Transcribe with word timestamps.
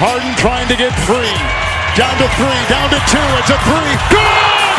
Harden 0.00 0.32
trying 0.40 0.64
to 0.72 0.76
get 0.80 0.96
free. 1.04 1.36
Down 1.92 2.16
to 2.16 2.28
three, 2.40 2.60
down 2.72 2.88
to 2.88 2.96
two. 3.04 3.20
It's 3.36 3.52
a 3.52 3.58
three. 3.68 3.92
Good! 4.08 4.76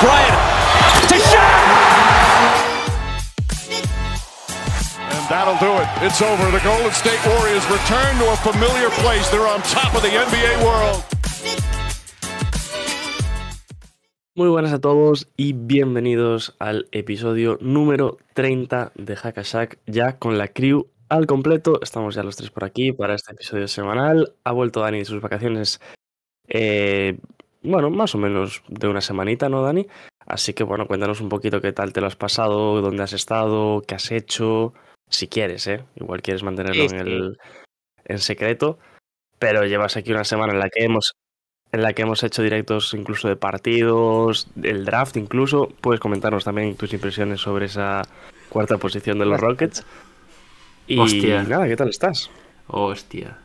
Bryant 0.00 0.40
to 1.12 1.18
shot! 1.28 1.60
And 5.12 5.24
that'll 5.28 5.60
do 5.60 5.76
it. 5.76 5.88
It's 6.08 6.22
over. 6.24 6.50
The 6.56 6.64
Golden 6.64 6.88
State 6.96 7.20
Warriors 7.36 7.68
return 7.68 8.16
to 8.24 8.32
a 8.32 8.36
familiar 8.40 8.88
place. 9.04 9.28
They're 9.28 9.46
on 9.46 9.60
top 9.68 9.92
of 9.94 10.00
the 10.00 10.08
NBA 10.08 10.64
world. 10.64 11.04
Muy 14.34 14.48
buenas 14.48 14.72
a 14.72 14.78
todos 14.78 15.28
y 15.36 15.52
bienvenidos 15.52 16.54
al 16.58 16.88
episodio 16.92 17.58
número 17.60 18.16
30 18.32 18.92
de 18.94 19.16
Hackashack, 19.16 19.78
ya 19.86 20.18
con 20.18 20.38
la 20.38 20.48
crew 20.48 20.86
al 21.08 21.26
completo. 21.26 21.80
Estamos 21.82 22.14
ya 22.14 22.22
los 22.22 22.36
tres 22.36 22.50
por 22.50 22.64
aquí 22.64 22.92
para 22.92 23.14
este 23.14 23.32
episodio 23.32 23.68
semanal. 23.68 24.34
Ha 24.44 24.52
vuelto 24.52 24.80
Dani 24.80 24.98
de 24.98 25.04
sus 25.04 25.20
vacaciones, 25.20 25.80
eh, 26.48 27.18
bueno, 27.62 27.90
más 27.90 28.14
o 28.14 28.18
menos 28.18 28.62
de 28.68 28.88
una 28.88 29.00
semanita, 29.00 29.48
¿no, 29.48 29.62
Dani? 29.62 29.86
Así 30.26 30.54
que 30.54 30.64
bueno, 30.64 30.86
cuéntanos 30.86 31.20
un 31.20 31.28
poquito 31.28 31.60
qué 31.60 31.72
tal 31.72 31.92
te 31.92 32.00
lo 32.00 32.06
has 32.06 32.16
pasado, 32.16 32.80
dónde 32.80 33.02
has 33.02 33.12
estado, 33.12 33.82
qué 33.86 33.94
has 33.94 34.10
hecho, 34.10 34.74
si 35.08 35.28
quieres, 35.28 35.66
¿eh? 35.68 35.84
Igual 35.94 36.22
quieres 36.22 36.42
mantenerlo 36.42 36.82
en, 36.82 36.94
el, 36.96 37.38
en 38.04 38.18
secreto, 38.18 38.78
pero 39.38 39.64
llevas 39.64 39.96
aquí 39.96 40.10
una 40.10 40.24
semana 40.24 40.52
en 40.52 40.58
la 40.58 40.68
que 40.68 40.84
hemos 40.84 41.12
en 41.72 41.82
la 41.82 41.92
que 41.92 42.02
hemos 42.02 42.22
hecho 42.22 42.42
directos 42.42 42.94
incluso 42.94 43.28
de 43.28 43.36
partidos, 43.36 44.48
el 44.62 44.84
draft 44.84 45.16
incluso. 45.16 45.68
Puedes 45.80 46.00
comentarnos 46.00 46.44
también 46.44 46.76
tus 46.76 46.92
impresiones 46.92 47.40
sobre 47.40 47.66
esa 47.66 48.02
cuarta 48.48 48.78
posición 48.78 49.18
de 49.18 49.26
los 49.26 49.40
Rockets. 49.40 49.84
Y 50.86 50.98
Hostia. 50.98 51.42
nada, 51.42 51.66
¿qué 51.66 51.76
tal 51.76 51.88
estás? 51.88 52.30
Hostia. 52.68 53.36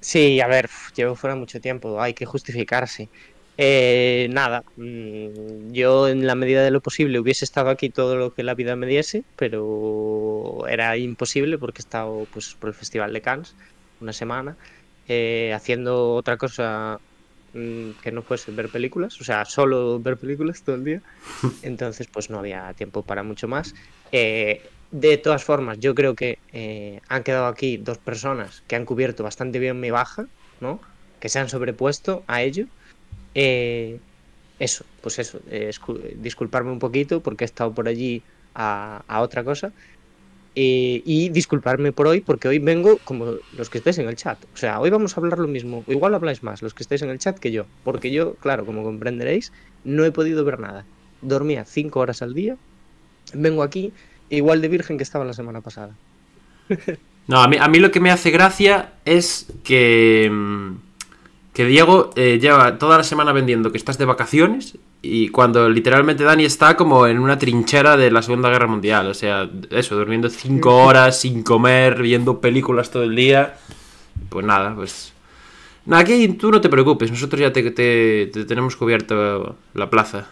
Sí, 0.00 0.40
a 0.40 0.46
ver, 0.46 0.68
llevo 0.94 1.14
fuera 1.14 1.36
mucho 1.36 1.60
tiempo, 1.60 2.00
hay 2.00 2.14
que 2.14 2.26
justificarse. 2.26 3.08
Eh, 3.56 4.28
nada, 4.30 4.62
mm, 4.76 5.72
yo 5.72 6.08
en 6.08 6.26
la 6.26 6.34
medida 6.34 6.62
de 6.62 6.70
lo 6.70 6.80
posible 6.80 7.20
hubiese 7.20 7.44
estado 7.44 7.68
aquí 7.68 7.90
todo 7.90 8.16
lo 8.16 8.32
que 8.32 8.42
la 8.42 8.54
vida 8.54 8.74
me 8.76 8.86
diese, 8.86 9.22
pero 9.36 10.66
era 10.66 10.96
imposible 10.96 11.58
porque 11.58 11.80
he 11.80 11.84
estado 11.84 12.26
pues, 12.32 12.56
por 12.58 12.70
el 12.70 12.74
Festival 12.74 13.12
de 13.12 13.20
Cannes 13.20 13.54
una 14.00 14.14
semana, 14.14 14.56
eh, 15.08 15.52
haciendo 15.54 16.14
otra 16.14 16.38
cosa 16.38 16.98
mm, 17.52 17.90
que 18.02 18.12
no 18.12 18.22
fuese 18.22 18.50
ver 18.52 18.70
películas, 18.70 19.20
o 19.20 19.24
sea, 19.24 19.44
solo 19.44 20.00
ver 20.00 20.16
películas 20.16 20.62
todo 20.62 20.76
el 20.76 20.84
día. 20.84 21.02
Entonces, 21.62 22.06
pues 22.06 22.30
no 22.30 22.38
había 22.38 22.72
tiempo 22.74 23.02
para 23.02 23.22
mucho 23.22 23.46
más. 23.46 23.74
Eh, 24.10 24.62
de 24.90 25.18
todas 25.18 25.44
formas, 25.44 25.78
yo 25.78 25.94
creo 25.94 26.14
que 26.14 26.38
eh, 26.52 27.00
han 27.08 27.22
quedado 27.22 27.46
aquí 27.46 27.76
dos 27.76 27.98
personas 27.98 28.62
que 28.66 28.76
han 28.76 28.84
cubierto 28.84 29.22
bastante 29.22 29.58
bien 29.58 29.78
mi 29.78 29.90
baja, 29.90 30.26
¿no? 30.60 30.80
Que 31.20 31.28
se 31.28 31.38
han 31.38 31.48
sobrepuesto 31.48 32.24
a 32.26 32.42
ello. 32.42 32.66
Eh, 33.34 34.00
eso, 34.58 34.84
pues 35.00 35.18
eso, 35.18 35.40
eh, 35.48 35.70
disculparme 36.16 36.72
un 36.72 36.78
poquito 36.78 37.22
porque 37.22 37.44
he 37.44 37.46
estado 37.46 37.72
por 37.72 37.88
allí 37.88 38.22
a, 38.54 39.02
otra 39.20 39.44
cosa. 39.44 39.72
Y 40.52 41.30
disculparme 41.30 41.92
por 41.92 42.08
hoy 42.08 42.20
porque 42.20 42.48
hoy 42.48 42.58
vengo 42.58 42.98
como 43.04 43.36
los 43.56 43.70
que 43.70 43.78
estéis 43.78 43.98
en 43.98 44.08
el 44.08 44.16
chat. 44.16 44.44
O 44.52 44.56
sea, 44.56 44.80
hoy 44.80 44.90
vamos 44.90 45.16
a 45.16 45.20
hablar 45.20 45.38
lo 45.38 45.46
mismo. 45.46 45.84
Igual 45.86 46.14
habláis 46.14 46.42
más 46.42 46.60
los 46.60 46.74
que 46.74 46.82
estáis 46.82 47.00
en 47.00 47.08
el 47.08 47.18
chat 47.18 47.38
que 47.38 47.50
yo. 47.50 47.64
Porque 47.84 48.10
yo, 48.10 48.34
claro, 48.34 48.66
como 48.66 48.82
comprenderéis, 48.82 49.52
no 49.84 50.04
he 50.04 50.10
podido 50.10 50.44
ver 50.44 50.58
nada. 50.58 50.84
Dormía 51.22 51.64
cinco 51.64 52.00
horas 52.00 52.20
al 52.20 52.34
día. 52.34 52.56
Vengo 53.32 53.62
aquí 53.62 53.92
igual 54.30 54.60
de 54.62 54.68
virgen 54.68 54.96
que 54.96 55.02
estaba 55.04 55.24
la 55.24 55.32
semana 55.32 55.60
pasada. 55.60 55.94
No, 57.26 57.42
a 57.42 57.48
mí, 57.48 57.56
a 57.60 57.68
mí 57.68 57.78
lo 57.78 57.90
que 57.90 58.00
me 58.00 58.10
hace 58.10 58.30
gracia 58.30 58.92
es 59.04 59.46
que, 59.64 60.28
mm, 60.32 60.72
que 61.52 61.64
Diego 61.64 62.10
eh, 62.16 62.38
lleva 62.40 62.78
toda 62.78 62.96
la 62.98 63.04
semana 63.04 63.32
vendiendo 63.32 63.70
que 63.70 63.78
estás 63.78 63.98
de 63.98 64.04
vacaciones 64.04 64.76
y 65.02 65.28
cuando 65.28 65.68
literalmente 65.68 66.24
Dani 66.24 66.44
está 66.44 66.76
como 66.76 67.06
en 67.06 67.18
una 67.18 67.38
trinchera 67.38 67.96
de 67.96 68.10
la 68.10 68.22
Segunda 68.22 68.50
Guerra 68.50 68.66
Mundial. 68.66 69.06
O 69.08 69.14
sea, 69.14 69.48
eso, 69.70 69.96
durmiendo 69.96 70.28
cinco 70.28 70.76
horas 70.84 71.20
sin 71.20 71.42
comer, 71.42 72.02
viendo 72.02 72.40
películas 72.40 72.90
todo 72.90 73.04
el 73.04 73.14
día. 73.16 73.56
Pues 74.28 74.44
nada, 74.44 74.74
pues... 74.74 75.12
Nada, 75.86 76.02
aquí 76.02 76.28
tú 76.28 76.50
no 76.50 76.60
te 76.60 76.68
preocupes, 76.68 77.10
nosotros 77.10 77.40
ya 77.40 77.52
te, 77.52 77.70
te- 77.70 78.26
te 78.32 78.44
tenemos 78.44 78.76
cubierto 78.76 79.56
la 79.74 79.88
plaza. 79.88 80.26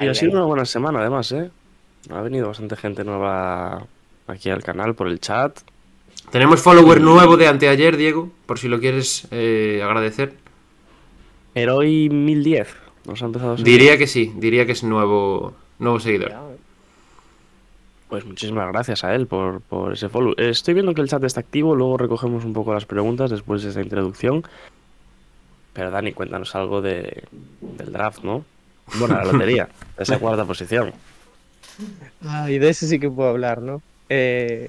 Y 0.00 0.08
ha 0.08 0.14
sido 0.14 0.32
una 0.32 0.42
buena 0.44 0.64
semana 0.64 0.98
además, 1.00 1.30
¿eh? 1.32 1.50
Ha 2.08 2.20
venido 2.22 2.48
bastante 2.48 2.76
gente 2.76 3.04
nueva 3.04 3.86
aquí 4.26 4.50
al 4.50 4.62
canal 4.62 4.94
por 4.94 5.08
el 5.08 5.20
chat. 5.20 5.58
Tenemos 6.30 6.60
follower 6.62 7.00
nuevo 7.00 7.36
de 7.36 7.48
anteayer, 7.48 7.96
Diego, 7.96 8.30
por 8.46 8.58
si 8.58 8.68
lo 8.68 8.80
quieres 8.80 9.26
eh, 9.30 9.80
agradecer. 9.84 10.34
Heroi 11.54 12.08
1010. 12.08 12.68
Nos 13.06 13.22
ha 13.22 13.26
empezado 13.26 13.52
a 13.52 13.56
seguir. 13.58 13.72
Diría 13.78 13.98
que 13.98 14.06
sí, 14.06 14.32
diría 14.36 14.66
que 14.66 14.72
es 14.72 14.84
nuevo, 14.84 15.54
nuevo 15.78 15.98
seguidor. 16.00 16.32
Pues 18.08 18.24
muchísimas 18.24 18.68
gracias 18.68 19.04
a 19.04 19.14
él 19.14 19.26
por, 19.26 19.60
por 19.60 19.92
ese 19.92 20.08
follow. 20.08 20.34
Eh, 20.36 20.50
Estoy 20.50 20.74
viendo 20.74 20.94
que 20.94 21.00
el 21.00 21.08
chat 21.08 21.22
está 21.24 21.40
activo, 21.40 21.74
luego 21.74 21.96
recogemos 21.96 22.44
un 22.44 22.52
poco 22.52 22.74
las 22.74 22.86
preguntas 22.86 23.30
después 23.30 23.62
de 23.62 23.68
esta 23.68 23.82
introducción. 23.82 24.44
Pero 25.72 25.90
Dani, 25.90 26.12
cuéntanos 26.12 26.54
algo 26.56 26.82
de, 26.82 27.24
del 27.60 27.92
draft, 27.92 28.22
¿no? 28.24 28.44
Bueno, 28.98 29.14
la 29.16 29.24
lotería, 29.24 29.68
esa 29.96 30.18
cuarta 30.20 30.44
posición. 30.44 30.92
Ah, 32.20 32.50
y 32.50 32.58
de 32.58 32.68
eso 32.68 32.86
sí 32.86 32.98
que 32.98 33.10
puedo 33.10 33.28
hablar, 33.30 33.62
¿no? 33.62 33.82
Eh, 34.08 34.68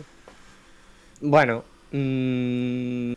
bueno, 1.22 1.63
mm, 1.91 3.13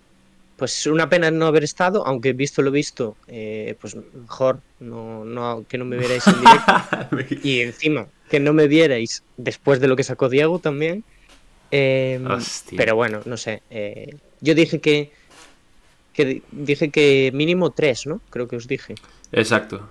pues 0.56 0.87
una 0.87 1.09
pena 1.09 1.31
no 1.31 1.47
haber 1.47 1.65
estado, 1.65 2.06
aunque 2.06 2.33
visto 2.33 2.62
lo 2.62 2.71
visto, 2.71 3.16
eh, 3.27 3.75
pues 3.81 3.97
mejor 4.12 4.60
no, 4.78 5.25
no, 5.25 5.65
que 5.69 5.78
no 5.78 5.84
me 5.84 5.97
vierais 5.99 6.27
en 6.28 6.41
directo. 6.41 6.72
y 7.43 7.60
encima, 7.60 8.06
que 8.31 8.41
no 8.41 8.53
me 8.53 8.69
vierais 8.69 9.22
después 9.37 9.81
de 9.81 9.88
lo 9.88 9.97
que 9.97 10.04
sacó 10.04 10.28
Diego 10.28 10.59
también. 10.59 11.04
Eh, 11.71 12.21
Hostia. 12.28 12.77
pero 12.77 12.94
bueno, 12.94 13.22
no 13.25 13.37
sé. 13.37 13.60
eh, 13.71 14.06
yo 14.41 14.54
dije 14.54 14.81
que, 14.81 15.10
que 16.12 16.25
di- 16.25 16.43
dije 16.53 16.91
que 16.91 17.31
mínimo 17.34 17.72
tres, 17.72 18.03
¿no? 18.06 18.21
Creo 18.31 18.47
que 18.47 18.56
os 18.56 18.66
dije. 18.66 18.94
Exacto. 19.33 19.88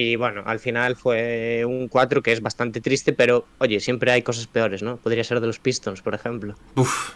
Y 0.00 0.14
bueno, 0.14 0.44
al 0.46 0.60
final 0.60 0.94
fue 0.94 1.64
un 1.66 1.88
4 1.88 2.22
que 2.22 2.30
es 2.30 2.40
bastante 2.40 2.80
triste, 2.80 3.12
pero 3.12 3.46
oye, 3.58 3.80
siempre 3.80 4.12
hay 4.12 4.22
cosas 4.22 4.46
peores, 4.46 4.80
¿no? 4.80 4.96
Podría 4.96 5.24
ser 5.24 5.40
de 5.40 5.48
los 5.48 5.58
Pistons, 5.58 6.02
por 6.02 6.14
ejemplo. 6.14 6.54
Uf, 6.76 7.14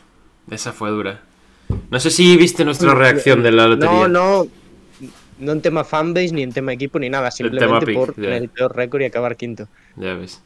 esa 0.50 0.72
fue 0.72 0.90
dura. 0.90 1.22
No 1.92 2.00
sé 2.00 2.10
si 2.10 2.36
viste 2.36 2.64
nuestra 2.64 2.92
reacción 2.92 3.40
de 3.44 3.52
la 3.52 3.68
lotería. 3.68 4.08
No, 4.08 4.08
no, 4.08 4.48
no 5.38 5.52
en 5.52 5.62
tema 5.62 5.84
fanbase, 5.84 6.32
ni 6.32 6.42
en 6.42 6.52
tema 6.52 6.72
equipo, 6.72 6.98
ni 6.98 7.08
nada, 7.08 7.30
simplemente 7.30 7.86
pick, 7.86 7.94
por 7.94 8.14
tener 8.14 8.42
el 8.42 8.48
peor 8.48 8.74
récord 8.74 9.02
y 9.02 9.04
acabar 9.04 9.36
quinto. 9.36 9.68
Ya 9.94 10.14
ves. 10.14 10.42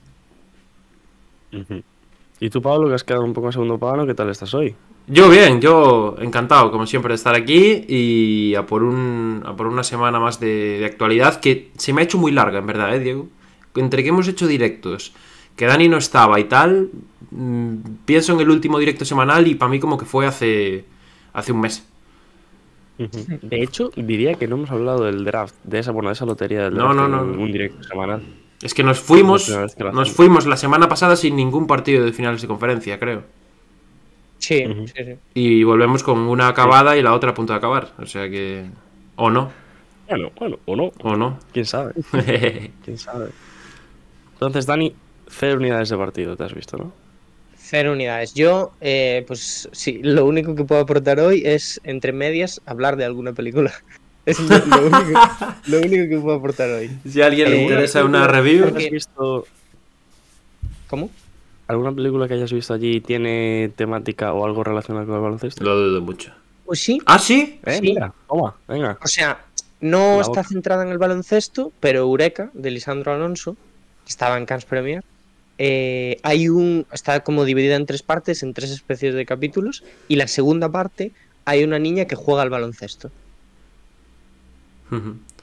¿Y 2.39 2.51
tú, 2.51 2.61
Pablo, 2.61 2.89
que 2.89 2.97
has 2.97 3.05
quedado 3.05 3.25
un 3.25 3.33
poco 3.33 3.47
en 3.47 3.53
segundo 3.55 3.79
plano, 3.79 4.07
qué 4.07 4.13
tal 4.13 4.29
estás 4.29 4.53
hoy? 4.53 4.75
Yo 5.09 5.29
bien, 5.31 5.61
yo 5.61 6.17
encantado, 6.21 6.73
como 6.73 6.85
siempre, 6.87 7.11
de 7.11 7.15
estar 7.15 7.35
aquí 7.37 7.85
y 7.87 8.55
a 8.57 8.67
por, 8.67 8.83
un, 8.83 9.43
a 9.47 9.55
por 9.55 9.69
una 9.69 9.85
semana 9.85 10.19
más 10.19 10.41
de, 10.41 10.79
de 10.81 10.85
actualidad 10.87 11.39
que 11.41 11.71
se 11.77 11.93
me 11.93 12.01
ha 12.01 12.05
hecho 12.05 12.19
muy 12.19 12.33
larga, 12.33 12.59
en 12.59 12.67
verdad, 12.67 12.95
¿eh, 12.95 12.99
Diego? 12.99 13.29
Entre 13.77 14.03
que 14.03 14.09
hemos 14.09 14.27
hecho 14.27 14.49
directos, 14.49 15.15
que 15.55 15.67
Dani 15.67 15.89
no 15.89 15.99
estaba 15.99 16.41
y 16.41 16.45
tal, 16.45 16.91
mm, 17.31 17.75
pienso 18.05 18.33
en 18.33 18.41
el 18.41 18.51
último 18.51 18.79
directo 18.81 19.05
semanal 19.05 19.47
y 19.47 19.55
para 19.55 19.71
mí 19.71 19.79
como 19.79 19.97
que 19.97 20.07
fue 20.07 20.27
hace, 20.27 20.87
hace 21.33 21.53
un 21.53 21.61
mes. 21.61 21.87
De 22.99 23.63
hecho, 23.63 23.91
diría 23.97 24.35
que 24.37 24.49
no 24.49 24.57
hemos 24.57 24.71
hablado 24.71 25.05
del 25.05 25.25
draft, 25.25 25.55
de 25.65 25.79
esa, 25.81 25.93
bueno, 25.93 26.09
de 26.09 26.15
esa 26.15 26.27
lotería 26.27 26.63
del 26.65 26.75
No, 26.75 26.95
draft 26.95 26.95
no, 26.95 27.05
en 27.07 27.11
no. 27.11 27.23
un 27.43 27.53
directo 27.53 27.83
semanal. 27.83 28.23
Es 28.63 28.73
que 28.75 28.83
nos 28.83 29.01
fuimos, 29.01 29.49
nos 29.93 30.13
fuimos 30.13 30.47
la 30.47 30.57
semana 30.57 30.89
pasada 30.89 31.15
sin 31.17 31.37
ningún 31.37 31.67
partido 31.67 32.05
de 32.05 32.13
finales 32.13 32.41
de 32.43 32.49
conferencia, 32.49 32.99
creo. 32.99 33.25
Sí, 34.39 34.65
sí, 34.95 35.05
sí. 35.05 35.15
Y 35.35 35.65
volvemos 35.65 36.03
con 36.03 36.19
una 36.21 36.49
acabada 36.49 36.97
y 36.97 37.03
la 37.03 37.13
otra 37.15 37.31
a 37.31 37.35
punto 37.35 37.53
de 37.53 37.59
acabar. 37.59 37.93
O 37.99 38.07
sea 38.07 38.29
que... 38.29 38.67
O 39.17 39.31
no, 39.31 39.51
Bueno, 40.09 40.31
bueno, 40.39 40.59
o 40.67 40.77
no, 40.77 40.93
o 41.03 41.17
no. 41.17 41.39
quién 41.53 41.65
sabe, 41.67 41.95
quién 42.85 42.99
sabe. 42.99 43.31
Entonces, 44.35 44.67
Dani, 44.67 44.95
cero 45.29 45.57
unidades 45.59 45.89
de 45.89 45.97
partido, 45.97 46.37
te 46.37 46.45
has 46.45 46.55
visto, 46.55 46.77
¿no? 46.77 46.93
Cero 47.57 47.93
unidades. 47.93 48.35
Yo, 48.35 48.73
eh, 48.81 49.25
pues 49.27 49.69
sí, 49.73 50.01
lo 50.03 50.27
único 50.27 50.55
que 50.55 50.65
puedo 50.65 50.81
aportar 50.83 51.19
hoy 51.19 51.43
es, 51.45 51.81
entre 51.83 52.13
medias, 52.13 52.61
hablar 52.67 52.97
de 52.97 53.05
alguna 53.05 53.33
película. 53.33 53.73
Es 54.27 54.41
lo, 54.41 54.59
lo 54.59 54.87
único, 54.89 55.21
lo 55.69 55.79
único 55.79 56.09
que 56.09 56.19
puedo 56.21 56.37
aportar 56.39 56.69
hoy. 56.71 56.91
si 57.09 57.23
a 57.23 57.27
alguien 57.27 57.49
le 57.49 57.59
Eh, 57.59 57.63
interesa 57.63 58.05
una 58.05 58.27
review... 58.27 58.65
porque- 58.65 58.87
¿Has 58.87 58.91
visto 58.91 59.47
¿Cómo? 60.89 61.11
Alguna 61.69 61.93
película 61.93 62.29
que 62.29 62.35
hayas 62.35 62.53
visto 62.53 62.75
allí 62.75 63.01
tiene 63.01 63.73
temática 63.77 64.33
o 64.33 64.45
algo 64.45 64.65
relacionado 64.65 65.07
con 65.07 65.17
el 65.17 65.21
baloncesto? 65.21 65.65
Lo 65.65 65.77
dudo 65.77 66.01
mucho. 66.01 66.33
Pues 66.65 66.81
sí, 66.81 67.01
¿Ah, 67.07 67.19
sí? 67.19 67.61
Eh, 67.65 67.75
sí. 67.75 67.81
mira, 67.83 68.13
toma, 68.29 68.55
venga. 68.67 68.99
O 69.03 69.07
sea, 69.07 69.45
no 69.81 70.21
está 70.21 70.43
centrada 70.43 70.83
en 70.83 70.91
el 70.91 70.99
baloncesto, 70.99 71.73
pero 71.81 72.01
Eureka, 72.01 72.51
de 72.55 72.71
Lisandro 72.71 73.13
Alonso, 73.13 73.55
que 74.05 74.11
estaba 74.11 74.37
en 74.37 74.47
Cannes 74.47 74.65
Premier, 74.65 75.05
eh, 75.59 76.19
hay 76.23 76.49
un. 76.49 76.87
Está 76.93 77.21
como 77.21 77.45
dividida 77.45 77.77
en 77.77 77.87
tres 77.87 78.03
partes, 78.03 78.43
en 78.43 78.53
tres 78.53 78.71
especies 78.71 79.15
de 79.15 79.25
capítulos. 79.25 79.85
Y 80.09 80.17
la 80.17 80.29
segunda 80.29 80.69
parte 80.71 81.13
hay 81.45 81.65
una 81.65 81.79
niña 81.79 82.07
que 82.07 82.17
juega 82.17 82.43
al 82.43 82.51
baloncesto. 82.51 83.11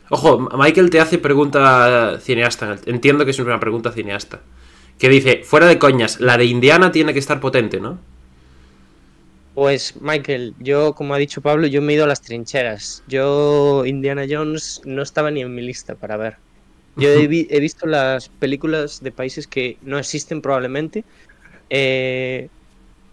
Ojo, 0.09 0.49
Michael 0.57 0.89
te 0.89 0.99
hace 0.99 1.17
pregunta 1.17 2.19
cineasta. 2.21 2.77
Entiendo 2.85 3.25
que 3.25 3.31
es 3.31 3.39
una 3.39 3.59
pregunta 3.59 3.91
cineasta. 3.91 4.41
Que 4.99 5.09
dice, 5.09 5.41
fuera 5.43 5.67
de 5.67 5.77
coñas, 5.79 6.19
la 6.21 6.37
de 6.37 6.45
Indiana 6.45 6.91
tiene 6.91 7.13
que 7.13 7.19
estar 7.19 7.39
potente, 7.39 7.79
¿no? 7.79 7.99
Pues, 9.53 10.01
Michael, 10.01 10.55
yo, 10.59 10.93
como 10.95 11.13
ha 11.13 11.17
dicho 11.17 11.41
Pablo, 11.41 11.67
yo 11.67 11.81
me 11.81 11.93
he 11.93 11.95
ido 11.95 12.05
a 12.05 12.07
las 12.07 12.21
trincheras. 12.21 13.03
Yo, 13.07 13.85
Indiana 13.85 14.25
Jones, 14.27 14.81
no 14.85 15.01
estaba 15.03 15.29
ni 15.29 15.41
en 15.41 15.53
mi 15.53 15.61
lista 15.61 15.93
para 15.95 16.17
ver. 16.17 16.37
Yo 16.95 17.09
he, 17.09 17.27
vi- 17.27 17.47
he 17.49 17.59
visto 17.59 17.85
las 17.85 18.29
películas 18.29 19.01
de 19.03 19.11
países 19.11 19.45
que 19.47 19.77
no 19.81 19.99
existen 19.99 20.41
probablemente, 20.41 21.03
eh, 21.69 22.49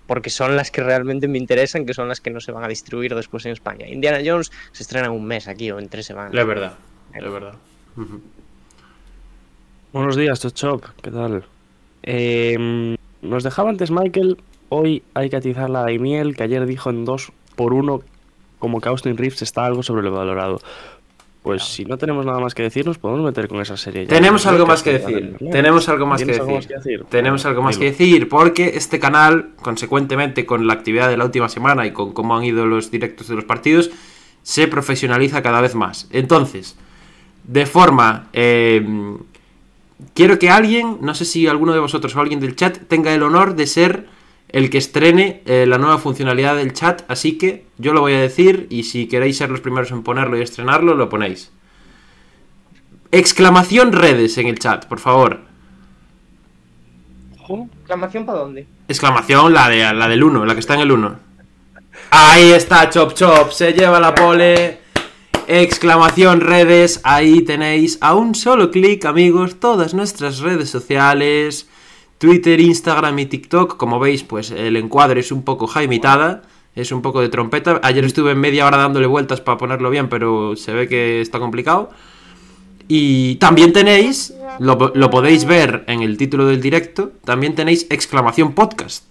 porque 0.06 0.30
son 0.30 0.56
las 0.56 0.70
que 0.70 0.82
realmente 0.82 1.28
me 1.28 1.38
interesan, 1.38 1.84
que 1.86 1.94
son 1.94 2.08
las 2.08 2.20
que 2.20 2.30
no 2.30 2.40
se 2.40 2.52
van 2.52 2.64
a 2.64 2.68
distribuir 2.68 3.14
después 3.14 3.44
en 3.46 3.52
España. 3.52 3.86
Indiana 3.88 4.20
Jones 4.24 4.50
se 4.72 4.82
estrena 4.82 5.06
en 5.06 5.12
un 5.12 5.24
mes 5.24 5.46
aquí 5.48 5.70
o 5.70 5.78
en 5.78 5.88
tres 5.88 6.06
semanas. 6.06 6.34
Es 6.34 6.46
verdad, 6.46 6.74
es 7.14 7.22
verdad. 7.22 7.54
Buenos 9.92 10.16
días, 10.16 10.40
Chochop, 10.40 10.84
¿qué 11.02 11.10
tal? 11.10 11.44
Eh, 12.02 12.96
nos 13.22 13.42
dejaba 13.42 13.70
antes 13.70 13.90
Michael, 13.90 14.38
hoy 14.68 15.02
hay 15.14 15.30
que 15.30 15.36
atizar 15.36 15.68
la 15.70 15.82
Daimiel, 15.82 16.36
que 16.36 16.42
ayer 16.42 16.64
dijo 16.66 16.90
en 16.90 17.04
2 17.04 17.32
por 17.56 17.74
1 17.74 18.00
como 18.58 18.80
que 18.80 18.88
Austin 18.88 19.16
Reeves 19.16 19.42
está 19.42 19.64
algo 19.66 19.82
sobrevalorado. 19.82 20.60
Pues 21.42 21.62
si 21.64 21.86
no 21.86 21.96
tenemos 21.96 22.26
nada 22.26 22.38
más 22.38 22.54
que 22.54 22.62
decir, 22.62 22.84
nos 22.86 22.98
podemos 22.98 23.24
meter 23.24 23.48
con 23.48 23.60
esa 23.62 23.74
serie. 23.78 24.04
ya. 24.04 24.10
Tenemos 24.10 24.44
algo 24.44 24.66
más 24.66 24.82
que 24.82 24.92
decir. 24.92 25.36
Tenemos 25.50 25.88
algo 25.88 26.04
más 26.04 26.20
que 26.20 26.26
¿Tienes 26.26 26.40
algo 26.40 26.52
decir. 26.56 26.56
más 26.74 26.82
que 26.84 26.90
decir? 26.90 27.06
Tenemos 27.08 27.46
algo 27.46 27.62
más 27.62 27.78
que 27.78 27.84
decir 27.86 28.28
porque 28.28 28.72
este 28.74 28.98
canal, 28.98 29.50
consecuentemente 29.62 30.44
con 30.44 30.66
la 30.66 30.74
actividad 30.74 31.08
de 31.08 31.16
la 31.16 31.24
última 31.24 31.48
semana 31.48 31.86
y 31.86 31.92
con 31.92 32.12
cómo 32.12 32.36
han 32.36 32.44
ido 32.44 32.66
los 32.66 32.90
directos 32.90 33.28
de 33.28 33.36
los 33.36 33.44
partidos, 33.44 33.90
se 34.42 34.68
profesionaliza 34.68 35.42
cada 35.42 35.62
vez 35.62 35.74
más. 35.74 36.08
Entonces, 36.12 36.76
de 37.44 37.64
forma... 37.66 38.28
eh, 38.32 38.86
quiero 40.14 40.38
que 40.38 40.50
alguien, 40.50 40.98
no 41.00 41.14
sé 41.14 41.24
si 41.24 41.46
alguno 41.46 41.72
de 41.72 41.80
vosotros 41.80 42.14
o 42.14 42.20
alguien 42.20 42.40
del 42.40 42.56
chat, 42.56 42.78
tenga 42.88 43.14
el 43.14 43.22
honor 43.22 43.54
de 43.54 43.66
ser 43.66 44.06
el 44.48 44.70
que 44.70 44.78
estrene 44.78 45.42
eh, 45.46 45.64
la 45.66 45.78
nueva 45.78 45.98
funcionalidad 45.98 46.56
del 46.56 46.72
chat, 46.72 47.02
así 47.08 47.38
que 47.38 47.66
yo 47.78 47.92
lo 47.92 48.00
voy 48.00 48.14
a 48.14 48.20
decir 48.20 48.66
y 48.70 48.82
si 48.82 49.06
queréis 49.06 49.36
ser 49.36 49.50
los 49.50 49.60
primeros 49.60 49.90
en 49.92 50.02
ponerlo 50.02 50.38
y 50.38 50.42
estrenarlo, 50.42 50.94
lo 50.94 51.08
ponéis. 51.08 51.52
Exclamación 53.12 53.92
redes 53.92 54.38
en 54.38 54.46
el 54.46 54.58
chat, 54.58 54.86
por 54.86 54.98
favor. 54.98 55.40
¿Exclamación 57.48 58.26
para 58.26 58.38
dónde? 58.38 58.66
Exclamación, 58.86 59.52
la, 59.52 59.68
de, 59.68 59.92
la 59.94 60.08
del 60.08 60.22
1, 60.22 60.44
la 60.46 60.54
que 60.54 60.60
está 60.60 60.74
en 60.74 60.80
el 60.80 60.92
1. 60.92 61.18
Ahí 62.10 62.50
está, 62.50 62.88
Chop 62.90 63.14
Chop, 63.14 63.50
se 63.50 63.72
lleva 63.72 63.98
la 64.00 64.14
pole. 64.14 64.79
Exclamación 65.52 66.42
redes, 66.42 67.00
ahí 67.02 67.42
tenéis 67.42 67.98
a 68.00 68.14
un 68.14 68.36
solo 68.36 68.70
clic, 68.70 69.04
amigos, 69.04 69.58
todas 69.58 69.94
nuestras 69.94 70.38
redes 70.38 70.70
sociales. 70.70 71.68
Twitter, 72.18 72.60
Instagram 72.60 73.18
y 73.18 73.26
TikTok. 73.26 73.76
Como 73.76 73.98
veis, 73.98 74.22
pues 74.22 74.52
el 74.52 74.76
encuadre 74.76 75.18
es 75.18 75.32
un 75.32 75.42
poco 75.42 75.66
jaimitada. 75.66 76.42
Es 76.76 76.92
un 76.92 77.02
poco 77.02 77.20
de 77.20 77.30
trompeta. 77.30 77.80
Ayer 77.82 78.04
estuve 78.04 78.36
media 78.36 78.64
hora 78.64 78.76
dándole 78.76 79.08
vueltas 79.08 79.40
para 79.40 79.58
ponerlo 79.58 79.90
bien, 79.90 80.08
pero 80.08 80.54
se 80.54 80.72
ve 80.72 80.86
que 80.86 81.20
está 81.20 81.40
complicado. 81.40 81.90
Y 82.86 83.34
también 83.40 83.72
tenéis, 83.72 84.32
lo, 84.60 84.92
lo 84.94 85.10
podéis 85.10 85.46
ver 85.46 85.82
en 85.88 86.02
el 86.02 86.16
título 86.16 86.46
del 86.46 86.60
directo, 86.60 87.10
también 87.24 87.56
tenéis 87.56 87.88
exclamación 87.90 88.52
podcast, 88.52 89.04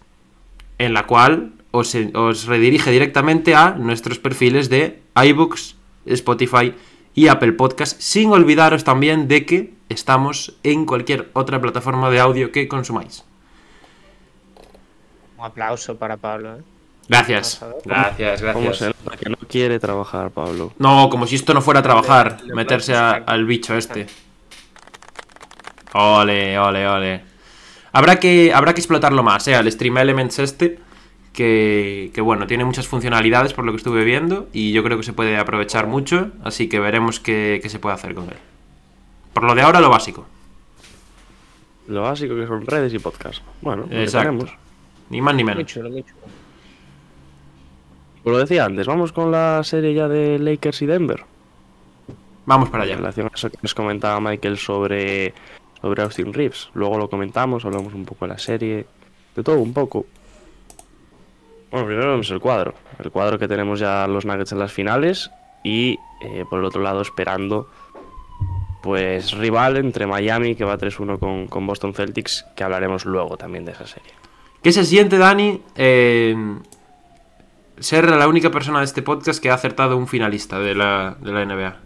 en 0.78 0.94
la 0.94 1.06
cual 1.06 1.52
os, 1.72 1.98
os 2.14 2.46
redirige 2.46 2.92
directamente 2.92 3.56
a 3.56 3.72
nuestros 3.72 4.20
perfiles 4.20 4.70
de 4.70 5.02
iBooks, 5.22 5.76
Spotify 6.06 6.74
y 7.16 7.28
Apple 7.28 7.54
Podcast, 7.54 8.00
sin 8.00 8.32
olvidaros 8.32 8.84
también 8.84 9.28
de 9.28 9.46
que 9.46 9.74
estamos 9.90 10.56
en 10.64 10.86
cualquier 10.86 11.30
otra 11.34 11.60
plataforma 11.60 12.10
de 12.10 12.20
audio 12.20 12.52
que 12.52 12.68
consumáis. 12.68 13.24
Un 15.38 15.46
aplauso 15.46 15.98
para 15.98 16.18
Pablo. 16.18 16.58
¿eh? 16.58 16.62
Gracias, 17.08 17.64
gracias, 17.86 18.42
¿Cómo 18.54 18.74
se 18.74 18.86
gracias. 18.86 18.96
nota 19.04 19.18
que 19.18 19.30
no 19.30 19.38
quiere 19.48 19.80
trabajar, 19.80 20.30
Pablo? 20.32 20.74
No, 20.78 21.10
como 21.10 21.26
si 21.26 21.36
esto 21.36 21.54
no 21.56 21.62
fuera 21.62 21.80
a 21.80 21.84
trabajar, 21.84 22.38
Le- 22.42 22.48
le 22.50 22.54
meterse 22.56 22.94
a- 22.96 23.12
al 23.12 23.46
bicho 23.46 23.76
este. 23.76 24.06
Ole, 25.94 26.60
ole, 26.60 26.88
ole. 26.88 27.22
Habrá 27.92 28.20
que, 28.20 28.54
habrá 28.54 28.74
que 28.74 28.82
explotarlo 28.82 29.24
más, 29.24 29.48
¿eh? 29.48 29.56
Al 29.56 29.72
Stream 29.72 29.98
Elements 29.98 30.38
este, 30.40 30.78
que, 31.44 32.12
que 32.14 32.20
bueno, 32.20 32.48
tiene 32.48 32.66
muchas 32.66 32.86
funcionalidades 32.86 33.54
por 33.54 33.64
lo 33.64 33.72
que 33.72 33.78
estuve 33.78 34.04
viendo 34.04 34.50
y 34.52 34.74
yo 34.74 34.84
creo 34.84 34.98
que 34.98 35.04
se 35.04 35.14
puede 35.14 35.38
aprovechar 35.38 35.88
mucho, 35.88 36.32
así 36.44 36.68
que 36.68 36.82
veremos 36.82 37.22
qué, 37.22 37.62
qué 37.64 37.70
se 37.70 37.80
puede 37.80 37.96
hacer 37.96 38.14
con 38.14 38.26
él. 38.26 38.36
Por 39.32 39.46
lo 39.46 39.56
de 39.56 39.62
ahora, 39.62 39.80
lo 39.80 39.90
básico. 39.90 40.26
Lo 41.88 42.02
básico 42.02 42.36
que 42.36 42.46
son 42.46 42.66
redes 42.66 42.94
y 42.94 43.00
podcast. 43.00 43.42
Bueno, 43.62 43.86
Exacto. 43.90 44.48
Ni 45.10 45.22
más 45.22 45.34
ni 45.34 45.46
Muy 45.46 45.54
menos. 45.56 45.72
chulo, 45.72 45.90
muy 45.90 46.04
chulo. 46.04 46.20
Pues 48.22 48.34
lo 48.34 48.38
decía 48.40 48.66
antes, 48.66 48.86
vamos 48.86 49.14
con 49.14 49.32
la 49.32 49.64
serie 49.64 49.94
ya 49.94 50.10
de 50.10 50.40
Lakers 50.40 50.82
y 50.82 50.88
Denver. 50.88 51.24
Vamos 52.46 52.70
para 52.70 52.84
En 52.84 52.90
allá. 52.90 52.98
relación 52.98 53.28
a 53.28 53.32
eso 53.34 53.50
que 53.50 53.58
nos 53.62 53.74
comentaba 53.74 54.20
Michael 54.20 54.58
sobre, 54.58 55.34
sobre 55.82 56.04
Austin 56.04 56.34
Reeves. 56.34 56.70
Luego 56.74 56.98
lo 56.98 57.10
comentamos, 57.10 57.64
hablamos 57.64 57.94
un 57.94 58.04
poco 58.04 58.26
de 58.26 58.34
la 58.34 58.38
serie, 58.40 58.86
de 59.36 59.44
todo 59.44 59.60
un 59.60 59.72
poco. 59.74 60.06
Bueno, 61.72 61.86
primero 61.86 62.12
vemos 62.12 62.30
el 62.32 62.40
cuadro. 62.40 62.74
El 63.04 63.12
cuadro 63.12 63.38
que 63.38 63.48
tenemos 63.48 63.80
ya 63.80 64.08
los 64.08 64.26
Nuggets 64.26 64.52
en 64.52 64.60
las 64.60 64.72
finales 64.72 65.30
y 65.64 66.00
eh, 66.22 66.46
por 66.50 66.60
el 66.60 66.66
otro 66.66 66.82
lado 66.82 67.02
esperando 67.02 67.70
pues 68.82 69.32
rival 69.34 69.78
entre 69.78 70.08
Miami 70.08 70.56
que 70.56 70.64
va 70.64 70.78
3-1 70.78 71.20
con, 71.20 71.48
con 71.48 71.68
Boston 71.68 71.94
Celtics, 71.94 72.46
que 72.56 72.64
hablaremos 72.64 73.06
luego 73.06 73.38
también 73.38 73.66
de 73.66 73.74
esa 73.74 73.86
serie. 73.86 74.12
¿Qué 74.64 74.72
se 74.72 74.86
siente, 74.86 75.18
Dani, 75.18 75.62
eh, 75.76 76.36
ser 77.80 78.10
la 78.10 78.28
única 78.28 78.52
persona 78.52 78.80
de 78.80 78.86
este 78.86 79.02
podcast 79.02 79.42
que 79.42 79.50
ha 79.50 79.54
acertado 79.54 79.98
un 79.98 80.08
finalista 80.08 80.60
de 80.60 80.76
la, 80.76 81.18
de 81.20 81.32
la 81.32 81.46
NBA? 81.46 81.78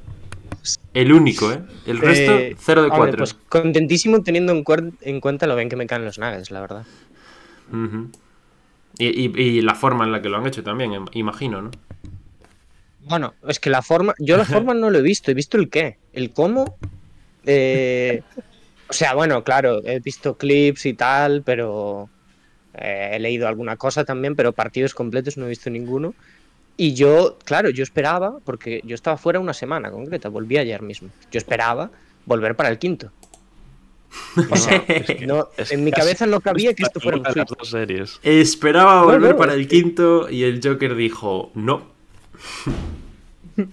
El 0.93 1.11
único, 1.11 1.51
¿eh? 1.51 1.61
El 1.85 1.99
resto, 1.99 2.31
Eh, 2.31 2.55
0 2.57 2.83
de 2.83 2.87
hombre, 2.87 3.11
4. 3.11 3.17
pues 3.17 3.33
contentísimo 3.49 4.21
teniendo 4.21 4.53
en, 4.53 5.19
cuenta 5.19 5.47
lo 5.47 5.55
bien 5.55 5.69
que 5.69 5.75
me 5.75 5.87
caen 5.87 6.05
los 6.05 6.19
Nuggets, 6.19 6.51
la 6.51 6.61
verdad. 6.61 6.85
Ujú. 7.71 8.09
Y, 8.97 9.07
y- 9.27 9.57
y 9.57 9.61
la 9.61 9.75
forma 9.75 10.03
en 10.05 10.11
la 10.11 10.21
que 10.21 10.29
lo 10.29 10.37
han 10.37 10.47
hecho 10.47 10.63
también, 10.63 10.93
em- 10.93 11.05
imagino, 11.13 11.61
¿no? 11.61 11.71
Bueno, 12.99 13.33
es 13.47 13.59
que 13.59 13.69
la 13.69 13.81
forma, 13.81 14.13
yo 14.19 14.37
la 14.37 14.45
forma 14.45 14.73
no 14.73 14.89
lo 14.89 14.99
he 14.99 15.01
visto, 15.01 15.31
he 15.31 15.33
visto 15.33 15.57
el 15.57 15.69
qué, 15.69 15.97
el 16.11 16.33
cómo. 16.33 16.77
eh, 17.45 18.21
o 18.89 18.93
sea, 18.93 19.15
bueno, 19.15 19.43
claro, 19.43 19.79
he 19.85 19.99
visto 19.99 20.37
clips 20.37 20.85
y 20.85 20.93
tal, 20.95 21.43
pero 21.43 22.09
eh, 22.73 23.11
he 23.13 23.19
leído 23.19 23.47
alguna 23.47 23.77
cosa 23.77 24.03
también, 24.05 24.35
pero 24.35 24.53
partidos 24.53 24.93
completos 24.93 25.37
no 25.37 25.45
he 25.45 25.49
visto 25.49 25.69
ninguno. 25.69 26.15
Y 26.77 26.95
yo, 26.95 27.37
claro, 27.45 27.69
yo 27.69 27.83
esperaba, 27.83 28.33
porque 28.45 28.81
yo 28.83 28.95
estaba 28.95 29.17
fuera 29.17 29.39
una 29.39 29.53
semana 29.53 29.91
concreta, 29.91 30.29
volví 30.29 30.57
ayer 30.57 30.81
mismo. 30.81 31.09
Yo 31.31 31.37
esperaba 31.39 31.91
volver 32.25 32.55
para 32.55 32.69
el 32.69 32.79
quinto. 32.79 33.11
O 34.49 34.55
sea, 34.55 34.83
no, 35.25 35.47
es 35.57 35.71
en 35.71 35.83
mi 35.83 35.91
casi- 35.91 36.01
cabeza 36.01 36.25
no 36.27 36.39
cabía 36.41 36.73
que 36.73 36.83
esto 36.83 36.99
fuera 36.99 37.17
un 37.17 37.23
las 37.23 37.33
sweep. 37.33 37.47
dos 37.49 37.69
series. 37.69 38.19
Esperaba 38.23 39.03
volver 39.03 39.31
no, 39.31 39.37
para 39.37 39.53
el 39.53 39.67
que- 39.67 39.75
quinto 39.81 40.29
y 40.29 40.43
el 40.43 40.59
Joker 40.63 40.95
dijo, 40.95 41.51
no. 41.55 41.83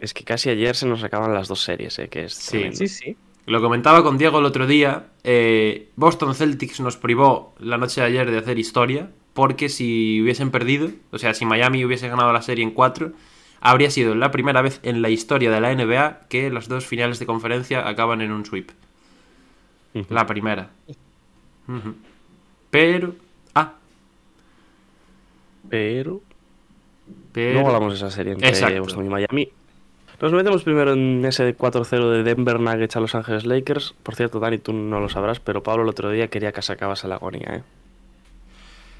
Es 0.00 0.14
que 0.14 0.24
casi 0.24 0.48
ayer 0.48 0.74
se 0.76 0.86
nos 0.86 1.02
acaban 1.04 1.34
las 1.34 1.48
dos 1.48 1.60
series, 1.62 1.98
eh, 1.98 2.08
que 2.08 2.24
es 2.24 2.34
Sí. 2.34 2.50
tremendo. 2.52 2.76
Sí, 2.76 2.88
sí. 2.88 3.16
Lo 3.46 3.60
comentaba 3.60 4.02
con 4.02 4.16
Diego 4.18 4.38
el 4.38 4.44
otro 4.46 4.66
día. 4.66 5.06
eh, 5.24 5.88
Boston 5.96 6.34
Celtics 6.34 6.80
nos 6.80 6.96
privó 6.96 7.54
la 7.58 7.76
noche 7.76 8.00
de 8.00 8.06
ayer 8.06 8.30
de 8.30 8.38
hacer 8.38 8.58
historia. 8.58 9.10
Porque 9.34 9.68
si 9.68 10.20
hubiesen 10.22 10.50
perdido, 10.50 10.90
o 11.12 11.18
sea, 11.18 11.34
si 11.34 11.44
Miami 11.44 11.84
hubiese 11.84 12.08
ganado 12.08 12.32
la 12.32 12.42
serie 12.42 12.64
en 12.64 12.70
4, 12.72 13.12
habría 13.60 13.90
sido 13.90 14.14
la 14.14 14.30
primera 14.32 14.60
vez 14.62 14.80
en 14.82 15.02
la 15.02 15.08
historia 15.10 15.50
de 15.50 15.60
la 15.60 15.70
NBA 15.72 16.22
que 16.28 16.50
las 16.50 16.66
dos 16.68 16.84
finales 16.86 17.18
de 17.20 17.26
conferencia 17.26 17.86
acaban 17.86 18.22
en 18.22 18.32
un 18.32 18.44
sweep. 18.44 18.70
La 20.08 20.26
primera. 20.26 20.70
Pero. 22.70 23.14
Ah, 23.54 23.74
Pero 25.68 26.20
pero. 27.32 27.52
Luego 27.54 27.68
hablamos 27.68 27.92
de 27.92 27.96
esa 27.96 28.10
serie 28.10 28.32
entre 28.32 28.48
Exacto. 28.48 28.80
Boston 28.82 29.06
y 29.06 29.08
Miami. 29.08 29.48
Nos 30.20 30.32
metemos 30.32 30.62
primero 30.64 30.92
en 30.92 31.24
ese 31.24 31.56
4-0 31.56 32.10
de 32.10 32.22
Denver 32.22 32.60
Nuggets 32.60 32.94
a 32.96 33.00
Los 33.00 33.14
Ángeles 33.14 33.46
Lakers. 33.46 33.94
Por 34.02 34.14
cierto, 34.14 34.38
Dani, 34.38 34.58
tú 34.58 34.72
no 34.74 35.00
lo 35.00 35.08
sabrás, 35.08 35.40
pero 35.40 35.62
Pablo 35.62 35.82
el 35.84 35.88
otro 35.88 36.10
día 36.10 36.28
quería 36.28 36.52
que 36.52 36.60
sacabas 36.60 37.04
a 37.04 37.08
la 37.08 37.14
agonía, 37.14 37.48
¿eh? 37.56 37.62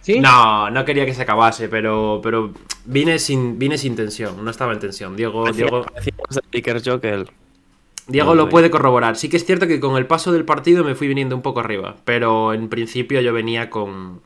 ¿Sí? 0.01 0.19
No, 0.19 0.71
no 0.71 0.85
quería 0.87 1.05
que 1.05 1.13
se 1.13 1.21
acabase, 1.23 1.69
pero, 1.69 2.21
pero 2.23 2.53
vine 2.87 3.19
sin, 3.19 3.59
vine 3.59 3.77
sin 3.77 3.97
tensión, 3.97 4.43
no 4.43 4.51
estaba 4.51 4.73
en 4.73 4.79
tensión. 4.79 5.15
Diego, 5.15 5.45
Parecía- 5.45 5.67
Diego, 5.67 5.83
parecía 5.85 6.15
más 6.27 6.37
de 6.37 6.43
Lakers 6.59 6.83
yo 6.85 7.01
que 7.03 7.11
él. 7.11 7.31
Diego 8.07 8.35
lo 8.35 8.49
puede 8.49 8.71
corroborar. 8.71 9.17
Sí 9.17 9.29
que 9.29 9.37
es 9.37 9.45
cierto 9.45 9.67
que 9.67 9.79
con 9.81 9.97
el 9.97 10.07
paso 10.07 10.33
del 10.33 10.45
partido 10.45 10.83
me 10.85 10.95
fui 10.95 11.07
viniendo 11.09 11.37
un 11.37 11.43
poco 11.43 11.61
arriba, 11.61 11.97
pero 12.05 12.53
en 12.55 12.69
principio 12.69 13.21
yo 13.21 13.33
venía 13.33 13.71
con... 13.71 14.21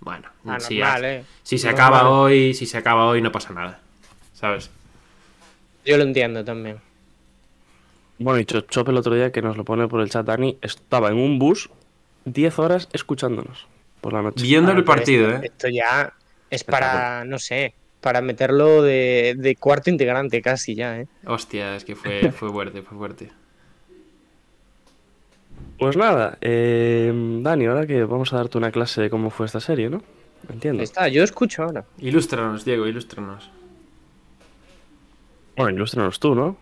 Bueno, 0.00 0.28
Ah, 0.46 0.60
si, 0.60 0.78
normal, 0.78 1.04
eh. 1.04 1.24
si 1.42 1.58
se 1.58 1.68
Normal. 1.68 1.84
acaba 1.86 2.08
hoy, 2.10 2.54
si 2.54 2.66
se 2.66 2.76
acaba 2.78 3.06
hoy 3.06 3.20
no 3.22 3.32
pasa 3.32 3.52
nada, 3.52 3.80
¿sabes? 4.34 4.70
Yo 5.84 5.96
lo 5.96 6.02
entiendo 6.04 6.44
también. 6.44 6.78
Bueno, 8.18 8.38
y 8.40 8.44
Cho- 8.44 8.60
Chop 8.62 8.88
el 8.88 8.96
otro 8.98 9.14
día 9.14 9.32
que 9.32 9.42
nos 9.42 9.56
lo 9.56 9.64
pone 9.64 9.88
por 9.88 10.00
el 10.00 10.10
chat, 10.10 10.24
Dani, 10.26 10.58
estaba 10.62 11.08
en 11.08 11.16
un 11.16 11.38
bus 11.38 11.70
10 12.24 12.58
horas 12.58 12.88
escuchándonos 12.92 13.66
por 14.00 14.12
la 14.12 14.22
noche. 14.22 14.42
Viendo 14.44 14.72
el 14.72 14.84
partido, 14.84 15.28
esto, 15.30 15.42
¿eh? 15.42 15.46
Esto 15.46 15.68
ya 15.68 16.12
es 16.50 16.62
para, 16.64 17.24
no 17.24 17.38
sé, 17.38 17.74
para 18.00 18.20
meterlo 18.20 18.82
de, 18.82 19.34
de 19.36 19.56
cuarto 19.56 19.90
integrante 19.90 20.40
casi 20.42 20.74
ya, 20.74 21.00
¿eh? 21.00 21.08
Hostia, 21.26 21.76
es 21.76 21.84
que 21.84 21.96
fue, 21.96 22.30
fue 22.36 22.50
fuerte, 22.50 22.82
fue 22.82 22.96
fuerte. 22.98 23.30
Pues 25.78 25.96
nada, 25.96 26.38
eh, 26.40 27.12
Dani, 27.42 27.66
ahora 27.66 27.86
que 27.86 28.04
vamos 28.04 28.32
a 28.32 28.36
darte 28.36 28.56
una 28.58 28.70
clase 28.70 29.02
de 29.02 29.10
cómo 29.10 29.30
fue 29.30 29.46
esta 29.46 29.60
serie, 29.60 29.90
¿no? 29.90 30.02
Entiendo. 30.48 30.80
Ahí 30.80 30.84
está, 30.84 31.08
yo 31.08 31.22
escucho 31.22 31.62
ahora. 31.64 31.84
Ilústranos, 31.98 32.64
Diego, 32.64 32.86
ilústranos. 32.86 33.50
Bueno, 35.56 35.72
ilústranos 35.76 36.18
tú, 36.20 36.34
¿no? 36.34 36.56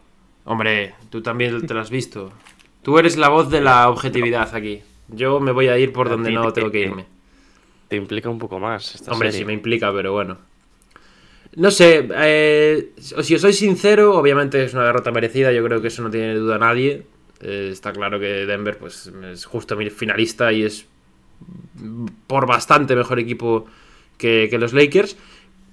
Hombre, 0.45 0.95
tú 1.11 1.23
también 1.23 1.67
te 1.67 1.75
lo 1.75 1.81
has 1.81 1.91
visto. 1.91 2.33
Tú 2.83 2.99
eres 2.99 3.17
la 3.17 3.29
voz 3.29 3.51
de 3.51 3.61
la 3.61 3.89
objetividad 3.89 4.55
aquí. 4.55 4.83
Yo 5.09 5.41
me 5.41 5.53
voy 5.53 5.69
a 5.69 5.79
ir 5.79 5.93
por 5.93 6.09
donde 6.09 6.31
no 6.31 6.53
te- 6.53 6.61
tengo 6.61 6.71
que 6.73 6.81
irme. 6.81 7.07
Te 7.89 7.97
implica 7.97 8.29
un 8.31 8.39
poco 8.39 8.59
más 8.59 8.95
esta 8.95 9.13
Hombre, 9.13 9.31
serie. 9.31 9.41
sí 9.41 9.47
me 9.47 9.53
implica, 9.53 9.93
pero 9.93 10.13
bueno. 10.13 10.39
No 11.57 11.71
sé, 11.71 12.09
eh, 12.17 12.91
si 12.99 13.35
os 13.35 13.41
soy 13.41 13.53
sincero, 13.53 14.17
obviamente 14.17 14.65
es 14.65 14.75
una 14.75 14.85
derrota 14.85 15.13
merecida, 15.13 15.53
yo 15.53 15.65
creo 15.65 15.81
que 15.81 15.89
eso 15.89 16.03
no 16.03 16.11
tiene 16.11 16.35
duda 16.35 16.59
nadie. 16.59 17.07
Eh, 17.41 17.69
está 17.73 17.93
claro 17.93 18.19
que 18.19 18.47
Denver 18.47 18.77
pues, 18.79 19.13
es 19.33 19.45
justo 19.45 19.77
finalista 19.97 20.53
y 20.53 20.65
es 20.65 20.87
por 22.27 22.47
bastante 22.47 22.97
mejor 22.97 23.21
equipo 23.21 23.67
que, 24.19 24.49
que 24.51 24.59
los 24.59 24.73
Lakers. 24.73 25.17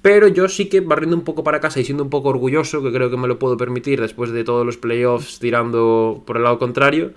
Pero 0.02 0.28
yo 0.28 0.50
sí 0.50 0.68
que 0.68 0.82
barriendo 0.82 1.16
un 1.16 1.24
poco 1.24 1.44
para 1.44 1.60
casa 1.60 1.80
y 1.80 1.86
siendo 1.86 2.04
un 2.04 2.10
poco 2.10 2.30
orgulloso, 2.30 2.82
que 2.82 2.92
creo 2.92 3.10
que 3.10 3.18
me 3.18 3.28
lo 3.28 3.38
puedo 3.38 3.58
permitir 3.58 4.02
después 4.02 4.32
de 4.32 4.44
todos 4.44 4.66
los 4.66 4.78
playoffs 4.78 5.40
tirando 5.40 6.24
por 6.26 6.38
el 6.38 6.44
lado 6.44 6.58
contrario, 6.58 7.14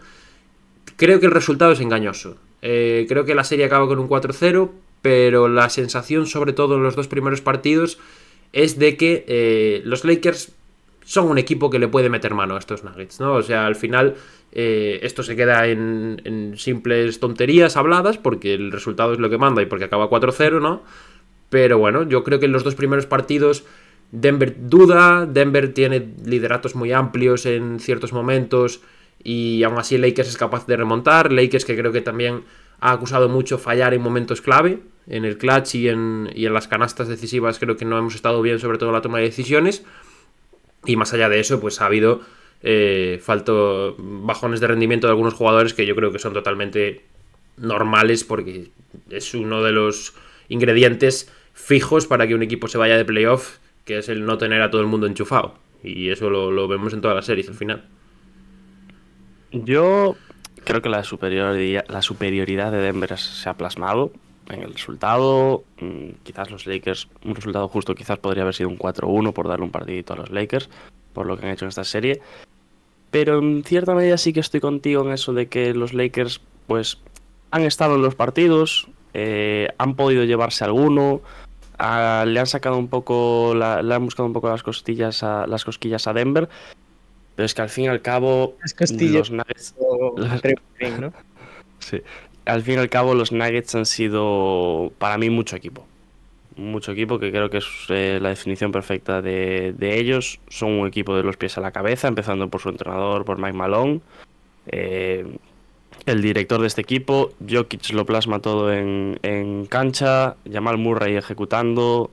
creo 0.97 1.19
que 1.19 1.27
el 1.27 1.33
resultado 1.33 1.73
es 1.73 1.81
engañoso. 1.81 2.37
Eh, 2.61 3.07
creo 3.09 3.25
que 3.25 3.35
la 3.35 3.45
serie 3.45 3.65
acaba 3.65 3.87
con 3.87 3.99
un 3.99 4.09
4-0, 4.09 4.71
pero 5.01 5.49
la 5.49 5.71
sensación, 5.71 6.27
sobre 6.27 6.53
todo 6.53 6.77
en 6.77 6.83
los 6.83 6.95
dos 6.97 7.09
primeros 7.09 7.41
partidos, 7.41 7.99
es 8.55 8.79
de 8.79 8.97
que 8.97 9.25
eh, 9.29 9.83
los 9.85 10.05
Lakers 10.05 10.53
son 11.05 11.29
un 11.29 11.37
equipo 11.37 11.69
que 11.69 11.79
le 11.79 11.89
puede 11.89 12.09
meter 12.09 12.33
mano 12.33 12.57
a 12.57 12.59
estos 12.59 12.83
Nuggets, 12.83 13.21
¿no? 13.21 13.35
O 13.35 13.43
sea, 13.43 13.67
al 13.67 13.77
final 13.77 14.15
eh, 14.53 15.01
esto 15.03 15.23
se 15.23 15.37
queda 15.37 15.67
en, 15.67 16.23
en 16.25 16.57
simples 16.57 17.21
tonterías 17.21 17.77
habladas, 17.77 18.17
porque 18.17 18.55
el 18.55 18.73
resultado 18.73 19.13
es 19.13 19.19
lo 19.19 19.29
que 19.29 19.37
manda 19.37 19.61
y 19.61 19.67
porque 19.67 19.85
acaba 19.85 20.09
4-0, 20.09 20.63
¿no? 20.63 20.83
Pero 21.51 21.79
bueno, 21.79 22.09
yo 22.09 22.25
creo 22.25 22.41
que 22.41 22.47
en 22.47 22.53
los 22.53 22.65
dos 22.65 22.75
primeros 22.75 23.07
partidos 23.07 23.65
Denver 24.15 24.55
duda, 24.57 25.27
Denver 25.27 25.75
tiene 25.75 26.09
lideratos 26.25 26.77
muy 26.77 26.93
amplios 26.93 27.47
en 27.47 27.81
ciertos 27.81 28.13
momentos 28.13 28.81
y 29.23 29.65
aún 29.65 29.77
así 29.77 29.99
Lakers 29.99 30.29
es 30.29 30.37
capaz 30.37 30.67
de 30.67 30.77
remontar. 30.77 31.33
Lakers 31.33 31.65
que 31.65 31.77
creo 31.77 31.91
que 31.91 32.01
también 32.01 32.45
ha 32.85 32.93
acusado 32.93 33.31
mucho 33.31 33.57
fallar 33.57 33.95
en 33.95 34.03
momentos 34.03 34.43
clave, 34.43 34.79
en 35.07 35.25
el 35.25 35.39
clutch 35.39 35.77
y 35.77 35.89
en, 35.89 36.29
y 36.35 36.45
en 36.45 36.53
las 36.53 36.69
canastas 36.69 37.09
decisivas 37.09 37.59
creo 37.59 37.79
que 37.79 37.87
no 37.87 37.97
hemos 37.97 38.15
estado 38.15 38.43
bien, 38.43 38.59
sobre 38.59 38.77
todo 38.77 38.91
en 38.91 38.95
la 38.95 39.01
toma 39.01 39.19
de 39.19 39.25
decisiones. 39.25 39.87
Y 40.85 40.97
más 40.97 41.15
allá 41.15 41.31
de 41.31 41.41
eso, 41.41 41.63
pues 41.63 41.81
ha 41.81 41.87
habido 41.87 42.21
eh, 42.63 43.19
falto 43.23 43.97
bajones 43.99 44.61
de 44.61 44.67
rendimiento 44.67 45.07
de 45.07 45.13
algunos 45.13 45.33
jugadores 45.33 45.73
que 45.73 45.87
yo 45.87 45.97
creo 45.97 46.13
que 46.13 46.19
son 46.19 46.35
totalmente 46.35 47.07
normales 47.57 48.23
porque 48.23 48.69
es 49.09 49.33
uno 49.33 49.63
de 49.63 49.73
los 49.73 50.13
ingredientes 50.51 51.33
fijos 51.55 52.07
para 52.07 52.27
que 52.27 52.35
un 52.35 52.43
equipo 52.43 52.69
se 52.69 52.77
vaya 52.77 52.99
de 52.99 53.07
playoff, 53.07 53.61
que 53.87 53.97
es 53.97 54.11
el 54.11 54.27
no 54.27 54.37
tener 54.37 54.61
a 54.61 54.71
todo 54.71 54.83
el 54.83 54.89
mundo 54.89 55.07
enchufado. 55.07 55.55
Y 55.83 56.11
eso 56.11 56.29
lo, 56.29 56.51
lo 56.51 56.69
vemos 56.69 56.93
en 56.93 57.01
todas 57.01 57.17
las 57.17 57.25
series 57.25 57.49
al 57.49 57.55
final. 57.55 57.83
Yo 59.53 60.17
creo 60.65 60.83
que 60.83 60.89
la 60.89 61.05
superioridad, 61.05 61.85
la 61.89 62.03
superioridad 62.03 62.73
de 62.73 62.79
Denver 62.79 63.17
se 63.19 63.49
ha 63.49 63.55
plasmado 63.55 64.11
en 64.49 64.63
el 64.63 64.73
resultado. 64.73 65.65
Mm, 65.81 66.11
Quizás 66.23 66.51
los 66.51 66.67
Lakers, 66.67 67.09
un 67.25 67.35
resultado 67.35 67.69
justo, 67.69 67.95
quizás 67.95 68.19
podría 68.19 68.43
haber 68.43 68.55
sido 68.55 68.69
un 68.69 68.79
4-1 68.79 69.33
por 69.33 69.49
darle 69.49 69.65
un 69.65 69.71
partidito 69.71 70.13
a 70.13 70.17
los 70.17 70.31
Lakers, 70.31 70.69
por 71.13 71.27
lo 71.27 71.37
que 71.37 71.47
han 71.47 71.53
hecho 71.53 71.65
en 71.65 71.71
esta 71.71 71.85
serie. 71.85 72.21
Pero 73.11 73.39
en 73.39 73.63
cierta 73.65 73.95
medida 73.95 74.19
sí 74.19 74.33
que 74.33 74.41
estoy 74.41 74.61
contigo 74.61 75.05
en 75.05 75.13
eso 75.13 75.33
de 75.33 75.47
que 75.47 75.73
los 75.73 75.93
Lakers, 75.93 76.41
pues, 76.67 76.99
han 77.51 77.63
estado 77.63 77.95
en 77.95 78.03
los 78.03 78.17
partidos, 78.17 78.89
eh, 79.13 79.69
han 79.79 79.95
podido 79.95 80.25
llevarse 80.25 80.65
alguno, 80.65 81.21
ah, 81.79 82.25
le 82.27 82.41
han 82.41 82.47
sacado 82.47 82.77
un 82.77 82.89
poco, 82.89 83.55
le 83.55 83.95
han 83.95 84.05
buscado 84.05 84.27
un 84.27 84.33
poco 84.33 84.49
las 84.49 84.65
costillas 84.65 85.23
a, 85.23 85.47
las 85.47 85.65
cosquillas 85.65 86.09
a 86.09 86.13
Denver. 86.13 86.49
Pero 87.37 87.47
es 87.47 87.55
que 87.55 87.63
al 87.63 87.69
fin 87.69 87.85
y 87.85 87.89
al 87.89 88.01
cabo, 88.03 88.57
Es 88.65 88.75
Castillo. 88.75 89.19
los 89.19 89.31
Nuggets. 89.31 89.75
Sí. 91.81 92.01
Al 92.47 92.63
fin 92.63 92.75
y 92.75 92.79
al 92.79 92.89
cabo, 92.89 93.15
los 93.15 93.33
Nuggets 93.33 93.75
han 93.75 93.87
sido 93.87 94.93
para 94.99 95.19
mí 95.19 95.31
mucho 95.31 95.57
equipo. 95.57 95.87
Mucho 96.57 96.93
equipo 96.93 97.19
que 97.19 97.31
creo 97.31 97.51
que 97.51 97.59
es 97.59 97.67
eh, 97.89 98.19
la 98.23 98.29
definición 98.31 98.71
perfecta 98.73 99.21
de, 99.21 99.75
de 99.77 99.99
ellos. 99.99 100.39
Son 100.49 100.71
un 100.71 100.87
equipo 100.87 101.17
de 101.17 101.23
los 101.25 101.37
pies 101.37 101.59
a 101.59 101.61
la 101.61 101.73
cabeza, 101.73 102.07
empezando 102.09 102.49
por 102.49 102.61
su 102.61 102.69
entrenador, 102.69 103.25
por 103.25 103.39
Mike 103.39 103.57
Malone. 103.57 104.01
Eh, 104.69 105.27
el 106.07 106.23
director 106.23 106.61
de 106.61 106.67
este 106.69 106.81
equipo, 106.83 107.33
Jokic 107.49 107.91
lo 107.93 108.07
plasma 108.07 108.39
todo 108.41 108.73
en, 108.73 109.19
en 109.23 109.67
cancha, 109.67 110.37
Jamal 110.51 110.79
Murray 110.79 111.17
ejecutando. 111.17 112.11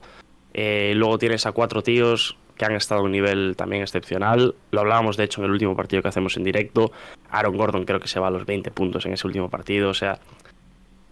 Eh, 0.54 0.92
luego 0.96 1.18
tienes 1.18 1.46
a 1.46 1.52
cuatro 1.52 1.82
tíos 1.82 2.36
que 2.56 2.64
han 2.64 2.74
estado 2.74 3.00
a 3.00 3.04
un 3.04 3.12
nivel 3.12 3.54
también 3.56 3.82
excepcional. 3.82 4.54
Lo 4.70 4.80
hablábamos 4.80 5.16
de 5.16 5.24
hecho 5.24 5.40
en 5.40 5.46
el 5.46 5.52
último 5.52 5.76
partido 5.76 6.02
que 6.02 6.08
hacemos 6.08 6.36
en 6.36 6.44
directo. 6.44 6.92
Aaron 7.30 7.56
Gordon 7.56 7.84
creo 7.84 8.00
que 8.00 8.08
se 8.08 8.20
va 8.20 8.28
a 8.28 8.30
los 8.30 8.46
20 8.46 8.70
puntos 8.70 9.06
en 9.06 9.12
ese 9.12 9.26
último 9.26 9.48
partido. 9.48 9.90
O 9.90 9.94
sea, 9.94 10.18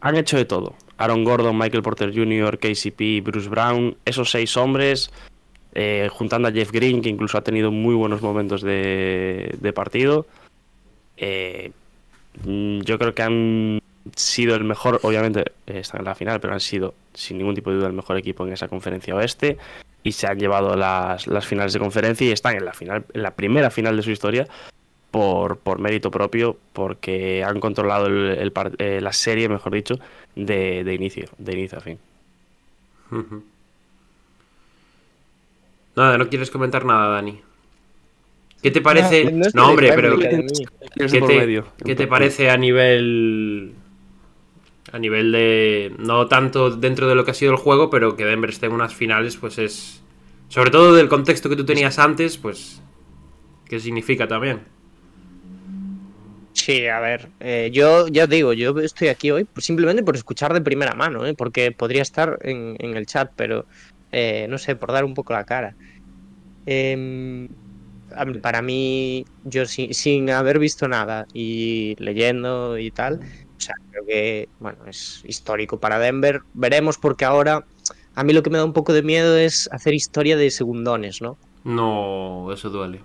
han 0.01 0.17
hecho 0.17 0.37
de 0.37 0.45
todo. 0.45 0.75
Aaron 0.99 1.25
Gordon, 1.25 1.57
Michael 1.57 1.83
Porter 1.83 2.15
Jr., 2.15 2.59
KCP, 2.59 3.23
Bruce 3.23 3.49
Brown, 3.49 3.97
esos 4.05 4.31
seis 4.31 4.57
hombres, 4.57 5.11
eh, 5.75 6.09
juntando 6.11 6.49
a 6.49 6.53
Jeff 6.53 6.73
Green, 6.73 7.03
que 7.03 7.09
incluso 7.09 7.39
ha 7.39 7.43
tenido 7.43 7.71
muy 7.71 7.95
buenos 7.95 8.23
momentos 8.23 8.63
de, 8.63 9.73
partido. 9.75 10.27
Eh, 11.17 11.73
mm, 12.45 12.81
yo 12.81 12.99
creo 12.99 13.15
que 13.15 13.23
han 13.23 13.81
sido 14.17 14.57
el 14.57 14.65
mejor, 14.65 15.01
obviamente 15.03 15.41
eh, 15.67 15.81
están 15.81 16.01
en 16.01 16.07
la 16.07 16.15
final, 16.15 16.41
pero 16.41 16.55
han 16.55 16.61
sido 16.61 16.95
sin 17.13 17.39
ningún 17.39 17.55
tipo 17.55 17.71
de 17.71 17.77
duda 17.77 17.89
el 17.89 17.93
mejor 17.93 18.17
equipo 18.17 18.47
en 18.47 18.53
esa 18.53 18.69
conferencia 18.69 19.15
oeste 19.15 19.59
y 20.03 20.13
se 20.13 20.27
han 20.27 20.39
llevado 20.39 20.77
las, 20.77 21.27
las 21.27 21.47
finales 21.47 21.73
de 21.73 21.79
conferencia 21.79 22.27
y 22.27 22.33
están 22.33 22.57
en 22.57 22.65
la 22.65 22.73
final, 22.73 23.05
en 23.13 23.23
la 23.23 23.33
primera 23.33 23.71
final 23.71 23.97
de 23.97 24.03
su 24.03 24.11
historia 24.11 24.47
por, 25.11 25.59
por 25.59 25.79
mérito 25.79 26.11
propio, 26.11 26.57
porque 26.73 27.45
han 27.45 27.61
controlado 27.61 28.07
el, 28.07 28.53
eh, 28.79 29.01
la 29.01 29.13
serie, 29.13 29.49
mejor 29.49 29.75
dicho, 29.75 29.99
de, 30.37 30.85
de 30.85 30.95
inicio, 30.95 31.27
de 31.39 31.53
inicio 31.53 31.79
a 31.79 31.81
fin. 31.81 31.99
Nada, 35.97 36.17
no 36.17 36.29
quieres 36.29 36.51
comentar 36.51 36.85
nada, 36.85 37.09
Dani. 37.09 37.41
¿Qué 38.63 38.71
te 38.71 38.81
parece? 38.81 39.33
No, 39.33 39.47
no 39.55 39.69
hombre, 39.69 39.93
pero 39.95 40.19
¿qué, 40.19 40.29
te, 41.07 41.65
qué 41.85 41.95
te 41.95 42.07
parece 42.07 42.51
a 42.51 42.57
nivel. 42.57 43.73
A 44.93 44.99
nivel 44.99 45.31
de. 45.33 45.95
No 45.99 46.27
tanto 46.27 46.71
dentro 46.71 47.07
de 47.09 47.15
lo 47.15 47.25
que 47.25 47.31
ha 47.31 47.35
sido 47.35 47.53
el 47.53 47.59
juego, 47.59 47.91
pero 47.91 48.17
que 48.17 48.25
Denver 48.25 48.51
esté 48.51 48.67
en 48.67 48.73
unas 48.73 48.95
finales, 48.95 49.37
pues 49.37 49.59
es. 49.59 50.03
Sobre 50.49 50.71
todo 50.71 50.95
del 50.95 51.09
contexto 51.09 51.49
que 51.49 51.57
tú 51.57 51.65
tenías 51.65 51.99
antes, 51.99 52.39
pues. 52.39 52.83
¿Qué 53.67 53.81
significa 53.81 54.29
también? 54.29 54.63
Sí, 56.53 56.87
a 56.89 57.01
ver, 57.01 57.33
eh, 57.39 57.71
yo 57.73 58.07
ya 58.09 58.27
digo, 58.27 58.53
yo 58.53 58.77
estoy 58.81 59.09
aquí 59.09 59.31
hoy 59.31 59.47
simplemente 59.57 60.03
por 60.03 60.17
escuchar 60.17 60.53
de 60.53 60.61
primera 60.61 60.95
mano, 60.95 61.25
¿eh? 61.27 61.35
porque 61.35 61.73
podría 61.73 62.03
estar 62.03 62.37
en, 62.43 62.77
en 62.79 62.97
el 62.97 63.07
chat, 63.07 63.31
pero 63.37 63.67
eh, 64.11 64.47
no 64.49 64.59
sé, 64.59 64.77
por 64.77 64.93
dar 64.93 65.05
un 65.05 65.15
poco 65.15 65.33
la 65.33 65.45
cara. 65.45 65.77
Em, 66.67 67.49
para 68.43 68.63
mí, 68.63 69.25
yo 69.43 69.67
si- 69.67 69.95
sin 69.95 70.31
haber 70.31 70.59
visto 70.59 70.89
nada 70.89 71.27
y 71.33 71.95
leyendo 71.99 72.79
y 72.79 72.91
tal, 72.93 73.21
o 73.61 73.63
sea, 73.63 73.75
creo 73.91 74.07
que 74.07 74.49
bueno, 74.59 74.79
es 74.87 75.23
histórico 75.27 75.79
para 75.79 75.99
Denver. 75.99 76.41
Veremos 76.55 76.97
porque 76.97 77.27
ahora 77.27 77.67
a 78.15 78.25
mí 78.25 78.33
lo 78.33 78.43
que 78.43 78.49
me 78.49 78.57
da 78.57 78.65
un 78.65 78.73
poco 78.73 78.95
de 78.95 79.03
miedo 79.03 79.37
es 79.37 79.69
hacer 79.71 79.93
historia 79.93 80.39
de 80.39 80.51
segundones, 80.51 81.21
¿no? 81.21 81.37
No, 81.63 82.51
eso 82.53 82.71
duele. 82.71 83.03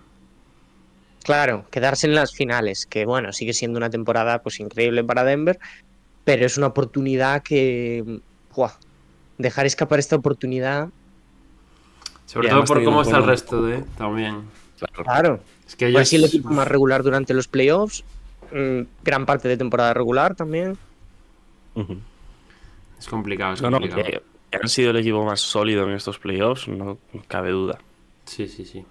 Claro, 1.23 1.65
quedarse 1.71 2.07
en 2.07 2.15
las 2.15 2.33
finales, 2.33 2.85
que 2.85 3.05
bueno, 3.05 3.33
sigue 3.33 3.51
siendo 3.51 3.77
una 3.77 3.89
temporada 3.89 4.41
pues 4.41 4.61
increíble 4.61 5.03
para 5.03 5.25
Denver, 5.25 5.59
pero 6.23 6.45
es 6.45 6.57
una 6.57 6.67
oportunidad 6.67 7.43
que 7.43 8.21
¡buah! 8.55 8.71
dejar 9.37 9.65
escapar 9.65 9.99
esta 9.99 10.15
oportunidad. 10.15 10.87
Sobre 12.27 12.47
todo 12.47 12.63
por 12.63 12.81
cómo 12.81 13.01
está 13.01 13.17
el 13.17 13.25
resto 13.25 13.61
de. 13.61 13.83
También. 13.97 14.43
Claro. 15.03 15.41
Es 15.67 15.75
que 15.75 15.87
ellos... 15.87 16.01
así 16.01 16.15
el 16.15 16.23
equipo 16.23 16.49
más 16.49 16.67
regular 16.67 17.03
durante 17.03 17.33
los 17.33 17.49
playoffs. 17.49 18.05
Mm, 18.55 18.81
gran 19.03 19.25
parte 19.25 19.47
de 19.47 19.57
temporada 19.57 19.93
regular 19.93 20.35
también. 20.35 20.77
Es 22.97 23.07
complicado, 23.07 23.53
es 23.53 23.61
No, 23.61 23.69
no, 23.69 23.79
complicado. 23.79 24.03
que, 24.05 24.21
que 24.51 24.57
han 24.61 24.69
sido 24.69 24.91
el 24.91 24.97
equipo 24.97 25.23
más 25.25 25.41
sólido 25.41 25.83
en 25.83 25.91
estos 25.91 26.19
playoffs, 26.19 26.67
no 26.67 26.97
cabe 27.27 27.51
duda. 27.51 27.79
Sí, 28.25 28.47
sí, 28.47 28.65
sí. 28.65 28.85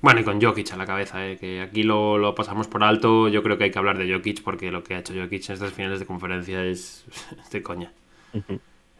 Bueno, 0.00 0.20
y 0.20 0.24
con 0.24 0.40
Jokic 0.40 0.70
a 0.72 0.76
la 0.76 0.86
cabeza, 0.86 1.26
¿eh? 1.26 1.36
que 1.38 1.60
aquí 1.60 1.82
lo, 1.82 2.18
lo 2.18 2.32
pasamos 2.34 2.68
por 2.68 2.84
alto. 2.84 3.26
Yo 3.28 3.42
creo 3.42 3.58
que 3.58 3.64
hay 3.64 3.70
que 3.72 3.78
hablar 3.80 3.98
de 3.98 4.12
Jokic 4.12 4.42
porque 4.44 4.70
lo 4.70 4.84
que 4.84 4.94
ha 4.94 5.00
hecho 5.00 5.12
Jokic 5.12 5.48
en 5.48 5.54
estas 5.54 5.72
finales 5.72 5.98
de 5.98 6.06
conferencia 6.06 6.64
es, 6.64 7.04
de 7.50 7.62
coña. 7.62 7.92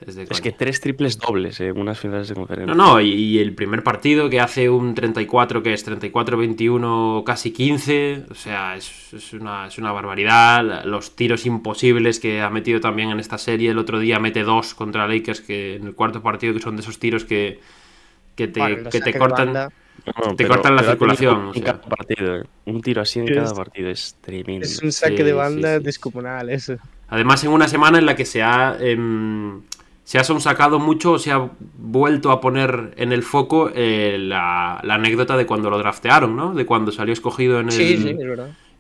Es, 0.07 0.40
que 0.40 0.52
tres 0.52 0.81
triples 0.81 1.19
dobles 1.19 1.59
en 1.61 1.76
unas 1.76 1.99
finales 1.99 2.28
de 2.28 2.35
conferencia. 2.37 2.73
No, 2.73 2.93
no, 2.93 3.00
y, 3.00 3.11
y 3.12 3.38
el 3.40 3.52
primer 3.55 3.83
partido 3.83 4.31
que 4.31 4.40
hace 4.40 4.71
un 4.71 4.95
34, 4.95 5.62
que 5.62 5.73
es 5.73 5.85
34-21, 5.88 7.25
casi 7.25 7.50
15, 7.52 8.25
o 8.31 8.35
sea, 8.35 8.76
es, 8.76 9.12
es 9.12 9.33
una, 9.33 9.67
es 9.67 9.76
una 9.78 9.90
barbaridad. 9.93 10.85
Los 10.85 11.17
tiros 11.17 11.47
imposibles 11.47 12.21
que 12.21 12.40
ha 12.40 12.50
metido 12.50 12.81
también 12.81 13.11
en 13.11 13.19
esta 13.21 13.38
serie. 13.38 13.71
El 13.71 13.78
otro 13.78 13.99
día 13.99 14.19
mete 14.21 14.45
dos 14.45 14.75
contra 14.75 15.09
Lakers, 15.09 15.40
que 15.40 15.76
en 15.76 15.87
el 15.88 15.95
cuarto 15.95 16.23
partido, 16.23 16.55
que 16.55 16.61
son 16.61 16.76
de 16.76 16.83
esos 16.83 16.99
tiros 16.99 17.25
que, 17.25 17.61
que 18.37 18.49
te, 18.49 18.61
Bueno, 18.61 18.90
que 18.90 19.00
te 19.00 19.12
cortan. 19.19 19.47
banda, 19.52 19.69
No, 20.25 20.37
te 20.37 20.47
cortan 20.47 20.76
la 20.76 20.83
circulación, 20.85 21.52
sea. 21.55 21.62
cada 21.64 21.81
partido, 21.83 22.37
eh. 22.37 22.43
Un 22.67 22.81
tiro 22.83 23.02
así 23.02 23.19
en 23.19 23.28
Es- 23.28 23.35
cada 23.35 23.55
partido 23.55 23.90
es 23.90 24.17
tremendo. 24.21 24.64
Es 24.64 24.81
un 24.81 24.93
saque 24.93 25.19
Sí, 25.19 25.23
de 25.25 25.33
banda 25.33 25.78
sí. 25.78 25.85
descomunal, 25.85 26.50
eso. 26.50 26.76
Además, 27.09 27.43
en 27.43 27.50
una 27.50 27.67
semana 27.69 27.99
en 27.99 28.07
la 28.07 28.14
que 28.14 28.25
se 28.26 28.43
ha, 28.43 28.76
em, 28.78 29.62
se 30.08 30.16
ha 30.16 30.24
sonsacado 30.24 30.78
mucho, 30.78 31.18
se 31.18 31.30
ha 31.32 31.50
vuelto 31.76 32.30
a 32.30 32.40
poner 32.40 32.94
en 32.96 33.12
el 33.12 33.22
foco 33.22 33.70
eh, 33.74 34.16
la, 34.18 34.80
la 34.82 34.94
anécdota 34.94 35.36
de 35.36 35.44
cuando 35.44 35.68
lo 35.68 35.76
draftearon, 35.76 36.34
¿no? 36.34 36.54
De 36.54 36.64
cuando 36.64 36.92
salió 36.92 37.12
escogido 37.12 37.60
en 37.60 37.66
el, 37.66 37.72
Sí, 37.72 37.98
sí, 37.98 38.16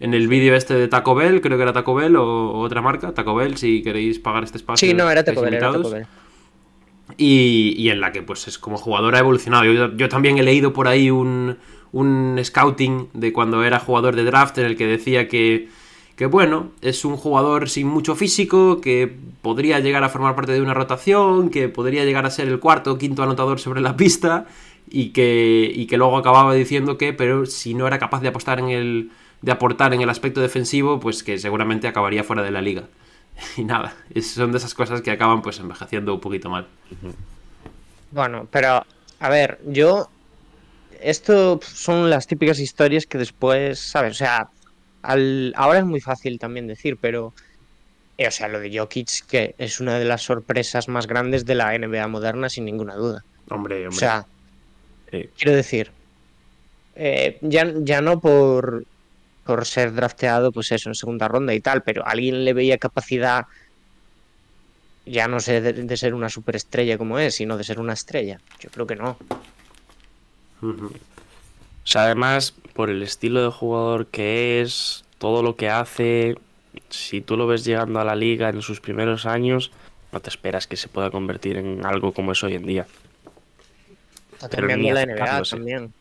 en 0.00 0.14
el 0.14 0.26
vídeo 0.26 0.54
este 0.54 0.72
de 0.72 0.88
Taco 0.88 1.14
Bell, 1.14 1.42
creo 1.42 1.58
que 1.58 1.64
era 1.64 1.74
Taco 1.74 1.94
Bell 1.94 2.16
o, 2.16 2.24
o 2.24 2.60
otra 2.60 2.80
marca, 2.80 3.12
Taco 3.12 3.34
Bell, 3.34 3.58
si 3.58 3.82
queréis 3.82 4.18
pagar 4.18 4.44
este 4.44 4.56
espacio. 4.56 4.88
Sí, 4.88 4.94
no, 4.94 5.10
era 5.10 5.20
estáis 5.20 5.34
Taco 5.34 5.44
Bell, 5.44 5.54
era 5.54 5.66
invitados. 5.66 5.92
Taco 5.92 5.96
Bell. 5.96 7.14
Y, 7.18 7.74
y 7.76 7.90
en 7.90 8.00
la 8.00 8.10
que, 8.10 8.22
pues, 8.22 8.48
es 8.48 8.58
como 8.58 8.78
jugador 8.78 9.14
ha 9.14 9.18
evolucionado. 9.18 9.64
Yo, 9.64 9.94
yo 9.94 10.08
también 10.08 10.38
he 10.38 10.42
leído 10.42 10.72
por 10.72 10.88
ahí 10.88 11.10
un, 11.10 11.58
un 11.92 12.40
scouting 12.42 13.10
de 13.12 13.34
cuando 13.34 13.62
era 13.64 13.80
jugador 13.80 14.16
de 14.16 14.24
draft 14.24 14.56
en 14.56 14.64
el 14.64 14.76
que 14.78 14.86
decía 14.86 15.28
que, 15.28 15.68
que, 16.18 16.26
bueno, 16.26 16.72
es 16.82 17.04
un 17.04 17.16
jugador 17.16 17.70
sin 17.70 17.86
mucho 17.86 18.16
físico, 18.16 18.80
que 18.80 19.16
podría 19.40 19.78
llegar 19.78 20.02
a 20.02 20.08
formar 20.08 20.34
parte 20.34 20.50
de 20.50 20.60
una 20.60 20.74
rotación, 20.74 21.48
que 21.48 21.68
podría 21.68 22.04
llegar 22.04 22.26
a 22.26 22.30
ser 22.30 22.48
el 22.48 22.58
cuarto 22.58 22.90
o 22.90 22.98
quinto 22.98 23.22
anotador 23.22 23.60
sobre 23.60 23.80
la 23.80 23.96
pista, 23.96 24.46
y 24.90 25.10
que, 25.10 25.70
y 25.72 25.86
que 25.86 25.96
luego 25.96 26.16
acababa 26.16 26.52
diciendo 26.54 26.98
que, 26.98 27.12
pero 27.12 27.46
si 27.46 27.72
no 27.72 27.86
era 27.86 28.00
capaz 28.00 28.20
de 28.20 28.28
apostar 28.28 28.58
en 28.58 28.68
el 28.68 29.10
de 29.42 29.52
aportar 29.52 29.94
en 29.94 30.00
el 30.00 30.10
aspecto 30.10 30.40
defensivo, 30.40 30.98
pues 30.98 31.22
que 31.22 31.38
seguramente 31.38 31.86
acabaría 31.86 32.24
fuera 32.24 32.42
de 32.42 32.50
la 32.50 32.62
liga. 32.62 32.82
Y 33.56 33.62
nada, 33.62 33.94
son 34.20 34.50
de 34.50 34.58
esas 34.58 34.74
cosas 34.74 35.00
que 35.02 35.12
acaban 35.12 35.40
pues 35.40 35.60
envejeciendo 35.60 36.14
un 36.14 36.20
poquito 36.20 36.50
mal. 36.50 36.66
Bueno, 38.10 38.48
pero, 38.50 38.84
a 39.20 39.28
ver, 39.28 39.60
yo. 39.66 40.08
Esto 41.00 41.60
son 41.62 42.10
las 42.10 42.26
típicas 42.26 42.58
historias 42.58 43.06
que 43.06 43.18
después, 43.18 43.78
¿sabes? 43.78 44.10
O 44.10 44.14
sea, 44.16 44.48
al, 45.12 45.52
ahora 45.56 45.80
es 45.80 45.84
muy 45.86 46.00
fácil 46.00 46.38
también 46.38 46.66
decir, 46.66 46.98
pero. 47.00 47.34
eh, 48.18 48.28
o 48.28 48.30
sea, 48.32 48.48
lo 48.48 48.60
de 48.60 48.70
Jokic, 48.78 49.26
que 49.28 49.54
es 49.58 49.80
una 49.80 49.98
de 49.98 50.04
las 50.06 50.22
sorpresas 50.24 50.88
más 50.88 51.06
grandes 51.06 51.44
de 51.46 51.54
la 51.56 51.74
NBA 51.74 52.08
moderna, 52.08 52.48
sin 52.50 52.64
ninguna 52.66 52.96
duda. 52.96 53.22
Hombre, 53.50 53.86
hombre. 53.88 53.88
O 53.88 53.92
sea, 53.98 54.24
Eh, 55.12 55.32
quiero 55.36 55.54
decir, 55.56 55.94
eh, 56.94 57.38
ya, 57.42 57.72
ya 57.82 58.00
no 58.00 58.20
por, 58.20 58.86
por 59.44 59.66
ser 59.66 59.94
drafteado, 59.94 60.52
pues 60.52 60.72
eso, 60.72 60.90
en 60.90 60.94
segunda 60.94 61.28
ronda 61.28 61.54
y 61.54 61.60
tal, 61.60 61.82
pero 61.84 62.06
alguien 62.06 62.44
le 62.44 62.54
veía 62.54 62.78
capacidad, 62.78 63.44
ya 65.04 65.26
no 65.28 65.40
sé, 65.40 65.60
de, 65.60 65.72
de 65.72 65.96
ser 65.96 66.14
una 66.14 66.28
superestrella 66.30 66.98
como 66.98 67.18
es, 67.18 67.36
sino 67.36 67.56
de 67.56 67.64
ser 67.64 67.80
una 67.80 67.94
estrella. 67.94 68.42
Yo 68.60 68.70
creo 68.70 68.86
que 68.86 68.96
no. 68.96 69.22
O 71.84 71.90
sea, 71.90 72.04
además, 72.04 72.52
por 72.74 72.90
el 72.90 73.02
estilo 73.02 73.42
de 73.42 73.50
jugador 73.50 74.10
que 74.10 74.60
es, 74.60 75.07
todo 75.18 75.42
lo 75.42 75.56
que 75.56 75.68
hace, 75.68 76.36
si 76.88 77.20
tú 77.20 77.36
lo 77.36 77.46
ves 77.46 77.64
llegando 77.64 78.00
a 78.00 78.04
la 78.04 78.14
liga 78.16 78.48
en 78.48 78.62
sus 78.62 78.80
primeros 78.80 79.26
años, 79.26 79.70
no 80.12 80.20
te 80.20 80.30
esperas 80.30 80.66
que 80.66 80.76
se 80.76 80.88
pueda 80.88 81.10
convertir 81.10 81.56
en 81.56 81.84
algo 81.84 82.12
como 82.12 82.32
es 82.32 82.42
hoy 82.44 82.54
en 82.54 82.66
día. 82.66 82.86
Está 84.32 84.48
Pero 84.48 84.68
cambiando 84.68 84.84
ni 84.84 84.92
la 84.92 85.06
NBA 85.06 85.42
también. 85.42 85.92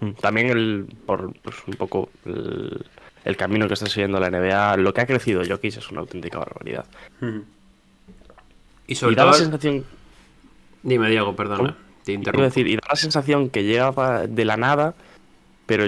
Mm, 0.00 0.10
También 0.20 0.50
el, 0.50 0.86
por 1.06 1.32
pues, 1.42 1.56
un 1.66 1.74
poco 1.74 2.10
el, 2.26 2.84
el 3.24 3.36
camino 3.36 3.68
que 3.68 3.74
está 3.74 3.86
siguiendo 3.86 4.20
la 4.20 4.30
NBA, 4.30 4.76
lo 4.76 4.92
que 4.92 5.00
ha 5.00 5.06
crecido 5.06 5.42
Jokic 5.46 5.76
es 5.76 5.90
una 5.90 6.00
auténtica 6.00 6.38
barbaridad. 6.38 6.84
Ujú. 7.20 7.44
Y 8.86 8.92
Y 8.92 8.94
sobre 8.96 9.16
da 9.16 9.22
todo... 9.22 9.32
la 9.32 9.38
sensación, 9.38 9.84
Dime, 10.82 11.08
Diego, 11.08 11.34
perdona. 11.36 11.56
¿Cómo? 11.56 11.70
Te 12.04 12.16
quiero 12.18 12.18
interrumpo. 12.18 12.42
decir, 12.42 12.66
y 12.66 12.76
da 12.76 12.82
la 12.88 12.96
sensación 12.96 13.48
que 13.50 13.64
llega 13.64 14.26
de 14.26 14.44
la 14.44 14.56
nada, 14.56 14.94
pero 15.66 15.86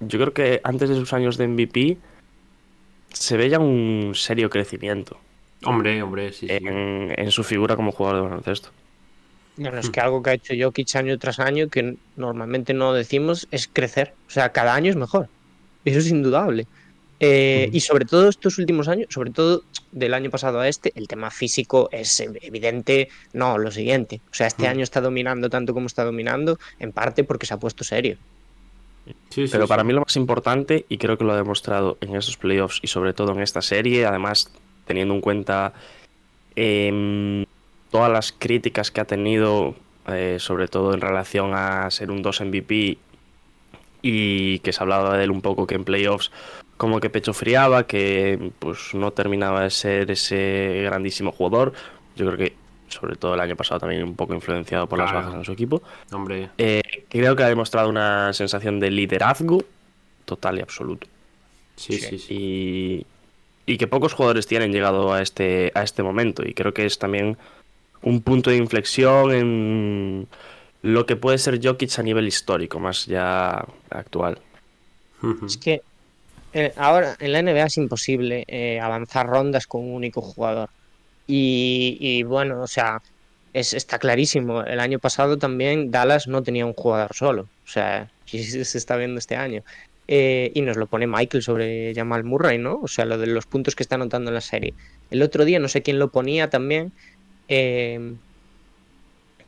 yo 0.00 0.18
creo 0.18 0.32
que 0.32 0.60
antes 0.64 0.88
de 0.88 0.94
sus 0.96 1.12
años 1.12 1.36
de 1.36 1.46
MVP 1.48 1.98
se 3.12 3.36
ve 3.36 3.48
ya 3.48 3.58
un 3.58 4.12
serio 4.14 4.50
crecimiento 4.50 5.18
Hombre, 5.64 6.02
hombre, 6.02 6.32
sí. 6.32 6.46
sí. 6.46 6.52
en, 6.54 7.12
en 7.16 7.30
su 7.30 7.44
figura 7.44 7.76
como 7.76 7.92
jugador 7.92 8.22
de 8.22 8.28
baloncesto. 8.28 8.70
Bueno, 9.56 9.78
es 9.78 9.90
que 9.90 10.00
algo 10.00 10.22
que 10.22 10.30
ha 10.30 10.34
hecho 10.34 10.54
Jokic 10.58 10.94
año 10.96 11.18
tras 11.18 11.38
año, 11.38 11.68
que 11.68 11.96
normalmente 12.16 12.72
no 12.72 12.94
decimos, 12.94 13.46
es 13.50 13.68
crecer. 13.70 14.14
O 14.26 14.30
sea, 14.30 14.52
cada 14.52 14.74
año 14.74 14.88
es 14.88 14.96
mejor. 14.96 15.28
Eso 15.84 15.98
es 15.98 16.08
indudable. 16.08 16.66
Eh, 17.18 17.66
Ujú. 17.68 17.76
Y 17.76 17.80
sobre 17.80 18.06
todo 18.06 18.30
estos 18.30 18.56
últimos 18.56 18.88
años, 18.88 19.08
sobre 19.10 19.32
todo 19.32 19.62
del 19.92 20.14
año 20.14 20.30
pasado 20.30 20.60
a 20.60 20.68
este, 20.68 20.92
el 20.94 21.08
tema 21.08 21.30
físico 21.30 21.90
es 21.92 22.18
ev- 22.20 22.38
evidente. 22.40 23.08
No, 23.34 23.58
lo 23.58 23.70
siguiente. 23.70 24.22
O 24.30 24.34
sea, 24.34 24.46
este 24.46 24.62
Ujú. 24.62 24.70
año 24.70 24.82
está 24.82 25.02
dominando 25.02 25.50
tanto 25.50 25.74
como 25.74 25.88
está 25.88 26.04
dominando, 26.04 26.58
en 26.78 26.92
parte 26.92 27.22
porque 27.22 27.44
se 27.44 27.52
ha 27.52 27.58
puesto 27.58 27.84
serio. 27.84 28.16
Sí, 29.28 29.46
Pero 29.50 29.64
sí. 29.64 29.68
para 29.68 29.84
mí 29.84 29.92
lo 29.92 30.00
más 30.00 30.16
importante, 30.16 30.86
y 30.88 30.98
creo 30.98 31.16
que 31.18 31.24
lo 31.24 31.32
ha 31.32 31.36
demostrado 31.36 31.98
en 32.00 32.16
esos 32.16 32.36
playoffs 32.36 32.80
y 32.82 32.86
sobre 32.86 33.12
todo 33.12 33.32
en 33.32 33.40
esta 33.40 33.62
serie, 33.62 34.06
además 34.06 34.52
teniendo 34.86 35.14
en 35.14 35.20
cuenta 35.20 35.72
em, 36.56 37.46
todas 37.90 38.10
las 38.10 38.32
críticas 38.32 38.90
que 38.90 39.00
ha 39.00 39.04
tenido, 39.04 39.74
eh, 40.08 40.36
sobre 40.38 40.68
todo 40.68 40.94
en 40.94 41.00
relación 41.00 41.52
a 41.54 41.90
ser 41.90 42.10
un 42.10 42.22
2 42.22 42.40
MVP 42.40 42.98
y 44.02 44.58
que 44.60 44.72
se 44.72 44.82
hablaba 44.82 45.16
de 45.16 45.24
él 45.24 45.30
un 45.30 45.42
poco 45.42 45.66
que 45.66 45.74
en 45.74 45.84
playoffs 45.84 46.30
como 46.76 46.98
que 46.98 47.10
pecho 47.10 47.34
friaba, 47.34 47.86
que 47.86 48.52
pues 48.58 48.94
no 48.94 49.12
terminaba 49.12 49.64
de 49.64 49.70
ser 49.70 50.10
ese 50.10 50.80
grandísimo 50.84 51.30
jugador. 51.30 51.74
Yo 52.16 52.24
creo 52.26 52.38
que 52.38 52.54
sobre 52.90 53.16
todo 53.16 53.34
el 53.34 53.40
año 53.40 53.56
pasado 53.56 53.80
también 53.80 54.02
un 54.02 54.14
poco 54.16 54.34
influenciado 54.34 54.86
por 54.88 54.98
las 54.98 55.12
bajas 55.12 55.34
en 55.34 55.44
su 55.44 55.52
equipo. 55.52 55.82
Hombre, 56.12 56.50
Eh, 56.58 56.82
creo 57.08 57.34
que 57.36 57.42
ha 57.42 57.48
demostrado 57.48 57.88
una 57.88 58.32
sensación 58.32 58.78
de 58.80 58.90
liderazgo 58.90 59.64
total 60.24 60.58
y 60.58 60.62
absoluto. 60.62 61.06
sí, 61.76 61.94
Sí. 61.94 62.00
sí, 62.00 62.18
sí. 62.18 62.34
Y, 62.34 63.06
y 63.72 63.78
que 63.78 63.86
pocos 63.86 64.12
jugadores 64.12 64.46
tienen 64.46 64.72
llegado 64.72 65.12
a 65.12 65.22
este, 65.22 65.72
a 65.74 65.82
este 65.82 66.02
momento. 66.02 66.42
Y 66.46 66.52
creo 66.54 66.74
que 66.74 66.84
es 66.86 66.98
también 66.98 67.38
un 68.02 68.20
punto 68.22 68.50
de 68.50 68.56
inflexión 68.56 69.32
en 69.32 70.28
lo 70.82 71.06
que 71.06 71.16
puede 71.16 71.38
ser 71.38 71.60
Jokic 71.62 71.98
a 71.98 72.02
nivel 72.02 72.26
histórico, 72.26 72.80
más 72.80 73.06
ya 73.06 73.64
actual. 73.90 74.38
Es 75.46 75.56
que 75.58 75.82
eh, 76.54 76.72
ahora 76.76 77.16
en 77.20 77.32
la 77.32 77.42
NBA 77.42 77.64
es 77.64 77.76
imposible 77.76 78.44
eh, 78.48 78.80
avanzar 78.80 79.26
rondas 79.26 79.66
con 79.66 79.82
un 79.84 79.92
único 79.94 80.22
jugador. 80.22 80.70
Y, 81.32 82.22
bueno, 82.24 82.62
o 82.62 82.66
sea, 82.66 83.02
es, 83.52 83.72
está 83.74 83.98
clarísimo. 83.98 84.62
El 84.64 84.80
año 84.80 84.98
pasado 84.98 85.38
también 85.38 85.90
Dallas 85.90 86.26
no 86.26 86.42
tenía 86.42 86.66
un 86.66 86.72
jugador 86.74 87.14
solo. 87.14 87.42
O 87.64 87.68
sea, 87.68 88.10
se 88.26 88.78
está 88.78 88.96
viendo 88.96 89.18
este 89.18 89.36
año. 89.36 89.62
Eh, 90.08 90.50
y 90.54 90.62
nos 90.62 90.76
lo 90.76 90.86
pone 90.86 91.06
Michael 91.06 91.42
sobre 91.42 91.94
Jamal 91.94 92.24
Murray, 92.24 92.58
¿no? 92.58 92.80
O 92.82 92.88
sea, 92.88 93.04
lo 93.04 93.16
de 93.16 93.28
los 93.28 93.46
puntos 93.46 93.76
que 93.76 93.84
está 93.84 93.94
anotando 93.94 94.30
en 94.30 94.34
la 94.34 94.40
serie. 94.40 94.74
El 95.10 95.22
otro 95.22 95.44
día, 95.44 95.60
no 95.60 95.68
sé 95.68 95.82
quién 95.82 96.00
lo 96.00 96.10
ponía 96.10 96.50
también, 96.50 96.92
eh, 97.48 98.14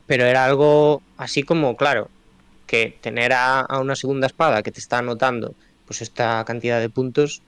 pero 0.06 0.24
era 0.24 0.44
algo 0.44 1.02
así 1.16 1.42
como, 1.42 1.76
claro, 1.76 2.08
que 2.68 2.96
tener 3.00 3.32
a, 3.32 3.60
a 3.60 3.80
una 3.80 3.96
segunda 3.96 4.28
espada 4.28 4.62
que 4.62 4.70
te 4.70 4.78
está 4.78 4.98
anotando 4.98 5.54
pues 5.84 6.00
esta 6.00 6.44
cantidad 6.44 6.80
de 6.80 6.88
puntos, 6.90 7.42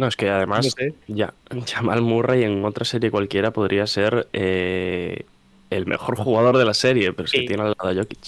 No, 0.00 0.06
es 0.06 0.16
que 0.16 0.30
además 0.30 0.64
no 0.64 0.70
sé. 0.70 0.94
ya, 1.08 1.34
Jamal 1.74 2.00
Murray 2.00 2.42
en 2.44 2.64
otra 2.64 2.86
serie 2.86 3.10
cualquiera 3.10 3.52
podría 3.52 3.86
ser 3.86 4.28
eh, 4.32 5.26
el 5.68 5.84
mejor 5.84 6.16
jugador 6.16 6.56
de 6.56 6.64
la 6.64 6.72
serie, 6.72 7.12
pero 7.12 7.26
es 7.26 7.32
que 7.32 7.40
Sí. 7.40 7.46
tiene 7.46 7.62
al 7.64 7.74
lado 7.78 7.90
a 7.90 7.94
Jokic. 7.94 8.18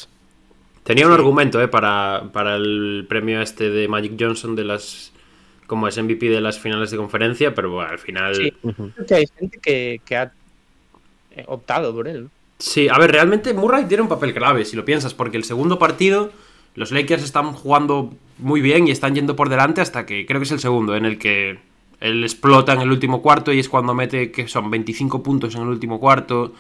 Tenía 0.85 1.07
un 1.07 1.13
argumento, 1.15 1.63
¿eh? 1.63 1.69
Para, 1.69 2.25
para 2.31 2.57
el 2.57 3.07
premio 3.09 3.41
este 3.41 3.71
de 3.71 3.89
Magic 3.89 4.13
Johnson 4.21 4.55
de 4.55 4.65
las... 4.65 5.13
Como 5.67 5.89
es 5.89 5.97
MVP 5.97 6.29
de 6.29 6.43
las 6.43 6.59
finales 6.59 6.91
de 6.91 6.99
conferencia, 6.99 7.55
pero 7.55 7.71
bueno, 7.71 7.89
al 7.91 7.99
final... 7.99 8.35
Sí. 8.35 8.53
Creo 8.61 9.07
que 9.07 9.15
hay 9.15 9.25
gente 9.39 9.59
que, 9.63 10.01
que 10.05 10.17
ha 10.17 10.33
eh, 11.31 11.45
optado 11.47 11.95
por 11.95 12.07
él. 12.07 12.29
Sí, 12.59 12.89
a 12.91 12.99
ver, 12.99 13.11
realmente 13.13 13.55
Murray 13.55 13.87
tiene 13.87 14.03
un 14.03 14.09
papel 14.11 14.35
clave, 14.35 14.67
si 14.67 14.77
lo 14.77 14.85
piensas, 14.85 15.15
porque 15.15 15.39
el 15.39 15.45
segundo 15.45 15.79
partido 15.79 16.31
Los 16.75 16.93
Lakers 16.93 17.23
están 17.25 17.53
jugando 17.55 18.13
muy 18.43 18.61
bien 18.61 18.87
y 18.87 18.91
están 18.91 19.15
yendo 19.15 19.35
por 19.37 19.49
delante 19.49 19.81
hasta 19.81 20.05
que 20.07 20.27
creo 20.27 20.41
que 20.41 20.45
es 20.45 20.53
el 20.53 20.61
segundo 20.61 20.95
en 20.97 21.05
el 21.05 21.19
que 21.19 21.59
él 22.01 22.23
explota 22.25 22.73
en 22.73 22.81
el 22.81 22.91
último 22.91 23.23
cuarto 23.23 23.53
y 23.53 23.59
es 23.61 23.69
cuando 23.69 23.95
mete 23.95 24.31
que 24.33 24.49
son 24.49 24.71
25 24.71 25.23
puntos 25.23 25.55
en 25.55 25.63
el 25.63 25.69
último 25.69 26.01
cuarto 26.01 26.53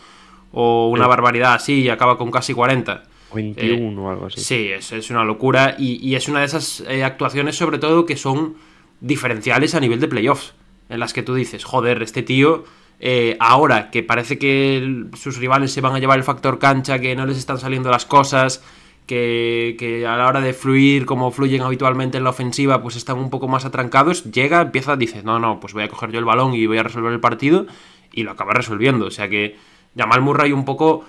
o 0.52 0.88
una 0.90 1.04
Sí. 1.04 1.08
barbaridad 1.08 1.54
así 1.54 1.80
y 1.82 1.88
acaba 1.88 2.16
con 2.18 2.30
casi 2.30 2.54
40. 2.54 3.02
21 3.34 4.02
o 4.04 4.10
algo 4.10 4.26
así. 4.26 4.40
Sí, 4.40 4.68
es, 4.68 4.92
es 4.92 5.10
una 5.10 5.24
locura 5.24 5.74
y, 5.78 6.06
y 6.06 6.14
es 6.16 6.28
una 6.28 6.40
de 6.40 6.46
esas 6.46 6.84
eh, 6.86 7.02
actuaciones 7.02 7.56
sobre 7.56 7.78
todo 7.78 8.04
que 8.06 8.16
son 8.16 8.54
diferenciales 9.00 9.74
a 9.74 9.80
nivel 9.80 10.00
de 10.00 10.08
playoffs, 10.08 10.54
en 10.88 11.00
las 11.00 11.12
que 11.12 11.22
tú 11.22 11.34
dices, 11.34 11.64
joder, 11.64 12.02
este 12.02 12.22
tío, 12.22 12.64
eh, 13.00 13.36
ahora 13.40 13.90
que 13.90 14.02
parece 14.02 14.38
que 14.38 14.76
el- 14.76 15.08
sus 15.18 15.38
rivales 15.38 15.72
se 15.72 15.80
van 15.80 15.94
a 15.94 15.98
llevar 15.98 16.18
el 16.18 16.24
factor 16.24 16.58
cancha, 16.58 16.98
que 17.00 17.16
no 17.16 17.26
les 17.26 17.38
están 17.38 17.58
saliendo 17.58 17.90
las 17.90 18.04
cosas, 18.06 18.62
que, 19.12 20.06
a 20.08 20.16
la 20.16 20.26
hora 20.26 20.40
de 20.40 20.52
fluir 20.52 21.06
como 21.06 21.30
fluyen 21.30 21.62
habitualmente 21.62 22.18
en 22.18 22.24
la 22.24 22.30
ofensiva, 22.30 22.82
pues 22.82 22.96
están 22.96 23.18
un 23.18 23.30
poco 23.30 23.48
más 23.48 23.64
atrancados, 23.64 24.24
llega, 24.24 24.62
empieza, 24.62 24.96
dice, 24.96 25.22
no, 25.22 25.38
no, 25.38 25.60
pues 25.60 25.74
voy 25.74 25.82
a 25.82 25.88
coger 25.88 26.10
yo 26.10 26.18
el 26.18 26.24
balón 26.24 26.54
y 26.54 26.66
voy 26.66 26.78
a 26.78 26.82
resolver 26.82 27.12
el 27.12 27.20
partido 27.20 27.66
y 28.12 28.22
lo 28.22 28.30
acaba 28.30 28.52
resolviendo. 28.54 29.06
O 29.06 29.10
sea 29.10 29.28
que 29.28 29.56
Jamal 29.96 30.22
Murray 30.22 30.52
un 30.52 30.64
poco 30.64 31.04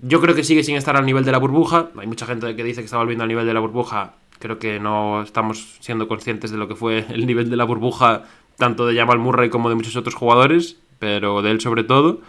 yo 0.00 0.20
creo 0.20 0.34
que 0.34 0.44
sigue 0.44 0.62
sin 0.62 0.76
estar 0.76 0.96
al 0.96 1.06
nivel 1.06 1.24
de 1.24 1.32
la 1.32 1.38
burbuja. 1.38 1.90
Hay 1.96 2.06
mucha 2.06 2.26
gente 2.26 2.54
que 2.54 2.64
dice 2.64 2.80
que 2.80 2.84
está 2.84 2.98
volviendo 2.98 3.24
al 3.24 3.28
nivel 3.28 3.46
de 3.46 3.54
la 3.54 3.60
burbuja. 3.60 4.14
Creo 4.38 4.58
que 4.58 4.78
no 4.78 5.22
estamos 5.22 5.78
siendo 5.80 6.06
conscientes 6.06 6.50
de 6.50 6.58
lo 6.58 6.68
que 6.68 6.76
fue 6.76 6.98
el 7.08 7.26
nivel 7.26 7.50
de 7.50 7.56
la 7.56 7.64
burbuja, 7.64 8.24
tanto 8.56 8.86
de 8.86 8.96
Jamal 8.96 9.18
Murray 9.18 9.50
como 9.50 9.68
de 9.68 9.74
muchos 9.74 9.96
otros 9.96 10.14
jugadores, 10.14 10.76
pero 10.98 11.42
de 11.42 11.50
él 11.50 11.60
sobre 11.60 11.84
todo. 11.84 12.20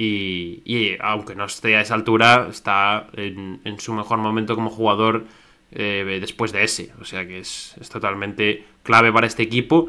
Y, 0.00 0.96
aunque 1.00 1.34
no 1.34 1.44
esté 1.44 1.74
a 1.76 1.80
esa 1.80 1.94
altura, 1.94 2.46
está 2.48 3.08
en, 3.14 3.60
su 3.78 3.92
mejor 3.92 4.18
momento 4.18 4.54
como 4.54 4.70
jugador 4.70 5.24
eh, 5.72 6.18
después 6.20 6.52
de 6.52 6.62
ese. 6.62 6.92
O 7.00 7.04
sea 7.04 7.26
que 7.26 7.40
es, 7.40 7.74
es 7.80 7.88
totalmente 7.88 8.64
clave 8.84 9.12
para 9.12 9.26
este 9.26 9.42
equipo. 9.42 9.88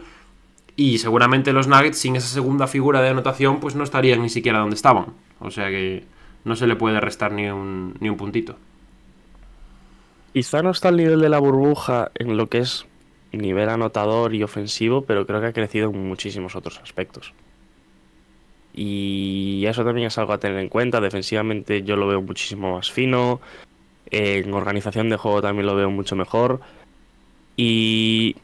Y 0.76 0.98
seguramente 0.98 1.54
los 1.54 1.68
Nuggets, 1.68 2.00
sin 2.00 2.16
esa 2.16 2.28
segunda 2.28 2.66
figura 2.66 3.02
de 3.02 3.10
anotación, 3.10 3.60
pues 3.60 3.76
no 3.76 3.84
estarían 3.84 4.24
ni 4.24 4.30
siquiera 4.30 4.60
donde 4.60 4.76
estaban. 4.76 5.14
O 5.40 5.52
sea 5.52 5.70
que 5.70 6.06
no 6.44 6.56
se 6.56 6.66
le 6.66 6.76
puede 6.76 7.00
restar 7.00 7.32
ni 7.32 7.48
un, 7.48 7.94
ni 8.00 8.10
un 8.10 8.18
puntito. 8.18 8.56
Quizá 10.34 10.64
no 10.64 10.72
está 10.72 10.88
al 10.88 10.98
nivel 10.98 11.22
de 11.22 11.30
la 11.30 11.38
burbuja 11.38 12.10
en 12.16 12.36
lo 12.36 12.48
que 12.48 12.60
es 12.60 12.88
nivel 13.32 13.70
anotador 13.70 14.34
y 14.34 14.42
ofensivo, 14.42 15.04
pero 15.04 15.28
creo 15.28 15.40
que 15.40 15.48
ha 15.48 15.54
crecido 15.54 15.92
en 15.92 16.08
muchísimos 16.08 16.56
otros 16.56 16.80
aspectos. 16.80 17.34
Y 18.82 19.66
eso 19.66 19.84
también 19.84 20.08
es 20.08 20.18
algo 20.18 20.32
a 20.32 20.38
tener 20.40 20.58
en 20.58 20.70
cuenta. 20.70 21.02
Defensivamente 21.02 21.84
yo 21.84 21.98
lo 21.98 22.08
veo 22.08 22.22
muchísimo 22.22 22.78
más 22.78 22.90
fino. 22.90 23.42
En 24.10 24.54
organización 24.54 25.10
de 25.10 25.18
juego 25.18 25.42
también 25.42 25.66
lo 25.66 25.76
veo 25.76 25.92
mucho 25.92 26.16
mejor. 26.16 26.62
Y 27.58 28.38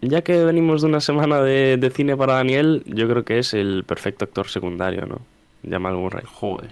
ya 0.00 0.22
que 0.22 0.44
venimos 0.44 0.82
de 0.82 0.88
una 0.88 1.00
semana 1.00 1.40
de, 1.42 1.76
de 1.76 1.90
cine 1.90 2.16
para 2.16 2.34
Daniel, 2.34 2.82
yo 2.86 3.08
creo 3.08 3.24
que 3.24 3.38
es 3.38 3.54
el 3.54 3.84
perfecto 3.86 4.24
actor 4.24 4.48
secundario, 4.48 5.06
¿no? 5.06 5.20
Jamal 5.68 5.94
Murray. 5.94 6.24
Joder. 6.26 6.70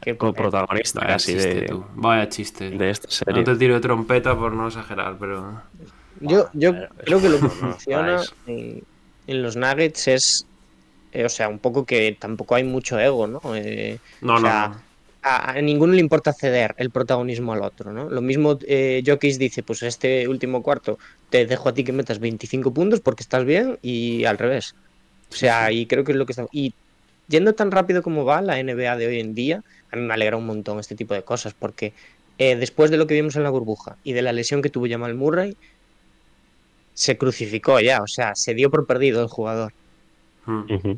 Qué 0.00 0.14
protagonista 0.14 1.00
Vaya 1.00 1.12
casi 1.12 1.34
chiste, 1.34 1.54
de, 1.54 1.66
tú. 1.66 1.84
Vaya 1.96 2.30
chiste. 2.30 2.70
de 2.70 2.90
esta 2.90 3.10
serie. 3.10 3.42
no 3.42 3.44
te 3.44 3.56
tiro 3.58 3.74
de 3.74 3.80
trompeta 3.80 4.34
por 4.34 4.52
no 4.52 4.68
exagerar, 4.68 5.18
pero. 5.20 5.60
Yo, 6.20 6.48
yo 6.54 6.72
creo 7.04 7.20
que 7.20 7.28
lo 7.28 7.40
que 7.40 7.48
funciona 7.50 8.22
en 8.46 9.42
los 9.42 9.54
Nuggets 9.56 10.08
es, 10.08 10.45
eh, 11.20 11.24
o 11.24 11.28
sea, 11.28 11.48
un 11.48 11.60
poco 11.60 11.86
que 11.86 12.16
tampoco 12.20 12.54
hay 12.54 12.64
mucho 12.64 12.98
ego, 13.00 13.26
¿no? 13.26 13.40
Eh, 13.56 14.00
No, 14.20 14.34
O 14.34 14.38
no, 14.40 14.50
sea, 14.50 14.60
no. 14.60 14.86
a, 15.22 15.52
a 15.52 15.62
ninguno 15.62 15.92
le 15.94 16.00
importa 16.00 16.32
ceder 16.32 16.74
el 16.78 16.90
protagonismo 16.90 17.52
al 17.52 17.62
otro, 17.62 17.92
¿no? 17.92 18.08
Lo 18.10 18.22
mismo 18.22 18.58
eh, 18.66 19.02
Jokic 19.06 19.36
dice, 19.38 19.62
pues 19.62 19.82
este 19.82 20.28
último 20.28 20.62
cuarto 20.62 20.98
te 21.28 21.46
dejo 21.46 21.68
a 21.68 21.74
ti 21.74 21.84
que 21.84 21.92
metas 21.92 22.18
25 22.20 22.72
puntos 22.74 23.00
porque 23.00 23.22
estás 23.22 23.44
bien 23.44 23.78
y 23.82 24.24
al 24.24 24.38
revés. 24.38 24.76
O 25.30 25.34
sea, 25.36 25.72
y 25.72 25.86
creo 25.86 26.04
que 26.04 26.12
es 26.12 26.18
lo 26.18 26.26
que 26.26 26.32
está... 26.32 26.46
Y 26.52 26.74
yendo 27.28 27.54
tan 27.54 27.70
rápido 27.72 28.02
como 28.02 28.24
va 28.24 28.42
la 28.42 28.58
NBA 28.58 28.96
de 28.96 29.06
hoy 29.08 29.20
en 29.20 29.34
día, 29.34 29.64
a 29.90 29.96
mí 29.96 30.02
me 30.02 30.14
alegra 30.14 30.36
un 30.36 30.46
montón 30.46 30.78
este 30.80 30.96
tipo 30.96 31.14
de 31.14 31.24
cosas 31.24 31.54
porque 31.54 31.94
eh, 32.38 32.56
después 32.56 32.90
de 32.90 32.98
lo 32.98 33.06
que 33.06 33.14
vimos 33.14 33.36
en 33.36 33.42
la 33.44 33.50
burbuja 33.50 33.98
y 34.04 34.12
de 34.12 34.22
la 34.22 34.32
lesión 34.32 34.62
que 34.62 34.70
tuvo 34.70 34.86
Jamal 34.88 35.14
Murray, 35.14 35.58
se 36.94 37.18
crucificó 37.18 37.80
ya, 37.80 38.02
o 38.02 38.06
sea, 38.08 38.34
se 38.34 38.54
dio 38.54 38.70
por 38.70 38.86
perdido 38.86 39.22
el 39.22 39.28
jugador. 39.28 39.72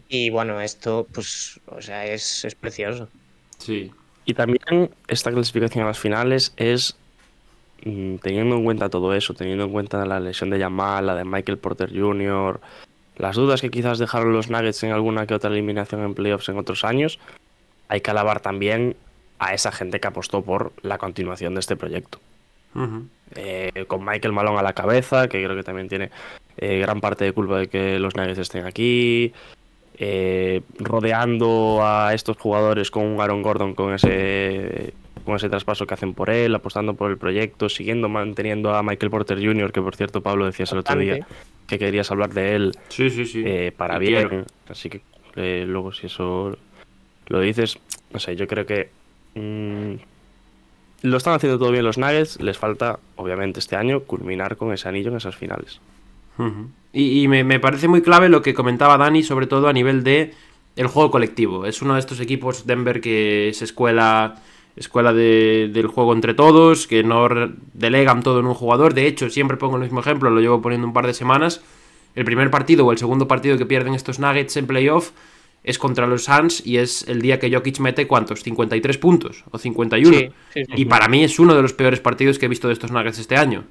Y 0.08 0.30
bueno, 0.30 0.60
esto, 0.60 1.06
pues, 1.12 1.60
o 1.66 1.80
sea, 1.80 2.06
es, 2.06 2.44
es 2.44 2.54
precioso. 2.54 3.08
Sí. 3.58 3.90
Y 4.24 4.34
también 4.34 4.90
esta 5.08 5.30
clasificación 5.32 5.84
a 5.84 5.88
las 5.88 5.98
finales 5.98 6.52
es 6.56 6.96
mm, 7.84 8.16
teniendo 8.16 8.56
en 8.56 8.64
cuenta 8.64 8.90
todo 8.90 9.14
eso, 9.14 9.34
teniendo 9.34 9.64
en 9.64 9.72
cuenta 9.72 10.04
la 10.04 10.20
lesión 10.20 10.50
de 10.50 10.58
Yamal, 10.58 11.06
la 11.06 11.14
de 11.14 11.24
Michael 11.24 11.58
Porter 11.58 11.90
Jr., 11.90 12.60
las 13.16 13.36
dudas 13.36 13.60
que 13.60 13.70
quizás 13.70 13.98
dejaron 13.98 14.32
los 14.32 14.48
Nuggets 14.48 14.82
en 14.84 14.92
alguna 14.92 15.26
que 15.26 15.34
otra 15.34 15.50
eliminación 15.50 16.02
en 16.02 16.14
playoffs 16.14 16.48
en 16.48 16.58
otros 16.58 16.84
años, 16.84 17.18
hay 17.88 18.00
que 18.00 18.10
alabar 18.10 18.40
también 18.40 18.96
a 19.38 19.54
esa 19.54 19.72
gente 19.72 19.98
que 19.98 20.08
apostó 20.08 20.42
por 20.42 20.72
la 20.82 20.98
continuación 20.98 21.54
de 21.54 21.60
este 21.60 21.76
proyecto. 21.76 22.20
Eh, 23.34 23.84
con 23.86 24.04
Michael 24.04 24.32
Malone 24.32 24.58
a 24.58 24.62
la 24.62 24.72
cabeza, 24.72 25.28
que 25.28 25.42
creo 25.44 25.54
que 25.56 25.62
también 25.62 25.88
tiene 25.88 26.10
eh, 26.56 26.78
gran 26.78 27.00
parte 27.00 27.24
de 27.24 27.32
culpa 27.32 27.58
de 27.58 27.68
que 27.68 27.98
los 27.98 28.16
Nuggets 28.16 28.38
estén 28.38 28.66
aquí. 28.66 29.32
eh, 30.00 30.60
rodeando 30.78 31.80
a 31.82 32.14
estos 32.14 32.36
jugadores 32.36 32.90
con 32.90 33.04
un 33.04 33.20
Aaron 33.20 33.42
Gordon 33.42 33.74
con 33.74 33.92
ese 33.94 34.92
con 35.24 35.34
ese 35.36 35.48
traspaso 35.50 35.86
que 35.86 35.94
hacen 35.94 36.14
por 36.14 36.30
él, 36.30 36.54
apostando 36.54 36.94
por 36.94 37.10
el 37.10 37.18
proyecto, 37.18 37.68
siguiendo 37.68 38.08
manteniendo 38.08 38.74
a 38.74 38.82
Michael 38.84 39.10
Porter 39.10 39.38
Jr., 39.44 39.72
que 39.72 39.82
por 39.82 39.94
cierto 39.96 40.22
Pablo 40.22 40.46
decías 40.46 40.70
el 40.72 40.78
otro 40.78 40.96
día 40.98 41.26
que 41.66 41.78
querías 41.78 42.10
hablar 42.10 42.30
de 42.32 42.54
él 42.54 42.72
Sí, 42.88 43.10
sí, 43.10 43.26
sí. 43.26 43.42
eh, 43.44 43.72
para 43.76 43.96
Y 43.96 44.06
bien. 44.08 44.28
quiero. 44.28 44.44
Así 44.70 44.88
que 44.88 45.00
eh, 45.36 45.64
luego 45.66 45.92
si 45.92 46.06
eso 46.06 46.56
lo 47.26 47.40
dices, 47.40 47.78
no 48.12 48.20
sé, 48.20 48.36
yo 48.36 48.46
creo 48.46 48.64
que 48.64 48.88
mm, 49.34 49.94
lo 51.02 51.16
están 51.16 51.34
haciendo 51.34 51.58
todo 51.58 51.70
bien 51.70 51.84
los 51.84 51.98
Nuggets, 51.98 52.40
les 52.40 52.58
falta 52.58 52.98
obviamente 53.16 53.60
este 53.60 53.76
año 53.76 54.00
culminar 54.00 54.56
con 54.56 54.72
ese 54.72 54.88
anillo 54.88 55.10
en 55.10 55.16
esas 55.16 55.36
finales. 55.36 55.80
Y, 56.92 57.26
me, 57.28 57.60
parece 57.60 57.88
muy 57.88 58.00
clave 58.02 58.28
lo 58.28 58.42
que 58.42 58.54
comentaba 58.54 58.96
Dani, 58.96 59.22
sobre 59.22 59.46
todo 59.46 59.68
a 59.68 59.72
nivel 59.72 60.04
de 60.04 60.34
el 60.76 60.86
juego 60.86 61.10
colectivo. 61.10 61.66
Es 61.66 61.82
uno 61.82 61.94
de 61.94 62.00
estos 62.00 62.20
equipos 62.20 62.66
Denver 62.66 63.00
que 63.00 63.48
es 63.48 63.62
escuela, 63.62 64.36
escuela 64.76 65.12
de- 65.12 65.68
del 65.72 65.88
juego 65.88 66.12
entre 66.12 66.34
todos, 66.34 66.86
que 66.86 67.02
no 67.02 67.28
delegan 67.74 68.22
todo 68.22 68.38
en 68.40 68.46
un 68.46 68.54
jugador. 68.54 68.94
De 68.94 69.06
hecho, 69.06 69.28
siempre 69.30 69.56
pongo 69.56 69.76
el 69.76 69.82
mismo 69.82 70.00
ejemplo, 70.00 70.30
lo 70.30 70.40
llevo 70.40 70.62
poniendo 70.62 70.86
un 70.86 70.92
par 70.92 71.06
de 71.06 71.14
semanas. 71.14 71.60
El 72.14 72.24
primer 72.24 72.50
partido 72.50 72.86
o 72.86 72.92
el 72.92 72.98
segundo 72.98 73.26
partido 73.28 73.58
que 73.58 73.66
pierden 73.66 73.94
estos 73.94 74.18
Nuggets 74.20 74.56
en 74.56 74.66
playoff 74.66 75.10
es 75.68 75.78
contra 75.78 76.06
los 76.06 76.24
Suns 76.24 76.66
y 76.66 76.78
es 76.78 77.06
el 77.08 77.20
día 77.22 77.38
que 77.38 77.52
Jokic 77.52 77.78
mete 77.80 78.06
¿cuántos? 78.06 78.42
53 78.42 78.98
puntos 78.98 79.44
o 79.50 79.58
51. 79.58 80.16
Sí, 80.16 80.28
sí, 80.54 80.64
sí. 80.64 80.72
Y 80.76 80.84
para 80.86 81.08
mí 81.08 81.22
es 81.24 81.38
uno 81.38 81.54
de 81.54 81.62
los 81.62 81.72
peores 81.72 82.00
partidos 82.00 82.38
que 82.38 82.46
he 82.46 82.48
visto 82.48 82.66
de 82.68 82.72
estos 82.74 82.90
Nuggets 82.90 83.18
este 83.18 83.36
año. 83.36 83.64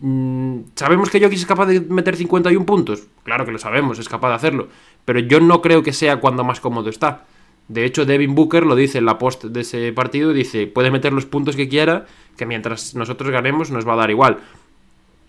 Mm, 0.00 0.60
¿Sabemos 0.74 1.08
que 1.10 1.20
Jokic 1.20 1.38
es 1.38 1.46
capaz 1.46 1.66
de 1.66 1.80
meter 1.80 2.16
51 2.16 2.66
puntos? 2.66 3.06
Claro 3.22 3.46
que 3.46 3.52
lo 3.52 3.58
sabemos, 3.58 3.98
es 3.98 4.08
capaz 4.08 4.28
de 4.30 4.34
hacerlo. 4.34 4.68
Pero 5.04 5.20
yo 5.20 5.40
no 5.40 5.62
creo 5.62 5.82
que 5.82 5.92
sea 5.92 6.16
cuando 6.20 6.44
más 6.44 6.60
cómodo 6.60 6.90
está. 6.90 7.24
De 7.68 7.84
hecho, 7.84 8.04
Devin 8.04 8.34
Booker 8.34 8.64
lo 8.64 8.76
dice 8.76 8.98
en 8.98 9.06
la 9.06 9.18
post 9.18 9.44
de 9.44 9.60
ese 9.62 9.92
partido, 9.92 10.32
dice, 10.32 10.66
puede 10.66 10.90
meter 10.90 11.12
los 11.12 11.26
puntos 11.26 11.56
que 11.56 11.68
quiera, 11.68 12.06
que 12.36 12.46
mientras 12.46 12.94
nosotros 12.94 13.30
ganemos 13.30 13.70
nos 13.70 13.86
va 13.88 13.94
a 13.94 13.96
dar 13.96 14.10
igual. 14.10 14.38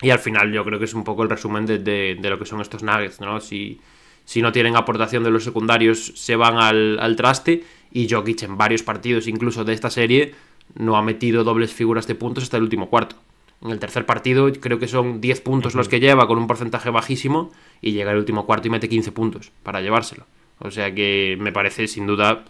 Y 0.01 0.12
al 0.12 0.19
final 0.19 0.51
yo 0.51 0.63
creo 0.63 0.77
que 0.77 0.86
es 0.86 0.93
un 0.93 1.03
poco 1.03 1.23
el 1.23 1.30
resumen 1.30 1.65
de, 1.65 1.80
de- 1.80 2.17
de 2.21 2.30
lo 2.30 2.38
que 2.38 2.45
son 2.45 2.62
estos 2.62 2.84
Nuggets, 2.84 3.19
¿no? 3.21 3.39
Si, 3.39 3.80
si 4.27 4.41
no 4.41 4.51
tienen 4.51 4.75
aportación 4.75 5.23
de 5.23 5.31
los 5.31 5.45
secundarios, 5.45 6.11
se 6.15 6.35
van 6.35 6.57
al, 6.57 6.99
al 6.99 7.15
traste. 7.15 7.63
Y 7.93 8.09
Jokic 8.09 8.43
en 8.43 8.57
varios 8.57 8.83
partidos, 8.83 9.25
incluso 9.25 9.63
de 9.63 9.71
esta 9.71 9.89
serie, 9.89 10.35
no 10.75 10.97
ha 10.97 11.01
metido 11.01 11.45
dobles 11.45 11.73
figuras 11.73 12.07
de 12.07 12.15
puntos 12.15 12.43
hasta 12.43 12.57
el 12.57 12.63
último 12.63 12.89
cuarto. 12.89 13.15
En 13.63 13.71
el 13.71 13.79
tercer 13.79 14.05
partido 14.05 14.51
creo 14.59 14.79
que 14.79 14.89
son 14.89 15.21
10 15.21 15.39
puntos 15.39 15.75
los 15.75 15.87
que 15.87 16.01
lleva 16.01 16.27
con 16.27 16.37
un 16.37 16.45
porcentaje 16.45 16.89
bajísimo 16.89 17.53
y 17.81 17.93
llega 17.93 18.11
el 18.11 18.17
último 18.17 18.45
cuarto 18.45 18.67
y 18.67 18.71
mete 18.71 18.89
15 18.89 19.13
puntos 19.13 19.51
para 19.63 19.79
llevárselo. 19.79 20.25
O 20.59 20.71
sea 20.71 20.93
que 20.93 21.37
me 21.39 21.53
parece 21.53 21.87
sin 21.87 22.05
duda 22.05 22.43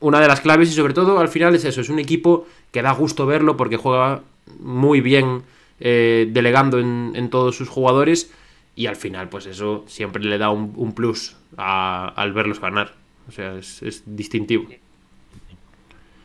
una 0.00 0.18
de 0.18 0.26
las 0.26 0.40
claves 0.40 0.70
y 0.70 0.72
sobre 0.72 0.92
todo 0.92 1.20
al 1.20 1.28
final 1.28 1.54
es 1.54 1.64
eso, 1.64 1.80
es 1.80 1.88
un 1.88 2.00
equipo 2.00 2.48
que 2.72 2.82
da 2.82 2.90
gusto 2.92 3.26
verlo 3.26 3.56
porque 3.56 3.76
juega 3.76 4.22
muy 4.58 5.00
bien 5.00 5.42
eh, 5.78 6.28
delegando 6.32 6.80
en, 6.80 7.12
en 7.14 7.30
todos 7.30 7.54
sus 7.54 7.68
jugadores 7.68 8.32
y 8.80 8.86
al 8.86 8.96
final 8.96 9.28
pues 9.28 9.44
eso 9.46 9.84
siempre 9.86 10.22
le 10.24 10.38
da 10.38 10.48
un, 10.50 10.72
un 10.76 10.94
plus 10.94 11.36
a- 11.56 12.08
al 12.16 12.32
verlos 12.32 12.60
ganar. 12.60 12.94
O 13.28 13.32
sea, 13.32 13.54
es, 13.56 13.82
es 13.82 14.02
distintivo. 14.06 14.66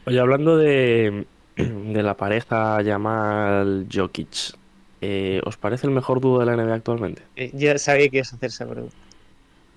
Oye, 0.06 0.20
hablando 0.20 0.58
de, 0.58 1.26
de 1.58 2.04
la 2.04 2.15
pareja 2.15 2.82
Yamal 2.82 3.88
Jokic, 3.91 4.56
eh, 5.02 5.41
¿os 5.46 5.58
parece 5.58 5.88
el 5.88 5.94
mejor 5.94 6.22
dúo 6.22 6.39
de 6.39 6.46
la 6.46 6.56
NBA 6.56 6.76
actualmente? 6.76 7.24
Eh, 7.36 7.52
Yo 7.54 7.78
sabía 7.78 8.10
que 8.10 8.18
ibas 8.18 8.34
a 8.34 8.36
hacer 8.38 8.50
esa 8.50 8.68
pregunta. 8.68 8.96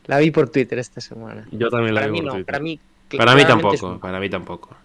La 0.07 0.19
vi 0.19 0.31
por 0.31 0.49
Twitter 0.49 0.79
esta 0.79 1.01
semana. 1.01 1.47
Yo 1.53 1.69
también 1.69 1.95
la 1.95 2.03
Para 2.03 2.13
vi 2.13 2.13
mí 2.13 2.19
por 2.21 2.27
no, 2.27 2.33
Twitter. 2.35 2.47
para 2.47 2.61
mí. 2.63 2.81
Para 3.17 3.35
mí 3.35 3.45
tampoco, 3.45 3.89
un- 3.89 4.01
para 4.01 4.21
mí 4.21 4.29
tampoco. 4.31 4.77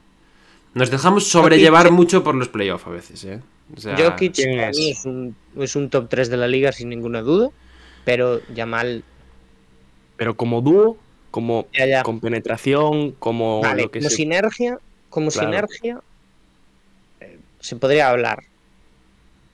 Nos 0.73 0.89
dejamos 0.89 1.27
sobrellevar 1.27 1.88
Jokic- 1.88 1.91
mucho 1.91 2.23
por 2.23 2.36
los 2.36 2.47
playoffs 2.49 2.88
a 2.88 2.89
veces, 2.89 3.23
¿eh? 3.25 3.39
O 3.77 3.79
sea, 3.79 3.95
Jokic 3.95 4.34
¿quién 4.34 4.58
para 4.58 4.71
mí 4.71 4.89
es 4.89 5.06
un, 5.06 5.36
es 5.58 5.75
un 5.75 5.89
top 5.89 6.08
3 6.10 6.29
de 6.29 6.38
la 6.38 6.47
liga 6.47 6.71
sin 6.71 6.89
ninguna 6.89 7.21
duda, 7.21 7.49
pero 8.03 8.41
Yamal, 8.53 9.03
Pero 10.15 10.35
como 10.37 10.61
dúo, 10.61 10.97
como 11.31 11.67
ya, 11.73 11.85
ya. 11.87 12.03
con 12.03 12.19
penetración, 12.19 13.11
como 13.13 13.61
Vale, 13.61 13.83
lo 13.83 13.91
que 13.91 13.99
como 13.99 14.09
se- 14.09 14.15
sinergia, 14.15 14.77
como 15.09 15.31
Claro. 15.31 15.47
sinergia 15.47 15.99
eh, 17.19 17.39
se 17.59 17.75
podría 17.75 18.09
hablar. 18.09 18.39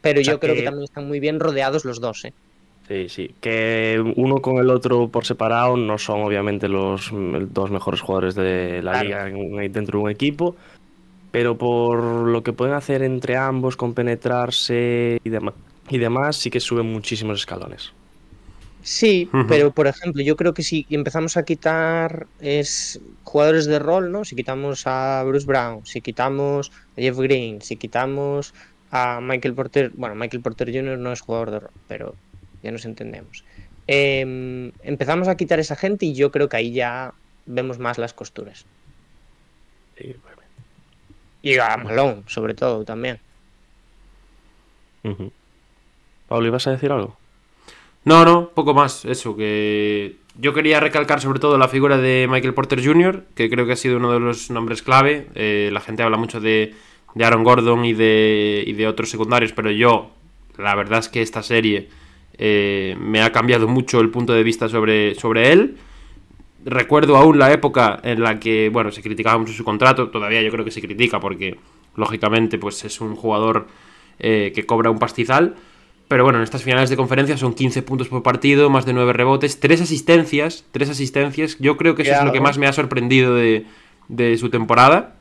Pero 0.01 0.21
O 0.21 0.23
sea 0.23 0.33
yo 0.33 0.39
creo 0.39 0.53
que... 0.55 0.61
que- 0.61 0.65
también 0.65 0.83
están 0.83 1.07
muy 1.07 1.19
bien 1.19 1.39
rodeados 1.39 1.85
los 1.85 1.99
dos, 1.99 2.25
¿eh? 2.25 2.33
Sí, 2.87 3.07
sí. 3.07 3.35
Que 3.39 4.01
uno 4.15 4.37
con 4.41 4.57
el 4.57 4.69
otro 4.71 5.09
por 5.09 5.23
separado 5.25 5.77
no 5.77 5.97
son 5.99 6.21
obviamente 6.23 6.67
los 6.67 7.11
dos 7.11 7.69
mejores 7.69 8.01
jugadores 8.01 8.33
de 8.35 8.81
la 8.81 8.91
Claro. 9.03 9.05
liga 9.07 9.29
en- 9.29 9.71
dentro 9.71 9.99
de 9.99 10.05
un 10.05 10.09
equipo. 10.11 10.55
Pero 11.31 11.55
por 11.57 12.01
lo 12.27 12.41
que 12.41 12.53
pueden 12.53 12.73
hacer 12.73 13.03
entre 13.03 13.37
ambos, 13.37 13.77
con 13.77 13.93
penetrarse 13.93 15.19
y, 15.23 15.29
demás 15.29 15.53
y 15.87 15.97
demás, 15.99 16.37
sí 16.37 16.49
que 16.49 16.59
suben 16.59 16.87
muchísimos 16.87 17.39
escalones. 17.39 17.93
Sí, 18.81 19.29
pero 19.49 19.71
por 19.71 19.87
ejemplo, 19.87 20.23
yo 20.23 20.35
creo 20.37 20.53
que 20.53 20.63
si 20.63 20.85
empezamos 20.89 21.35
a 21.35 21.43
quitar 21.43 22.27
es 22.39 22.99
jugadores 23.23 23.65
de 23.65 23.77
rol, 23.77 24.11
¿no? 24.11 24.23
Si 24.23 24.35
quitamos 24.35 24.87
a 24.87 25.23
Bruce 25.25 25.45
Brown, 25.45 25.85
si 25.85 26.01
quitamos 26.01 26.71
a 26.97 27.01
Jeff 27.01 27.17
Green, 27.17 27.61
si 27.61 27.75
quitamos 27.75 28.53
a 28.91 29.19
Michael 29.21 29.53
Porter, 29.53 29.91
bueno, 29.95 30.15
Michael 30.15 30.41
Porter 30.41 30.73
Jr. 30.73 30.97
no 30.97 31.11
es 31.11 31.21
jugador 31.21 31.51
de 31.51 31.59
rol, 31.59 31.71
pero 31.87 32.15
ya 32.63 32.71
nos 32.71 32.85
entendemos. 32.85 33.43
Em, 33.87 34.71
empezamos 34.83 35.27
a 35.27 35.35
quitar 35.35 35.59
esa 35.59 35.75
gente 35.75 36.05
y 36.05 36.13
yo 36.13 36.31
creo 36.31 36.47
que 36.47 36.57
ahí 36.57 36.71
ya 36.71 37.13
vemos 37.45 37.79
más 37.79 37.97
las 37.97 38.13
costuras. 38.13 38.65
Sí, 39.97 40.15
Y 41.41 41.57
a 41.57 41.75
Malone, 41.77 42.23
sobre 42.27 42.53
todo, 42.53 42.85
también. 42.85 43.19
Pablo, 46.27 46.47
¿ibas 46.47 46.67
a 46.67 46.71
decir 46.71 46.91
algo? 46.91 47.17
No, 48.09 48.25
no, 48.25 48.49
poco 48.55 48.73
más. 48.73 49.05
Eso, 49.05 49.35
que 49.35 50.15
yo 50.35 50.51
quería 50.55 50.79
recalcar 50.79 51.21
sobre 51.21 51.39
todo 51.39 51.59
la 51.59 51.67
figura 51.67 51.99
de 51.99 52.27
Michael 52.27 52.55
Porter 52.55 52.83
Jr., 52.83 53.25
que 53.35 53.51
creo 53.51 53.67
que 53.67 53.73
ha 53.73 53.75
sido 53.75 53.97
uno 53.97 54.11
de 54.11 54.19
los 54.19 54.49
nombres 54.49 54.81
clave. 54.81 55.27
Eh, 55.35 55.69
la 55.71 55.79
gente 55.79 56.01
habla 56.01 56.17
mucho 56.17 56.39
de, 56.39 56.73
de 57.13 57.23
Aaron 57.23 57.43
Gordon 57.43 57.85
y 57.85 57.93
de, 57.93 58.63
y 58.65 58.73
de 58.73 58.87
otros 58.87 59.11
secundarios, 59.11 59.53
pero 59.53 59.69
yo, 59.69 60.09
la 60.57 60.73
verdad 60.73 60.97
es 60.97 61.07
que 61.07 61.21
esta 61.21 61.43
serie 61.43 61.89
eh, 62.39 62.97
me 62.99 63.21
ha 63.21 63.31
cambiado 63.31 63.67
mucho 63.67 63.99
el 63.99 64.09
punto 64.09 64.33
de 64.33 64.41
vista 64.41 64.69
sobre, 64.69 65.13
sobre 65.13 65.51
él. 65.51 65.77
Recuerdo 66.65 67.15
aún 67.15 67.37
la 67.37 67.53
época 67.53 67.99
en 68.01 68.23
la 68.23 68.39
que, 68.39 68.69
bueno, 68.69 68.91
se 68.91 69.03
criticaba 69.03 69.37
mucho 69.37 69.53
su 69.53 69.63
contrato, 69.63 70.09
todavía 70.09 70.41
yo 70.41 70.49
creo 70.49 70.65
que 70.65 70.71
se 70.71 70.81
critica 70.81 71.19
porque, 71.19 71.57
lógicamente, 71.95 72.57
pues 72.57 72.83
es 72.85 73.01
un 73.01 73.15
jugador 73.15 73.67
eh, 74.17 74.51
que 74.55 74.65
cobra 74.65 74.89
un 74.89 74.97
pastizal. 74.97 75.57
Pero 76.09 76.23
bueno, 76.23 76.39
en 76.39 76.43
estas 76.43 76.63
finales 76.63 76.89
de 76.89 76.97
conferencia 76.97 77.37
son 77.37 77.53
15 77.53 77.83
puntos 77.83 78.07
por 78.07 78.23
partido, 78.23 78.71
más 78.71 78.83
de 78.87 78.93
9 78.93 79.13
rebotes, 79.13 79.59
3 79.59 79.81
asistencias, 79.81 80.65
3 80.71 80.89
asistencias. 80.89 81.55
Yo 81.59 81.77
creo 81.77 81.93
que 81.93 82.01
eso 82.01 82.13
es 82.13 82.23
lo 82.23 82.31
que 82.31 82.41
más 82.41 82.57
me 82.57 82.65
ha 82.65 82.73
sorprendido 82.73 83.35
de, 83.35 83.67
de 84.07 84.35
su 84.39 84.49
temporada. 84.49 85.15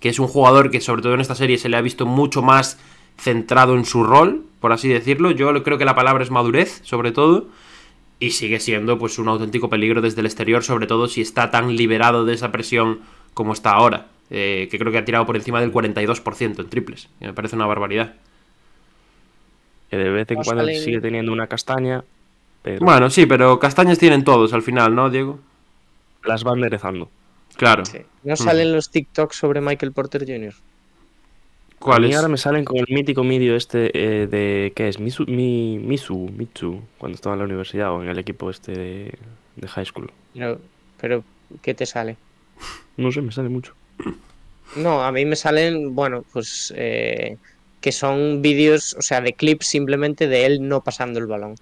Que 0.00 0.10
es 0.10 0.18
un 0.18 0.28
jugador 0.28 0.70
que 0.70 0.82
sobre 0.82 1.00
todo 1.00 1.14
en 1.14 1.22
esta 1.22 1.34
serie 1.34 1.56
se 1.56 1.70
le 1.70 1.78
ha 1.78 1.80
visto 1.80 2.04
mucho 2.04 2.42
más 2.42 2.78
centrado 3.16 3.74
en 3.74 3.86
su 3.86 4.04
rol, 4.04 4.44
por 4.60 4.72
así 4.72 4.88
decirlo. 4.88 5.30
Yo 5.30 5.62
creo 5.62 5.78
que 5.78 5.86
la 5.86 5.94
palabra 5.94 6.22
es 6.22 6.30
madurez, 6.30 6.82
sobre 6.84 7.10
todo. 7.10 7.48
Y 8.20 8.32
sigue 8.32 8.60
siendo 8.60 8.98
pues 8.98 9.18
un 9.18 9.28
auténtico 9.28 9.70
peligro 9.70 10.02
desde 10.02 10.20
el 10.20 10.26
exterior, 10.26 10.62
sobre 10.62 10.86
todo 10.86 11.08
si 11.08 11.22
está 11.22 11.50
tan 11.50 11.74
liberado 11.74 12.26
de 12.26 12.34
esa 12.34 12.52
presión 12.52 13.00
como 13.32 13.54
está 13.54 13.72
ahora. 13.72 14.08
Eh, 14.28 14.68
que 14.70 14.78
creo 14.78 14.92
que 14.92 14.98
ha 14.98 15.06
tirado 15.06 15.24
por 15.24 15.36
encima 15.36 15.62
del 15.62 15.72
42% 15.72 16.60
en 16.60 16.68
triples. 16.68 17.08
que 17.18 17.28
me 17.28 17.32
parece 17.32 17.56
una 17.56 17.64
barbaridad. 17.64 18.16
Que 19.90 19.96
de 19.96 20.10
vez 20.10 20.30
en 20.30 20.42
cuando 20.42 20.66
sigue 20.66 21.00
teniendo 21.00 21.32
una 21.32 21.46
castaña, 21.46 22.04
pero 22.62 22.84
Bueno, 22.84 23.08
sí, 23.10 23.26
pero 23.26 23.58
castañas 23.58 23.98
tienen 23.98 24.24
todos 24.24 24.52
al 24.52 24.62
final, 24.62 24.94
¿no, 24.94 25.10
Diego? 25.10 25.38
las 26.24 26.44
van 26.44 26.56
enderezando. 26.56 27.08
Claro. 27.56 27.84
Sí. 27.84 27.98
¿No 28.22 28.36
salen 28.36 28.72
los 28.72 28.90
TikToks 28.90 29.36
sobre 29.36 29.60
Michael 29.60 29.92
Porter 29.92 30.24
Jr.? 30.26 30.52
A 31.80 31.80
¿Cuál 31.80 32.02
mí 32.02 32.10
es? 32.10 32.16
ahora 32.16 32.28
me 32.28 32.36
salen 32.36 32.64
con 32.64 32.76
el 32.76 32.86
mítico 32.88 33.22
vídeo 33.22 33.54
este 33.56 33.90
eh, 33.94 34.26
de. 34.26 34.72
¿Qué 34.74 34.88
es? 34.88 34.98
Misu, 34.98 35.24
mi, 35.26 35.78
Misu, 35.78 36.28
Mitsu, 36.36 36.82
cuando 36.98 37.14
estaba 37.14 37.34
en 37.34 37.38
la 37.40 37.44
universidad 37.46 37.92
o 37.92 38.02
en 38.02 38.08
el 38.08 38.18
equipo 38.18 38.50
este 38.50 38.72
de, 38.72 39.14
de 39.56 39.68
high 39.68 39.86
school. 39.86 40.10
Pero, 40.34 40.60
pero, 41.00 41.24
¿qué 41.62 41.74
te 41.74 41.86
sale? 41.86 42.16
No 42.96 43.12
sé, 43.12 43.22
me 43.22 43.30
sale 43.32 43.48
mucho. 43.48 43.74
No, 44.76 45.02
a 45.02 45.12
mí 45.12 45.24
me 45.24 45.36
salen, 45.36 45.94
bueno, 45.94 46.24
pues 46.32 46.74
eh, 46.76 47.36
que 47.80 47.92
son 47.92 48.42
vídeos, 48.42 48.94
o 48.98 49.02
sea, 49.02 49.20
de 49.20 49.32
clips 49.32 49.66
simplemente 49.66 50.26
de 50.26 50.46
él 50.46 50.68
no 50.68 50.82
pasando 50.82 51.18
el 51.18 51.26
balón. 51.26 51.54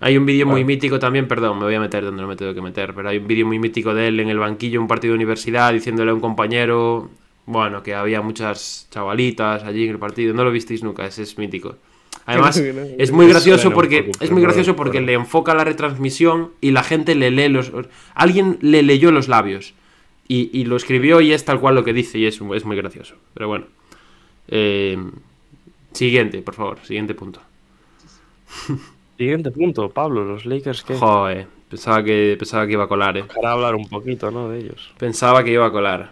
Hay 0.00 0.16
un 0.16 0.26
vídeo 0.26 0.46
muy 0.46 0.64
mítico 0.64 0.98
también, 0.98 1.28
perdón, 1.28 1.58
me 1.58 1.64
voy 1.64 1.76
a 1.76 1.80
meter 1.80 2.04
donde 2.04 2.22
no 2.22 2.28
me 2.28 2.34
tengo 2.34 2.52
que 2.52 2.60
meter, 2.60 2.92
pero 2.92 3.08
hay 3.08 3.18
un 3.18 3.26
vídeo 3.28 3.46
muy 3.46 3.60
mítico 3.60 3.94
de 3.94 4.08
él 4.08 4.18
en 4.18 4.30
el 4.30 4.38
banquillo, 4.38 4.78
en 4.78 4.82
un 4.82 4.88
partido 4.88 5.12
de 5.12 5.16
universidad, 5.16 5.72
diciéndole 5.72 6.10
a 6.10 6.14
un 6.14 6.20
compañero, 6.20 7.08
bueno, 7.46 7.84
que 7.84 7.94
había 7.94 8.20
muchas 8.20 8.88
chavalitas 8.90 9.62
allí 9.62 9.84
en 9.84 9.90
el 9.90 9.98
partido. 10.00 10.34
No 10.34 10.42
lo 10.42 10.50
visteis 10.50 10.82
nunca, 10.82 11.06
ese 11.06 11.22
es 11.22 11.38
mítico. 11.38 11.76
Además, 12.26 12.56
es 12.98 13.12
muy 13.12 13.28
gracioso 13.28 13.70
porque 13.70 14.10
es 14.18 14.30
muy 14.32 14.42
gracioso 14.42 14.74
porque 14.74 15.00
le 15.00 15.12
enfoca 15.12 15.54
la 15.54 15.62
retransmisión 15.62 16.50
y 16.60 16.72
la 16.72 16.82
gente 16.82 17.14
le 17.14 17.30
lee 17.30 17.48
los 17.48 17.70
alguien 18.14 18.58
le 18.60 18.82
leyó 18.82 19.12
los 19.12 19.28
labios 19.28 19.74
y, 20.34 20.50
y 20.60 20.64
lo 20.64 20.76
escribió 20.76 21.20
y 21.20 21.32
es 21.32 21.44
tal 21.44 21.60
cual 21.60 21.74
lo 21.74 21.84
que 21.84 21.92
dice 21.92 22.18
y 22.18 22.26
es, 22.26 22.40
es 22.40 22.64
muy 22.64 22.76
gracioso. 22.76 23.16
Pero 23.34 23.48
bueno. 23.48 23.66
Eh, 24.48 24.96
siguiente, 25.92 26.42
por 26.42 26.54
favor, 26.54 26.78
siguiente 26.84 27.14
punto. 27.14 27.40
Siguiente 29.18 29.50
punto, 29.50 29.88
Pablo, 29.90 30.24
los 30.24 30.46
Lakers 30.46 30.82
que. 30.82 30.94
Joder, 30.96 31.46
pensaba 31.68 32.02
que 32.02 32.34
pensaba 32.38 32.66
que 32.66 32.72
iba 32.72 32.84
a 32.84 32.88
colar, 32.88 33.16
eh. 33.18 33.24
Para 33.24 33.52
hablar 33.52 33.74
un 33.76 33.88
poquito, 33.88 34.30
¿no? 34.30 34.48
De 34.48 34.58
ellos. 34.58 34.92
Pensaba 34.98 35.44
que 35.44 35.52
iba 35.52 35.66
a 35.66 35.70
colar. 35.70 36.10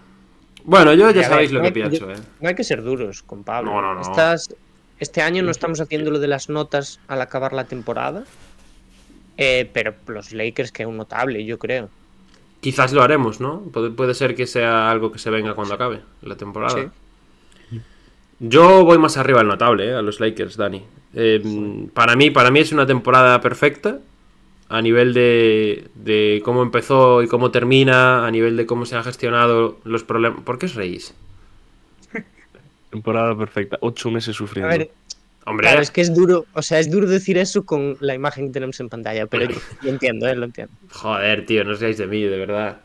Bueno, 0.64 0.92
yo 0.94 1.10
ya 1.10 1.24
sabéis 1.24 1.50
ver, 1.50 1.54
lo 1.54 1.58
no 1.58 1.62
que 1.72 1.82
hay- 1.82 1.88
pienso, 1.88 2.10
eh. 2.10 2.16
No 2.40 2.48
hay 2.48 2.54
que 2.54 2.62
ser 2.62 2.82
duros 2.82 3.22
con 3.22 3.42
Pablo. 3.42 3.72
No, 3.72 3.80
no, 3.82 3.94
no. 3.94 4.00
Estas- 4.02 4.54
este 5.00 5.22
año 5.22 5.42
no 5.42 5.50
estamos 5.50 5.80
haciendo 5.80 6.10
lo 6.10 6.18
de 6.20 6.28
las 6.28 6.50
notas 6.50 7.00
al 7.08 7.20
acabar 7.22 7.52
la 7.52 7.64
temporada. 7.64 8.24
eh, 9.42 9.68
pero 9.72 9.94
los 10.06 10.32
Lakers 10.34 10.70
que 10.70 10.82
es 10.82 10.88
un 10.88 10.98
notable, 10.98 11.44
yo 11.46 11.58
creo. 11.58 11.88
Quizás 12.60 12.92
lo 12.92 13.02
haremos, 13.02 13.40
¿no? 13.40 13.60
Puede, 13.72 13.90
puede 13.90 14.14
ser 14.14 14.34
que 14.34 14.46
sea 14.46 14.90
algo 14.90 15.10
que 15.12 15.18
se 15.18 15.30
venga 15.30 15.54
cuando 15.54 15.74
acabe 15.74 16.00
la 16.22 16.36
temporada. 16.36 16.90
Sí. 17.70 17.80
Yo 18.38 18.84
voy 18.84 18.98
más 18.98 19.16
arriba 19.16 19.40
al 19.40 19.48
notable, 19.48 19.88
¿eh? 19.88 19.94
a 19.94 20.02
los 20.02 20.20
Lakers, 20.20 20.56
Dani. 20.56 20.82
Eh, 21.14 21.88
para, 21.92 22.16
mí, 22.16 22.30
para 22.30 22.50
mí 22.50 22.60
es 22.60 22.72
una 22.72 22.86
temporada 22.86 23.40
perfecta 23.40 23.98
a 24.68 24.80
nivel 24.80 25.12
de, 25.12 25.88
de 25.94 26.40
cómo 26.44 26.62
empezó 26.62 27.22
y 27.22 27.28
cómo 27.28 27.50
termina, 27.50 28.26
a 28.26 28.30
nivel 28.30 28.56
de 28.56 28.66
cómo 28.66 28.86
se 28.86 28.96
han 28.96 29.04
gestionado 29.04 29.78
los 29.84 30.04
problemas. 30.04 30.42
¿Por 30.42 30.58
qué 30.58 30.66
os 30.66 30.74
reís? 30.74 31.14
Temporada 32.90 33.36
perfecta. 33.36 33.78
Ocho 33.80 34.10
meses 34.10 34.34
A 34.34 34.38
sufriendo. 34.38 34.68
ver, 34.68 34.90
Hombre, 35.50 35.66
claro, 35.66 35.82
es 35.82 35.90
que 35.90 36.00
es 36.00 36.14
duro, 36.14 36.46
o 36.54 36.62
sea, 36.62 36.78
es 36.78 36.90
duro 36.90 37.06
decir 37.06 37.36
eso 37.36 37.64
con 37.66 37.96
la 38.00 38.14
imagen 38.14 38.46
que 38.46 38.52
tenemos 38.54 38.78
en 38.80 38.88
pantalla, 38.88 39.26
pero 39.26 39.44
yo 39.50 39.56
lo 39.82 39.90
entiendo, 39.90 40.26
eh, 40.28 40.34
lo 40.36 40.46
entiendo. 40.46 40.72
Joder, 40.92 41.44
tío, 41.44 41.64
no 41.64 41.72
os 41.72 41.80
reáis 41.80 41.98
de 41.98 42.06
mí, 42.06 42.22
de 42.22 42.38
verdad. 42.38 42.78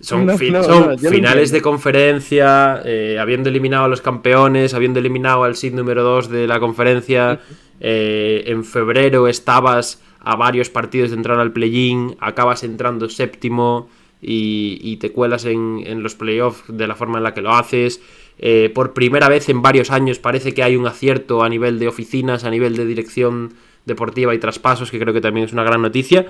Son, 0.00 0.26
No, 0.26 0.38
fi- 0.38 0.50
no, 0.50 0.62
son 0.62 0.80
no, 0.86 0.94
yo 0.96 1.10
lo 1.10 1.10
finales 1.10 1.50
de 1.50 1.60
conferencia, 1.60 2.82
eh, 2.84 3.18
habiendo 3.20 3.48
eliminado 3.48 3.84
a 3.84 3.88
los 3.88 4.00
campeones, 4.00 4.72
habiendo 4.74 5.00
eliminado 5.00 5.44
al 5.44 5.54
seed 5.56 5.74
número 5.74 6.02
2 6.02 6.30
de 6.30 6.46
la 6.46 6.58
conferencia. 6.60 7.40
eh, 7.80 8.42
en 8.46 8.64
febrero 8.64 9.28
estabas 9.28 10.02
a 10.20 10.34
varios 10.36 10.68
partidos 10.68 11.10
de 11.10 11.16
entrar 11.16 11.38
al 11.38 11.52
play-in, 11.52 12.16
acabas 12.20 12.64
entrando 12.64 13.08
séptimo 13.08 13.88
y, 14.20 14.78
y 14.82 14.96
te 14.96 15.12
cuelas 15.12 15.44
en, 15.44 15.82
en 15.86 16.02
los 16.02 16.14
playoffs 16.16 16.64
de 16.68 16.86
la 16.88 16.96
forma 16.96 17.18
en 17.18 17.24
la 17.24 17.34
que 17.34 17.40
lo 17.42 17.52
haces. 17.54 18.00
Eh, 18.38 18.70
por 18.72 18.92
primera 18.92 19.28
vez 19.28 19.48
en 19.48 19.62
varios 19.62 19.90
años 19.90 20.18
parece 20.18 20.54
que 20.54 20.62
hay 20.62 20.76
un 20.76 20.86
acierto 20.86 21.42
a 21.42 21.48
nivel 21.48 21.78
de 21.78 21.88
oficinas, 21.88 22.44
a 22.44 22.50
nivel 22.50 22.76
de 22.76 22.86
dirección 22.86 23.54
deportiva 23.84 24.34
y 24.34 24.38
traspasos, 24.38 24.90
que 24.90 24.98
creo 24.98 25.12
que 25.12 25.20
también 25.20 25.46
es 25.46 25.52
una 25.52 25.64
gran 25.64 25.82
noticia. 25.82 26.26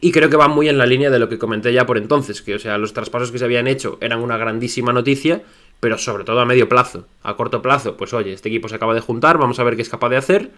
Y 0.00 0.12
creo 0.12 0.28
que 0.28 0.36
va 0.36 0.48
muy 0.48 0.68
en 0.68 0.76
la 0.76 0.84
línea 0.84 1.10
de 1.10 1.18
lo 1.18 1.28
que 1.28 1.38
comenté 1.38 1.72
ya 1.72 1.86
por 1.86 1.96
entonces, 1.96 2.42
que 2.42 2.54
o 2.54 2.58
sea, 2.58 2.76
los 2.76 2.92
traspasos 2.92 3.32
que 3.32 3.38
se 3.38 3.44
habían 3.44 3.66
hecho 3.66 3.96
eran 4.02 4.20
una 4.20 4.36
grandísima 4.36 4.92
noticia, 4.92 5.42
pero 5.80 5.96
sobre 5.96 6.24
todo 6.24 6.40
a 6.40 6.44
medio 6.44 6.68
plazo. 6.68 7.06
A 7.22 7.34
corto 7.34 7.62
plazo, 7.62 7.96
pues 7.96 8.12
oye, 8.12 8.34
este 8.34 8.50
equipo 8.50 8.68
se 8.68 8.74
acaba 8.74 8.92
de 8.92 9.00
juntar, 9.00 9.38
vamos 9.38 9.58
a 9.58 9.64
ver 9.64 9.74
qué 9.76 9.82
es 9.82 9.88
capaz 9.88 10.10
de 10.10 10.18
hacer 10.18 10.50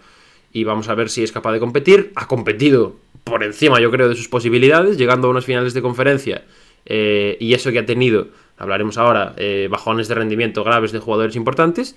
y 0.51 0.65
vamos 0.65 0.89
a 0.89 0.95
ver 0.95 1.09
si 1.09 1.23
es 1.23 1.31
capaz 1.31 1.53
de 1.53 1.59
competir. 1.59 2.11
Ha 2.15 2.27
competido 2.27 2.97
por 3.23 3.43
encima, 3.43 3.79
yo 3.79 3.91
creo, 3.91 4.09
de 4.09 4.15
sus 4.15 4.27
posibilidades, 4.27 4.97
llegando 4.97 5.27
a 5.27 5.31
unas 5.31 5.45
finales 5.45 5.73
de 5.73 5.81
conferencia. 5.81 6.43
eh, 6.85 7.37
y 7.39 7.53
eso 7.53 7.71
que 7.71 7.79
ha 7.79 7.85
tenido, 7.85 8.29
hablaremos 8.59 8.97
ahora, 8.97 9.33
eh, 9.37 9.67
bajones 9.71 10.07
de 10.07 10.15
rendimiento 10.15 10.63
graves 10.63 10.91
de 10.91 10.99
jugadores 10.99 11.35
importantes. 11.35 11.95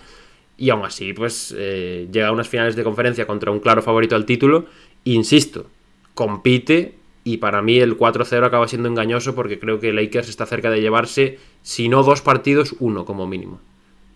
Y 0.56 0.70
aún 0.70 0.84
así, 0.84 1.12
pues 1.12 1.50
llega 1.50 2.28
a 2.28 2.32
unas 2.32 2.48
finales 2.48 2.76
de 2.76 2.84
conferencia 2.84 3.26
contra 3.26 3.50
un 3.50 3.58
claro 3.58 3.82
favorito 3.82 4.14
al 4.14 4.26
título. 4.26 4.66
Insisto, 5.04 5.66
compite 6.14 6.94
Y 7.24 7.36
para 7.36 7.62
mí 7.62 7.78
el 7.78 7.96
4-0 7.96 8.44
acaba 8.44 8.66
siendo 8.66 8.88
engañoso 8.88 9.36
porque 9.36 9.60
creo 9.60 9.78
que 9.78 9.92
Lakers 9.92 10.28
está 10.28 10.44
cerca 10.44 10.70
de 10.70 10.80
llevarse, 10.80 11.38
si 11.62 11.88
no 11.88 12.02
dos 12.02 12.20
partidos, 12.20 12.74
uno 12.80 13.04
como 13.04 13.28
mínimo. 13.28 13.60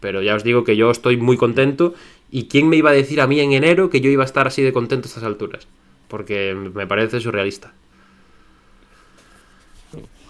Pero 0.00 0.22
ya 0.22 0.34
os 0.34 0.42
digo 0.42 0.64
que 0.64 0.76
yo 0.76 0.90
estoy 0.90 1.16
muy 1.16 1.36
contento. 1.36 1.94
¿Y 2.32 2.48
quién 2.48 2.68
me 2.68 2.76
iba 2.76 2.90
a 2.90 2.92
decir 2.92 3.20
a 3.20 3.28
mí 3.28 3.38
en 3.38 3.52
enero 3.52 3.90
que 3.90 4.00
yo 4.00 4.10
iba 4.10 4.24
a 4.24 4.26
estar 4.26 4.48
así 4.48 4.60
de 4.62 4.72
contento 4.72 5.06
a 5.06 5.08
estas 5.08 5.22
alturas? 5.22 5.68
Porque 6.08 6.54
me 6.54 6.86
parece 6.88 7.20
surrealista. 7.20 7.72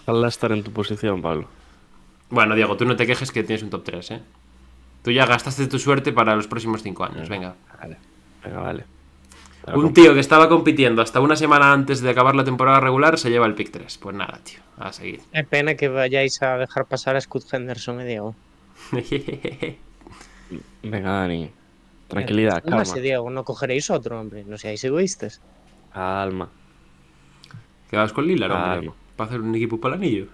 Ojalá 0.05 0.27
estar 0.27 0.51
en 0.51 0.63
tu 0.63 0.71
posición, 0.71 1.21
Pablo. 1.21 1.47
Bueno, 2.29 2.55
Diego, 2.55 2.75
tú 2.77 2.85
no 2.85 2.95
te 2.95 3.07
quejes 3.07 3.31
que 3.31 3.43
tienes 3.43 3.63
un 3.63 3.69
top 3.69 3.83
3, 3.83 4.11
¿eh? 4.11 4.21
Tú 5.03 5.11
ya 5.11 5.25
gastaste 5.25 5.67
tu 5.67 5.79
suerte 5.79 6.11
para 6.11 6.35
los 6.35 6.47
próximos 6.47 6.83
5 6.83 7.03
años, 7.05 7.29
venga. 7.29 7.55
Vale, 7.79 7.97
venga, 8.43 8.59
vale. 8.59 8.83
Un 9.73 9.93
tío 9.93 10.13
que 10.13 10.21
estaba 10.21 10.47
compitiendo 10.47 11.01
hasta 11.01 11.19
una 11.19 11.35
semana 11.35 11.73
antes 11.73 12.01
de 12.01 12.09
acabar 12.09 12.35
la 12.35 12.45
temporada 12.45 12.79
regular 12.79 13.17
se 13.17 13.29
lleva 13.29 13.45
el 13.45 13.53
pick 13.53 13.71
3. 13.71 13.97
Pues 13.97 14.15
nada, 14.15 14.39
tío, 14.43 14.59
a 14.77 14.93
seguir. 14.93 15.19
Es 15.33 15.45
pena 15.45 15.75
que 15.75 15.89
vayáis 15.89 16.41
a 16.41 16.57
dejar 16.57 16.85
pasar 16.85 17.17
a 17.17 17.21
Scott 17.21 17.43
Henderson 17.51 17.99
y 18.01 18.05
Diego. 18.05 18.35
Venga, 20.83 21.11
Dani. 21.11 21.51
Tranquilidad, 22.07 22.63
Calma. 22.63 22.83
Diego, 22.83 23.29
no 23.29 23.43
cogeréis 23.43 23.89
otro, 23.89 24.19
hombre. 24.19 24.45
No 24.45 24.57
seáis 24.57 24.81
egoístas. 24.85 25.41
Calma. 25.93 26.49
Quedaos 27.89 28.13
con 28.13 28.25
Lillard, 28.25 28.51
hombre, 28.51 28.91
para 29.15 29.29
hacer 29.29 29.41
un 29.41 29.53
equipo 29.55 29.79
para 29.79 29.95
el 29.95 30.01
anillo. 30.01 30.27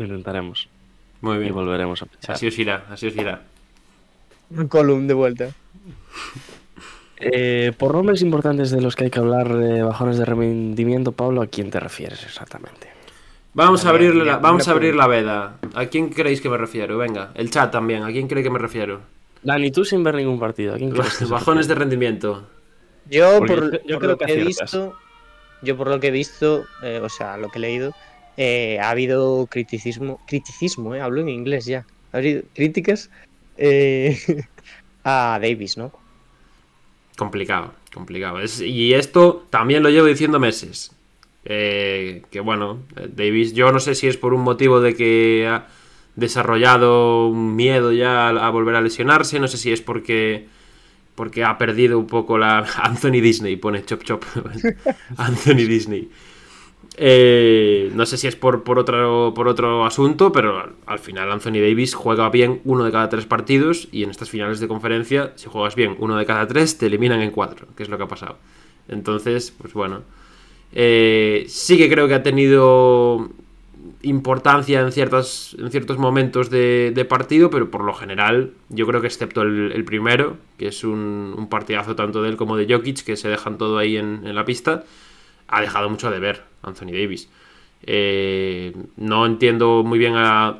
Lo 0.00 0.06
intentaremos. 0.06 0.68
Muy 1.20 1.36
Y 1.36 1.40
bien. 1.40 1.54
volveremos 1.54 2.00
a 2.02 2.06
pensar. 2.06 2.34
Así 2.34 2.46
os 2.46 2.58
irá, 2.58 2.86
así 2.90 3.06
os 3.08 3.16
irá. 3.16 3.42
Un 4.50 4.66
column 4.68 5.06
de 5.06 5.14
vuelta. 5.14 5.48
Eh, 7.18 7.72
por 7.76 7.92
nombres 7.94 8.22
importantes 8.22 8.70
de 8.70 8.80
los 8.80 8.96
que 8.96 9.04
hay 9.04 9.10
que 9.10 9.18
hablar 9.18 9.52
de 9.54 9.82
bajones 9.82 10.16
de 10.16 10.24
rendimiento, 10.24 11.12
Pablo, 11.12 11.42
¿a 11.42 11.46
quién 11.46 11.70
te 11.70 11.78
refieres 11.78 12.24
exactamente? 12.24 12.88
Vamos 13.52 13.84
a 13.84 13.90
abrir 13.90 14.14
la, 14.14 14.38
vamos 14.38 14.68
a 14.68 14.70
abrir 14.70 14.94
la 14.94 15.06
veda. 15.06 15.56
¿A 15.74 15.86
quién 15.86 16.08
creéis 16.08 16.40
que 16.40 16.48
me 16.48 16.56
refiero? 16.56 16.96
Venga, 16.96 17.32
el 17.34 17.50
chat 17.50 17.70
también. 17.70 18.04
¿A 18.04 18.10
quién 18.10 18.26
cree 18.26 18.42
que 18.42 18.48
me 18.50 18.58
refiero? 18.58 19.00
Dani, 19.42 19.70
tú 19.70 19.84
sin 19.84 20.02
ver 20.02 20.14
ningún 20.14 20.38
partido, 20.38 20.74
¿a 20.74 20.78
quién 20.78 20.90
crees 20.90 21.18
que 21.18 21.24
Bajones 21.26 21.68
de 21.68 21.74
rendimiento. 21.74 22.46
Yo, 23.10 23.40
por, 23.40 23.72
yo- 23.72 23.78
yo 23.86 23.94
por 23.96 23.98
creo 23.98 24.10
lo 24.12 24.18
que 24.18 24.24
que 24.26 24.32
he 24.32 24.40
aciertas. 24.42 24.72
visto, 24.72 24.96
yo 25.62 25.76
por 25.76 25.88
lo 25.88 26.00
que 26.00 26.06
he 26.08 26.10
visto, 26.12 26.64
eh, 26.82 27.00
o 27.02 27.08
sea, 27.08 27.36
lo 27.36 27.48
que 27.50 27.58
he 27.58 27.62
leído, 27.62 27.92
eh, 28.42 28.78
ha 28.80 28.88
habido 28.88 29.46
criticismo, 29.50 30.18
criticismo, 30.26 30.94
eh, 30.94 31.02
hablo 31.02 31.20
en 31.20 31.28
inglés 31.28 31.66
ya, 31.66 31.84
ha 32.10 32.16
habido 32.16 32.42
críticas 32.54 33.10
eh, 33.58 34.18
a 35.04 35.38
Davis, 35.42 35.76
¿no? 35.76 35.92
Complicado, 37.18 37.74
complicado. 37.92 38.38
Y 38.64 38.94
esto 38.94 39.44
también 39.50 39.82
lo 39.82 39.90
llevo 39.90 40.06
diciendo 40.06 40.40
meses. 40.40 40.90
Eh, 41.44 42.22
que 42.30 42.40
bueno, 42.40 42.78
Davis, 43.14 43.52
yo 43.52 43.72
no 43.72 43.80
sé 43.80 43.94
si 43.94 44.08
es 44.08 44.16
por 44.16 44.32
un 44.32 44.40
motivo 44.40 44.80
de 44.80 44.94
que 44.94 45.46
ha 45.46 45.66
desarrollado 46.16 47.28
un 47.28 47.56
miedo 47.56 47.92
ya 47.92 48.28
a, 48.28 48.46
a 48.46 48.48
volver 48.48 48.74
a 48.74 48.80
lesionarse, 48.80 49.38
no 49.38 49.48
sé 49.48 49.58
si 49.58 49.70
es 49.70 49.82
porque 49.82 50.46
porque 51.14 51.44
ha 51.44 51.58
perdido 51.58 51.98
un 51.98 52.06
poco 52.06 52.38
la 52.38 52.60
Anthony 52.82 53.20
Disney, 53.20 53.56
pone 53.56 53.84
chop 53.84 54.02
chop. 54.02 54.24
Anthony 55.18 55.66
Disney. 55.68 56.08
Eh, 56.96 57.90
no 57.94 58.04
sé 58.04 58.16
si 58.16 58.26
es 58.26 58.36
por, 58.36 58.62
por, 58.62 58.78
otro, 58.78 59.32
por 59.34 59.48
otro 59.48 59.86
asunto, 59.86 60.32
pero 60.32 60.58
al, 60.58 60.72
al 60.86 60.98
final 60.98 61.30
Anthony 61.30 61.60
Davis 61.60 61.94
juega 61.94 62.28
bien 62.30 62.60
uno 62.64 62.84
de 62.84 62.92
cada 62.92 63.08
tres 63.08 63.26
partidos 63.26 63.88
y 63.92 64.02
en 64.02 64.10
estas 64.10 64.28
finales 64.28 64.60
de 64.60 64.68
conferencia, 64.68 65.32
si 65.36 65.48
juegas 65.48 65.76
bien 65.76 65.96
uno 65.98 66.16
de 66.16 66.26
cada 66.26 66.46
tres, 66.46 66.78
te 66.78 66.86
eliminan 66.86 67.22
en 67.22 67.30
cuatro, 67.30 67.68
que 67.76 67.84
es 67.84 67.88
lo 67.88 67.96
que 67.96 68.04
ha 68.04 68.08
pasado. 68.08 68.36
Entonces, 68.88 69.54
pues 69.56 69.72
bueno. 69.72 70.02
Eh, 70.72 71.46
sí 71.48 71.78
que 71.78 71.88
creo 71.88 72.06
que 72.06 72.14
ha 72.14 72.22
tenido 72.22 73.30
importancia 74.02 74.80
en, 74.80 74.92
ciertas, 74.92 75.56
en 75.58 75.70
ciertos 75.70 75.98
momentos 75.98 76.50
de, 76.50 77.06
partido, 77.08 77.50
pero 77.50 77.70
por 77.70 77.82
lo 77.82 77.94
general, 77.94 78.52
yo 78.68 78.86
creo 78.86 79.00
que 79.00 79.06
excepto 79.06 79.42
el, 79.42 79.84
primero, 79.84 80.36
que 80.58 80.68
es 80.68 80.84
un, 80.84 81.34
un 81.36 81.48
partidazo 81.48 81.96
tanto 81.96 82.22
de 82.22 82.30
él 82.30 82.36
como 82.36 82.56
de 82.56 82.72
Jokic, 82.72 83.04
que 83.04 83.16
se 83.16 83.28
dejan 83.28 83.58
todo 83.58 83.78
ahí 83.78 83.96
en 83.96 84.34
la 84.34 84.44
pista, 84.44 84.84
ha 85.50 85.60
dejado 85.60 85.90
mucho 85.90 86.10
de 86.10 86.18
ver 86.20 86.42
Anthony 86.62 86.92
Davis. 86.92 87.28
Eh, 87.82 88.72
no 88.96 89.26
entiendo 89.26 89.82
muy 89.84 89.98
bien 89.98 90.14
a, 90.16 90.58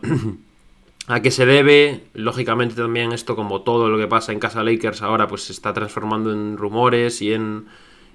a 1.07 1.23
qué 1.23 1.31
se 1.31 1.47
debe. 1.47 2.03
Lógicamente 2.15 2.75
también 2.75 3.13
esto, 3.13 3.37
como 3.37 3.63
todo 3.63 3.89
lo 3.89 3.99
que 3.99 4.07
pasa 4.07 4.33
en 4.33 4.39
casa 4.41 4.63
Lakers 4.65 5.03
ahora, 5.03 5.27
pues 5.29 5.43
se 5.45 5.53
está 5.53 5.73
transformando 5.73 6.33
en 6.33 6.57
rumores 6.57 7.23
y 7.23 7.33
en, 7.33 7.67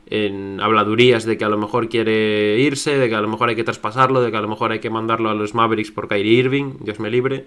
en 0.08 0.60
habladurías 0.62 1.26
de 1.26 1.38
que 1.38 1.46
a 1.46 1.50
lo 1.50 1.58
mejor 1.58 1.90
quiere 1.90 2.60
irse, 2.60 2.98
de 2.98 3.10
que 3.10 3.16
a 3.16 3.22
lo 3.22 3.28
mejor 3.28 3.50
hay 3.50 3.56
que 3.56 3.64
traspasarlo, 3.64 4.22
de 4.22 4.32
que 4.32 4.38
a 4.38 4.42
lo 4.42 4.48
mejor 4.48 4.72
hay 4.72 4.80
que 4.80 4.90
mandarlo 4.90 5.30
a 5.30 5.34
los 5.34 5.54
Mavericks 5.54 5.92
por 5.92 6.08
Kyrie 6.08 6.34
Irving, 6.40 6.74
Dios 6.82 7.00
me 7.00 7.10
libre. 7.10 7.46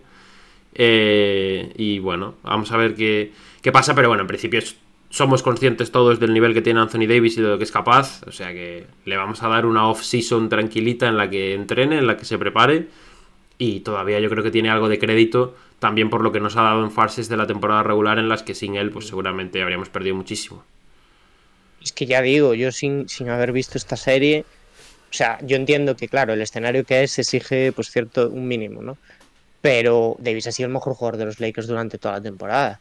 Eh, 0.75 1.73
y 1.77 1.99
bueno, 1.99 2.35
vamos 2.43 2.71
a 2.73 2.77
ver 2.77 2.95
qué, 2.95 3.33
qué 3.63 3.73
pasa, 3.73 3.95
pero 3.95 4.09
bueno, 4.09 4.23
en 4.23 4.27
principio 4.29 4.59
es- 4.61 4.77
somos 5.11 5.43
conscientes 5.43 5.91
todos 5.91 6.21
del 6.21 6.33
nivel 6.33 6.55
que 6.55 6.63
tiene 6.63 6.81
Anthony 6.81 7.07
Davis 7.07 7.39
y 7.39 7.43
de 7.43 7.49
lo 7.49 7.59
que 7.59 7.65
es 7.65 7.73
capaz, 7.73 8.23
o 8.27 8.33
sea 8.33 8.53
que 8.53 8.87
le 9.05 9.17
vamos 9.17 9.43
a 9.43 9.49
dar 9.49 9.67
una 9.67 9.89
off-season 9.89 10.49
tranquilita 10.49 11.09
en 11.09 11.17
la 11.17 11.31
que 11.31 11.55
entrene, 11.55 11.99
en 11.99 12.07
la 12.07 12.17
que 12.17 12.25
se 12.25 12.39
prepare 12.39 12.89
y 13.57 13.81
todavía 13.81 14.21
yo 14.21 14.29
creo 14.29 14.45
que 14.45 14.51
tiene 14.51 14.71
algo 14.71 14.89
de 14.89 14.99
crédito 14.99 15.57
también 15.79 16.11
por 16.11 16.23
lo 16.23 16.33
que 16.33 16.41
nos 16.41 16.57
ha 16.57 16.63
dado 16.63 16.85
en 16.85 16.91
fases 16.91 17.29
de 17.29 17.37
la 17.37 17.47
temporada 17.47 17.83
regular 17.83 18.19
en 18.19 18.29
las 18.29 18.43
que 18.43 18.55
sin 18.55 18.77
él 18.77 18.91
pues 18.91 19.07
seguramente 19.07 19.63
habríamos 19.63 19.89
perdido 19.89 20.17
muchísimo. 20.17 20.65
Es 21.83 21.93
que 21.93 22.07
ya 22.07 22.21
digo, 22.21 22.55
yo 22.55 22.73
sin, 22.73 23.09
sin 23.09 23.31
haber 23.31 23.53
visto 23.53 23.79
esta 23.79 23.97
serie, 23.97 24.45
o 25.11 25.15
sea, 25.15 25.39
yo 25.43 25.57
entiendo 25.57 25.97
que, 25.97 26.09
claro, 26.09 26.35
el 26.35 26.43
escenario 26.43 26.85
que 26.85 27.03
es 27.03 27.19
exige, 27.19 27.73
pues, 27.73 27.91
cierto, 27.91 28.29
un 28.29 28.47
mínimo, 28.47 28.83
¿no? 28.83 28.99
Pero 29.63 30.17
Davis 30.19 30.47
ha 30.47 30.53
sido 30.53 30.67
el 30.67 30.73
mejor 30.73 30.95
jugador 30.95 31.19
de 31.19 31.25
los 31.27 31.41
Lakers 31.41 31.67
durante 31.67 31.99
toda 31.99 32.15
la 32.15 32.21
temporada. 32.23 32.81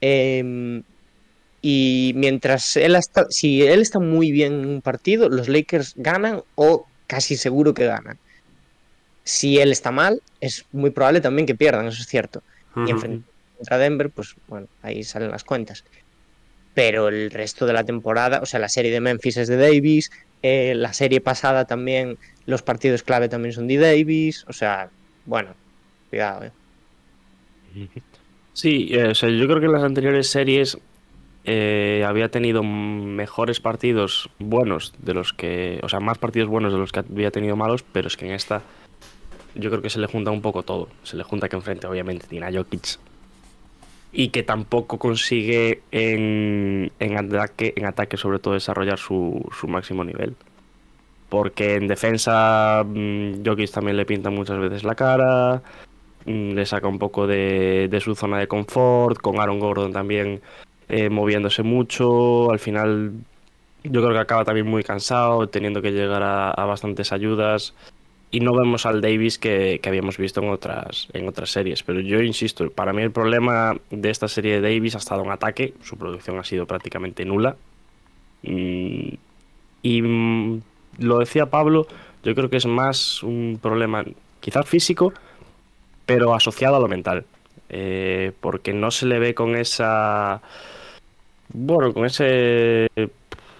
Em, 0.00 0.82
y 1.68 2.12
mientras 2.14 2.76
él 2.76 2.94
está, 2.94 3.26
si 3.28 3.62
él 3.62 3.80
está 3.82 3.98
muy 3.98 4.30
bien 4.30 4.52
en 4.52 4.68
un 4.68 4.82
partido, 4.82 5.28
los 5.28 5.48
Lakers 5.48 5.94
ganan 5.96 6.40
o 6.54 6.86
casi 7.08 7.36
seguro 7.36 7.74
que 7.74 7.86
ganan. 7.86 8.20
Si 9.24 9.58
él 9.58 9.72
está 9.72 9.90
mal, 9.90 10.20
es 10.38 10.64
muy 10.70 10.90
probable 10.90 11.20
también 11.20 11.44
que 11.44 11.56
pierdan, 11.56 11.88
eso 11.88 12.00
es 12.00 12.06
cierto. 12.06 12.40
Y 12.72 12.82
Ujú. 12.82 12.90
enfrente 12.90 13.28
contra 13.56 13.78
Denver, 13.78 14.12
pues 14.14 14.34
bueno, 14.46 14.68
ahí 14.80 15.02
salen 15.02 15.32
las 15.32 15.42
cuentas. 15.42 15.82
Pero 16.72 17.08
el 17.08 17.32
resto 17.32 17.66
de 17.66 17.72
la 17.72 17.82
temporada, 17.82 18.38
o 18.40 18.46
sea, 18.46 18.60
la 18.60 18.68
serie 18.68 18.92
de 18.92 19.00
Memphis 19.00 19.36
es 19.38 19.48
de 19.48 19.56
Davis, 19.56 20.08
eh, 20.42 20.72
la 20.76 20.92
serie 20.92 21.20
pasada 21.20 21.64
también, 21.64 22.16
los 22.44 22.62
partidos 22.62 23.02
clave 23.02 23.28
también 23.28 23.52
son 23.52 23.66
de 23.66 23.78
Davis, 23.78 24.44
o 24.46 24.52
sea, 24.52 24.88
bueno, 25.24 25.56
cuidado, 26.10 26.44
eh. 26.44 26.52
Sí, 28.52 28.88
eh, 28.92 29.08
o 29.08 29.14
sea, 29.16 29.30
yo 29.30 29.46
creo 29.46 29.58
que 29.58 29.66
en 29.66 29.72
las 29.72 29.82
anteriores 29.82 30.30
series 30.30 30.78
eh, 31.46 32.04
había 32.04 32.28
tenido 32.28 32.64
mejores 32.64 33.60
partidos 33.60 34.28
buenos 34.40 34.92
de 34.98 35.14
los 35.14 35.32
que, 35.32 35.78
o 35.82 35.88
sea, 35.88 36.00
más 36.00 36.18
partidos 36.18 36.48
buenos 36.48 36.72
de 36.72 36.78
los 36.78 36.90
que 36.90 37.00
había 37.00 37.30
tenido 37.30 37.54
malos, 37.54 37.84
pero 37.84 38.08
es 38.08 38.16
que 38.16 38.26
en 38.26 38.32
esta 38.32 38.62
yo 39.54 39.70
creo 39.70 39.80
que 39.80 39.88
se 39.88 40.00
le 40.00 40.08
junta 40.08 40.32
un 40.32 40.42
poco 40.42 40.64
todo. 40.64 40.88
Se 41.04 41.16
le 41.16 41.22
junta 41.22 41.48
que 41.48 41.54
enfrente 41.54 41.86
obviamente 41.86 42.26
tiene 42.26 42.46
a 42.46 42.52
Jokic 42.52 42.98
y 44.12 44.28
que 44.30 44.42
tampoco 44.42 44.98
consigue 44.98 45.82
en, 45.92 46.90
en 46.98 47.16
ataque, 47.16 47.74
en 47.76 47.86
ataque 47.86 48.16
sobre 48.16 48.40
todo 48.40 48.54
desarrollar 48.54 48.98
su, 48.98 49.48
su 49.58 49.68
máximo 49.68 50.02
nivel. 50.02 50.34
Porque 51.28 51.74
en 51.76 51.86
defensa 51.86 52.84
mm, 52.84 53.44
Jokic 53.44 53.70
también 53.70 53.96
le 53.96 54.04
pinta 54.04 54.30
muchas 54.30 54.58
veces 54.58 54.82
la 54.82 54.96
cara, 54.96 55.62
mm, 56.24 56.52
le 56.54 56.66
saca 56.66 56.88
un 56.88 56.98
poco 56.98 57.28
de, 57.28 57.86
de 57.88 58.00
su 58.00 58.16
zona 58.16 58.38
de 58.38 58.48
confort, 58.48 59.20
con 59.20 59.38
Aaron 59.38 59.60
Gordon 59.60 59.92
también 59.92 60.40
eh, 60.88 61.08
moviéndose 61.10 61.62
mucho, 61.62 62.50
al 62.50 62.58
final 62.58 63.12
yo 63.84 64.02
creo 64.02 64.12
que 64.12 64.18
acaba 64.18 64.44
también 64.44 64.66
muy 64.66 64.82
cansado, 64.82 65.48
teniendo 65.48 65.82
que 65.82 65.92
llegar 65.92 66.22
a, 66.22 66.64
bastantes 66.64 67.12
ayudas 67.12 67.74
y 68.30 68.40
no 68.40 68.52
vemos 68.54 68.86
al 68.86 69.00
Davis 69.00 69.38
que, 69.38 69.78
que 69.82 69.88
habíamos 69.88 70.18
visto 70.18 70.42
en 70.42 70.50
otras, 70.50 71.08
en 71.12 71.28
otras 71.28 71.50
series. 71.50 71.82
Pero 71.82 72.00
yo 72.00 72.20
insisto, 72.20 72.68
para 72.70 72.92
mí 72.92 73.02
el 73.02 73.12
problema 73.12 73.76
de 73.90 74.10
esta 74.10 74.28
serie 74.28 74.60
de 74.60 74.60
Davis 74.60 74.94
ha 74.96 74.98
estado 74.98 75.22
en 75.22 75.30
ataque, 75.30 75.74
su 75.82 75.96
producción 75.96 76.38
ha 76.38 76.44
sido 76.44 76.66
prácticamente 76.66 77.24
nula. 77.24 77.56
Mm, 78.42 79.08
y 79.82 80.02
mm, 80.02 80.62
lo 80.98 81.18
decía 81.18 81.46
Pablo, 81.46 81.86
yo 82.24 82.34
creo 82.34 82.50
que 82.50 82.56
es 82.56 82.66
más 82.66 83.22
un 83.22 83.58
problema 83.62 84.04
quizás 84.40 84.66
físico, 84.68 85.12
pero 86.06 86.34
asociado 86.34 86.76
a 86.76 86.80
lo 86.80 86.88
mental. 86.88 87.24
Eh, 87.68 88.32
porque 88.40 88.72
no 88.72 88.90
se 88.90 89.06
le 89.06 89.18
ve 89.18 89.34
con 89.34 89.56
esa. 89.56 90.40
Bueno, 91.52 91.92
con 91.92 92.04
ese. 92.06 92.88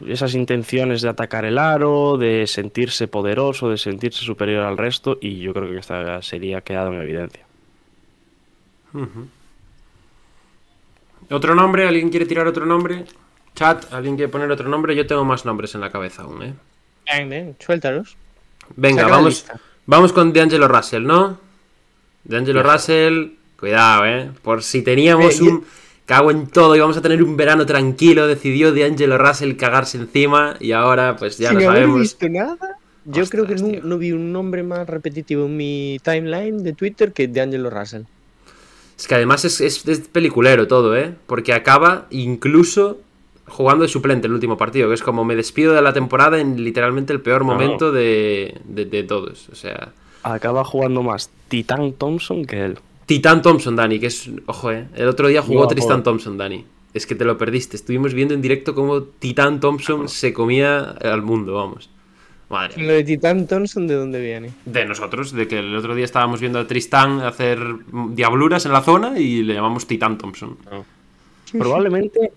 Esas 0.07 0.35
intenciones 0.35 1.01
de 1.01 1.09
atacar 1.09 1.47
el 1.47 1.57
aro, 1.57 2.19
de 2.19 2.47
sentirse 2.47 3.09
poderoso, 3.09 3.71
de 3.71 3.79
sentirse 3.79 4.23
superior 4.25 4.65
al 4.65 4.77
resto, 4.77 5.17
y 5.23 5.39
yo 5.39 5.55
creo 5.55 5.71
que 5.71 5.79
esta 5.79 6.21
serie 6.21 6.55
ha 6.55 6.61
quedado 6.61 6.93
en 6.93 7.01
evidencia. 7.01 7.47
¿Otro 11.31 11.55
nombre? 11.55 11.89
¿Alguien 11.89 12.11
quiere 12.11 12.27
tirar 12.27 12.47
otro 12.47 12.67
nombre? 12.67 13.05
Chat, 13.55 13.93
¿alguien 13.93 14.17
quiere 14.17 14.31
poner 14.31 14.51
otro 14.51 14.69
nombre? 14.69 14.95
Yo 14.95 15.07
tengo 15.07 15.25
más 15.25 15.45
nombres 15.45 15.75
en 15.75 15.81
la 15.81 15.91
cabeza 15.91 16.23
aún, 16.23 16.43
¿eh? 16.43 16.55
Ven, 17.27 17.57
suéltalos. 17.59 18.17
Venga, 18.77 19.03
Saca 19.03 19.15
vamos, 19.17 19.47
vamos 19.87 20.13
con 20.13 20.33
D'Angelo 20.33 20.69
Russell, 20.69 21.05
¿no? 21.05 21.39
D'Angelo. 22.25 22.63
Russell, 22.63 23.29
cuidado, 23.59 24.05
¿eh? 24.07 24.31
Por 24.43 24.63
si 24.63 24.83
teníamos 24.83 25.41
Eh, 25.41 25.45
yo- 25.45 25.51
un... 25.53 25.65
Cago 26.07 26.31
en 26.31 26.47
todo 26.47 26.75
y 26.77 26.81
vamos 26.81 26.97
a 26.97 27.03
tener 27.03 27.23
un 27.23 27.37
verano 27.37 27.67
tranquilo, 27.67 28.27
decidió 28.27 28.73
D'Angelo 28.73 29.19
Russell 29.19 29.57
cagarse 29.57 29.99
encima 29.99 30.57
y 30.61 30.73
ahora 30.73 31.17
pues 31.17 31.37
ya 31.39 31.51
Sin 31.51 31.59
lo 31.59 31.65
haber 31.71 31.83
sabemos. 31.83 32.01
visto 32.01 32.29
nada. 32.29 32.79
Yo 33.05 33.23
Ostras, 33.23 33.31
creo 33.31 33.47
que 33.47 33.81
no, 33.83 33.99
vi 33.99 34.13
un 34.13 34.33
nombre 34.33 34.63
más 34.63 34.89
repetitivo 34.89 35.47
en 35.47 35.57
mi 35.57 35.99
timeline 36.03 36.63
de 36.63 36.73
Twitter 36.73 37.13
que 37.13 37.29
de 37.29 37.41
Angelo 37.41 37.71
Russell. 37.71 38.03
Es 38.99 39.07
que 39.07 39.15
además 39.15 39.45
es, 39.45 39.61
es- 39.61 39.87
es 39.87 40.01
peliculero 40.09 40.67
todo, 40.67 40.97
¿eh? 40.97 41.13
Porque 41.27 41.53
acaba 41.53 42.07
incluso 42.11 42.99
jugando 43.49 43.83
de 43.83 43.89
suplente 43.89 44.27
el 44.27 44.33
último 44.33 44.57
partido, 44.57 44.89
que 44.89 44.95
es 44.95 45.03
como 45.03 45.25
me 45.25 45.37
despido 45.37 45.73
de 45.75 45.83
la 45.83 45.93
temporada 45.93 46.41
en 46.41 46.63
literalmente 46.65 47.13
el 47.13 47.21
peor 47.21 47.45
no. 47.45 47.53
momento 47.53 47.93
de, 47.93 48.57
de- 48.65 48.87
de 48.87 49.03
todos. 49.05 49.49
O 49.51 49.55
sea, 49.55 49.93
Acaba 50.23 50.65
jugando 50.65 51.03
más 51.03 51.31
Titan 51.49 51.93
Thompson 51.93 52.45
que 52.45 52.65
él. 52.65 52.79
Titán 53.07 53.41
Thompson, 53.43 53.77
Dani, 53.77 53.99
que 54.01 54.07
es, 54.07 54.29
ojo, 54.47 54.73
¿eh? 54.73 54.87
El 54.95 55.09
otro 55.09 55.29
día 55.29 55.41
jugó 55.43 55.63
No, 55.63 55.69
Tristan. 55.69 56.03
Thompson, 56.03 56.37
Dani. 56.37 56.65
Es 56.93 57.07
que 57.07 57.15
te 57.15 57.25
lo 57.25 57.39
perdiste. 57.39 57.77
Estuvimos 57.77 58.15
viendo 58.15 58.35
en 58.35 58.43
directo 58.43 58.75
cómo 58.75 59.03
Titán 59.03 59.61
Thompson 59.61 60.09
se 60.09 60.33
comía 60.33 60.81
al 61.03 61.23
mundo, 61.23 61.55
vamos. 61.55 61.89
Madre. 62.49 62.81
Lo 62.83 62.93
de 62.93 63.03
Titan 63.05 63.47
Thompson, 63.49 63.87
¿de 63.89 63.95
dónde 63.95 64.21
viene? 64.21 64.53
De 64.65 64.85
nosotros, 64.87 65.33
de 65.33 65.49
que 65.49 65.59
el 65.59 65.75
otro 65.77 65.95
día 65.97 66.05
estábamos 66.05 66.41
viendo 66.41 66.61
a 66.61 66.67
Tristán 66.67 67.21
hacer 67.21 67.61
diabluras 68.11 68.67
en 68.67 68.73
la 68.73 68.83
zona 68.83 69.19
y 69.19 69.43
le 69.43 69.55
llamamos 69.55 69.87
Titán 69.87 70.17
Thompson. 70.17 70.57
Probablemente 71.53 72.33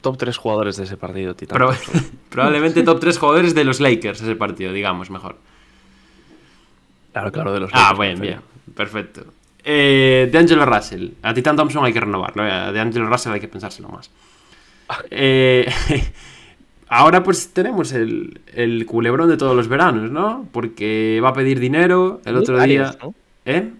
top 0.00 0.16
3 0.18 0.36
jugadores 0.36 0.76
de 0.76 0.84
ese 0.84 0.96
partido, 0.96 1.34
Titan 1.34 1.56
Pro- 1.56 1.68
Thompson. 1.68 2.06
probablemente 2.28 2.82
top 2.82 3.00
3 3.00 3.18
jugadores 3.18 3.54
de 3.54 3.64
los 3.64 3.80
Lakers 3.80 4.20
ese 4.20 4.36
partido, 4.36 4.72
digamos, 4.72 5.10
mejor. 5.10 5.36
Claro, 7.12 7.32
claro, 7.32 7.52
de 7.52 7.60
los 7.60 7.70
Ah, 7.72 7.92
Lakers, 7.92 7.98
bien, 8.00 8.18
me 8.20 8.26
bien. 8.26 8.40
Perfecto. 8.74 9.24
Eh, 9.68 10.28
de 10.30 10.38
Angelo 10.38 10.64
Russell. 10.64 11.08
A 11.22 11.34
Titan 11.34 11.56
Thompson 11.56 11.84
hay 11.84 11.92
que 11.92 11.98
renovarlo. 12.00 12.46
eh, 12.46 12.50
A 12.52 12.70
de 12.72 12.78
Angelo 12.80 13.06
Russell 13.08 13.32
hay 13.32 13.40
que 13.40 13.48
pensárselo 13.48 13.88
más. 13.88 14.10
Eh, 15.10 15.66
ahora 16.88 17.24
pues 17.24 17.48
tenemos 17.52 17.90
el, 17.92 18.40
el 18.54 18.86
culebrón 18.86 19.28
de 19.28 19.36
todos 19.36 19.56
los 19.56 19.66
veranos, 19.66 20.10
¿no? 20.12 20.48
Porque 20.52 21.20
va 21.22 21.30
a 21.30 21.34
pedir 21.34 21.58
dinero 21.58 22.20
el 22.24 22.36
otro 22.36 22.56
varios, 22.56 22.92
día. 22.92 22.98
¿no? 23.02 23.14
¿Eh? 23.44 23.70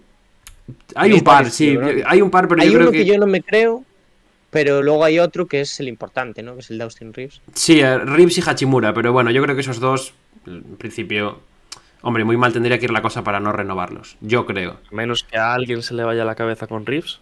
Hay 0.95 1.13
un 1.13 1.21
par, 1.21 1.49
sí. 1.49 1.77
Hay 2.05 2.21
un 2.21 2.29
par, 2.29 2.49
pero 2.49 2.61
hay 2.61 2.69
yo 2.69 2.73
uno 2.79 2.89
creo 2.89 2.91
que... 2.91 2.97
que... 2.97 3.05
yo 3.05 3.17
no 3.17 3.25
me 3.25 3.41
creo, 3.41 3.85
pero 4.49 4.83
luego 4.83 5.05
hay 5.05 5.19
otro 5.19 5.45
que 5.45 5.61
es 5.61 5.79
el 5.79 5.87
importante, 5.87 6.43
¿no? 6.43 6.55
Que 6.55 6.59
es 6.59 6.69
el 6.69 6.77
de 6.79 6.83
Austin 6.83 7.13
Reeves. 7.13 7.39
Sí, 7.53 7.81
Reeves 7.81 8.37
y 8.37 8.41
Hachimura, 8.45 8.93
pero 8.93 9.13
bueno, 9.13 9.31
yo 9.31 9.41
creo 9.41 9.55
que 9.55 9.61
esos 9.61 9.79
dos, 9.79 10.13
en 10.45 10.63
principio, 10.75 11.39
hombre, 12.01 12.23
muy 12.23 12.37
mal 12.37 12.53
tendría 12.53 12.79
que 12.79 12.85
ir 12.85 12.91
la 12.91 13.01
cosa 13.01 13.23
para 13.23 13.39
no 13.39 13.51
renovarlos. 13.51 14.17
Yo 14.21 14.45
creo. 14.45 14.77
A 14.91 14.95
menos 14.95 15.23
que 15.23 15.37
a 15.37 15.53
alguien 15.53 15.81
se 15.83 15.93
le 15.93 16.03
vaya 16.03 16.25
la 16.25 16.35
cabeza 16.35 16.67
con 16.67 16.85
Reeves. 16.85 17.19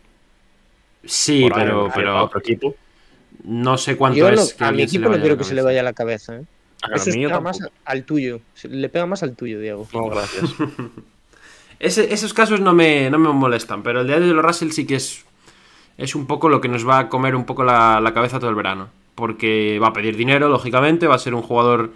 Sí, 1.04 1.42
por 1.44 1.54
pero, 1.54 1.86
a 1.88 1.94
pero 1.94 2.24
otro 2.24 2.40
equipo. 2.40 2.76
no 3.44 3.78
sé 3.78 3.96
cuánto 3.96 4.18
Yo 4.18 4.32
no- 4.32 4.42
es 4.42 4.54
que 4.54 4.64
a 4.64 4.68
mi 4.68 4.70
alguien 4.82 4.90
se 4.90 4.94
le 4.94 4.98
equipo 5.06 5.16
no 5.16 5.22
quiero 5.22 5.38
que 5.38 5.44
se 5.44 5.54
le 5.54 5.62
vaya 5.62 5.84
la 5.84 5.94
cabeza, 5.94 6.36
¿eh? 6.38 6.44
A 6.84 6.88
pega 7.04 7.40
más 7.40 7.60
al 7.86 8.04
tuyo. 8.04 8.42
Le 8.64 8.90
pega 8.90 9.06
más 9.06 9.24
al 9.24 9.36
tuyo, 9.36 9.60
Diego. 9.60 9.88
No, 9.94 10.08
gracias. 10.08 10.54
Ese- 11.80 12.14
esos 12.14 12.34
casos 12.34 12.60
no 12.62 12.74
me, 12.74 13.10
no 13.10 13.20
me 13.20 13.30
molestan, 13.30 13.84
pero 13.84 14.02
el 14.02 14.08
de 14.08 14.16
Angelo 14.16 14.42
Russell 14.42 14.70
sí 14.72 14.86
que 14.86 14.96
es, 14.96 15.26
es 15.98 16.16
un 16.16 16.26
poco 16.26 16.48
lo 16.50 16.62
que 16.62 16.68
nos 16.70 16.88
va 16.88 17.00
a 17.00 17.10
comer 17.10 17.36
un 17.36 17.46
poco 17.46 17.64
la, 17.64 18.00
la 18.00 18.14
cabeza 18.14 18.40
todo 18.40 18.50
el 18.50 18.56
verano. 18.56 18.90
Porque 19.16 19.80
va 19.82 19.88
a 19.88 19.94
pedir 19.94 20.16
dinero, 20.18 20.50
lógicamente, 20.50 21.08
va 21.08 21.16
a 21.16 21.20
ser 21.20 21.34
un 21.34 21.42
jugador 21.42 21.92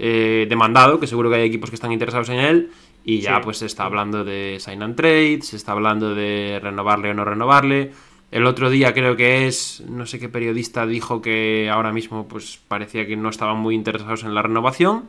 eh, 0.00 0.46
demandado, 0.48 0.98
que 0.98 1.06
seguro 1.06 1.28
que 1.30 1.36
hay 1.36 1.42
equipos 1.46 1.70
que 1.70 1.76
están 1.76 1.92
interesados 1.92 2.28
en 2.30 2.38
él. 2.40 2.70
Y 3.04 3.20
ya 3.20 3.36
Sí. 3.36 3.40
pues 3.44 3.58
se 3.58 3.66
está 3.66 3.84
hablando 3.84 4.24
de 4.24 4.56
sign 4.60 4.82
and 4.82 4.96
trade, 4.96 5.40
se 5.42 5.56
está 5.56 5.72
hablando 5.72 6.14
de 6.14 6.58
renovarle 6.62 7.10
o 7.10 7.14
no 7.14 7.24
renovarle. 7.24 7.92
El 8.30 8.46
otro 8.46 8.70
día 8.70 8.92
creo 8.94 9.16
que 9.16 9.46
es, 9.46 9.82
no 9.88 10.06
sé 10.06 10.18
qué 10.18 10.28
periodista 10.28 10.86
dijo 10.86 11.20
que 11.22 11.68
ahora 11.70 11.92
mismo 11.92 12.28
pues 12.28 12.60
parecía 12.68 13.06
que 13.06 13.16
no 13.16 13.28
estaban 13.28 13.56
muy 13.58 13.74
interesados 13.74 14.22
en 14.24 14.34
la 14.34 14.42
renovación. 14.42 15.04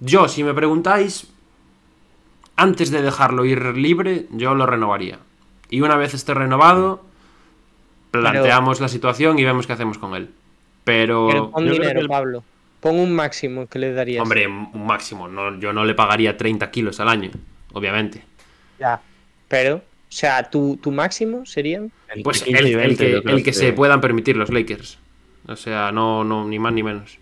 Yo, 0.00 0.28
si 0.28 0.44
me 0.44 0.52
preguntáis, 0.52 1.32
antes 2.56 2.90
de 2.90 3.02
dejarlo 3.02 3.44
ir 3.44 3.62
libre, 3.76 4.26
yo 4.30 4.54
lo 4.54 4.66
renovaría. 4.66 5.18
Y 5.70 5.80
una 5.80 5.96
vez 5.96 6.12
esté 6.14 6.34
renovado, 6.34 7.02
planteamos 8.10 8.80
la 8.80 8.88
situación 8.88 9.38
y 9.38 9.44
vemos 9.44 9.66
qué 9.66 9.72
hacemos 9.72 9.98
con 9.98 10.14
él. 10.14 10.30
Pero, 10.84 11.28
creo 11.52 11.72
dinero, 11.72 11.92
que 11.94 12.00
el- 12.00 12.08
Pablo. 12.08 12.44
Pon 12.86 13.00
un 13.00 13.12
máximo 13.14 13.66
que 13.66 13.78
le 13.80 13.92
darías. 13.92 14.22
hombre, 14.22 14.46
un 14.46 14.86
máximo. 14.86 15.26
No, 15.28 15.58
yo 15.58 15.72
no 15.72 15.84
le 15.84 15.94
pagaría 15.94 16.36
30 16.36 16.70
kilos 16.70 17.00
al 17.00 17.08
año, 17.08 17.30
obviamente. 17.72 18.22
Ya. 18.78 19.00
Pero, 19.48 19.76
o 19.76 19.82
sea, 20.08 20.48
tu, 20.48 20.76
tu 20.76 20.92
máximo 20.92 21.44
serían. 21.46 21.90
Entre 22.08 22.22
Pues 22.22 22.42
15 22.44 22.60
el, 22.62 22.68
y 22.68 22.72
el 22.72 22.76
20 22.76 22.96
que, 23.22 23.30
el 23.32 23.42
que 23.42 23.52
se 23.52 23.72
puedan 23.72 24.00
permitir 24.00 24.36
los 24.36 24.50
Lakers. 24.50 24.98
O 25.48 25.56
sea, 25.56 25.90
no, 25.90 26.22
no 26.24 26.46
ni 26.46 26.58
más 26.58 26.72
ni 26.72 26.82
menos. 26.82 27.18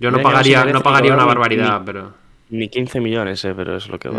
Yo 0.00 0.10
no 0.10 0.20
pagaría, 0.22 0.64
no 0.64 0.82
pagaría 0.82 1.14
una 1.14 1.24
barbaridad, 1.24 1.80
ni- 1.80 1.86
pero. 1.86 2.14
Ni 2.50 2.68
15 2.68 3.00
millones, 3.00 3.44
eh, 3.44 3.54
pero 3.56 3.76
es 3.76 3.88
lo 3.88 3.98
que 3.98 4.08
va. 4.10 4.18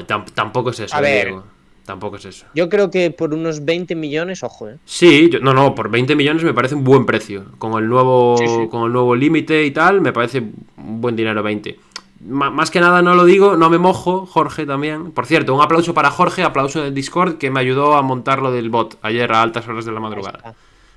No, 0.00 0.06
tam- 0.06 0.24
tampoco 0.32 0.70
es 0.70 0.80
eso, 0.80 0.94
A 0.96 1.00
ver. 1.00 1.26
Diego. 1.28 1.44
Tampoco 1.84 2.16
es 2.16 2.24
eso. 2.26 2.46
Yo 2.54 2.68
creo 2.68 2.90
que 2.90 3.10
por 3.10 3.34
unos 3.34 3.64
20 3.64 3.94
millones, 3.96 4.42
ojo, 4.44 4.68
¿eh? 4.68 4.76
Sí, 4.84 5.28
yo- 5.30 5.40
no, 5.40 5.52
no, 5.52 5.74
por 5.74 5.90
20 5.90 6.14
millones 6.14 6.44
me 6.44 6.54
parece 6.54 6.74
un 6.76 6.84
buen 6.84 7.04
precio. 7.06 7.46
Con 7.58 7.72
el 7.82 7.88
nuevo, 7.88 8.36
Sí, 8.38 8.46
sí. 8.46 8.68
con 8.70 8.84
el 8.86 8.92
nuevo 8.92 9.16
límite 9.16 9.64
y 9.64 9.72
tal, 9.72 10.00
me 10.00 10.12
parece 10.12 10.38
un 10.38 11.00
buen 11.00 11.16
dinero 11.16 11.42
20. 11.42 11.78
Ma- 12.24 12.50
más 12.50 12.70
que 12.70 12.78
nada 12.78 13.02
no 13.02 13.16
lo 13.16 13.24
digo, 13.24 13.56
no 13.56 13.68
me 13.68 13.78
mojo, 13.78 14.26
Jorge 14.26 14.64
también. 14.64 15.10
Por 15.10 15.26
cierto, 15.26 15.54
un 15.56 15.60
aplauso 15.60 15.92
para 15.92 16.12
Jorge, 16.12 16.44
aplauso 16.44 16.80
del 16.80 16.94
Discord 16.94 17.36
que 17.36 17.50
me 17.50 17.58
ayudó 17.58 17.94
a 17.96 18.02
montar 18.02 18.40
lo 18.40 18.52
del 18.52 18.70
bot 18.70 18.96
ayer 19.02 19.32
a 19.32 19.42
altas 19.42 19.66
horas 19.66 19.84
de 19.84 19.90
la 19.90 19.98
madrugada. 19.98 20.54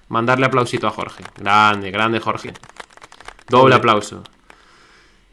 Mandarle 0.07 0.45
aplausito 0.45 0.85
a 0.85 0.91
Jorge. 0.91 1.23
Grande, 1.39 1.89
grande 1.89 2.19
Jorge. 2.19 2.53
Doble 3.49 3.73
aplauso. 3.73 4.21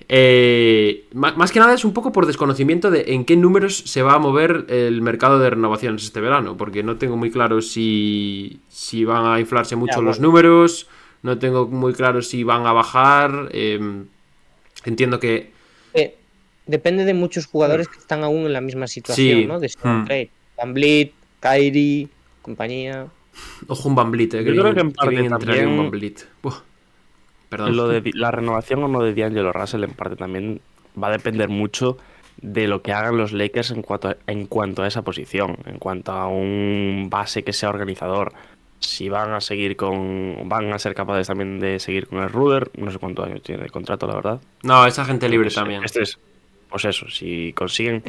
Eh, 0.08 1.06
más 1.14 1.52
que 1.52 1.58
nada 1.60 1.74
es 1.74 1.84
un 1.84 1.92
poco 1.92 2.12
por 2.12 2.26
desconocimiento 2.26 2.90
de 2.90 3.04
en 3.14 3.24
qué 3.24 3.36
números 3.36 3.76
se 3.78 4.02
va 4.02 4.14
a 4.14 4.18
mover 4.18 4.66
el 4.68 5.00
mercado 5.02 5.38
de 5.38 5.50
renovaciones 5.50 6.04
este 6.04 6.20
verano, 6.20 6.56
porque 6.56 6.82
no 6.82 6.96
tengo 6.96 7.16
muy 7.16 7.30
claro 7.30 7.62
si, 7.62 8.60
si 8.68 9.04
van 9.04 9.26
a 9.26 9.40
inflarse 9.40 9.76
mucho 9.76 9.96
Ya, 10.00 10.02
los 10.02 10.18
bueno. 10.18 10.28
números, 10.30 10.88
no 11.22 11.38
tengo 11.38 11.66
muy 11.68 11.92
claro 11.92 12.22
si 12.22 12.42
van 12.44 12.66
a 12.66 12.72
bajar. 12.72 13.48
eh, 13.52 13.78
entiendo 14.84 15.20
que 15.20 15.50
Eh, 15.94 16.16
depende 16.66 17.04
de 17.04 17.14
muchos 17.14 17.46
jugadores 17.46 17.88
que 17.88 17.98
están 17.98 18.24
aún 18.24 18.46
en 18.46 18.52
la 18.52 18.60
misma 18.60 18.86
situación, 18.86 19.40
Sí. 19.40 19.46
¿no? 19.46 19.60
De 19.60 19.68
Hmm. 19.82 20.04
trade. 20.04 20.30
Van 20.56 20.74
Kyrie, 21.40 22.08
compañía. 22.40 23.06
Ojo 23.66 23.88
un 23.88 23.94
Van 23.94 24.10
eh, 24.40 24.44
Yo 24.44 24.62
creo 24.62 24.74
que 24.74 24.80
en 24.80 24.92
parte 24.92 25.14
también- 25.28 25.30
Van. 25.90 26.28
Buah. 26.42 26.62
Perdón. 27.52 27.76
Lo 27.76 27.86
de 27.86 28.10
la 28.14 28.30
renovación 28.30 28.82
o 28.82 28.88
no 28.88 29.02
de 29.02 29.12
D'Angelo 29.12 29.52
Russell 29.52 29.84
en 29.84 29.90
parte 29.90 30.16
también 30.16 30.62
va 31.00 31.08
a 31.08 31.10
depender 31.10 31.50
mucho 31.50 31.98
de 32.40 32.66
lo 32.66 32.80
que 32.80 32.94
hagan 32.94 33.18
los 33.18 33.32
Lakers 33.32 33.72
en 33.72 33.82
cuanto 33.82 34.08
a, 34.08 34.16
en 34.26 34.46
cuanto 34.46 34.82
a 34.82 34.86
esa 34.86 35.02
posición, 35.02 35.58
en 35.66 35.76
cuanto 35.76 36.12
a 36.12 36.28
un 36.28 37.08
base 37.10 37.44
que 37.44 37.52
sea 37.52 37.68
organizador. 37.68 38.32
Si 38.80 39.10
van 39.10 39.34
a 39.34 39.42
seguir 39.42 39.76
con. 39.76 40.48
van 40.48 40.72
a 40.72 40.78
ser 40.78 40.94
capaces 40.94 41.26
también 41.26 41.60
de 41.60 41.78
seguir 41.78 42.06
con 42.08 42.22
el 42.22 42.30
Ruder, 42.30 42.70
no 42.78 42.90
sé 42.90 42.98
cuántos 42.98 43.26
años 43.26 43.42
tiene 43.42 43.62
de 43.64 43.68
contrato, 43.68 44.06
la 44.06 44.14
verdad. 44.14 44.40
No, 44.62 44.86
esa 44.86 45.04
gente 45.04 45.28
libre 45.28 45.48
Pues, 45.48 45.54
también. 45.54 45.84
Este 45.84 46.02
es, 46.04 46.18
pues 46.70 46.86
eso, 46.86 47.10
si 47.10 47.52
consiguen 47.52 48.02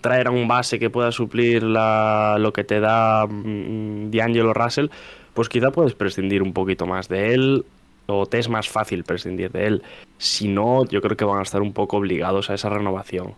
traer 0.00 0.28
a 0.28 0.30
un 0.30 0.46
base 0.46 0.78
que 0.78 0.88
pueda 0.88 1.10
suplir 1.10 1.64
la, 1.64 2.36
lo 2.38 2.52
que 2.52 2.62
te 2.62 2.78
da 2.78 3.26
mm, 3.26 4.12
D'Angelo 4.12 4.54
Russell, 4.54 4.86
pues 5.34 5.48
quizá 5.48 5.72
puedes 5.72 5.94
prescindir 5.94 6.44
un 6.44 6.52
poquito 6.52 6.86
más 6.86 7.08
de 7.08 7.34
él 7.34 7.64
o 8.06 8.26
te 8.26 8.38
es 8.38 8.48
más 8.48 8.68
fácil 8.68 9.04
prescindir 9.04 9.50
de 9.50 9.66
él. 9.66 9.82
Si 10.18 10.48
no, 10.48 10.84
yo 10.86 11.00
creo 11.00 11.16
que 11.16 11.24
van 11.24 11.40
a 11.40 11.42
estar 11.42 11.62
un 11.62 11.72
poco 11.72 11.96
obligados 11.96 12.50
a 12.50 12.54
esa 12.54 12.68
renovación. 12.68 13.34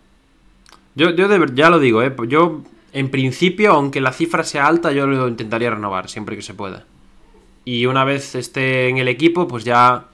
Yo, 0.95 1.11
yo 1.11 1.27
ya 1.53 1.69
lo 1.69 1.79
digo, 1.79 2.01
¿eh? 2.01 2.13
Yo, 2.27 2.61
en 2.91 3.09
principio, 3.09 3.73
aunque 3.73 4.01
la 4.01 4.11
cifra 4.11 4.43
sea 4.43 4.67
alta, 4.67 4.91
yo 4.91 5.05
lo 5.05 5.27
intentaría 5.27 5.69
renovar 5.69 6.09
siempre 6.09 6.35
que 6.35 6.41
se 6.41 6.53
pueda. 6.53 6.85
Y 7.65 7.85
una 7.85 8.03
vez 8.03 8.33
esté 8.35 8.89
en 8.89 8.97
el 8.97 9.07
equipo, 9.07 9.47
pues 9.47 9.63
ya 9.63 10.05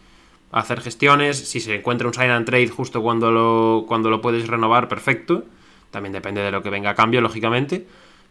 hacer 0.51 0.81
gestiones. 0.81 1.37
Si 1.37 1.59
se 1.59 1.75
encuentra 1.75 2.07
un 2.07 2.13
sign 2.13 2.31
and 2.31 2.45
trade 2.45 2.69
justo 2.69 3.01
cuando 3.01 3.31
lo, 3.31 3.85
cuando 3.87 4.09
lo 4.09 4.21
puedes 4.21 4.47
renovar, 4.47 4.87
perfecto. 4.87 5.45
También 5.91 6.13
depende 6.13 6.41
de 6.41 6.51
lo 6.51 6.63
que 6.63 6.69
venga 6.69 6.89
a 6.89 6.95
cambio, 6.95 7.21
lógicamente. 7.21 7.85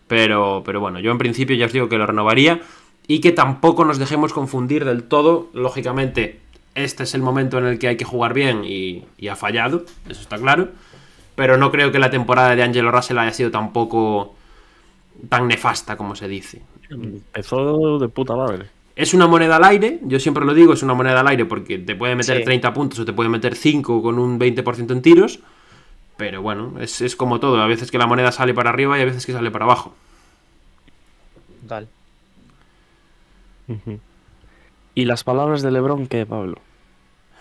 Pero, 0.08 0.62
pero 0.64 0.80
bueno, 0.80 0.98
yo 0.98 1.10
en 1.10 1.18
principio 1.18 1.56
ya 1.56 1.66
os 1.66 1.72
digo 1.72 1.88
que 1.88 1.98
lo 1.98 2.06
renovaría. 2.06 2.60
Y 3.12 3.20
que 3.20 3.30
tampoco 3.32 3.84
nos 3.84 3.98
dejemos 3.98 4.32
confundir 4.32 4.86
del 4.86 5.02
todo. 5.02 5.50
Lógicamente, 5.52 6.40
este 6.74 7.02
es 7.02 7.12
el 7.14 7.20
momento 7.20 7.58
en 7.58 7.66
el 7.66 7.78
que 7.78 7.88
hay 7.88 7.98
que 7.98 8.06
jugar 8.06 8.32
bien 8.32 8.64
y, 8.64 9.04
y 9.18 9.28
ha 9.28 9.36
fallado, 9.36 9.84
eso 10.08 10.22
está 10.22 10.38
claro. 10.38 10.70
Pero 11.34 11.58
no 11.58 11.70
creo 11.70 11.92
que 11.92 11.98
la 11.98 12.08
temporada 12.08 12.56
de 12.56 12.62
Angelo 12.62 12.90
Russell 12.90 13.18
haya 13.18 13.34
sido 13.34 13.50
tampoco 13.50 14.34
tan 15.28 15.46
nefasta 15.46 15.98
como 15.98 16.16
se 16.16 16.26
dice. 16.26 16.62
Empezó 16.88 17.98
de 17.98 18.08
puta 18.08 18.34
madre. 18.34 18.70
Es 18.96 19.12
una 19.12 19.26
moneda 19.26 19.56
al 19.56 19.64
aire, 19.64 19.98
yo 20.04 20.18
siempre 20.18 20.46
lo 20.46 20.54
digo, 20.54 20.72
es 20.72 20.82
una 20.82 20.94
moneda 20.94 21.20
al 21.20 21.28
aire 21.28 21.44
porque 21.44 21.76
te 21.76 21.94
puede 21.94 22.16
meter 22.16 22.38
Sí. 22.38 22.44
30 22.44 22.72
puntos 22.72 22.98
o 22.98 23.04
te 23.04 23.12
puede 23.12 23.28
meter 23.28 23.54
5 23.54 24.00
con 24.02 24.18
un 24.18 24.38
20% 24.40 24.90
en 24.90 25.02
tiros. 25.02 25.40
Pero 26.16 26.40
bueno, 26.40 26.76
es, 26.80 27.02
es 27.02 27.14
como 27.14 27.40
todo. 27.40 27.60
A 27.60 27.66
veces 27.66 27.90
que 27.90 27.98
la 27.98 28.06
moneda 28.06 28.32
sale 28.32 28.54
para 28.54 28.70
arriba 28.70 28.98
y 28.98 29.02
a 29.02 29.04
veces 29.04 29.26
que 29.26 29.32
sale 29.32 29.50
para 29.50 29.66
abajo. 29.66 29.94
Total. 31.62 31.86
¿Y 34.94 35.04
las 35.06 35.24
palabras 35.24 35.62
de 35.62 35.70
Lebron 35.70 36.06
qué, 36.06 36.26
Pablo? 36.26 36.58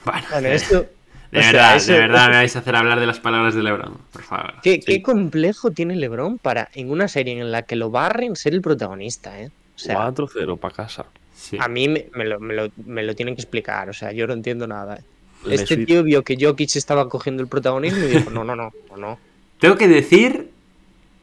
Bueno, 0.06 0.22
Bueno, 0.32 0.48
esto. 0.48 0.86
de 1.32 1.40
o 1.40 1.42
sea, 1.44 1.52
verdad, 1.52 1.76
eso- 1.76 1.92
de 1.94 2.00
verdad 2.00 2.30
me 2.30 2.36
vais 2.38 2.56
a 2.56 2.60
hacer 2.60 2.76
hablar 2.76 3.00
de 3.00 3.08
las 3.08 3.20
palabras 3.20 3.54
de 3.56 3.64
Lebron, 3.64 3.98
por 4.12 4.22
favor. 4.24 4.54
¿Qué, 4.64 4.76
Sí. 4.76 4.82
qué 4.86 5.02
complejo 5.02 5.72
tiene 5.72 5.96
LeBron 5.96 6.38
para 6.40 6.70
en 6.74 6.92
una 6.92 7.08
serie 7.08 7.40
en 7.40 7.52
la 7.52 7.64
que 7.64 7.76
lo 7.76 7.90
barren 7.92 8.36
ser 8.36 8.54
el 8.54 8.62
protagonista, 8.62 9.40
¿eh? 9.42 9.52
O 9.76 9.80
sea, 9.80 9.96
4-0 9.96 10.58
para 10.58 10.76
casa. 10.76 11.06
Sí. 11.34 11.58
a 11.60 11.68
mí 11.68 11.88
me, 11.88 12.06
me 12.14 12.24
lo, 12.26 12.40
me 12.40 12.54
lo- 12.54 12.70
me 12.86 13.02
lo 13.02 13.16
tienen 13.16 13.36
que 13.36 13.42
explicar, 13.42 13.90
o 13.90 13.94
sea, 13.94 14.12
yo 14.12 14.28
no 14.28 14.34
entiendo 14.34 14.68
nada. 14.68 14.98
¿eh? 14.98 15.02
Este 15.50 15.76
tío 15.88 16.04
vio 16.04 16.24
que 16.24 16.38
Jokic 16.40 16.76
estaba 16.76 17.10
cogiendo 17.10 17.42
el 17.42 17.50
protagonismo 17.50 17.98
y 18.06 18.10
dijo, 18.10 18.30
no, 18.30 18.44
no, 18.44 18.56
no, 18.56 18.72
no, 18.92 18.98
no. 18.98 19.20
Tengo 19.60 19.76
que 19.76 19.88
decir. 19.88 20.51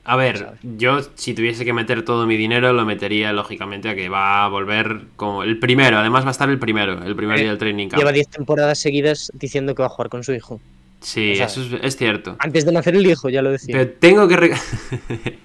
A 0.08 0.16
ver, 0.16 0.38
¿Sabes? 0.38 0.60
yo 0.62 1.00
si 1.16 1.34
tuviese 1.34 1.64
que 1.64 1.72
meter 1.72 2.02
todo 2.04 2.26
mi 2.26 2.36
dinero, 2.36 2.72
lo 2.72 2.84
metería 2.86 3.32
lógicamente 3.32 3.88
a 3.90 3.94
que 3.94 4.08
va 4.08 4.44
a 4.44 4.48
volver 4.48 5.02
como 5.16 5.42
el 5.42 5.58
primero. 5.58 5.98
Además, 5.98 6.24
va 6.24 6.28
a 6.28 6.30
estar 6.30 6.48
el 6.48 6.58
primero, 6.58 7.02
el 7.04 7.14
primer 7.14 7.36
Eh, 7.38 7.42
día 7.42 7.50
del 7.50 7.58
training 7.58 7.88
camp. 7.88 7.98
Lleva 8.00 8.12
10 8.12 8.28
temporadas 8.28 8.78
seguidas 8.78 9.30
diciendo 9.34 9.74
que 9.74 9.82
va 9.82 9.86
a 9.86 9.90
jugar 9.90 10.08
con 10.08 10.24
su 10.24 10.32
hijo. 10.32 10.60
Sí, 11.00 11.32
o 11.32 11.36
sea, 11.36 11.46
eso 11.46 11.62
es, 11.62 11.72
es 11.82 11.96
cierto. 11.96 12.36
Antes 12.38 12.64
de 12.64 12.72
nacer 12.72 12.96
el 12.96 13.06
hijo, 13.06 13.28
ya 13.28 13.42
lo 13.42 13.50
decía. 13.52 13.72
Pero 13.76 13.90
tengo 14.00 14.26
que, 14.26 14.36
re- 14.36 14.54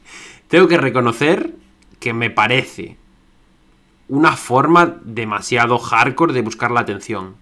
tengo 0.47 0.68
que 0.68 0.78
reconocer 0.78 1.51
que 1.99 2.14
me 2.14 2.30
parece 2.30 2.97
una 4.07 4.36
forma 4.36 4.97
demasiado 5.03 5.78
hardcore 5.78 6.34
de 6.34 6.41
buscar 6.41 6.72
la 6.72 6.80
atención. 6.82 7.36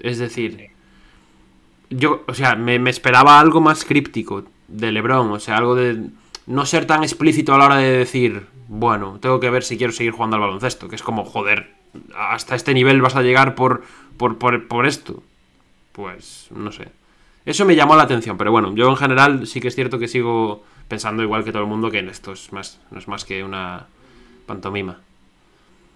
Es 0.00 0.18
decir, 0.18 0.70
yo, 1.90 2.24
o 2.26 2.34
sea, 2.34 2.54
me, 2.56 2.78
me 2.78 2.90
esperaba 2.90 3.38
algo 3.40 3.60
más 3.60 3.84
críptico 3.84 4.44
de 4.68 4.92
LeBron, 4.92 5.30
o 5.30 5.40
sea, 5.40 5.56
algo 5.56 5.74
de 5.74 6.06
no 6.48 6.64
ser 6.64 6.86
tan 6.86 7.02
explícito 7.02 7.54
a 7.54 7.58
la 7.58 7.66
hora 7.66 7.76
de 7.76 7.98
decir, 7.98 8.46
bueno, 8.68 9.18
tengo 9.20 9.38
que 9.38 9.50
ver 9.50 9.62
si 9.62 9.76
quiero 9.76 9.92
seguir 9.92 10.12
jugando 10.12 10.36
al 10.36 10.42
baloncesto, 10.42 10.88
que 10.88 10.96
es 10.96 11.02
como, 11.02 11.24
joder, 11.24 11.74
hasta 12.16 12.56
este 12.56 12.72
nivel 12.72 13.02
vas 13.02 13.16
a 13.16 13.22
llegar 13.22 13.54
por, 13.54 13.84
por, 14.16 14.38
por, 14.38 14.66
por 14.66 14.86
esto. 14.86 15.22
Pues, 15.92 16.48
no 16.50 16.72
sé. 16.72 16.88
Eso 17.44 17.66
me 17.66 17.76
llamó 17.76 17.96
la 17.96 18.04
atención, 18.04 18.38
pero 18.38 18.50
bueno, 18.50 18.74
yo 18.74 18.88
en 18.88 18.96
general 18.96 19.46
sí 19.46 19.60
que 19.60 19.68
es 19.68 19.74
cierto 19.74 19.98
que 19.98 20.08
sigo 20.08 20.64
pensando 20.88 21.22
igual 21.22 21.44
que 21.44 21.52
todo 21.52 21.62
el 21.62 21.68
mundo 21.68 21.90
que 21.90 21.98
en 21.98 22.08
esto 22.08 22.32
es 22.32 22.50
más, 22.52 22.80
no 22.90 22.98
es 22.98 23.08
más 23.08 23.26
que 23.26 23.44
una 23.44 23.86
pantomima. 24.46 25.00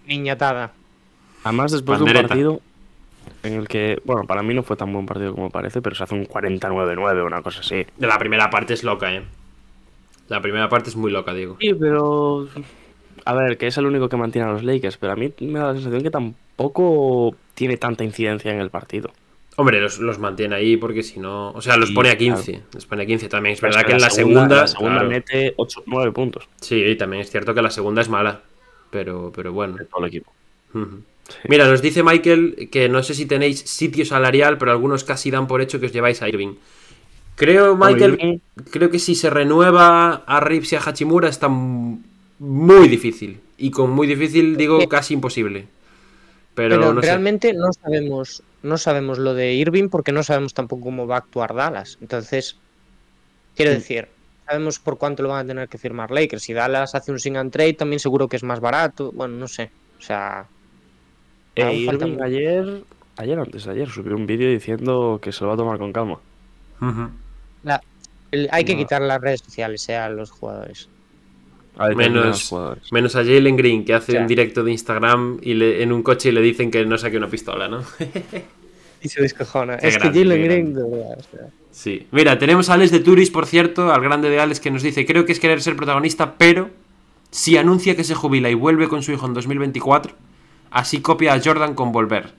Niñatada. 0.07 0.73
Además, 1.45 1.73
después 1.73 1.99
de 1.99 2.05
un 2.05 2.13
partido 2.13 2.61
en 3.43 3.55
el 3.55 3.69
que, 3.69 4.03
bueno, 4.05 4.25
para 4.25 4.43
mí 4.43 4.53
no 4.53 4.63
fue 4.63 4.77
tan 4.77 4.93
buen 4.93 5.07
partido 5.07 5.35
como 5.35 5.49
parece, 5.49 5.81
pero 5.81 5.97
se 5.97 6.05
hace 6.05 6.15
un 6.15 6.27
49-9, 6.27 7.27
una 7.27 7.41
cosa 7.41 7.61
así. 7.61 7.87
De 7.97 8.07
la 8.07 8.19
primera 8.19 8.51
parte 8.51 8.75
es 8.75 8.85
loca, 8.85 9.15
eh. 9.15 9.23
La 10.29 10.41
primera 10.41 10.69
parte 10.69 10.91
es 10.91 10.97
muy 10.97 11.11
loca, 11.11 11.35
digo. 11.35 11.57
Sí, 11.61 11.75
pero. 11.75 12.49
A 13.25 13.35
ver, 13.35 13.57
que 13.59 13.67
es 13.69 13.77
el 13.79 13.87
único 13.87 14.09
que 14.09 14.17
mantiene 14.17 14.49
a 14.49 14.53
los 14.53 14.65
Lakers, 14.65 14.97
pero 14.97 15.13
a 15.13 15.17
mí 15.17 15.33
me 15.41 15.59
da 15.59 15.69
la 15.69 15.75
sensación 15.75 16.03
que 16.03 16.11
tampoco 16.11 17.37
tiene 17.55 17.77
tanta 17.77 18.03
incidencia 18.05 18.53
en 18.53 18.61
el 18.61 18.71
partido. 18.71 19.11
Hombre, 19.57 19.81
los, 19.81 19.99
los 19.99 20.19
mantiene 20.19 20.57
ahí 20.57 20.77
porque 20.77 21.03
si 21.03 21.21
no. 21.21 21.51
O 21.53 21.61
sea, 21.61 21.77
los 21.77 21.91
Sí, 21.91 21.95
pone 21.95 22.11
a 22.11 22.17
claro. 22.17 22.37
15. 22.43 22.63
Los 22.75 22.87
pone 22.87 23.03
a 23.03 23.07
15 23.07 23.29
también. 23.29 23.53
Es 23.55 23.61
Pero 23.61 23.75
verdad 23.75 23.83
es 23.83 23.87
que 23.87 23.93
en 23.93 24.01
la 24.01 24.11
segunda. 24.11 24.57
la 24.57 24.67
segunda 24.67 24.95
claro. 24.95 25.09
mete 25.11 25.53
8, 25.57 25.83
9 25.87 26.13
puntos 26.13 26.49
Sí, 26.61 26.77
y 26.83 26.97
también 26.97 27.21
es 27.23 27.31
cierto 27.31 27.53
que 27.55 27.63
la 27.63 27.71
segunda 27.71 28.01
es 28.01 28.09
mala. 28.09 28.41
Pero, 28.91 29.31
pero 29.35 29.53
bueno. 29.53 29.77
de 29.77 29.85
todo 29.85 30.01
el 30.05 30.09
equipo. 30.09 30.33
Mira, 31.49 31.67
nos 31.67 31.83
dice 31.83 32.03
Michael 32.03 32.69
que 32.73 32.89
no 32.89 33.03
sé 33.03 33.15
si 33.15 33.27
tenéis 33.27 33.61
sitio 33.61 34.05
salarial, 34.07 34.57
pero 34.59 34.71
algunos 34.73 35.05
casi 35.05 35.31
dan 35.31 35.47
por 35.47 35.61
hecho 35.61 35.79
que 35.81 35.87
os 35.87 35.93
lleváis 35.93 36.23
a 36.23 36.29
Irving. 36.29 36.55
Creo, 37.45 37.77
Michael, 37.77 38.13
Irving- 38.15 38.41
creo 38.71 38.91
que 38.91 38.99
si 38.99 39.15
se 39.15 39.29
renueva 39.31 40.23
a 40.27 40.41
Rips 40.41 40.73
y 40.73 40.77
a 40.77 40.81
Hachimura 40.81 41.29
está 41.29 41.49
muy 41.49 42.89
difícil. 42.89 43.41
Y 43.59 43.71
con 43.71 43.91
muy 43.91 44.07
difícil 44.07 44.57
digo 44.57 44.89
casi 44.89 45.15
imposible. 45.15 45.67
Pero, 46.55 46.77
Pero, 46.79 46.93
no 46.95 47.01
sé. 47.01 47.07
realmente 47.07 47.53
no 47.55 47.73
sabemos, 47.73 48.43
no 48.63 48.77
sabemos 48.79 49.19
lo 49.19 49.35
de 49.35 49.55
Irving 49.55 49.89
porque 49.89 50.13
no 50.13 50.23
sabemos 50.23 50.53
tampoco 50.55 50.85
cómo 50.85 51.07
va 51.07 51.17
a 51.17 51.19
actuar 51.19 51.55
Dallas. 51.55 51.97
Entonces, 52.01 52.57
quiero 53.57 53.71
Mm. 53.73 53.75
decir, 53.75 54.09
sabemos 54.47 54.79
por 54.79 54.99
cuánto 54.99 55.23
lo 55.23 55.31
van 55.31 55.45
a 55.45 55.49
tener 55.49 55.69
que 55.69 55.79
firmar 55.79 56.11
Lakers. 56.11 56.43
Si 56.43 56.53
Dallas 56.53 56.95
hace 56.95 57.11
un 57.11 57.19
sing 57.19 57.37
and 57.37 57.51
trade, 57.53 57.73
también 57.75 58.01
seguro 58.01 58.29
que 58.29 58.37
es 58.37 58.43
más 58.43 58.61
barato. 58.61 59.13
Bueno, 59.13 59.37
no 59.37 59.49
sé. 59.49 59.71
O 59.99 60.03
sea, 60.03 60.47
Eh, 61.55 61.75
Irving 61.75 62.19
ayer, 62.23 62.83
ayer 63.19 63.39
o 63.39 63.43
antes 63.43 63.65
de 63.65 63.73
ayer, 63.73 63.89
subió 63.91 64.17
un 64.17 64.27
vídeo 64.27 64.49
diciendo 64.51 65.19
que 65.23 65.33
se 65.33 65.43
lo 65.45 65.49
va 65.49 65.55
a 65.55 65.57
tomar 65.59 65.79
con 65.79 65.93
calma. 65.93 66.19
Ujú. 66.81 67.11
La- 67.65 67.83
el- 68.31 68.49
hay 68.53 68.65
que 68.65 68.73
No. 68.75 68.79
quitar 68.81 69.03
las 69.03 69.21
redes 69.21 69.41
sociales 69.41 69.89
eh, 69.89 69.97
a 69.97 70.09
los 70.09 70.31
jugadores. 70.31 70.89
A 71.79 71.89
Menos, 71.89 72.49
jugadores. 72.49 72.93
menos 72.93 73.17
a 73.17 73.21
Jalen 73.25 73.57
Green, 73.57 73.85
que 73.85 73.95
hace 73.95 74.13
O 74.13 74.15
sea. 74.15 74.21
un 74.23 74.27
directo 74.29 74.63
de 74.63 74.73
Instagram 74.73 75.39
y 75.43 75.55
le- 75.55 75.83
en 75.83 75.91
un 75.93 76.03
coche 76.03 76.29
y 76.29 76.33
le 76.33 76.43
dicen 76.43 76.71
que 76.71 76.85
no 76.85 76.99
saque 76.99 77.17
una 77.17 77.29
pistola, 77.29 77.69
¿no? 77.69 77.83
Y 79.05 79.09
se 79.09 79.21
descojona. 79.21 79.79
Qué 79.79 79.89
es 79.89 79.99
grande, 79.99 80.13
que 80.21 80.25
Jalen 80.25 80.45
Green, 80.45 80.73
grande. 80.75 80.83
de 80.83 80.91
verdad, 80.97 81.19
o 81.19 81.23
sea, 81.37 81.47
Sí. 81.73 82.07
Mira, 82.13 82.39
tenemos 82.39 82.69
a 82.69 82.75
Alex 82.75 82.91
de 82.93 83.01
Turis, 83.01 83.31
por 83.31 83.47
cierto, 83.47 83.93
al 83.93 84.01
grande 84.03 84.29
de 84.31 84.39
Alex, 84.39 84.61
que 84.61 84.71
nos 84.71 84.83
dice, 84.83 85.05
creo 85.07 85.25
que 85.27 85.33
es 85.33 85.41
querer 85.41 85.61
ser 85.63 85.75
protagonista, 85.75 86.35
pero 86.37 86.69
si 87.31 87.57
anuncia 87.57 87.97
que 87.97 88.05
se 88.05 88.15
jubila 88.15 88.49
y 88.51 88.55
vuelve 88.55 88.89
con 88.89 89.03
su 89.03 89.11
hijo 89.11 89.27
en 89.27 89.33
2024, 89.35 90.13
así 90.71 91.01
copia 91.01 91.33
a 91.33 91.41
Jordan 91.43 91.75
con 91.75 91.91
volver. 91.91 92.35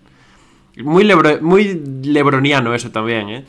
Muy, 0.77 1.03
lebro- 1.03 1.41
muy 1.41 1.81
lebroniano 2.03 2.73
eso 2.75 2.91
también, 2.91 3.29
¿eh? 3.29 3.45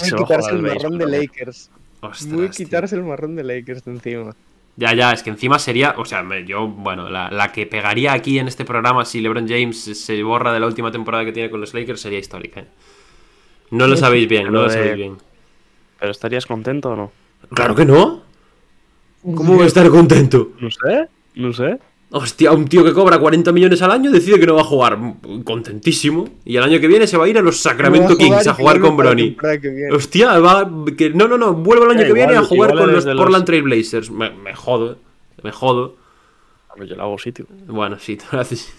Muy 0.00 0.08
se 0.08 0.14
va 0.14 0.20
a 0.20 0.24
quitarse 0.24 0.50
jugar 0.50 0.54
el 0.54 0.62
marrón 0.74 0.98
de. 0.98 1.06
Lakers. 1.06 1.70
Ostras, 2.00 2.26
Muy 2.26 2.48
tío. 2.48 2.50
quitarse 2.50 2.96
el 2.96 3.04
marrón 3.04 3.36
de 3.36 3.44
Lakers 3.44 3.84
de 3.84 3.92
encima. 3.92 4.34
Ya, 4.76 4.94
ya, 4.94 5.12
es 5.12 5.22
que 5.22 5.28
encima 5.30 5.58
sería, 5.58 5.94
o 5.98 6.04
sea, 6.06 6.22
me- 6.22 6.44
yo, 6.46 6.66
bueno, 6.66 7.10
la, 7.10 7.30
la 7.30 7.52
que 7.52 7.66
pegaría 7.66 8.12
aquí 8.14 8.38
en 8.38 8.48
este 8.48 8.64
programa 8.64 9.04
si 9.04 9.20
LeBron 9.20 9.46
James 9.46 9.78
se 9.78 10.22
borra 10.22 10.52
de 10.52 10.60
la 10.60 10.66
última 10.66 10.90
temporada 10.90 11.24
que 11.26 11.32
tiene 11.32 11.50
con 11.50 11.60
los 11.60 11.74
Lakers 11.74 12.00
sería 12.00 12.18
histórica, 12.18 12.60
¿eh? 12.60 12.66
No 13.70 13.86
lo 13.86 13.96
sabéis 13.96 14.28
bien, 14.28 14.44
no 14.46 14.62
Lo 14.62 14.70
sabéis 14.70 14.96
bien. 14.96 15.18
¿Pero 16.00 16.10
estarías 16.10 16.46
contento 16.46 16.90
o 16.90 16.96
no? 16.96 17.12
Claro 17.54 17.74
que 17.74 17.84
no. 17.84 18.22
¿Cómo 19.22 19.54
voy 19.54 19.64
a 19.64 19.66
estar 19.66 19.88
contento? 19.88 20.52
No 20.58 20.70
sé, 20.70 21.08
no 21.36 21.52
sé. 21.52 21.78
Hostia, 22.14 22.52
un 22.52 22.66
tío 22.66 22.84
que 22.84 22.92
cobra 22.92 23.18
40 23.18 23.52
millones 23.52 23.80
al 23.80 23.90
año 23.90 24.10
decide 24.10 24.38
que 24.38 24.46
no 24.46 24.54
va 24.54 24.60
a 24.60 24.64
jugar. 24.64 24.98
Contentísimo. 25.44 26.28
Y 26.44 26.56
el 26.58 26.62
año 26.62 26.78
que 26.78 26.86
viene 26.86 27.06
se 27.06 27.16
va 27.16 27.24
a 27.24 27.28
ir 27.28 27.38
a 27.38 27.40
los 27.40 27.58
Sacramento 27.60 28.18
Kings 28.18 28.46
a 28.46 28.52
jugar 28.54 28.80
con 28.80 28.98
Bronny. 28.98 29.34
Hostia, 29.90 30.38
va. 30.38 30.70
Que, 30.94 31.08
no, 31.08 31.26
no, 31.26 31.38
no. 31.38 31.54
Vuelvo 31.54 31.86
el 31.86 31.92
año 31.92 32.02
Eh, 32.02 32.06
que 32.08 32.12
viene 32.12 32.36
a 32.36 32.42
jugar 32.42 32.74
con 32.74 32.92
los 32.92 33.06
Portland 33.06 33.46
Trail 33.46 33.62
Blazers. 33.62 34.10
Me, 34.10 34.28
me 34.30 34.54
jodo. 34.54 34.98
Me 35.42 35.52
jodo. 35.52 35.96
Yo 36.78 36.84
le 36.96 37.00
hago 37.02 37.18
sitio. 37.18 37.46
Bueno, 37.66 37.98
sí, 37.98 38.16
tú 38.16 38.24
lo 38.32 38.40
haces. 38.40 38.70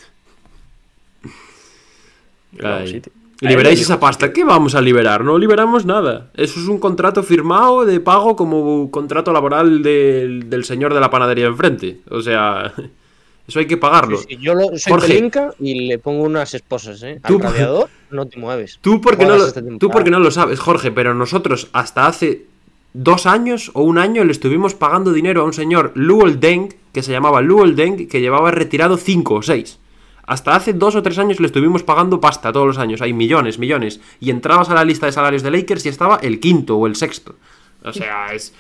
Yo 2.52 2.62
le 2.62 2.68
hago 2.68 2.78
Ay. 2.82 2.88
sitio. 2.88 3.12
Liberáis 3.42 3.82
esa 3.82 4.00
pasta. 4.00 4.32
¿Qué 4.32 4.44
vamos 4.46 4.74
a 4.76 4.82
liberar? 4.82 5.24
No 5.24 5.38
liberamos 5.38 5.86
nada. 5.86 6.30
Eso 6.36 6.60
es 6.60 6.68
un 6.68 6.78
contrato 6.80 7.24
firmado 7.24 7.84
de 7.84 8.00
pago 8.00 8.36
como 8.36 8.90
contrato 8.90 9.34
laboral 9.34 9.82
del, 9.84 10.50
del 10.50 10.64
señor 10.64 10.94
de 10.94 11.00
la 11.02 11.10
panadería 11.10 11.48
enfrente. 11.48 12.00
O 12.10 12.22
sea, 12.22 12.72
eso 13.48 13.60
hay 13.60 13.68
que 13.68 13.78
pagarlo. 13.78 14.18
Sí, 14.18 14.26
sí, 14.30 14.38
yo 14.40 14.54
lo, 14.56 14.68
soy 14.78 14.92
Jorge. 14.94 15.08
pelinca 15.08 15.54
y 15.60 15.88
le 15.88 16.00
pongo 16.00 16.24
unas 16.24 16.54
esposas, 16.54 17.02
¿eh? 17.04 17.20
Al 17.24 17.32
Tú- 17.32 17.40
radiador 17.40 17.90
no 18.12 18.26
te 18.28 18.40
mueves. 18.40 18.80
Tú 18.82 19.02
porque, 19.02 19.24
no 19.26 19.32
Juegas 19.32 19.42
lo, 19.42 19.48
esta 19.48 19.62
tú 19.62 19.68
temporada. 19.68 19.94
porque 19.94 20.12
no 20.12 20.20
lo 20.20 20.32
sabes, 20.32 20.60
Jorge, 20.60 20.92
pero 20.92 21.14
nosotros 21.14 21.70
hasta 21.74 22.08
hace 22.08 22.46
dos 22.94 23.26
años 23.26 23.72
o 23.74 23.82
un 23.84 23.98
año 23.98 24.24
le 24.24 24.32
estuvimos 24.32 24.76
pagando 24.76 25.12
dinero 25.14 25.42
a 25.42 25.46
un 25.46 25.54
señor 25.54 25.92
Luol 25.96 26.40
Deng, 26.40 26.74
que 26.94 27.02
se 27.04 27.12
llamaba 27.12 27.42
Luol 27.42 27.76
Deng, 27.76 28.08
que 28.08 28.22
llevaba 28.22 28.52
retirado 28.52 28.98
5 28.98 29.34
o 29.36 29.42
6. 29.42 29.80
Hasta 30.26 30.56
hace 30.56 30.72
dos 30.72 30.96
o 30.96 31.04
tres 31.04 31.18
años 31.18 31.40
le 31.42 31.48
estuvimos 31.48 31.84
pagando 31.84 32.22
pasta 32.22 32.54
todos 32.54 32.66
los 32.68 32.78
años, 32.78 33.02
hay 33.02 33.12
millones, 33.12 33.60
millones. 33.60 34.00
Y 34.22 34.30
entrabas 34.30 34.70
a 34.70 34.74
la 34.76 34.86
lista 34.86 35.06
de 35.08 35.12
salarios 35.12 35.44
de 35.44 35.52
Lakers 35.52 35.86
y 35.86 35.90
estaba 35.90 36.16
el 36.22 36.40
quinto 36.40 36.78
o 36.78 36.88
el 36.88 36.96
sexto. 36.96 37.36
O 37.84 37.92
sea, 37.92 38.34
es. 38.34 38.54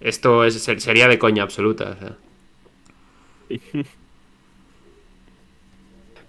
Esto 0.00 0.44
es, 0.44 0.62
ser- 0.62 0.80
sería 0.80 1.08
de 1.08 1.18
coña 1.18 1.42
absoluta. 1.42 1.96
o 1.96 1.98
sea. 1.98 2.16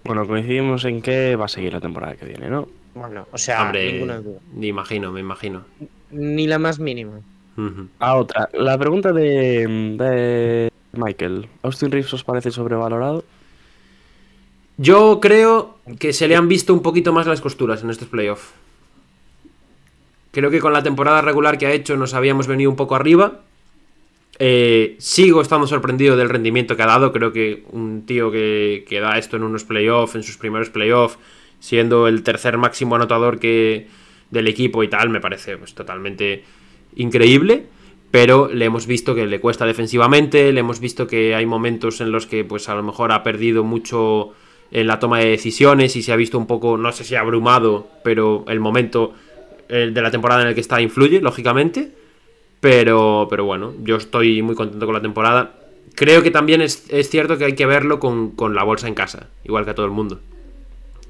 Bueno, 0.04 0.26
coincidimos 0.26 0.84
en 0.84 1.00
que 1.02 1.34
va 1.36 1.46
a 1.46 1.48
seguir 1.48 1.72
la 1.72 1.80
temporada 1.80 2.14
que 2.16 2.26
viene, 2.26 2.48
¿no? 2.50 2.68
Bueno, 2.94 3.26
o 3.32 3.38
sea, 3.38 3.62
Hombre, 3.62 3.92
ninguna 3.92 4.18
duda. 4.18 4.38
me 4.54 4.66
imagino, 4.66 5.10
me 5.12 5.20
imagino. 5.20 5.64
Ni 6.10 6.46
la 6.46 6.58
más 6.58 6.78
mínima. 6.78 7.20
A 8.00 8.14
otra. 8.16 8.48
La 8.52 8.76
pregunta 8.78 9.12
de, 9.12 9.66
de 9.98 10.70
Michael. 10.92 11.48
¿Austin 11.62 11.90
Reeves 11.90 12.12
os 12.14 12.24
parece 12.24 12.50
sobrevalorado? 12.50 13.24
Yo 14.76 15.20
creo 15.20 15.78
que 15.98 16.12
se 16.12 16.26
le 16.28 16.36
han 16.36 16.48
visto 16.48 16.74
un 16.74 16.82
poquito 16.82 17.12
más 17.12 17.26
las 17.26 17.40
costuras 17.40 17.82
en 17.82 17.90
estos 17.90 18.08
playoffs. 18.08 18.50
Creo 20.32 20.50
que 20.50 20.60
con 20.60 20.72
la 20.72 20.82
temporada 20.82 21.22
regular 21.22 21.58
que 21.58 21.66
ha 21.66 21.72
hecho 21.72 21.96
nos 21.96 22.12
habíamos 22.14 22.46
venido 22.48 22.70
un 22.70 22.76
poco 22.76 22.96
arriba. 22.96 23.40
Eh, 24.38 24.96
sigo 24.98 25.40
estando 25.40 25.66
sorprendido 25.66 26.16
del 26.16 26.28
rendimiento 26.28 26.76
que 26.76 26.82
ha 26.82 26.86
dado. 26.86 27.12
Creo 27.12 27.32
que 27.32 27.64
un 27.70 28.06
tío 28.06 28.30
que, 28.30 28.84
que 28.88 29.00
da 29.00 29.18
esto 29.18 29.36
en 29.36 29.44
unos 29.44 29.64
playoffs, 29.64 30.14
en 30.14 30.22
sus 30.22 30.36
primeros 30.36 30.70
playoffs, 30.70 31.18
siendo 31.60 32.08
el 32.08 32.22
tercer 32.22 32.58
máximo 32.58 32.96
anotador 32.96 33.38
que 33.38 33.86
del 34.30 34.48
equipo 34.48 34.82
y 34.82 34.88
tal, 34.88 35.10
me 35.10 35.20
parece 35.20 35.56
pues, 35.56 35.74
totalmente 35.74 36.44
increíble. 36.96 37.66
Pero 38.10 38.48
le 38.52 38.64
hemos 38.66 38.86
visto 38.86 39.14
que 39.14 39.26
le 39.26 39.40
cuesta 39.40 39.66
defensivamente, 39.66 40.52
le 40.52 40.60
hemos 40.60 40.78
visto 40.78 41.06
que 41.06 41.34
hay 41.34 41.46
momentos 41.46 42.00
en 42.00 42.12
los 42.12 42.26
que 42.26 42.44
pues 42.44 42.68
a 42.68 42.74
lo 42.76 42.82
mejor 42.82 43.10
ha 43.10 43.24
perdido 43.24 43.64
mucho 43.64 44.32
en 44.70 44.86
la 44.86 45.00
toma 45.00 45.18
de 45.18 45.30
decisiones 45.30 45.96
y 45.96 46.02
se 46.02 46.12
ha 46.12 46.16
visto 46.16 46.38
un 46.38 46.46
poco, 46.46 46.76
no 46.76 46.92
sé 46.92 47.02
si 47.02 47.16
abrumado, 47.16 47.88
pero 48.04 48.44
el 48.46 48.60
momento 48.60 49.14
de 49.68 49.90
la 50.00 50.10
temporada 50.12 50.42
en 50.42 50.48
el 50.48 50.54
que 50.54 50.60
está 50.60 50.80
influye, 50.80 51.20
lógicamente. 51.20 52.03
Pero, 52.64 53.26
pero 53.28 53.44
bueno, 53.44 53.74
yo 53.82 53.96
estoy 53.96 54.40
muy 54.40 54.54
contento 54.54 54.86
con 54.86 54.94
la 54.94 55.02
temporada. 55.02 55.52
Creo 55.94 56.22
que 56.22 56.30
también 56.30 56.62
es, 56.62 56.88
cierto 57.10 57.36
que 57.36 57.44
hay 57.44 57.54
que 57.54 57.66
verlo 57.66 58.00
con, 58.00 58.30
con, 58.30 58.54
la 58.54 58.62
bolsa 58.62 58.88
en 58.88 58.94
casa, 58.94 59.28
igual 59.44 59.66
que 59.66 59.72
a 59.72 59.74
todo 59.74 59.84
el 59.84 59.92
mundo. 59.92 60.18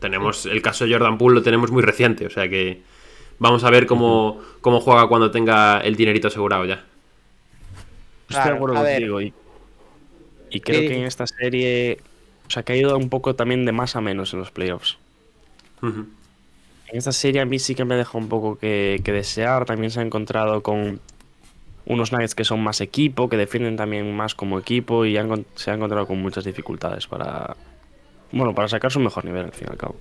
Tenemos 0.01 0.47
el 0.47 0.61
caso 0.63 0.85
de 0.85 0.93
Jordan 0.93 1.17
Poole, 1.17 1.37
lo 1.37 1.43
tenemos 1.45 1.71
muy 1.71 1.85
reciente, 1.85 2.27
o 2.27 2.31
sea 2.31 2.49
que 2.49 2.83
vamos 3.39 3.63
a 3.63 3.71
ver 3.71 3.87
cómo, 3.87 4.41
cómo 4.61 4.81
juega 4.81 5.07
cuando 5.07 5.31
tenga 5.31 5.79
el 5.79 5.95
dinerito 5.95 6.27
asegurado 6.27 6.65
ya. 6.65 6.85
Estoy 8.29 8.51
de 8.51 8.57
acuerdo 8.57 8.75
contigo. 8.75 9.23
Y, 9.23 9.33
y, 10.51 10.61
creo 10.61 10.81
que 10.81 10.97
en 10.97 11.05
esta 11.05 11.29
serie. 11.29 12.01
O 12.49 12.51
sea, 12.51 12.65
que 12.65 12.73
ha 12.73 12.77
ido 12.77 12.99
un 12.99 13.09
poco 13.09 13.37
también 13.37 13.65
de 13.65 13.71
más 13.71 13.95
a 13.95 14.01
menos 14.01 14.33
en 14.33 14.41
los 14.41 14.51
playoffs. 14.51 14.99
En 15.83 16.09
esta 16.91 17.13
serie 17.13 17.41
a 17.41 17.45
mí 17.45 17.61
sí 17.61 17.77
que 17.77 17.85
me 17.85 17.95
deja 17.95 18.19
un 18.19 18.29
poco 18.29 18.59
que, 18.59 19.01
desear. 19.05 19.67
También 19.67 19.93
se 19.93 20.01
ha 20.01 20.03
encontrado 20.03 20.61
con 20.61 21.01
unos 21.87 22.13
Nuggets 22.13 22.35
que 22.35 22.45
son 22.45 22.63
más 22.63 22.81
equipo, 22.81 23.29
que 23.29 23.37
defienden 23.37 23.77
también 23.77 24.15
más 24.15 24.35
como 24.35 24.59
equipo 24.59 25.05
y 25.05 25.17
se 25.55 25.71
ha 25.71 25.75
encontrado 25.75 26.07
con 26.07 26.21
muchas 26.21 26.45
dificultades 26.45 27.07
para. 27.07 27.57
Bueno, 28.33 28.55
para 28.55 28.69
sacar 28.69 28.91
su 28.91 29.01
mejor 29.01 29.25
nivel, 29.25 29.45
al 29.45 29.53
fin 29.53 29.69
y 29.69 29.73
al 29.73 29.77
cabo. 29.77 29.97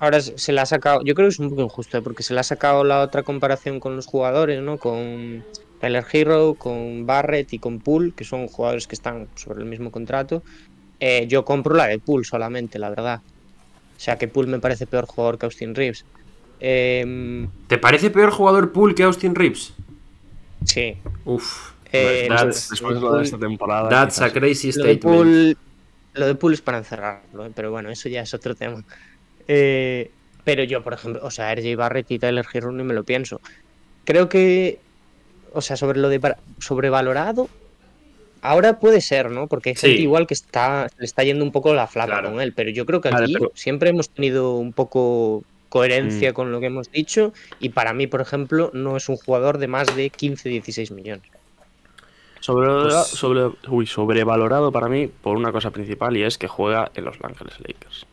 Ahora 0.00 0.20
se 0.20 0.52
le 0.52 0.60
ha 0.60 0.66
sacado. 0.66 1.00
Yo 1.04 1.14
creo 1.14 1.28
que 1.28 1.32
es 1.32 1.38
un 1.38 1.50
poco 1.50 1.62
injusto, 1.62 1.98
¿eh? 1.98 2.02
porque 2.02 2.22
se 2.22 2.34
le 2.34 2.40
ha 2.40 2.44
sacado 2.44 2.84
la 2.84 3.00
otra 3.00 3.22
comparación 3.22 3.80
con 3.80 3.96
los 3.96 4.06
jugadores, 4.06 4.62
¿no? 4.62 4.78
Con 4.78 5.44
Tyler 5.80 6.04
Hero, 6.12 6.54
con 6.54 7.06
Barrett 7.06 7.52
y 7.52 7.58
con 7.58 7.80
Poole, 7.80 8.12
que 8.12 8.24
son 8.24 8.46
jugadores 8.48 8.86
que 8.86 8.94
están 8.94 9.28
sobre 9.34 9.60
el 9.60 9.66
mismo 9.66 9.90
contrato. 9.90 10.42
Eh, 11.00 11.26
yo 11.28 11.44
compro 11.44 11.74
la 11.74 11.86
de 11.86 11.98
Poole 11.98 12.24
solamente, 12.24 12.78
la 12.78 12.90
verdad. 12.90 13.20
O 13.96 14.00
sea 14.00 14.16
que 14.18 14.28
Poole 14.28 14.48
me 14.48 14.60
parece 14.60 14.86
peor 14.86 15.06
jugador 15.06 15.38
que 15.38 15.46
Austin 15.46 15.74
Reeves. 15.74 16.04
Em, 16.60 17.48
¿Te 17.66 17.78
parece 17.78 18.10
peor 18.10 18.30
jugador 18.30 18.72
Poole 18.72 18.94
que 18.94 19.02
Austin 19.04 19.34
Reeves? 19.34 19.74
Sí. 20.64 20.96
Uf. 21.24 21.72
Eh, 21.92 22.28
después 22.46 23.00
de 23.00 23.22
esta 23.22 23.38
temporada. 23.38 23.88
That's 23.88 24.20
a 24.20 24.32
crazy 24.32 24.72
statement. 24.72 25.04
Lo 25.04 25.10
de, 25.10 25.16
Poole, 25.16 25.56
lo 26.14 26.26
de 26.26 26.34
Poole 26.34 26.54
es 26.54 26.60
para 26.60 26.78
encerrarlo, 26.78 27.46
¿eh? 27.46 27.50
pero 27.54 27.70
bueno, 27.70 27.90
eso 27.90 28.08
ya 28.08 28.22
es 28.22 28.34
otro 28.34 28.54
tema. 28.54 28.84
pero 29.46 30.64
yo, 30.64 30.82
por 30.82 30.94
ejemplo, 30.94 31.20
o 31.24 31.30
sea, 31.30 31.54
RJ 31.54 31.76
Barrett 31.76 32.10
y 32.10 32.18
Tyler 32.18 32.46
Hero 32.52 32.72
ni 32.72 32.82
me 32.82 32.94
lo 32.94 33.04
pienso. 33.04 33.40
Creo 34.04 34.28
que 34.28 34.80
o 35.52 35.60
sea, 35.60 35.76
sobre 35.76 35.98
lo 35.98 36.08
de 36.08 36.20
sobrevalorado, 36.58 37.48
ahora 38.42 38.78
puede 38.78 39.00
ser, 39.00 39.30
¿no? 39.30 39.46
Porque 39.46 39.70
hay 39.70 39.76
gente 39.76 40.00
igual 40.00 40.26
que 40.26 40.34
está, 40.34 40.88
le 40.98 41.04
está 41.04 41.24
yendo 41.24 41.44
un 41.44 41.52
poco 41.52 41.74
la 41.74 41.86
flaca 41.86 42.22
con 42.22 42.40
él, 42.40 42.52
pero 42.52 42.70
yo 42.70 42.86
creo 42.86 43.00
que 43.00 43.08
aquí 43.08 43.34
siempre 43.54 43.90
hemos 43.90 44.10
tenido 44.10 44.54
un 44.56 44.72
poco 44.72 45.44
coherencia 45.68 46.30
mm. 46.30 46.34
con 46.34 46.52
lo 46.52 46.60
que 46.60 46.66
hemos 46.66 46.90
dicho 46.90 47.32
y 47.60 47.70
para 47.70 47.92
mí, 47.92 48.06
por 48.06 48.20
ejemplo, 48.20 48.70
no 48.72 48.96
es 48.96 49.08
un 49.08 49.16
jugador 49.16 49.58
de 49.58 49.68
más 49.68 49.94
de 49.94 50.10
15, 50.10 50.48
16 50.48 50.90
millones. 50.92 51.30
Sobrevalorado, 52.40 53.02
pues 53.02 53.18
sobre, 53.18 53.50
uy, 53.68 53.86
sobrevalorado 53.86 54.72
para 54.72 54.88
mí 54.88 55.08
por 55.08 55.36
una 55.36 55.52
cosa 55.52 55.70
principal 55.70 56.16
y 56.16 56.22
es 56.22 56.38
que 56.38 56.48
juega 56.48 56.90
en 56.94 57.04
Los 57.04 57.16
Ángeles 57.22 57.54
Lakers. 57.58 58.06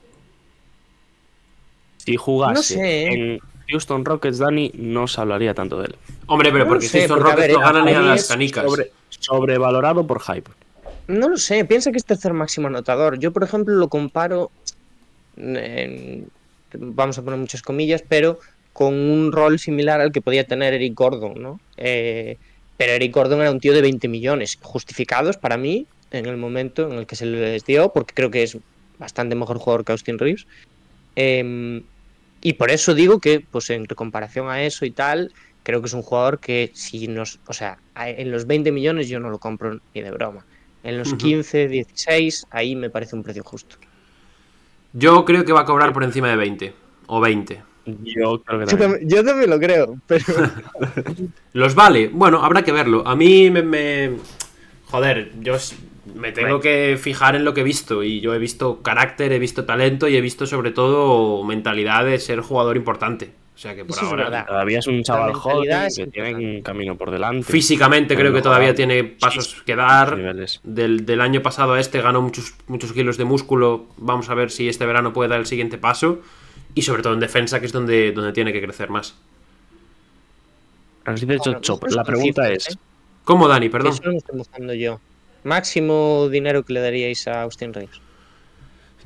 Si 1.97 2.15
jugase 2.17 2.79
¿eh? 2.79 3.13
en 3.13 3.39
Houston 3.69 4.05
Rockets, 4.05 4.37
Dani, 4.37 4.71
no 4.75 5.07
se 5.07 5.21
hablaría 5.21 5.53
tanto 5.53 5.79
de 5.79 5.87
él. 5.87 5.95
Hombre, 6.27 6.51
pero 6.51 6.67
porque 6.67 6.87
Houston 6.87 7.19
Rockets 7.19 7.53
no 7.53 7.59
ganan 7.59 7.85
ni 7.85 7.93
a 7.93 8.01
las 8.01 8.27
canicas. 8.27 8.65
sobrevalorado 9.09 10.05
por 10.05 10.21
hype. 10.21 10.51
No 11.07 11.29
lo 11.29 11.37
sé, 11.37 11.65
piensa 11.65 11.91
que 11.91 11.97
es 11.97 12.05
tercer 12.05 12.33
máximo 12.33 12.67
anotador. 12.67 13.19
Yo, 13.19 13.31
por 13.31 13.43
ejemplo, 13.43 13.75
lo 13.75 13.89
comparo, 13.89 14.51
vamos 16.79 17.17
a 17.17 17.23
poner 17.23 17.39
muchas 17.39 17.61
comillas, 17.61 18.03
pero 18.07 18.39
con 18.73 18.93
un 18.93 19.31
rol 19.31 19.59
similar 19.59 20.01
al 20.01 20.11
que 20.11 20.21
podía 20.21 20.45
tener 20.45 20.73
Eric 20.73 20.93
Gordon, 20.95 21.41
¿no? 21.41 21.59
Eh, 21.77 22.37
pero 22.77 22.91
Eric 22.93 23.13
Gordon 23.13 23.41
era 23.41 23.51
un 23.51 23.59
tío 23.59 23.73
de 23.73 23.81
20 23.81 24.07
millones, 24.07 24.57
justificados 24.61 25.37
para 25.37 25.57
mí 25.57 25.87
en 26.11 26.25
el 26.25 26.37
momento 26.37 26.91
en 26.91 26.99
el 26.99 27.05
que 27.05 27.15
se 27.15 27.25
les 27.25 27.65
dio, 27.65 27.93
porque 27.93 28.13
creo 28.13 28.31
que 28.31 28.43
es 28.43 28.57
bastante 28.99 29.35
mejor 29.35 29.57
jugador 29.57 29.85
que 29.85 29.91
Austin 29.91 30.19
Reeves. 30.19 30.45
Eh, 31.15 31.81
y 32.41 32.53
por 32.53 32.69
eso 32.69 32.93
digo 32.93 33.19
que, 33.19 33.39
pues 33.39 33.71
en 33.71 33.85
comparación 33.85 34.49
a 34.49 34.63
eso 34.63 34.85
y 34.85 34.91
tal, 34.91 35.31
creo 35.63 35.81
que 35.81 35.87
es 35.87 35.93
un 35.93 36.03
jugador 36.03 36.39
que 36.39 36.69
si 36.75 37.07
nos, 37.07 37.39
o 37.47 37.53
sea, 37.53 37.79
en 37.95 38.29
los 38.31 38.45
20 38.45 38.71
millones 38.71 39.09
yo 39.09 39.19
no 39.19 39.31
lo 39.31 39.39
compro 39.39 39.79
ni 39.95 40.01
de 40.01 40.11
broma. 40.11 40.45
En 40.83 40.99
los 40.99 41.15
15, 41.15 41.67
16, 41.67 42.45
ahí 42.51 42.75
me 42.75 42.91
parece 42.91 43.15
un 43.15 43.23
precio 43.23 43.43
justo. 43.43 43.77
Yo 44.97 45.25
creo 45.25 45.43
que 45.43 45.51
va 45.51 45.61
a 45.61 45.65
cobrar 45.65 45.91
por 45.91 46.05
encima 46.05 46.29
de 46.29 46.37
20 46.37 46.73
o 47.07 47.19
20. 47.19 47.61
Yo 47.85 48.41
creo 48.41 48.59
que 48.61 48.65
también. 48.65 49.09
Yo 49.09 49.23
también 49.25 49.49
lo 49.49 49.59
creo, 49.59 49.97
pero... 50.07 50.23
Los 51.53 51.75
vale. 51.75 52.07
Bueno, 52.07 52.41
habrá 52.41 52.63
que 52.63 52.71
verlo. 52.71 53.05
A 53.05 53.15
mí 53.15 53.51
me... 53.51 54.11
Joder, 54.85 55.33
yo 55.41 55.57
me 56.15 56.31
tengo 56.31 56.61
que 56.61 56.97
fijar 56.99 57.35
en 57.35 57.43
lo 57.43 57.53
que 57.53 57.61
he 57.61 57.65
visto. 57.65 58.03
Y 58.03 58.21
yo 58.21 58.33
he 58.33 58.39
visto 58.39 58.81
carácter, 58.81 59.33
he 59.33 59.39
visto 59.39 59.65
talento 59.65 60.07
y 60.07 60.15
he 60.15 60.21
visto 60.21 60.47
sobre 60.47 60.71
todo 60.71 61.43
mentalidad 61.43 62.05
de 62.05 62.17
ser 62.17 62.39
jugador 62.39 62.77
importante. 62.77 63.31
O 63.55 63.57
sea 63.57 63.73
que 63.73 63.85
por 63.85 63.97
ahora. 63.97 64.45
todavía 64.45 64.79
es 64.79 64.87
un 64.87 65.01
chaval 65.01 65.33
joven 65.33 65.87
que 65.95 66.07
tiene 66.07 66.35
un 66.35 66.61
camino 66.61 66.97
por 66.97 67.09
delante. 67.09 67.49
Físicamente 67.49 68.15
creo 68.17 68.33
que 68.33 68.41
todavía 68.41 68.75
tiene 68.75 69.05
pasos 69.05 69.63
que 69.65 69.77
dar. 69.77 70.17
Del, 70.63 71.05
del, 71.05 71.21
año 71.21 71.41
pasado 71.41 71.73
a 71.73 71.79
este 71.79 72.01
ganó 72.01 72.21
muchos, 72.21 72.53
muchos 72.67 72.91
kilos 72.91 73.17
de 73.17 73.23
músculo. 73.23 73.87
Vamos 73.95 74.29
a 74.29 74.33
ver 74.33 74.51
si 74.51 74.67
este 74.67 74.85
verano 74.85 75.13
puede 75.13 75.29
dar 75.29 75.39
el 75.39 75.45
siguiente 75.45 75.77
paso. 75.77 76.19
Y 76.73 76.81
sobre 76.81 77.01
todo 77.01 77.13
en 77.13 77.21
defensa, 77.21 77.61
que 77.61 77.67
es 77.67 77.71
donde, 77.71 78.11
donde 78.11 78.33
tiene 78.33 78.51
que 78.51 78.61
crecer 78.61 78.89
más. 78.89 79.15
Así 81.05 81.25
de 81.25 81.35
hecho, 81.35 81.79
la 81.87 82.03
pregunta 82.03 82.51
es. 82.51 82.71
¿eh? 82.71 82.77
¿Cómo, 83.23 83.47
Dani? 83.47 83.69
Perdón. 83.69 83.93
Eso 83.93 84.03
lo 84.03 84.17
estoy 84.17 84.37
buscando 84.37 84.73
yo. 84.73 84.99
Máximo 85.45 86.27
dinero 86.29 86.63
que 86.63 86.73
le 86.73 86.81
daríais 86.81 87.25
a 87.29 87.43
Austin 87.43 87.73
Reeves. 87.73 88.01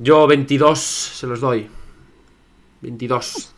Yo 0.00 0.26
22 0.26 0.80
se 0.80 1.26
los 1.28 1.40
doy. 1.40 1.68
22. 2.80 3.54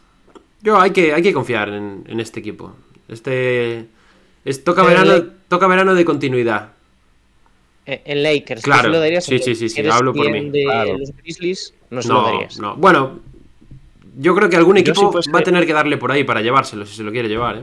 Yo 0.62 0.80
hay 0.80 0.92
que, 0.92 1.12
hay 1.12 1.22
que 1.22 1.32
confiar 1.32 1.68
en, 1.68 2.20
este 2.20 2.40
equipo. 2.40 2.74
Este. 3.08 3.86
Es, 4.44 4.64
toca, 4.64 4.82
verano, 4.82 5.24
toca 5.48 5.66
verano 5.66 5.94
de 5.94 6.04
continuidad. 6.04 6.72
Eh, 7.84 8.02
en 8.04 8.22
Lakers, 8.22 8.62
claro. 8.62 8.88
Lo 8.88 9.00
darías 9.00 9.24
sí, 9.24 9.38
sí, 9.38 9.54
sí, 9.54 9.68
sí, 9.68 9.86
hablo 9.88 10.12
por 10.12 10.30
mí. 10.30 10.50
De 10.50 10.64
los 10.98 11.16
Grizzlies, 11.16 11.74
no 11.90 12.02
se 12.02 12.08
lo 12.08 12.22
darías. 12.22 12.58
No. 12.58 12.76
Bueno, 12.76 13.20
yo 14.18 14.34
creo 14.34 14.48
que 14.48 14.56
algún 14.56 14.78
equipo 14.78 15.12
va 15.34 15.40
a 15.40 15.42
tener 15.42 15.66
que 15.66 15.72
darle 15.72 15.96
por 15.96 16.12
ahí 16.12 16.24
para 16.24 16.40
llevárselo, 16.42 16.86
si 16.86 16.96
se 16.96 17.02
lo 17.02 17.10
quiere 17.10 17.28
llevar, 17.28 17.56
¿eh? 17.56 17.62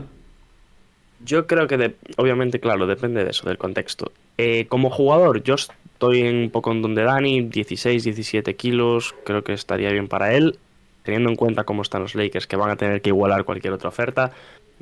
Yo 1.22 1.46
creo 1.46 1.66
que, 1.66 1.94
obviamente, 2.16 2.60
claro, 2.60 2.86
depende 2.86 3.24
de 3.24 3.30
eso, 3.30 3.46
del 3.46 3.58
contexto. 3.58 4.10
Eh, 4.38 4.66
como 4.68 4.88
jugador, 4.88 5.42
yo 5.42 5.54
estoy 5.54 6.22
un 6.22 6.48
poco 6.50 6.72
en 6.72 6.80
donde 6.80 7.02
Dani, 7.02 7.42
16, 7.42 8.04
17 8.04 8.56
kilos, 8.56 9.14
creo 9.24 9.44
que 9.44 9.52
estaría 9.52 9.90
bien 9.90 10.08
para 10.08 10.32
él. 10.32 10.58
Teniendo 11.02 11.30
en 11.30 11.36
cuenta 11.36 11.64
cómo 11.64 11.82
están 11.82 12.02
los 12.02 12.14
Lakers, 12.14 12.46
que 12.46 12.56
van 12.56 12.70
a 12.70 12.76
tener 12.76 13.00
que 13.00 13.10
igualar 13.10 13.44
cualquier 13.44 13.72
otra 13.72 13.88
oferta, 13.88 14.32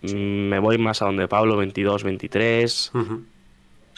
mm, 0.02 0.08
me 0.14 0.58
voy 0.58 0.78
más 0.78 1.02
a 1.02 1.06
donde 1.06 1.28
Pablo, 1.28 1.56
22, 1.56 2.02
23. 2.02 2.92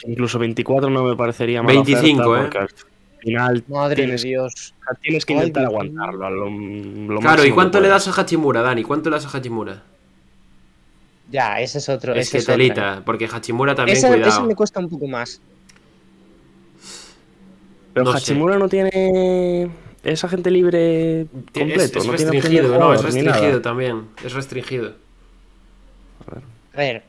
Incluso 0.05 0.39
24 0.39 0.89
no 0.89 1.03
me 1.03 1.15
parecería 1.15 1.61
mal. 1.61 1.75
25, 1.75 2.37
¿eh? 2.37 2.49
Al 2.59 2.69
final 3.19 3.63
Madre 3.67 3.95
tienes, 3.97 4.23
Dios. 4.23 4.73
tienes 5.01 5.25
que 5.25 5.33
intentar 5.33 5.65
aguantarlo. 5.65 6.49
claro, 7.19 7.45
¿y 7.45 7.51
cuánto 7.51 7.79
le 7.79 7.87
das 7.87 8.07
a 8.07 8.19
Hachimura, 8.19 8.61
Dani? 8.61 8.83
¿Cuánto 8.83 9.09
le 9.09 9.15
das 9.17 9.25
a 9.25 9.37
Hachimura? 9.37 9.83
Ya, 11.29 11.61
ese 11.61 11.77
es 11.77 11.87
otro. 11.87 12.13
Es 12.13 12.29
que 12.29 12.41
telita, 12.41 13.03
porque 13.05 13.27
Hachimura 13.31 13.75
también, 13.75 13.97
ese, 13.97 14.07
cuidado. 14.07 14.29
Ese 14.29 14.41
me 14.41 14.55
cuesta 14.55 14.79
un 14.79 14.89
poco 14.89 15.07
más. 15.07 15.39
Pero 17.93 18.11
Hachimura 18.11 18.57
no 18.57 18.67
tiene 18.67 19.69
esa 20.03 20.27
gente 20.27 20.49
libre 20.49 21.27
completo. 21.53 21.99
Es, 21.99 22.07
restringido, 22.07 22.79
no, 22.79 22.93
es 22.93 23.03
restringido 23.03 23.61
también. 23.61 24.07
Es 24.23 24.33
restringido. 24.33 24.93
A 26.73 26.77
ver. 26.77 27.03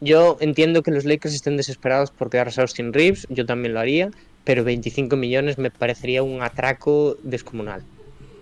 yo 0.00 0.36
entiendo 0.40 0.82
que 0.82 0.90
los 0.90 1.04
Lakers 1.04 1.34
estén 1.34 1.56
desesperados 1.56 2.10
por 2.10 2.28
quedarse 2.28 2.60
a 2.60 2.64
Austin 2.64 2.92
Reeves, 2.92 3.26
yo 3.30 3.46
también 3.46 3.72
lo 3.74 3.80
haría, 3.80 4.10
pero 4.44 4.64
25 4.64 5.16
millones 5.16 5.58
me 5.58 5.70
parecería 5.70 6.22
un 6.22 6.42
atraco 6.42 7.16
descomunal. 7.22 7.82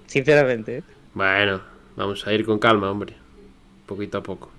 Sinceramente. 0.07 0.79
¿eh? 0.79 0.83
Bueno, 1.15 1.61
vamos 1.97 2.27
a 2.27 2.33
ir 2.33 2.45
con 2.45 2.59
calma, 2.59 2.91
hombre. 2.91 3.15
Poquito 3.87 4.19
a 4.19 4.23
poco. 4.23 4.51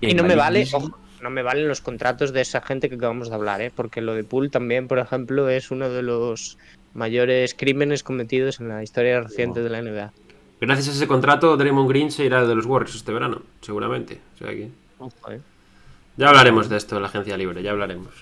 Y 0.00 0.14
no 0.14 0.22
me 0.22 0.36
vale, 0.36 0.66
ojo, 0.72 0.96
no 1.22 1.30
me 1.30 1.42
valen 1.42 1.68
los 1.68 1.80
contratos 1.80 2.32
de 2.32 2.40
esa 2.40 2.60
gente 2.60 2.88
que 2.88 2.96
acabamos 2.96 3.28
de 3.28 3.34
hablar, 3.34 3.60
¿eh? 3.60 3.72
porque 3.74 4.00
lo 4.00 4.14
de 4.14 4.24
Pool 4.24 4.50
también, 4.50 4.88
por 4.88 4.98
ejemplo, 4.98 5.48
es 5.48 5.70
uno 5.70 5.88
de 5.90 6.02
los 6.02 6.58
mayores 6.94 7.54
crímenes 7.54 8.02
cometidos 8.02 8.60
en 8.60 8.68
la 8.68 8.82
historia 8.82 9.20
reciente 9.20 9.62
de 9.62 9.70
la 9.70 9.82
NBA. 9.82 10.12
Gracias 10.60 10.88
a 10.88 10.92
ese 10.92 11.06
contrato, 11.06 11.56
Draymond 11.56 11.88
Green 11.88 12.10
se 12.10 12.24
irá 12.24 12.44
de 12.44 12.54
los 12.54 12.66
Warriors 12.66 12.96
este 12.96 13.12
verano, 13.12 13.42
seguramente. 13.60 14.20
O 14.34 14.38
sea 14.38 14.48
que... 14.48 14.68
Ojo, 14.98 15.30
¿eh? 15.30 15.40
Ya 16.16 16.28
hablaremos 16.28 16.68
de 16.68 16.76
esto 16.76 16.96
en 16.96 17.02
la 17.02 17.08
agencia 17.08 17.36
libre, 17.36 17.62
ya 17.62 17.70
hablaremos. 17.70 18.12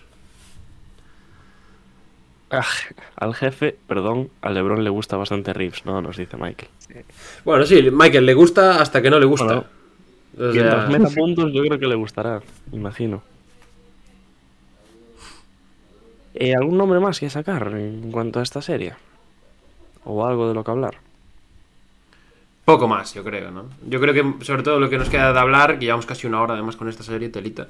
Ah, 2.50 2.64
al 3.16 3.34
jefe, 3.34 3.76
perdón, 3.88 4.30
a 4.40 4.50
LeBron 4.50 4.84
le 4.84 4.90
gusta 4.90 5.16
bastante 5.16 5.52
Reeves, 5.52 5.84
¿no? 5.84 6.00
Nos 6.00 6.16
dice 6.16 6.36
Michael. 6.36 6.70
Bueno, 7.44 7.64
sí, 7.64 7.90
Michael 7.90 8.26
le 8.26 8.34
gusta 8.34 8.80
hasta 8.80 9.02
que 9.02 9.10
no 9.10 9.18
le 9.18 9.26
gusta. 9.26 9.46
Bueno, 9.46 9.64
O 10.38 10.52
sea, 10.52 10.86
Mientras 10.86 10.90
meta 10.90 11.10
puntos, 11.14 11.52
yo 11.52 11.62
creo 11.62 11.78
que 11.78 11.86
le 11.86 11.94
gustará, 11.94 12.42
imagino. 12.72 13.22
Eh, 16.34 16.54
¿Algún 16.54 16.76
nombre 16.76 17.00
más 17.00 17.18
que 17.18 17.30
sacar 17.30 17.68
en 17.68 18.12
cuanto 18.12 18.40
a 18.40 18.42
esta 18.42 18.60
serie? 18.60 18.94
¿O 20.04 20.26
algo 20.26 20.48
de 20.48 20.54
lo 20.54 20.62
que 20.62 20.70
hablar? 20.70 20.98
Poco 22.66 22.86
más, 22.86 23.14
yo 23.14 23.24
creo, 23.24 23.50
¿no? 23.50 23.66
Yo 23.88 24.00
creo 24.00 24.12
que 24.12 24.44
sobre 24.44 24.62
todo 24.62 24.78
lo 24.78 24.90
que 24.90 24.98
nos 24.98 25.08
queda 25.08 25.32
de 25.32 25.38
hablar, 25.38 25.78
que 25.78 25.86
llevamos 25.86 26.04
casi 26.04 26.26
una 26.26 26.42
hora 26.42 26.54
además 26.54 26.76
con 26.76 26.88
esta 26.88 27.02
serie, 27.02 27.30
telita, 27.30 27.68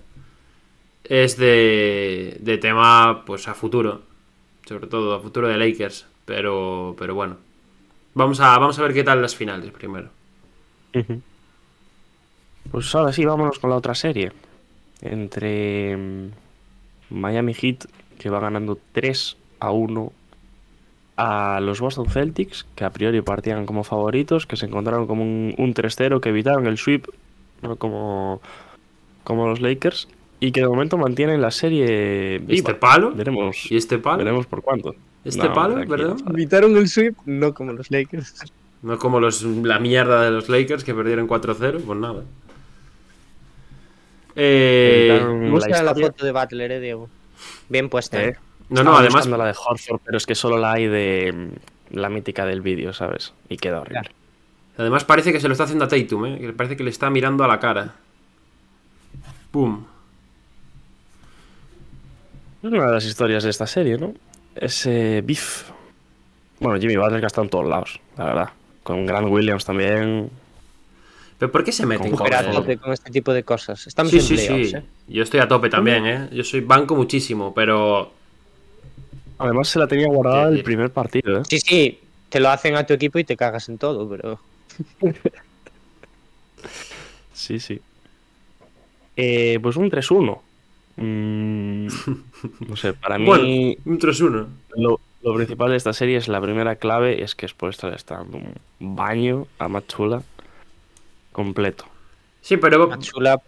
es 1.05 1.37
de, 1.37 2.37
de 2.41 2.59
tema 2.59 3.23
pues 3.25 3.47
a 3.47 3.55
futuro. 3.55 4.03
Sobre 4.67 4.89
todo 4.89 5.15
a 5.15 5.21
futuro 5.21 5.47
de 5.47 5.57
Lakers. 5.57 6.07
Pero, 6.25 6.97
pero 6.99 7.15
bueno. 7.15 7.37
Vamos 8.15 8.41
a, 8.41 8.59
vamos 8.59 8.79
a 8.79 8.83
ver 8.83 8.93
qué 8.93 9.05
tal 9.05 9.23
las 9.23 9.37
finales 9.37 9.71
primero. 9.71 10.09
Pues 12.71 12.95
ahora 12.95 13.13
sí, 13.13 13.25
vámonos 13.25 13.59
con 13.59 13.71
la 13.71 13.77
otra 13.77 13.95
serie. 13.95 14.33
Entre 15.03 15.97
mm, 15.97 16.29
Miami 17.11 17.55
Heat, 17.55 17.85
que 18.19 18.31
va 18.31 18.41
ganando 18.41 18.79
3 18.93 19.37
a 19.61 19.71
1 19.71 20.13
a 21.19 21.61
los 21.61 21.81
Boston 21.81 22.09
Celtics, 22.11 22.67
que 22.75 22.85
a 22.85 22.91
priori 22.91 23.23
partían 23.23 23.65
como 23.67 23.85
favoritos, 23.85 24.47
que 24.47 24.57
se 24.57 24.67
encontraron 24.67 25.07
como 25.07 25.23
un, 25.23 25.55
un 25.57 25.75
3-0, 25.75 26.21
que 26.21 26.29
evitaron 26.29 26.67
el 26.67 26.77
sweep, 26.77 27.07
no 27.63 27.77
como, 27.77 28.41
como 29.25 29.47
los 29.49 29.61
Lakers, 29.61 30.09
y 30.41 30.53
que 30.53 30.61
de 30.61 30.69
momento 30.69 30.99
mantienen 30.99 31.41
la 31.41 31.51
serie 31.51 32.43
¿Y 32.47 32.57
este 32.57 32.73
viva. 32.73 32.81
palo? 32.81 33.13
Veremos, 33.15 33.71
¿Y 33.71 33.77
este 33.77 33.99
palo? 33.99 34.19
veremos 34.19 34.47
por 34.47 34.61
cuánto. 34.61 34.95
¿Este 35.25 35.49
No, 35.49 35.55
palo, 35.55 35.77
verdad? 35.87 36.17
Evitaron 36.29 36.77
el 36.77 36.87
sweep, 36.89 37.17
no 37.25 37.55
como 37.55 37.73
los 37.73 37.91
Lakers. 37.91 38.45
No 38.83 38.99
como 38.99 39.19
los, 39.19 39.43
la 39.43 39.79
mierda 39.79 40.23
de 40.23 40.31
los 40.31 40.51
Lakers 40.51 40.85
que 40.85 40.95
perdieron 40.95 41.27
4-0, 41.27 41.81
pues 41.81 41.99
nada. 41.99 42.25
Eh, 44.37 45.49
gusta 45.51 45.83
la, 45.83 45.91
historia. 45.91 46.07
foto 46.09 46.27
de 46.27 46.33
Butler, 46.33 46.73
eh, 46.73 46.81
Diego. 46.81 47.09
Bien 47.71 47.89
puesta. 47.89 48.23
Eh, 48.23 48.29
¿eh? 48.29 48.37
no, 48.69 48.85
no, 48.85 48.97
además, 48.97 49.27
la 49.27 49.47
de 49.47 49.55
Horford, 49.59 50.01
pero 50.05 50.19
es 50.19 50.27
que 50.27 50.35
solo 50.35 50.59
la 50.59 50.73
hay 50.73 50.87
de 50.87 51.33
mm, 51.33 51.97
la 51.97 52.11
mítica 52.11 52.45
del 52.45 52.61
vídeo, 52.61 52.93
¿sabes? 52.93 53.33
Y 53.49 53.57
queda 53.57 53.81
horrible. 53.81 54.11
además 54.77 55.05
parece 55.05 55.33
que 55.33 55.41
se 55.41 55.49
lo 55.49 55.53
está 55.53 55.65
haciendo 55.65 55.87
a 55.87 55.89
Tatum, 55.89 56.27
¿eh? 56.27 56.53
Parece 56.55 56.77
que 56.77 56.85
le 56.85 56.91
está 56.91 57.09
mirando 57.09 57.45
a 57.45 57.49
la 57.49 57.59
cara. 57.59 57.95
Pum. 59.51 59.85
Es 62.63 62.71
una 62.71 62.87
de 62.87 62.93
las 62.93 63.05
historias 63.05 63.43
de 63.43 63.51
esta 63.51 63.67
serie, 63.67 63.97
¿no? 63.97 64.15
Ese 64.55 65.23
beef. 65.23 65.71
Bueno, 66.61 66.79
Jimmy 66.79 66.97
Butler 66.97 67.21
que 67.21 67.27
ha 67.27 67.29
estado 67.29 67.45
en 67.45 67.51
todos 67.51 67.67
lados, 67.67 68.01
la 68.19 68.25
verdad. 68.25 68.49
Con 68.83 69.07
Grant 69.07 69.29
Williams 69.29 69.65
también. 69.65 70.31
¿Pero 71.39 71.53
por 71.53 71.65
qué 71.65 71.73
se 71.73 71.85
meten 71.87 72.11
Con 72.13 72.19
con 72.19 72.25
Pero 72.27 72.37
a 72.39 72.43
Joder. 72.43 72.55
tope 72.55 72.77
con 72.79 72.93
este 72.93 73.11
tipo 73.11 73.33
de 73.33 73.43
cosas. 73.43 73.87
Estamos 73.87 74.11
Sí, 74.11 74.19
en 74.19 74.23
sí, 74.23 74.35
playoffs, 74.37 74.71
sí. 74.71 74.77
¿eh? 74.77 74.83
Yo 75.09 75.23
estoy 75.23 75.41
a 75.41 75.49
tope 75.49 75.69
también, 75.69 76.07
¿eh? 76.07 76.29
Yo 76.33 76.43
soy 76.45 76.61
banco 76.61 76.95
muchísimo, 76.97 77.53
pero 77.55 78.13
Además 79.39 79.69
se 79.69 79.79
la 79.79 79.87
tenía 79.87 80.09
guardada 80.09 80.49
Sí, 80.51 80.57
el 80.59 80.63
primer 80.65 80.91
partido, 80.91 81.41
¿eh? 81.41 81.43
Sí, 81.49 81.61
sí, 81.61 82.01
te 82.31 82.41
lo 82.41 82.49
hacen 82.49 82.75
a 82.75 82.87
tu 82.87 82.95
equipo 82.95 83.19
y 83.19 83.25
te 83.25 83.37
cagas 83.37 83.69
en 83.69 83.77
todo, 83.79 84.09
pero. 84.09 84.41
Sí, 87.33 87.61
sí. 87.61 87.81
Eh, 89.17 89.59
pues 89.63 89.77
un 89.77 89.91
3-1. 89.91 90.39
Mm, 90.97 91.87
no 92.69 92.77
sé, 92.77 92.95
para 92.95 93.19
mí 93.19 93.27
bueno, 93.27 93.45
un 93.45 93.99
3-1. 94.01 94.47
lo, 94.77 95.01
lo 95.23 95.35
principal 95.35 95.71
de 95.71 95.77
esta 95.77 95.93
serie 95.93 96.17
es 96.17 96.29
la 96.29 96.41
primera 96.41 96.77
clave, 96.77 97.23
es 97.23 97.35
que 97.35 97.47
Spoelstra 97.47 97.91
le 97.91 97.97
está 97.97 98.17
dando 98.17 98.39
un 98.39 98.97
baño 98.97 99.47
a 99.59 99.69
Machula 99.69 100.23
completo. 101.37 101.85
Sí, 102.41 102.57
pero 102.57 102.89
Matsula. 102.89 103.39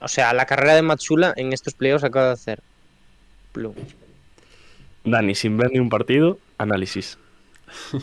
O 0.00 0.06
sea, 0.06 0.32
la 0.32 0.46
carrera 0.46 0.74
de 0.76 0.82
Matsula 0.82 1.34
en 1.36 1.52
estos 1.52 1.74
playoffs 1.74 2.04
acaba 2.04 2.26
de 2.26 2.32
hacer. 2.34 2.62
plum. 3.52 3.74
Dani, 5.04 5.34
sin 5.34 5.56
ver 5.56 5.70
ni 5.72 5.80
un 5.80 5.88
partido, 5.90 6.38
análisis. 6.58 7.18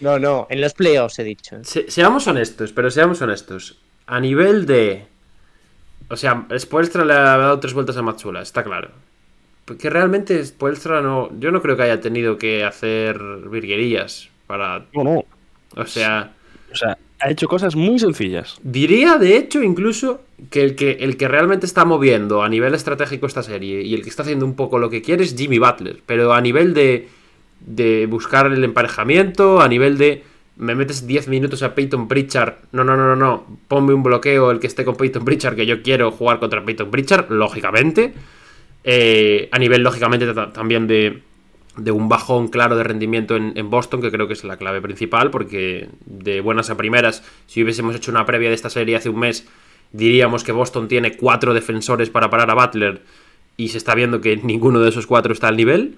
No, 0.00 0.16
no, 0.20 0.46
en 0.48 0.60
los 0.60 0.74
playoffs 0.74 1.18
he 1.18 1.24
dicho. 1.24 1.56
se- 1.64 1.90
seamos 1.90 2.24
honestos, 2.28 2.72
pero 2.72 2.88
seamos 2.88 3.20
honestos. 3.20 3.80
A 4.06 4.20
nivel 4.20 4.64
de... 4.64 5.06
O 6.08 6.16
sea, 6.16 6.46
Spoelstra 6.56 7.04
le 7.04 7.14
ha 7.14 7.36
dado 7.36 7.58
tres 7.58 7.74
vueltas 7.74 7.96
a 7.96 8.02
Matsula, 8.02 8.40
está 8.40 8.62
claro. 8.62 8.90
Porque 9.64 9.90
realmente 9.90 10.44
Spoelstra 10.44 11.00
no... 11.00 11.30
Yo 11.40 11.50
no 11.50 11.60
creo 11.60 11.76
que 11.76 11.82
haya 11.82 12.00
tenido 12.00 12.38
que 12.38 12.62
hacer 12.64 13.18
virguerías 13.50 14.28
para... 14.46 14.84
No, 14.94 15.02
no. 15.02 15.24
O 15.74 15.84
sea... 15.86 16.30
O 16.70 16.76
sea, 16.76 16.96
ha 17.20 17.30
hecho 17.30 17.48
cosas 17.48 17.74
muy 17.76 17.98
sencillas. 17.98 18.58
Diría, 18.62 19.18
de 19.18 19.36
hecho, 19.36 19.62
incluso 19.62 20.20
que 20.50 20.62
el, 20.62 20.76
que 20.76 20.92
el 21.00 21.16
que 21.16 21.28
realmente 21.28 21.66
está 21.66 21.84
moviendo 21.84 22.42
a 22.42 22.48
nivel 22.48 22.74
estratégico 22.74 23.26
esta 23.26 23.42
serie 23.42 23.82
y 23.82 23.94
el 23.94 24.02
que 24.02 24.08
está 24.10 24.22
haciendo 24.22 24.44
un 24.46 24.54
poco 24.54 24.78
lo 24.78 24.88
que 24.90 25.02
quiere 25.02 25.24
es 25.24 25.34
Jimmy 25.36 25.58
Butler. 25.58 26.00
Pero 26.06 26.32
a 26.32 26.40
nivel 26.40 26.74
de, 26.74 27.08
de 27.60 28.06
buscar 28.06 28.46
el 28.46 28.62
emparejamiento, 28.64 29.60
a 29.60 29.68
nivel 29.68 29.98
de 29.98 30.22
me 30.56 30.74
metes 30.74 31.06
10 31.06 31.28
minutos 31.28 31.62
a 31.62 31.74
Peyton 31.74 32.08
Pritchard, 32.08 32.54
no, 32.72 32.82
no, 32.82 32.96
no, 32.96 33.06
no, 33.06 33.14
no, 33.16 33.46
ponme 33.68 33.94
un 33.94 34.02
bloqueo 34.02 34.50
el 34.50 34.58
que 34.58 34.66
esté 34.66 34.84
con 34.84 34.96
Peyton 34.96 35.24
Pritchard, 35.24 35.54
que 35.54 35.66
yo 35.66 35.82
quiero 35.82 36.10
jugar 36.10 36.40
contra 36.40 36.64
Peyton 36.64 36.90
Pritchard, 36.90 37.30
lógicamente. 37.30 38.12
Eh, 38.84 39.48
a 39.52 39.58
nivel, 39.58 39.82
lógicamente, 39.82 40.26
ta- 40.34 40.52
también 40.52 40.86
de, 40.86 41.22
de 41.78 41.90
un 41.90 42.08
bajón 42.08 42.48
claro 42.48 42.76
de 42.76 42.84
rendimiento 42.84 43.36
en, 43.36 43.52
en 43.56 43.70
Boston, 43.70 44.02
que 44.02 44.10
creo 44.10 44.26
que 44.26 44.34
es 44.34 44.44
la 44.44 44.56
clave 44.56 44.80
principal, 44.80 45.30
porque 45.30 45.88
de 46.04 46.40
buenas 46.40 46.70
a 46.70 46.76
primeras, 46.76 47.22
si 47.46 47.62
hubiésemos 47.62 47.94
hecho 47.94 48.10
una 48.10 48.26
previa 48.26 48.48
de 48.48 48.54
esta 48.54 48.70
serie 48.70 48.96
hace 48.96 49.08
un 49.08 49.20
mes, 49.20 49.46
diríamos 49.92 50.44
que 50.44 50.52
Boston 50.52 50.88
tiene 50.88 51.16
cuatro 51.16 51.54
defensores 51.54 52.10
para 52.10 52.30
parar 52.30 52.50
a 52.50 52.54
Butler 52.54 53.02
y 53.56 53.68
se 53.68 53.78
está 53.78 53.94
viendo 53.94 54.20
que 54.20 54.36
ninguno 54.36 54.80
de 54.80 54.90
esos 54.90 55.06
cuatro 55.06 55.32
está 55.32 55.48
al 55.48 55.56
nivel. 55.56 55.96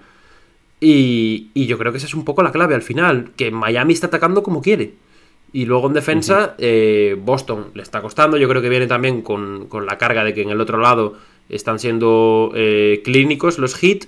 Y, 0.79 1.49
y 1.53 1.67
yo 1.67 1.77
creo 1.77 1.91
que 1.91 1.99
esa 1.99 2.07
es 2.07 2.15
un 2.15 2.25
poco 2.25 2.41
la 2.41 2.51
clave 2.51 2.73
al 2.73 2.81
final, 2.81 3.31
que 3.35 3.51
Miami 3.51 3.93
está 3.93 4.07
atacando 4.07 4.41
como 4.41 4.61
quiere. 4.61 4.93
Y 5.53 5.65
luego 5.65 5.87
en 5.87 5.93
defensa, 5.93 6.55
eh, 6.57 7.15
Boston 7.19 7.67
le 7.73 7.83
está 7.83 8.01
costando. 8.01 8.37
Yo 8.37 8.47
creo 8.47 8.61
que 8.61 8.69
viene 8.69 8.87
también 8.87 9.21
con, 9.21 9.67
con 9.67 9.85
la 9.85 9.97
carga 9.97 10.23
de 10.23 10.33
que 10.33 10.41
en 10.41 10.49
el 10.49 10.61
otro 10.61 10.79
lado 10.79 11.17
están 11.49 11.77
siendo 11.77 12.51
eh, 12.55 13.01
clínicos 13.03 13.59
los 13.59 13.75
hit. 13.75 14.05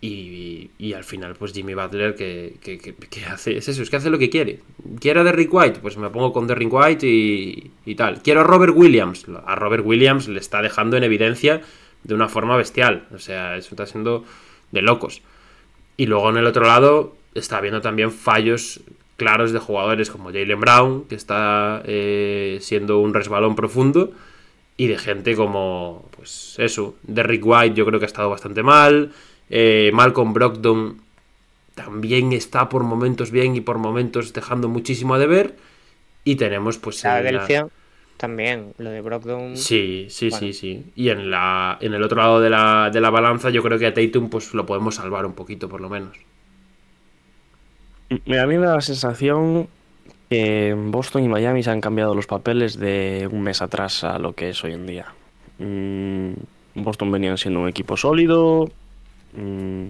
Y, 0.00 0.70
y 0.78 0.92
al 0.92 1.02
final, 1.02 1.34
pues 1.34 1.52
Jimmy 1.52 1.74
Butler, 1.74 2.14
que, 2.14 2.54
que- 2.62 2.78
que- 2.78 2.94
que 2.94 3.24
hace, 3.24 3.56
es 3.56 3.66
eso, 3.68 3.82
es 3.82 3.90
que 3.90 3.96
hace 3.96 4.10
lo 4.10 4.18
que 4.18 4.30
quiere. 4.30 4.60
¿Quiero 5.00 5.22
a 5.22 5.24
Derrick 5.24 5.52
White? 5.52 5.80
Pues 5.80 5.96
me 5.96 6.08
pongo 6.10 6.32
con 6.32 6.46
Derrick 6.46 6.72
White 6.72 7.04
y, 7.06 7.70
y 7.84 7.94
tal. 7.96 8.22
¿Quiero 8.22 8.40
a 8.42 8.44
Robert 8.44 8.74
Williams? 8.76 9.26
A 9.44 9.56
Robert 9.56 9.84
Williams 9.84 10.28
le 10.28 10.38
está 10.38 10.62
dejando 10.62 10.96
en 10.96 11.02
evidencia 11.02 11.62
de 12.04 12.14
una 12.14 12.28
forma 12.28 12.56
bestial. 12.56 13.06
O 13.12 13.18
sea, 13.18 13.56
eso 13.56 13.70
está 13.70 13.86
siendo 13.86 14.24
de 14.70 14.82
locos. 14.82 15.20
Y 15.96 16.06
luego 16.06 16.30
en 16.30 16.36
el 16.36 16.46
otro 16.46 16.64
lado 16.64 17.16
está 17.34 17.56
habiendo 17.58 17.80
también 17.80 18.12
fallos 18.12 18.80
claros 19.16 19.50
de 19.50 19.58
jugadores 19.58 20.10
como 20.10 20.26
Jalen 20.30 20.60
Brown, 20.60 21.04
que 21.08 21.16
está 21.16 21.82
eh, 21.86 22.58
siendo 22.60 23.00
un 23.00 23.14
resbalón 23.14 23.56
profundo, 23.56 24.12
y 24.76 24.86
de 24.86 24.96
gente 24.96 25.34
como, 25.34 26.08
pues 26.16 26.54
eso, 26.58 26.94
Derrick 27.02 27.44
White 27.44 27.74
yo 27.74 27.84
creo 27.84 27.98
que 27.98 28.04
ha 28.04 28.06
estado 28.06 28.30
bastante 28.30 28.62
mal, 28.62 29.10
eh, 29.50 29.90
Malcolm 29.94 30.32
Brogdon 30.32 30.98
también 31.74 32.32
está 32.32 32.68
por 32.68 32.82
momentos 32.82 33.30
bien 33.30 33.54
y 33.56 33.60
por 33.60 33.78
momentos 33.78 34.32
dejando 34.32 34.68
muchísimo 34.68 35.14
a 35.14 35.18
deber, 35.18 35.56
y 36.24 36.36
tenemos 36.36 36.78
pues... 36.78 37.02
la- 37.04 37.68
también, 38.16 38.74
lo 38.78 38.90
de 38.90 39.00
Brogdon. 39.00 39.56
Sí, 39.56 40.08
sí, 40.10 40.28
Bueno. 40.28 40.46
sí, 40.48 40.52
sí. 40.52 40.84
Y 40.96 41.10
en 41.10 41.30
la 41.30 41.78
en 41.80 41.94
el 41.94 42.02
otro 42.02 42.18
lado 42.20 42.40
de 42.40 42.50
la, 42.50 42.90
de 42.92 43.00
la 43.00 43.10
balanza 43.10 43.48
yo 43.50 43.62
creo 43.62 43.78
que 43.78 43.86
a 43.86 43.94
Tatum 43.94 44.28
pues 44.28 44.54
lo 44.54 44.66
podemos 44.66 44.96
salvar 44.96 45.24
un 45.24 45.34
poquito 45.34 45.68
por 45.68 45.80
lo 45.80 45.88
menos. 45.88 46.16
A 48.10 48.46
mí 48.46 48.58
me 48.58 48.66
da 48.66 48.74
la 48.74 48.80
sensación 48.80 49.68
que 50.30 50.70
en 50.70 50.90
Boston 50.90 51.24
y 51.24 51.28
Miami 51.28 51.62
se 51.62 51.70
han 51.70 51.80
cambiado 51.80 52.14
los 52.14 52.26
papeles 52.26 52.78
de 52.78 53.28
un 53.30 53.42
mes 53.42 53.62
atrás 53.62 54.02
a 54.02 54.18
lo 54.18 54.32
que 54.34 54.48
es 54.50 54.64
hoy 54.64 54.72
en 54.72 54.86
día. 54.86 55.06
Mm, 55.58 56.32
Boston 56.74 57.12
venían 57.12 57.38
siendo 57.38 57.60
un 57.60 57.68
equipo 57.68 57.96
sólido, 57.96 58.68
mm, 59.34 59.88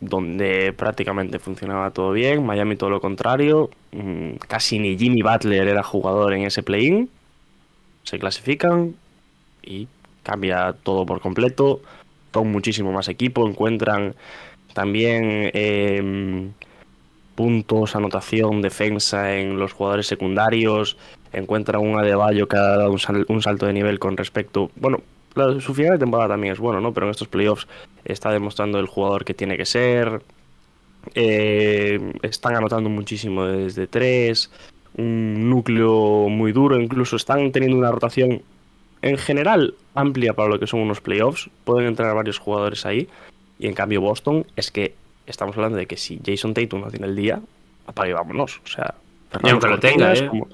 donde 0.00 0.72
prácticamente 0.72 1.38
funcionaba 1.38 1.90
todo 1.90 2.12
bien. 2.12 2.44
Miami 2.44 2.76
todo 2.76 2.90
lo 2.90 3.00
contrario. 3.00 3.70
mm, 3.92 4.36
casi 4.48 4.78
ni 4.78 4.96
Jimmy 4.98 5.22
Butler 5.22 5.68
era 5.68 5.82
jugador 5.82 6.32
en 6.34 6.42
ese 6.42 6.62
play-in. 6.62 7.10
Se 8.04 8.18
clasifican 8.18 8.94
y 9.62 9.88
cambia 10.22 10.74
todo 10.82 11.06
por 11.06 11.20
completo. 11.20 11.80
Con 12.32 12.52
muchísimo 12.52 12.92
más 12.92 13.08
equipo, 13.08 13.48
encuentran 13.48 14.14
también 14.74 15.50
em, 15.54 16.52
puntos, 17.34 17.96
anotación, 17.96 18.62
defensa 18.62 19.34
en 19.36 19.58
los 19.58 19.72
jugadores 19.72 20.06
secundarios. 20.06 20.96
Encuentran 21.32 21.82
un 21.82 21.98
Adebayo 21.98 22.48
que 22.48 22.56
ha 22.56 22.60
dado 22.60 22.92
un, 22.92 23.00
un 23.28 23.42
salto 23.42 23.66
de 23.66 23.72
nivel 23.72 23.98
con 23.98 24.16
respecto. 24.16 24.70
Bueno, 24.76 25.00
su 25.60 25.74
final 25.74 25.92
de 25.92 25.98
temporada 25.98 26.30
también 26.30 26.52
es 26.52 26.58
bueno, 26.58 26.80
¿no? 26.80 26.92
Pero 26.92 27.06
en 27.06 27.10
estos 27.10 27.28
playoffs 27.28 27.66
está 28.04 28.30
demostrando 28.30 28.78
el 28.80 28.86
jugador 28.86 29.24
que 29.24 29.34
tiene 29.34 29.56
que 29.56 29.66
ser. 29.66 30.20
Eh, 31.14 32.12
están 32.22 32.56
anotando 32.56 32.88
muchísimo 32.90 33.44
desde 33.44 33.86
tres. 33.86 34.50
Un 34.96 35.48
núcleo 35.48 36.28
muy 36.28 36.52
duro. 36.52 36.80
Incluso 36.80 37.16
están 37.16 37.52
teniendo 37.52 37.76
una 37.78 37.90
rotación 37.90 38.42
en 39.02 39.16
general 39.16 39.74
amplia 39.94 40.32
para 40.34 40.48
lo 40.48 40.58
que 40.58 40.66
son 40.66 40.80
unos 40.80 41.00
playoffs. 41.00 41.48
Pueden 41.64 41.86
entrar 41.88 42.14
varios 42.14 42.38
jugadores 42.38 42.84
ahí. 42.84 43.08
Y 43.58 43.66
en 43.66 43.74
cambio, 43.74 44.00
Boston 44.00 44.44
es 44.56 44.70
que 44.70 44.94
estamos 45.26 45.56
hablando 45.56 45.78
de 45.78 45.86
que 45.86 45.96
si 45.96 46.20
Jason 46.24 46.54
Tatum 46.54 46.80
no 46.80 46.90
tiene 46.90 47.06
el 47.06 47.16
día, 47.16 47.40
apague 47.86 48.10
y 48.10 48.14
vámonos. 48.14 48.60
O 48.64 48.68
sea, 48.68 48.94
Y 49.44 49.48
aunque 49.50 49.68
lo 49.68 49.78
tenga, 49.78 50.14
¿eh? 50.14 50.26
como- 50.26 50.48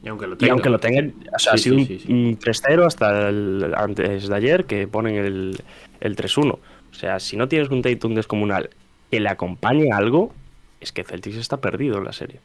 Y 0.00 0.08
aunque 0.08 0.26
lo 0.26 0.36
y 0.38 0.38
tenga. 0.38 0.52
aunque 0.52 0.70
lo 0.70 0.78
tengan, 0.80 1.14
o 1.34 1.38
sea, 1.38 1.52
Sí, 1.52 1.56
ha 1.56 1.58
sido 1.58 1.76
sí, 1.76 1.80
un, 1.80 1.86
sí, 1.86 1.98
sí. 1.98 2.08
un 2.12 2.38
3-0 2.38 2.86
hasta 2.86 3.28
el- 3.28 3.74
antes 3.76 4.28
de 4.28 4.34
ayer 4.36 4.66
que 4.66 4.86
ponen 4.88 5.16
el, 5.16 5.64
el 6.00 6.16
3-1. 6.16 6.62
O 6.90 6.94
sea, 6.94 7.18
si 7.20 7.36
no 7.36 7.48
tienes 7.48 7.70
un 7.70 7.82
Tatum 7.82 8.14
descomunal 8.14 8.70
que 9.10 9.20
le 9.20 9.28
acompañe 9.28 9.92
algo, 9.92 10.40
es 10.80 10.92
que 10.92 11.04
Celtics 11.04 11.36
está 11.36 11.60
perdido 11.60 11.98
en 11.98 12.04
la 12.04 12.12
serie. 12.12 12.42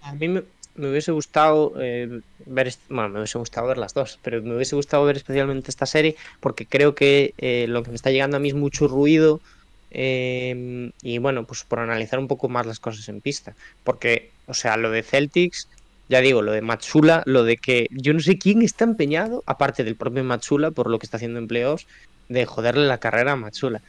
A 0.00 0.14
mí 0.14 0.28
me, 0.28 0.44
me 0.74 0.90
hubiese 0.90 1.12
gustado 1.12 1.74
eh, 1.80 2.08
ver, 2.38 2.72
bueno, 2.88 3.10
me 3.10 3.18
hubiese 3.20 3.38
gustado 3.38 3.66
ver 3.68 3.78
las 3.78 3.92
dos, 3.94 4.18
pero 4.22 4.42
me 4.42 4.54
hubiese 4.56 4.76
gustado 4.76 5.04
ver 5.04 5.16
especialmente 5.16 5.70
esta 5.70 5.86
serie 5.86 6.16
porque 6.40 6.66
creo 6.66 6.94
que 6.94 7.34
eh, 7.38 7.66
lo 7.68 7.82
que 7.82 7.90
me 7.90 7.96
está 7.96 8.10
llegando 8.10 8.36
a 8.36 8.40
mí 8.40 8.48
es 8.48 8.54
mucho 8.54 8.88
ruido 8.88 9.40
eh, 9.90 10.90
y 11.02 11.18
bueno, 11.18 11.46
pues 11.46 11.64
por 11.64 11.80
analizar 11.80 12.18
un 12.18 12.28
poco 12.28 12.48
más 12.48 12.66
las 12.66 12.80
cosas 12.80 13.08
en 13.08 13.20
pista, 13.20 13.56
porque, 13.82 14.36
o 14.50 14.54
sea, 14.54 14.76
lo 14.76 14.90
de 14.90 15.02
Celtics, 15.02 15.68
ya 16.08 16.20
digo, 16.20 16.42
lo 16.42 16.52
de 16.52 16.60
Matsula, 16.60 17.22
lo 17.26 17.44
de 17.44 17.56
que 17.56 17.86
yo 17.90 18.12
no 18.12 18.20
sé 18.20 18.36
quién 18.38 18.62
está 18.62 18.84
empeñado, 18.84 19.42
aparte 19.46 19.84
del 19.84 19.96
propio 19.96 20.24
Matsula, 20.24 20.70
por 20.72 20.90
lo 20.90 20.98
que 20.98 21.06
está 21.06 21.16
haciendo 21.16 21.38
en 21.38 21.48
playoffs, 21.48 21.86
de 22.28 22.46
joderle 22.46 22.86
la 22.86 22.98
carrera 22.98 23.32
a 23.32 23.36
Matsula. 23.36 23.80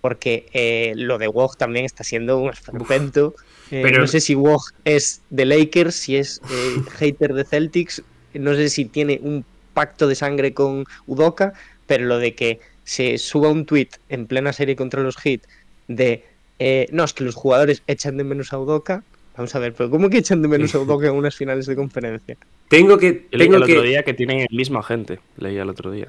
Porque 0.00 0.46
eh, 0.52 0.92
lo 0.96 1.18
de 1.18 1.28
Wog 1.28 1.56
también 1.56 1.84
está 1.84 2.04
siendo 2.04 2.38
un 2.38 2.50
esperpento. 2.50 3.34
Eh, 3.70 3.80
Pero- 3.82 4.00
No 4.00 4.06
sé 4.06 4.20
si 4.20 4.34
Wog 4.34 4.62
es 4.84 5.20
de 5.30 5.44
Lakers, 5.44 5.94
si 5.94 6.16
es 6.16 6.40
eh, 6.50 6.82
hater 6.98 7.34
de 7.34 7.44
Celtics, 7.44 8.02
no 8.34 8.54
sé 8.54 8.68
si 8.68 8.84
tiene 8.84 9.18
un 9.22 9.44
pacto 9.74 10.06
de 10.06 10.14
sangre 10.14 10.52
con 10.54 10.84
Udoka, 11.06 11.52
pero 11.86 12.04
lo 12.06 12.18
de 12.18 12.34
que 12.34 12.60
se 12.84 13.18
suba 13.18 13.48
un 13.50 13.66
tweet 13.66 13.88
en 14.08 14.26
plena 14.26 14.52
serie 14.52 14.74
contra 14.76 15.02
los 15.02 15.16
Heat 15.16 15.42
de 15.88 16.24
eh, 16.58 16.88
no, 16.92 17.04
es 17.04 17.12
que 17.14 17.24
los 17.24 17.34
jugadores 17.34 17.82
echan 17.86 18.16
de 18.18 18.24
menos 18.24 18.52
a 18.52 18.58
Udoka. 18.58 19.02
Vamos 19.36 19.54
a 19.54 19.58
ver, 19.58 19.72
pero 19.74 19.88
¿cómo 19.90 20.10
que 20.10 20.18
echan 20.18 20.42
de 20.42 20.48
menos 20.48 20.74
a 20.74 20.80
Udoka 20.80 21.06
en 21.06 21.14
unas 21.14 21.34
finales 21.34 21.66
de 21.66 21.74
conferencia? 21.76 22.36
Tengo 22.68 22.98
que. 22.98 23.26
Yo 23.32 23.38
leí 23.38 23.46
Tengo 23.48 23.56
el 23.56 23.62
otro 23.62 23.82
que, 23.82 23.88
día 23.88 24.02
que 24.02 24.12
tienen 24.14 24.40
el 24.40 24.56
mismo 24.56 24.78
agente. 24.78 25.18
Leía 25.38 25.62
el 25.62 25.68
otro 25.70 25.90
día. 25.90 26.08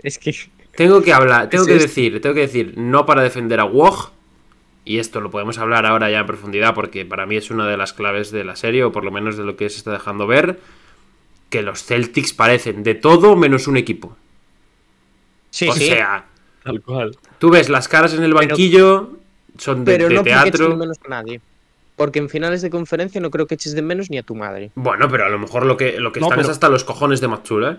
Es 0.00 0.18
que 0.18 0.34
tengo 0.76 1.02
que 1.02 1.12
hablar. 1.12 1.48
Tengo 1.50 1.64
Es 1.64 1.68
que 1.68 1.78
decir. 1.78 2.20
Tengo 2.20 2.34
que 2.34 2.42
decir. 2.42 2.74
No 2.76 3.04
para 3.06 3.22
defender 3.22 3.58
a 3.60 3.64
Woj. 3.64 4.10
Y 4.84 4.98
esto 4.98 5.20
lo 5.20 5.30
podemos 5.30 5.58
hablar 5.58 5.86
ahora 5.86 6.10
ya 6.10 6.20
en 6.20 6.26
profundidad. 6.26 6.74
Porque 6.74 7.04
para 7.04 7.26
mí 7.26 7.36
es 7.36 7.50
una 7.50 7.66
de 7.66 7.76
las 7.76 7.92
claves 7.92 8.30
de 8.30 8.44
la 8.44 8.54
serie. 8.56 8.84
O 8.84 8.92
por 8.92 9.04
lo 9.04 9.10
menos 9.10 9.36
de 9.36 9.44
lo 9.44 9.56
que 9.56 9.68
se 9.70 9.78
está 9.78 9.92
dejando 9.92 10.26
ver. 10.26 10.60
Que 11.50 11.62
los 11.62 11.82
Celtics 11.84 12.32
parecen 12.32 12.82
de 12.82 12.94
todo 12.94 13.34
menos 13.36 13.66
un 13.66 13.76
equipo. 13.76 14.16
sí, 15.50 15.68
o 15.68 15.72
sí. 15.72 15.86
sea, 15.86 16.26
Tal 16.64 16.80
cual. 16.80 17.16
tú 17.38 17.50
ves 17.50 17.68
las 17.68 17.88
caras 17.88 18.14
en 18.14 18.22
el 18.22 18.32
Pero- 18.34 18.48
banquillo. 18.48 19.10
son 19.58 19.84
de, 19.84 19.92
pero 19.92 20.08
de 20.08 20.14
no 20.14 20.22
teatro. 20.22 20.76
menos 20.76 20.98
a 21.04 21.08
nadie. 21.08 21.40
Porque 22.02 22.18
en 22.18 22.28
finales 22.28 22.62
de 22.62 22.68
conferencia 22.70 23.20
no 23.20 23.30
creo 23.30 23.46
que 23.46 23.54
eches 23.54 23.74
de 23.76 23.82
menos 23.82 24.10
ni 24.10 24.18
a 24.18 24.24
tu 24.24 24.34
madre. 24.34 24.72
Bueno, 24.74 25.08
pero 25.08 25.24
a 25.24 25.28
lo 25.28 25.38
mejor 25.38 25.64
lo 25.64 25.76
que, 25.76 26.00
lo 26.00 26.10
que 26.10 26.18
No, 26.18 26.26
están 26.26 26.38
pero- 26.38 26.48
es 26.48 26.52
hasta 26.52 26.68
los 26.68 26.82
cojones 26.82 27.20
de 27.20 27.28
Matsula. 27.28 27.70
¿eh? 27.72 27.76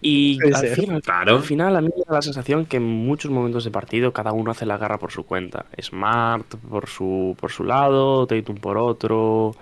Y 0.00 0.38
al 0.54 0.66
final, 0.68 1.02
Claro. 1.02 1.36
al 1.36 1.42
final 1.42 1.76
a 1.76 1.82
mí 1.82 1.88
me 1.94 2.02
da 2.08 2.14
la 2.14 2.22
sensación 2.22 2.64
que 2.64 2.78
en 2.78 2.84
muchos 2.84 3.30
momentos 3.30 3.64
de 3.64 3.70
partido 3.70 4.14
cada 4.14 4.32
uno 4.32 4.50
hace 4.52 4.64
la 4.64 4.78
garra 4.78 4.96
por 4.96 5.12
su 5.12 5.24
cuenta. 5.26 5.66
Smart 5.78 6.46
por 6.70 6.88
su, 6.88 7.36
por 7.38 7.50
su 7.52 7.64
lado, 7.64 8.26
Tatum 8.26 8.56
por 8.56 8.78
otro. 8.78 9.54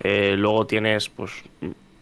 Eh, 0.00 0.34
luego 0.36 0.66
tienes 0.66 1.08
pues 1.08 1.30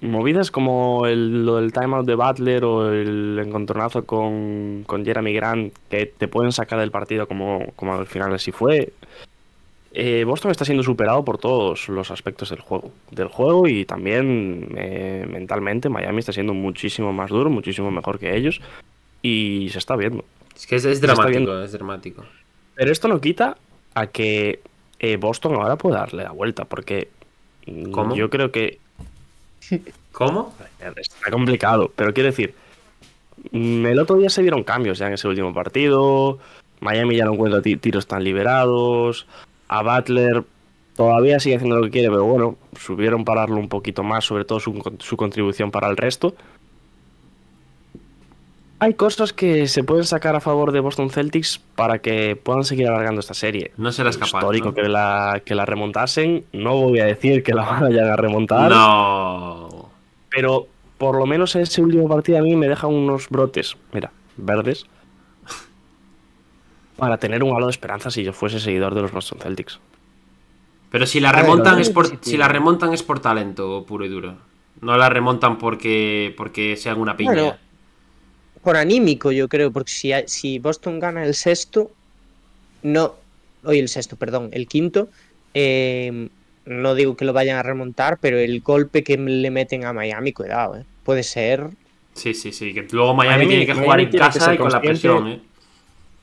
movidas 0.01 0.51
como 0.51 1.07
el, 1.07 1.47
lo 1.47 1.57
del 1.59 1.72
timeout 1.72 2.05
de 2.07 2.16
Butler 2.16 2.64
o 2.64 2.91
el 2.93 3.38
encontronazo 3.38 4.05
con, 4.05 4.82
con 4.84 5.05
Jeremy 5.05 5.32
Grant 5.34 5.72
que 5.88 6.07
te 6.07 6.26
pueden 6.26 6.51
sacar 6.51 6.80
del 6.80 6.91
partido 6.91 7.28
como, 7.28 7.66
como 7.76 7.95
al 7.95 8.07
final 8.07 8.34
así 8.34 8.51
fue. 8.51 8.93
Eh, 9.93 10.22
Boston 10.24 10.53
está 10.53 10.64
siendo 10.64 10.82
superado 10.84 11.24
por 11.24 11.38
todos 11.38 11.88
los 11.88 12.11
aspectos 12.11 12.51
del 12.51 12.61
juego. 12.61 12.93
Del 13.11 13.26
juego 13.28 13.66
y 13.66 13.84
también 13.84 14.68
eh, 14.76 15.26
mentalmente 15.28 15.88
Miami 15.88 16.20
está 16.20 16.32
siendo 16.32 16.55
muchísimo 16.55 17.12
más 17.12 17.30
duro, 17.30 17.51
muchísimo 17.51 17.91
mejor 17.91 18.18
que 18.18 18.36
ellos. 18.36 18.61
Y 19.22 19.68
se 19.72 19.78
está 19.78 19.97
viendo. 19.97 20.24
Es 20.55 20.66
que 20.66 20.76
es, 20.76 21.01
dramático, 21.01 21.61
es 21.62 21.72
dramático. 21.72 22.24
Pero 22.74 22.93
esto 22.93 23.09
no 23.09 23.20
quita 23.20 23.57
a 23.95 24.07
que 24.07 24.61
eh, 25.01 25.16
Boston 25.16 25.55
ahora 25.57 25.76
pueda 25.76 25.99
darle 25.99 26.22
la 26.22 26.30
vuelta. 26.30 26.64
Porque 26.64 27.09
¿Cómo? 27.91 28.14
yo 28.14 28.30
creo 28.30 28.53
que 28.53 28.78
¿Cómo? 30.12 30.55
está 30.97 31.30
complicado. 31.30 31.93
Pero 31.97 32.14
quiero 32.14 32.28
decir, 32.30 32.55
mm, 33.51 33.86
el 33.86 33.99
otro 33.99 34.16
día 34.16 34.30
se 34.30 34.43
dieron 34.43 34.62
cambios 34.62 34.99
ya 34.99 35.09
en 35.09 35.14
ese 35.14 35.26
último 35.28 35.53
partido. 35.53 36.38
Miami 36.80 37.16
ya 37.16 37.24
no 37.24 37.34
encuentra 37.34 37.61
ti- 37.61 37.76
tiros 37.76 38.07
tan 38.07 38.22
liberados. 38.24 39.26
A 39.71 39.83
Butler 39.83 40.43
todavía 40.97 41.39
sigue 41.39 41.55
haciendo 41.55 41.77
lo 41.77 41.85
que 41.85 41.91
quiere, 41.91 42.09
pero 42.09 42.25
bueno, 42.25 42.57
subieron 42.77 43.25
pararlo 43.25 43.57
un 43.57 43.68
poquito 43.68 44.03
más, 44.03 44.25
sobre 44.25 44.45
todo 44.45 44.59
su, 44.59 44.83
su 44.99 45.16
contribución 45.16 45.71
para 45.71 45.89
el 45.89 45.97
resto. 45.97 46.35
Hay 48.81 48.95
cosas 48.95 49.33
que 49.33 49.68
se 49.68 49.85
pueden 49.85 50.05
sacar 50.05 50.35
a 50.35 50.41
favor 50.41 50.73
de 50.73 50.81
Boston 50.81 51.11
Celtics 51.11 51.61
para 51.77 52.01
que 52.01 52.35
puedan 52.35 52.64
seguir 52.64 52.89
alargando 52.89 53.21
esta 53.21 53.35
serie. 53.35 53.71
No 53.77 53.93
serás 53.93 54.16
capaz. 54.16 54.39
Histórico 54.39 54.68
¿no? 54.71 54.75
que, 54.75 54.89
la, 54.89 55.41
que 55.45 55.55
la 55.55 55.66
remontasen. 55.66 56.47
No 56.53 56.77
voy 56.77 56.99
a 56.99 57.05
decir 57.05 57.45
que 57.45 57.55
la 57.55 57.62
vayan 57.81 58.09
a 58.09 58.16
remontar. 58.16 58.73
No. 58.73 59.89
Pero 60.31 60.66
por 60.99 61.16
lo 61.16 61.27
menos 61.27 61.55
ese 61.55 61.81
último 61.81 62.09
partido 62.09 62.39
a 62.39 62.43
mí 62.43 62.57
me 62.57 62.66
deja 62.66 62.89
unos 62.89 63.29
brotes, 63.29 63.77
mira, 63.93 64.11
verdes. 64.37 64.85
Para 67.01 67.19
tener 67.19 67.43
un 67.43 67.57
halo 67.57 67.67
de 67.67 67.71
esperanza 67.73 68.11
si 68.11 68.23
yo 68.23 68.33
fuese 68.33 68.61
seguidor 68.61 68.95
de 68.95 69.03
los 69.03 69.11
Boston 69.13 69.39
Celtics. 69.41 69.81
Pero 70.91 71.07
si 71.07 71.21
la 71.21 71.33
remontan 71.33 71.79
es 71.79 71.91
por, 71.91 72.07
si 72.21 72.37
la 72.37 72.49
remontan 72.49 72.93
es 72.93 73.03
por 73.03 73.21
talento 73.21 73.85
puro 73.87 74.05
y 74.05 74.09
duro. 74.09 74.37
No 74.81 74.97
la 74.97 75.09
remontan 75.09 75.59
porque 75.59 76.35
porque 76.37 76.77
sean 76.77 77.01
una 77.01 77.17
piña. 77.17 77.33
Bueno, 77.33 77.57
por 78.63 78.77
anímico, 78.77 79.33
yo 79.33 79.49
creo, 79.49 79.71
porque 79.71 79.91
si, 79.91 80.13
si 80.27 80.59
Boston 80.59 81.01
gana 81.01 81.25
el 81.25 81.35
sexto, 81.35 81.91
no, 82.83 83.15
hoy 83.65 83.79
el 83.79 83.89
sexto, 83.89 84.17
perdón, 84.17 84.51
el 84.53 84.67
quinto, 84.67 85.09
eh, 85.55 86.29
no 86.67 86.95
digo 86.95 87.17
que 87.17 87.25
lo 87.25 87.33
vayan 87.33 87.57
a 87.57 87.63
remontar, 87.63 88.19
pero 88.21 88.39
el 88.39 88.61
golpe 88.61 89.03
que 89.03 89.17
le 89.17 89.51
meten 89.51 89.85
a 89.85 89.93
Miami, 89.93 90.33
cuidado, 90.33 90.77
eh, 90.77 90.85
puede 91.05 91.23
ser. 91.23 91.69
Sí, 92.15 92.35
sí, 92.35 92.53
sí. 92.53 92.75
Que 92.75 92.87
luego 92.91 93.15
Miami, 93.15 93.47
Miami- 93.47 93.49
tiene 93.49 93.67
que 93.67 93.73
Miami 93.75 93.85
jugar 93.87 94.01
en 94.01 94.11
casa 94.11 94.55
y 94.55 94.59
con 94.59 94.71
la 94.73 94.81
presión, 94.81 95.29
¿eh? 95.29 95.41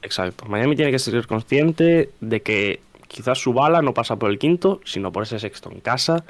Exacto. 0.07 0.45
Miami 0.45 0.77
tiene 0.77 0.89
que 0.89 0.99
ser 0.99 1.27
consciente 1.27 2.09
de 2.21 2.41
que 2.41 2.79
quizás 3.09 3.37
su 3.39 3.51
bala 3.51 3.81
no 3.81 3.93
pasa 3.93 4.15
por 4.15 4.29
el 4.29 4.39
quinto, 4.39 4.79
sino 4.85 5.11
por 5.11 5.23
ese 5.23 5.37
sexto 5.37 5.69
en 5.69 5.81
casa, 5.81 6.23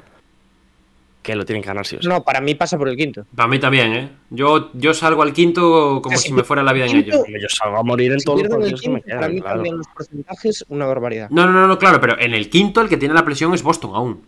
que 1.22 1.36
lo 1.36 1.44
tienen 1.44 1.62
que 1.62 1.68
ganar 1.68 1.86
sí 1.86 1.94
o 1.94 2.02
sí. 2.02 2.08
No, 2.08 2.24
para 2.24 2.40
mí 2.40 2.56
pasa 2.56 2.76
por 2.76 2.88
el 2.88 2.96
quinto. 2.96 3.24
Para 3.36 3.48
mí 3.48 3.60
también, 3.60 3.92
¿eh? 3.94 4.08
Yo, 4.30 4.70
yo 4.74 4.94
salgo 4.94 5.22
al 5.22 5.32
quinto 5.32 6.00
como 6.02 6.16
si 6.16 6.32
me 6.32 6.42
fuera 6.42 6.64
la 6.64 6.72
vida 6.72 6.86
en 6.86 6.96
ello. 6.96 7.24
Yo 7.40 7.48
salgo 7.48 7.78
a 7.78 7.84
morir 7.84 8.12
en 8.12 8.18
Si 8.18 8.24
todos 8.24 8.42
los 8.42 8.50
partidos 8.50 8.80
que 8.80 8.88
me 8.88 9.00
quinto, 9.00 9.08
para 9.14 9.20
quedan, 9.20 9.34
mí 9.34 9.40
claro. 9.40 9.56
cambian 9.56 9.78
los 9.78 9.86
porcentajes 9.88 10.64
una 10.68 10.86
barbaridad. 10.86 11.30
No, 11.30 11.46
no, 11.46 11.52
no, 11.52 11.68
no, 11.68 11.78
claro, 11.78 12.00
pero 12.00 12.18
en 12.18 12.34
el 12.34 12.50
quinto 12.50 12.80
el 12.80 12.88
que 12.88 12.96
tiene 12.96 13.14
la 13.14 13.24
presión 13.24 13.54
es 13.54 13.62
Boston 13.62 13.92
aún. 13.94 14.22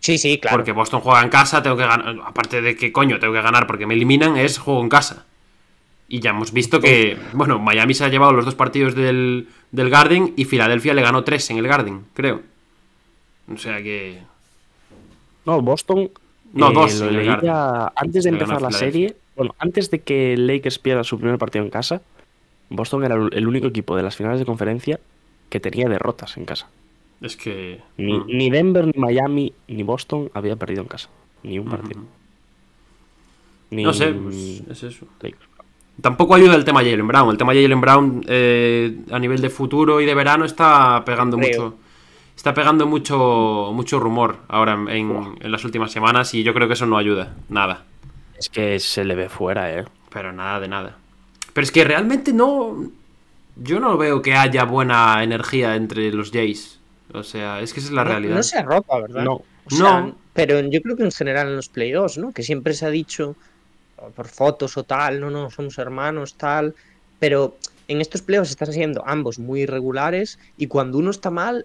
Sí, 0.00 0.16
sí, 0.16 0.38
claro. 0.38 0.56
Porque 0.56 0.72
Boston 0.72 1.00
juega 1.00 1.22
en 1.22 1.28
casa, 1.28 1.62
tengo 1.62 1.76
que 1.76 1.84
ganar. 1.84 2.16
Aparte 2.24 2.62
de 2.62 2.74
que 2.76 2.90
coño, 2.90 3.18
tengo 3.18 3.34
que 3.34 3.42
ganar 3.42 3.66
porque 3.66 3.86
me 3.86 3.92
eliminan, 3.94 4.38
es 4.38 4.58
juego 4.58 4.80
en 4.80 4.88
casa. 4.88 5.26
Y 6.12 6.20
ya 6.20 6.28
hemos 6.28 6.52
visto 6.52 6.78
que, 6.78 7.16
bueno, 7.32 7.58
Miami 7.58 7.94
se 7.94 8.04
ha 8.04 8.08
llevado 8.10 8.34
los 8.34 8.44
dos 8.44 8.54
partidos 8.54 8.94
del, 8.94 9.48
del 9.70 9.88
Garden 9.88 10.34
y 10.36 10.44
Filadelfia 10.44 10.92
le 10.92 11.00
ganó 11.00 11.24
tres 11.24 11.48
en 11.48 11.56
el 11.56 11.66
Garden, 11.66 12.04
creo. 12.12 12.42
O 13.50 13.56
sea 13.56 13.82
que. 13.82 14.18
No, 15.46 15.62
Boston. 15.62 16.10
No, 16.52 16.70
eh, 16.70 16.74
dos 16.74 17.00
leía 17.00 17.90
antes 17.96 18.24
de 18.24 18.28
empezar 18.28 18.60
la 18.60 18.70
serie. 18.70 19.16
Bueno, 19.36 19.54
antes 19.58 19.90
de 19.90 20.00
que 20.00 20.36
Lakers 20.36 20.78
pierda 20.78 21.02
su 21.02 21.18
primer 21.18 21.38
partido 21.38 21.64
en 21.64 21.70
casa, 21.70 22.02
Boston 22.68 23.04
era 23.04 23.14
el 23.14 23.48
único 23.48 23.68
equipo 23.68 23.96
de 23.96 24.02
las 24.02 24.14
finales 24.14 24.38
de 24.38 24.44
conferencia 24.44 25.00
que 25.48 25.60
tenía 25.60 25.88
derrotas 25.88 26.36
en 26.36 26.44
casa. 26.44 26.68
Es 27.22 27.38
que. 27.38 27.80
Ni, 27.96 28.18
mm. 28.18 28.26
ni 28.26 28.50
Denver, 28.50 28.86
ni 28.86 29.00
Miami, 29.00 29.54
ni 29.66 29.82
Boston 29.82 30.30
había 30.34 30.56
perdido 30.56 30.82
en 30.82 30.88
casa. 30.88 31.08
Ni 31.42 31.58
un 31.58 31.70
partido. 31.70 32.02
Ni 33.70 33.82
No 33.82 33.94
sé, 33.94 34.12
pues 34.12 34.62
es 34.68 34.82
eso. 34.82 35.06
Tampoco 36.00 36.34
ayuda 36.34 36.54
el 36.56 36.64
tema 36.64 36.80
Jalen 36.80 37.06
Brown. 37.06 37.30
El 37.30 37.38
tema 37.38 37.52
Jalen 37.52 37.80
Brown 37.80 38.24
eh, 38.26 38.96
a 39.10 39.18
nivel 39.18 39.40
de 39.40 39.50
futuro 39.50 40.00
y 40.00 40.06
de 40.06 40.14
verano 40.14 40.44
está 40.44 41.02
pegando 41.04 41.36
Creo. 41.36 41.48
mucho. 41.50 41.78
Está 42.36 42.54
pegando 42.54 42.86
mucho, 42.86 43.70
mucho 43.72 44.00
rumor 44.00 44.38
ahora 44.48 44.72
en, 44.72 44.88
en- 44.88 45.34
en 45.40 45.52
las 45.52 45.64
últimas 45.64 45.92
semanas 45.92 46.32
y 46.34 46.42
yo 46.42 46.54
creo 46.54 46.66
que 46.66 46.74
eso 46.74 46.86
no 46.86 46.96
ayuda. 46.96 47.34
Nada. 47.48 47.84
Es 48.38 48.48
que 48.48 48.80
se 48.80 49.04
le 49.04 49.14
ve 49.14 49.28
fuera, 49.28 49.72
¿eh? 49.78 49.84
Pero 50.10 50.32
nada 50.32 50.58
de 50.58 50.66
nada. 50.68 50.96
Pero 51.52 51.62
es 51.64 51.70
que 51.70 51.84
realmente 51.84 52.32
no. 52.32 52.84
Yo 53.56 53.78
no 53.78 53.96
veo 53.98 54.22
que 54.22 54.34
haya 54.34 54.64
buena 54.64 55.22
energía 55.22 55.76
entre 55.76 56.10
los 56.10 56.30
Jays. 56.32 56.80
O 57.12 57.22
sea, 57.22 57.60
es 57.60 57.72
que 57.74 57.80
esa 57.80 57.90
es 57.90 57.94
la 57.94 58.02
No- 58.04 58.10
realidad. 58.10 58.36
No, 58.36 58.42
se 58.42 58.62
ropa, 58.62 58.98
¿verdad? 58.98 59.22
No. 59.22 59.34
O 59.34 59.44
sea, 59.70 60.00
No. 60.00 60.16
Pero 60.32 60.58
yo 60.60 60.80
creo 60.80 60.96
que 60.96 61.02
en 61.04 61.12
general 61.12 61.48
en 61.48 61.56
los 61.56 61.68
playoffs, 61.68 62.16
¿no? 62.16 62.32
Que 62.32 62.42
siempre 62.42 62.72
se 62.72 62.86
ha 62.86 62.90
dicho 62.90 63.36
por 64.10 64.28
fotos 64.28 64.76
o 64.76 64.84
tal, 64.84 65.20
no, 65.20 65.30
no, 65.30 65.50
somos 65.50 65.78
hermanos, 65.78 66.34
tal. 66.34 66.74
Pero 67.20 67.56
en 67.88 68.00
estos 68.00 68.22
playoffs 68.22 68.50
están 68.50 68.72
siendo 68.72 69.02
ambos 69.06 69.38
muy 69.38 69.62
irregulares 69.62 70.38
y 70.56 70.66
cuando 70.66 70.98
uno 70.98 71.10
está 71.10 71.30
mal, 71.30 71.64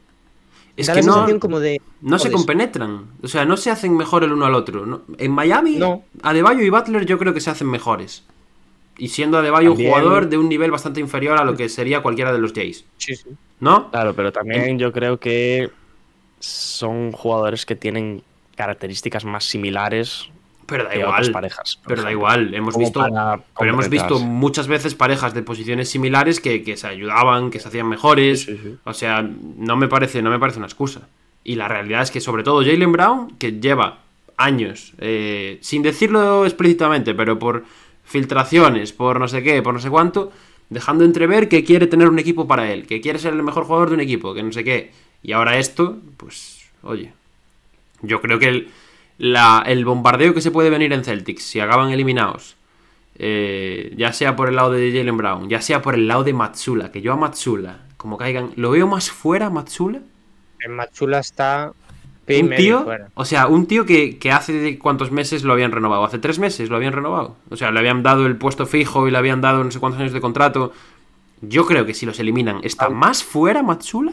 es 0.76 0.88
da 0.88 0.94
que 0.94 1.00
la 1.02 1.06
no, 1.08 1.14
sensación 1.14 1.40
como 1.40 1.60
de. 1.60 1.82
no 2.02 2.20
se 2.20 2.32
compenetran. 2.32 3.06
O 3.24 3.28
sea, 3.28 3.46
no 3.46 3.58
se 3.58 3.72
hacen 3.72 3.98
mejor 3.98 4.24
el 4.24 4.32
uno 4.34 4.46
al 4.46 4.54
otro. 4.56 4.86
No- 4.86 5.02
En 5.18 5.32
Miami, 5.32 5.78
No. 5.78 6.04
Adebayo 6.22 6.62
y 6.62 6.70
Butler 6.70 7.06
yo 7.06 7.18
creo 7.18 7.34
que 7.34 7.42
se 7.42 7.50
hacen 7.50 7.68
mejores. 7.70 8.24
Y 9.00 9.10
siendo 9.10 9.38
Adebayo 9.38 9.70
También- 9.72 9.90
un 9.92 9.96
jugador 10.00 10.30
de 10.30 10.38
un 10.38 10.50
nivel 10.50 10.70
bastante 10.72 11.00
inferior 11.00 11.38
a 11.38 11.44
lo 11.46 11.56
que 11.56 11.70
sería 11.70 12.02
cualquiera 12.02 12.32
de 12.34 12.40
los 12.40 12.54
Jays. 12.54 12.84
Sí, 12.98 13.16
sí. 13.16 13.30
¿No? 13.60 13.90
Claro, 13.92 14.14
pero 14.16 14.32
también 14.32 14.78
yo 14.78 14.92
creo 14.92 15.20
que 15.20 15.72
son 16.40 17.12
jugadores 17.12 17.66
que 17.66 17.76
tienen 17.76 18.22
características 18.56 19.26
más 19.26 19.46
similares 19.46 20.30
Pero 20.68 20.84
da 20.84 20.89
otras 20.89 20.99
igual. 20.99 21.32
parejas. 21.32 21.80
Pero 21.88 22.03
da 22.03 22.11
igual. 22.11 22.53
Hemos 22.53 22.74
Como 22.74 22.86
visto. 22.86 23.03
Pero 23.57 23.72
hemos 23.72 23.89
visto 23.89 24.20
muchas 24.20 24.68
veces 24.68 24.95
parejas 24.95 25.34
de 25.34 25.41
posiciones 25.41 25.89
similares 25.89 26.39
que, 26.39 26.61
que 26.63 26.78
se 26.78 26.88
ayudaban, 26.88 27.49
que 27.49 27.59
se 27.59 27.70
hacían 27.70 27.88
mejores. 27.88 28.41
Sí, 28.41 28.57
sí, 28.57 28.59
sí. 28.63 28.78
O 28.84 28.93
sea, 28.93 29.22
no 29.24 29.78
me 29.78 29.88
parece, 29.88 30.22
no 30.22 30.30
me 30.30 30.39
parece 30.39 30.59
una 30.59 30.68
excusa. 30.68 31.07
Y 31.43 31.55
la 31.55 31.70
realidad 31.70 32.01
es 32.01 32.11
que, 32.11 32.20
sobre 32.20 32.43
todo, 32.43 32.63
Jalen 32.63 32.91
Brown, 32.91 33.38
que 33.39 33.53
lleva 33.53 33.99
años, 34.36 34.93
eh, 34.99 35.57
sin 35.61 35.82
decirlo 35.82 36.45
explícitamente, 36.45 37.15
pero 37.15 37.39
por 37.39 37.63
filtraciones, 38.03 38.93
por 38.93 39.20
no 39.20 39.28
sé 39.28 39.41
qué, 39.41 39.61
por 39.61 39.74
no 39.74 39.80
sé 39.80 39.89
cuánto, 39.89 40.32
dejando 40.70 41.03
entrever 41.03 41.49
que 41.49 41.63
quiere 41.63 41.88
tener 41.88 42.07
un 42.07 42.20
equipo 42.20 42.47
para 42.47 42.72
él, 42.72 42.86
que 42.86 43.01
quiere 43.01 43.20
ser 43.20 43.34
el 43.34 43.43
mejor 43.43 43.63
jugador 43.63 43.89
de 43.89 43.95
un 43.95 44.01
equipo, 44.01 44.34
que 44.34 44.43
no 44.43 44.51
sé 44.51 44.63
qué. 44.63 44.91
Y 45.24 45.32
ahora 45.32 45.57
esto, 45.57 45.97
pues, 46.18 46.70
oye. 46.84 47.13
Yo 48.01 48.22
creo 48.22 48.38
que 48.38 48.47
el, 48.47 48.68
la- 49.18 49.63
el 49.65 49.86
bombardeo 49.86 50.34
que 50.34 50.41
se 50.41 50.51
puede 50.51 50.70
venir 50.70 50.93
en 50.93 51.03
Celtics, 51.03 51.43
si 51.43 51.59
acaban 51.59 51.91
eliminados, 51.91 52.55
eh, 53.20 53.93
ya 53.97 54.13
sea 54.13 54.36
por 54.36 54.49
el 54.49 54.55
lado 54.55 54.72
de 54.72 54.91
Jalen 54.91 55.18
Brown, 55.18 55.49
ya 55.49 55.61
sea 55.61 55.82
por 55.82 55.95
el 55.95 56.07
lado 56.07 56.24
de 56.24 56.34
Matsula, 56.34 56.91
que 56.91 57.01
yo 57.01 57.13
a 57.13 57.15
Matsula, 57.18 57.80
como 57.97 58.18
caigan, 58.18 58.51
lo 58.55 58.72
veo 58.72 58.88
más 58.88 59.09
fuera 59.09 59.49
Matsula. 59.49 59.99
En 60.59 60.76
Machula 60.76 61.20
está. 61.20 61.72
Un 62.30 62.49
tío, 62.57 62.84
fuera. 62.84 63.07
o 63.13 63.24
sea, 63.24 63.47
un 63.47 63.68
tío 63.68 63.86
que, 63.86 64.18
que 64.20 64.32
hace 64.34 64.78
cuántos 64.78 65.11
meses 65.11 65.43
lo 65.45 65.53
habían 65.53 65.72
renovado, 65.72 66.03
hace 66.03 66.20
tres 66.20 66.39
meses 66.39 66.70
lo 66.70 66.76
habían 66.76 66.91
renovado. 66.91 67.38
O 67.49 67.55
sea, 67.55 67.72
le 67.72 67.80
habían 67.80 68.03
dado 68.03 68.26
el 68.26 68.36
puesto 68.36 68.65
fijo 68.65 69.07
y 69.07 69.11
le 69.11 69.18
habían 69.18 69.39
dado 69.39 69.63
no 69.63 69.72
sé 69.72 69.80
cuántos 69.80 70.01
años 70.01 70.11
de 70.11 70.20
contrato. 70.20 70.74
Yo 71.41 71.65
creo 71.65 71.86
que 71.86 71.93
si 71.93 72.05
los 72.05 72.20
eliminan, 72.20 72.59
está 72.63 72.89
más 72.89 73.24
fuera 73.24 73.63
Matsula, 73.63 74.11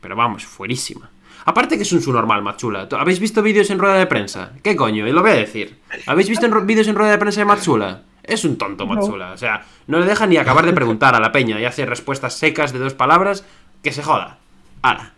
pero 0.00 0.16
vamos, 0.16 0.44
fuerísima. 0.46 1.10
Aparte 1.44 1.76
que 1.76 1.82
es 1.82 1.92
un 1.92 2.00
su 2.02 2.12
normal, 2.12 2.42
Matsula. 2.42 2.88
¿Tú- 2.88 2.96
¿Habéis 2.96 3.20
visto 3.20 3.42
vídeos 3.42 3.70
en 3.70 3.78
rueda 3.78 3.94
de 3.96 4.06
prensa? 4.06 4.52
¿Qué 4.62 4.76
coño? 4.76 5.06
Y 5.06 5.12
lo 5.12 5.22
voy 5.22 5.30
a 5.30 5.34
decir. 5.34 5.78
¿Habéis 6.06 6.28
visto 6.28 6.48
vídeos 6.62 6.88
en 6.88 6.94
rueda 6.94 7.12
de 7.12 7.18
prensa 7.18 7.40
de 7.40 7.44
Matsula? 7.46 8.02
Es 8.22 8.44
un 8.44 8.58
tonto 8.58 8.86
Matsula. 8.86 9.32
O 9.32 9.36
sea, 9.38 9.64
no 9.86 9.98
le 9.98 10.06
deja 10.06 10.26
ni 10.26 10.36
acabar 10.36 10.66
de 10.66 10.72
preguntar 10.74 11.14
a 11.14 11.20
la 11.20 11.32
peña 11.32 11.58
y 11.60 11.64
hace 11.64 11.86
respuestas 11.86 12.34
secas 12.34 12.72
de 12.72 12.78
dos 12.78 12.94
palabras. 12.94 13.44
Que 13.82 13.92
se 13.92 14.02
joda. 14.02 14.38
Ala. 14.82 15.12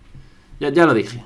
Ya, 0.61 0.69
ya 0.69 0.87
lo 0.87 0.95
dije. 0.95 1.25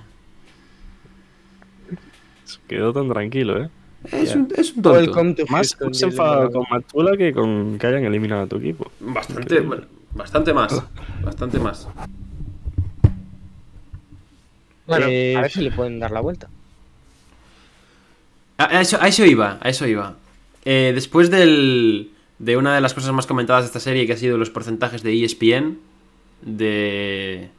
Se 2.44 2.58
Quedó 2.68 2.92
tan 2.92 3.08
tranquilo, 3.08 3.62
¿eh? 3.62 3.70
Es 4.12 4.34
un, 4.36 4.48
es 4.56 4.72
un 4.74 4.82
tonto. 4.82 4.98
Welcome 4.98 5.34
to 5.34 5.44
Más 5.48 5.74
Jalen 5.76 5.94
enfadado 6.02 6.50
con 6.50 6.64
Matula 6.70 7.16
que 7.16 7.32
con 7.32 7.78
que 7.78 7.86
hayan 7.86 8.04
eliminado 8.04 8.42
a 8.42 8.46
tu 8.46 8.56
equipo. 8.56 8.90
Bastante, 9.00 9.60
bueno, 9.60 9.84
bastante 10.14 10.52
más. 10.52 10.82
Bastante 11.22 11.58
más. 11.58 11.88
Bueno, 14.86 15.06
Eh, 15.08 15.34
a 15.36 15.42
ver 15.42 15.50
si 15.50 15.60
le 15.62 15.70
pueden 15.70 15.98
dar 15.98 16.10
la 16.10 16.20
vuelta. 16.20 16.48
A, 18.58 18.80
eso, 18.80 18.98
a 19.00 19.08
eso 19.08 19.24
iba, 19.24 19.58
a 19.60 19.68
eso 19.68 19.86
iba. 19.86 20.16
Eh, 20.64 20.92
después 20.94 21.30
del, 21.30 22.10
de 22.38 22.56
una 22.56 22.74
de 22.74 22.80
las 22.80 22.94
cosas 22.94 23.12
más 23.12 23.26
comentadas 23.26 23.64
de 23.64 23.66
esta 23.66 23.80
serie, 23.80 24.06
que 24.06 24.12
ha 24.12 24.16
sido 24.16 24.38
los 24.38 24.50
porcentajes 24.50 25.02
de 25.02 25.24
ESPN 25.24 25.78
de, 26.42 27.50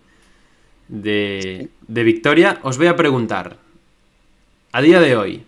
de, 0.88 1.70
de 1.88 2.04
victoria, 2.04 2.60
os 2.64 2.78
voy 2.78 2.88
a 2.88 2.96
preguntar, 2.96 3.58
a 4.72 4.82
día 4.82 5.00
de 5.02 5.16
hoy, 5.18 5.44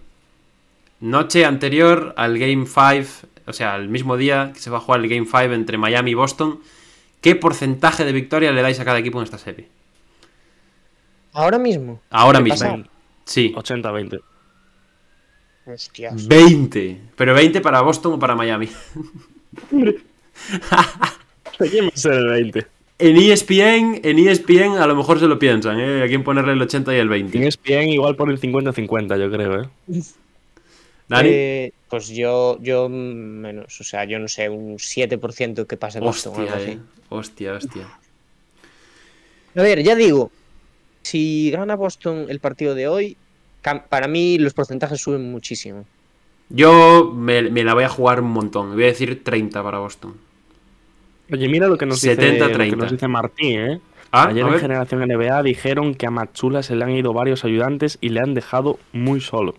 noche 0.99 1.45
anterior 1.45 2.13
al 2.17 2.37
Game 2.37 2.65
5, 2.65 3.27
o 3.47 3.53
sea, 3.53 3.75
el 3.77 3.87
mismo 3.89 4.17
día 4.17 4.51
que 4.53 4.59
se 4.59 4.69
va 4.69 4.77
a 4.77 4.81
jugar 4.81 4.99
el 5.01 5.09
Game 5.09 5.25
5 5.25 5.53
entre 5.53 5.77
Miami 5.77 6.11
y 6.11 6.15
Boston, 6.15 6.59
¿qué 7.21 7.35
porcentaje 7.35 8.03
de 8.05 8.11
victoria 8.11 8.51
le 8.51 8.61
dais 8.61 8.79
a 8.79 8.85
cada 8.85 8.99
equipo 8.99 9.19
en 9.19 9.23
esta 9.23 9.37
serie? 9.37 9.67
Ahora 11.37 11.59
mismo. 11.59 12.01
Ahora 12.09 12.39
¿Qué 12.39 12.43
mismo. 12.45 12.57
pasa? 12.77 12.89
Sí. 13.25 13.53
80-20. 13.55 14.19
Hostias. 15.67 16.27
20. 16.27 17.01
Pero 17.15 17.33
20 17.35 17.61
para 17.61 17.81
Boston 17.81 18.13
o 18.13 18.19
para 18.19 18.35
Miami. 18.35 18.67
¿Quién 19.69 19.95
va 21.85 21.89
a 21.93 21.97
ser 21.97 22.13
el 22.13 22.27
20? 22.29 22.65
En 22.99 23.15
ESPN, 23.17 24.01
en 24.03 24.17
ESPN 24.17 24.77
a 24.79 24.87
lo 24.87 24.95
mejor 24.95 25.19
se 25.19 25.27
lo 25.27 25.37
piensan, 25.37 25.79
¿eh? 25.79 26.01
A 26.03 26.07
quién 26.07 26.23
ponerle 26.23 26.53
el 26.53 26.61
80 26.63 26.91
y 26.95 26.97
el 26.97 27.03
En 27.13 27.29
20. 27.29 27.47
ESPN 27.47 27.89
igual 27.89 28.15
por 28.15 28.31
el 28.31 28.41
50-50, 28.41 29.19
yo 29.19 29.29
creo, 29.29 29.61
¿eh? 29.61 29.69
Dani, 31.07 31.29
Eh, 31.31 31.73
pues 31.87 32.07
yo, 32.09 32.57
yo 32.61 32.89
menos, 32.89 33.79
o 33.79 33.83
sea, 33.83 34.05
yo 34.05 34.17
no 34.17 34.27
sé, 34.27 34.49
un 34.49 34.77
7% 34.79 35.67
que 35.67 35.77
pase 35.77 35.99
Boston 35.99 36.33
o 36.33 36.37
algo 36.39 36.55
hostia, 36.55 36.73
eh. 36.73 36.79
Hostia, 37.09 37.53
hostia. 37.53 37.87
A 39.55 39.61
ver, 39.61 39.83
ya 39.83 39.93
digo, 39.95 40.31
si 41.07 41.51
gana 41.51 41.75
Boston 41.75 42.25
el 42.29 42.39
partido 42.39 42.75
de 42.75 42.87
hoy, 42.87 43.17
para 43.89 44.07
mí 44.07 44.37
los 44.37 44.53
porcentajes 44.53 45.01
suben 45.01 45.31
muchísimo. 45.31 45.85
Yo 46.49 47.13
me, 47.15 47.43
me 47.49 47.63
la 47.63 47.73
voy 47.73 47.83
a 47.83 47.89
jugar 47.89 48.21
un 48.21 48.31
montón. 48.31 48.73
Voy 48.73 48.83
a 48.83 48.87
decir 48.87 49.23
30 49.23 49.63
para 49.63 49.79
Boston. 49.79 50.15
Oye, 51.31 51.49
mira 51.49 51.67
lo 51.67 51.77
que 51.77 51.85
nos, 51.85 52.03
70-30. 52.03 52.17
dice, 52.17 52.39
lo 52.39 52.69
que 52.69 52.75
nos 52.75 52.91
dice 52.91 53.07
Martín, 53.07 53.59
¿eh? 53.59 53.79
Ah, 54.11 54.27
Ayer 54.27 54.45
en. 54.47 54.59
Generación 54.59 55.01
NBA 55.01 55.43
dijeron 55.43 55.93
que 55.93 56.07
a 56.07 56.11
Matsula 56.11 56.63
se 56.63 56.75
le 56.75 56.85
han 56.85 56.91
ido 56.91 57.11
varios 57.11 57.43
ayudantes 57.43 57.97
y 57.99 58.09
le 58.09 58.21
han 58.21 58.33
dejado 58.33 58.79
muy 58.93 59.19
solo. 59.19 59.55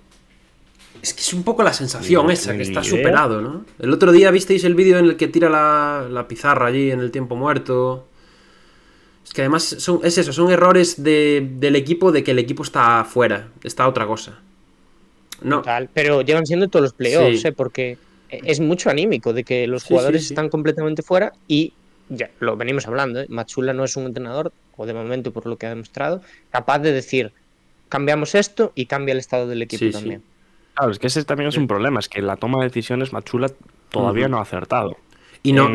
Es 1.02 1.12
que 1.12 1.20
es 1.20 1.32
un 1.34 1.42
poco 1.42 1.62
la 1.62 1.74
sensación 1.74 2.30
esa, 2.30 2.56
que 2.56 2.62
está 2.62 2.80
idea. 2.80 2.90
superado, 2.90 3.42
¿no? 3.42 3.64
El 3.78 3.92
otro 3.92 4.10
día 4.10 4.30
visteis 4.30 4.64
el 4.64 4.74
vídeo 4.74 4.98
en 4.98 5.04
el 5.04 5.16
que 5.16 5.28
tira 5.28 5.50
la, 5.50 6.06
la 6.10 6.26
pizarra 6.26 6.66
allí 6.66 6.90
en 6.90 7.00
el 7.00 7.10
tiempo 7.10 7.36
muerto. 7.36 8.06
Es 9.28 9.34
que 9.34 9.42
además 9.42 9.62
son, 9.64 10.00
es 10.04 10.16
eso, 10.16 10.32
son 10.32 10.50
errores 10.50 11.02
de- 11.02 11.46
del 11.56 11.76
equipo 11.76 12.12
de 12.12 12.24
que 12.24 12.30
el 12.30 12.38
equipo 12.38 12.62
está 12.62 13.04
fuera, 13.04 13.48
está 13.62 13.86
otra 13.86 14.06
cosa. 14.06 14.38
No, 15.42 15.62
pero 15.92 16.22
llevan 16.22 16.46
siendo 16.46 16.68
todos 16.68 16.82
los 16.82 16.92
playoffs, 16.94 17.42
Sí. 17.42 17.48
¿eh? 17.48 17.52
porque 17.52 17.98
es 18.30 18.58
mucho 18.60 18.88
anímico 18.90 19.32
de 19.34 19.44
que 19.44 19.66
los 19.66 19.84
jugadores 19.84 20.22
sí, 20.22 20.28
sí. 20.28 20.34
están 20.34 20.48
completamente 20.48 21.02
fuera 21.02 21.32
y 21.46 21.72
ya 22.08 22.30
lo 22.40 22.56
venimos 22.56 22.86
hablando, 22.88 23.20
¿eh? 23.20 23.26
Matsula 23.28 23.74
no 23.74 23.84
es 23.84 23.96
un 23.96 24.06
entrenador, 24.06 24.50
o 24.76 24.86
de 24.86 24.94
momento 24.94 25.30
por 25.30 25.46
lo 25.46 25.56
que 25.56 25.66
ha 25.66 25.68
demostrado, 25.70 26.22
capaz 26.50 26.78
de 26.78 26.92
decir, 26.92 27.32
cambiamos 27.90 28.34
esto 28.34 28.72
y 28.74 28.86
cambia 28.86 29.12
el 29.12 29.18
estado 29.18 29.46
del 29.46 29.60
equipo 29.62 29.80
Sí, 29.84 29.92
sí. 29.92 29.98
también. 29.98 30.22
Claro, 30.74 30.90
es 30.90 30.98
que 30.98 31.06
ese 31.08 31.22
también 31.24 31.48
es 31.48 31.56
un 31.58 31.66
problema, 31.68 32.00
es 32.00 32.08
que 32.08 32.22
la 32.22 32.36
toma 32.36 32.58
de 32.60 32.68
decisiones 32.68 33.12
Matsula 33.12 33.50
todavía 33.90 34.26
no 34.28 34.38
ha 34.38 34.42
acertado. 34.42 34.96
y 35.42 35.52
no, 35.52 35.68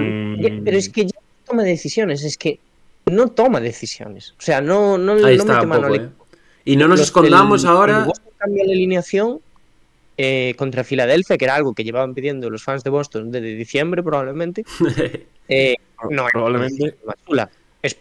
Pero 0.65 0.77
es 0.77 0.89
que 0.89 1.03
ya 1.05 1.11
no 1.15 1.45
toma 1.45 1.63
decisiones, 1.63 2.23
es 2.23 2.35
que 2.37 2.59
no 3.05 3.27
toma 3.29 3.59
decisiones. 3.59 4.33
O 4.37 4.41
sea, 4.41 4.61
no, 4.61 4.97
no, 4.97 5.13
ahí 5.13 5.37
no 5.37 5.43
está 5.43 5.53
mete 5.55 5.65
mano 5.67 5.87
poco, 5.87 5.95
¿eh? 5.95 6.09
Y 6.65 6.75
no 6.77 6.87
nos 6.87 6.99
Los- 6.99 7.07
escondamos 7.07 7.63
el- 7.63 7.69
ahora. 7.69 8.07
cambia 8.37 8.65
la 8.65 8.71
alineación 8.73 9.39
eh, 10.17 10.53
contra 10.57 10.83
Filadelfia, 10.83 11.37
que 11.37 11.45
era 11.45 11.55
algo 11.55 11.73
que 11.73 11.83
llevaban 11.83 12.13
pidiendo 12.13 12.49
los 12.49 12.63
fans 12.63 12.83
de 12.83 12.89
Boston 12.89 13.31
desde 13.31 13.55
diciembre 13.55 14.03
probablemente. 14.03 14.63
eh, 15.47 15.75
no, 16.09 16.25
Probablemente. 16.31 16.95
es 17.81 17.97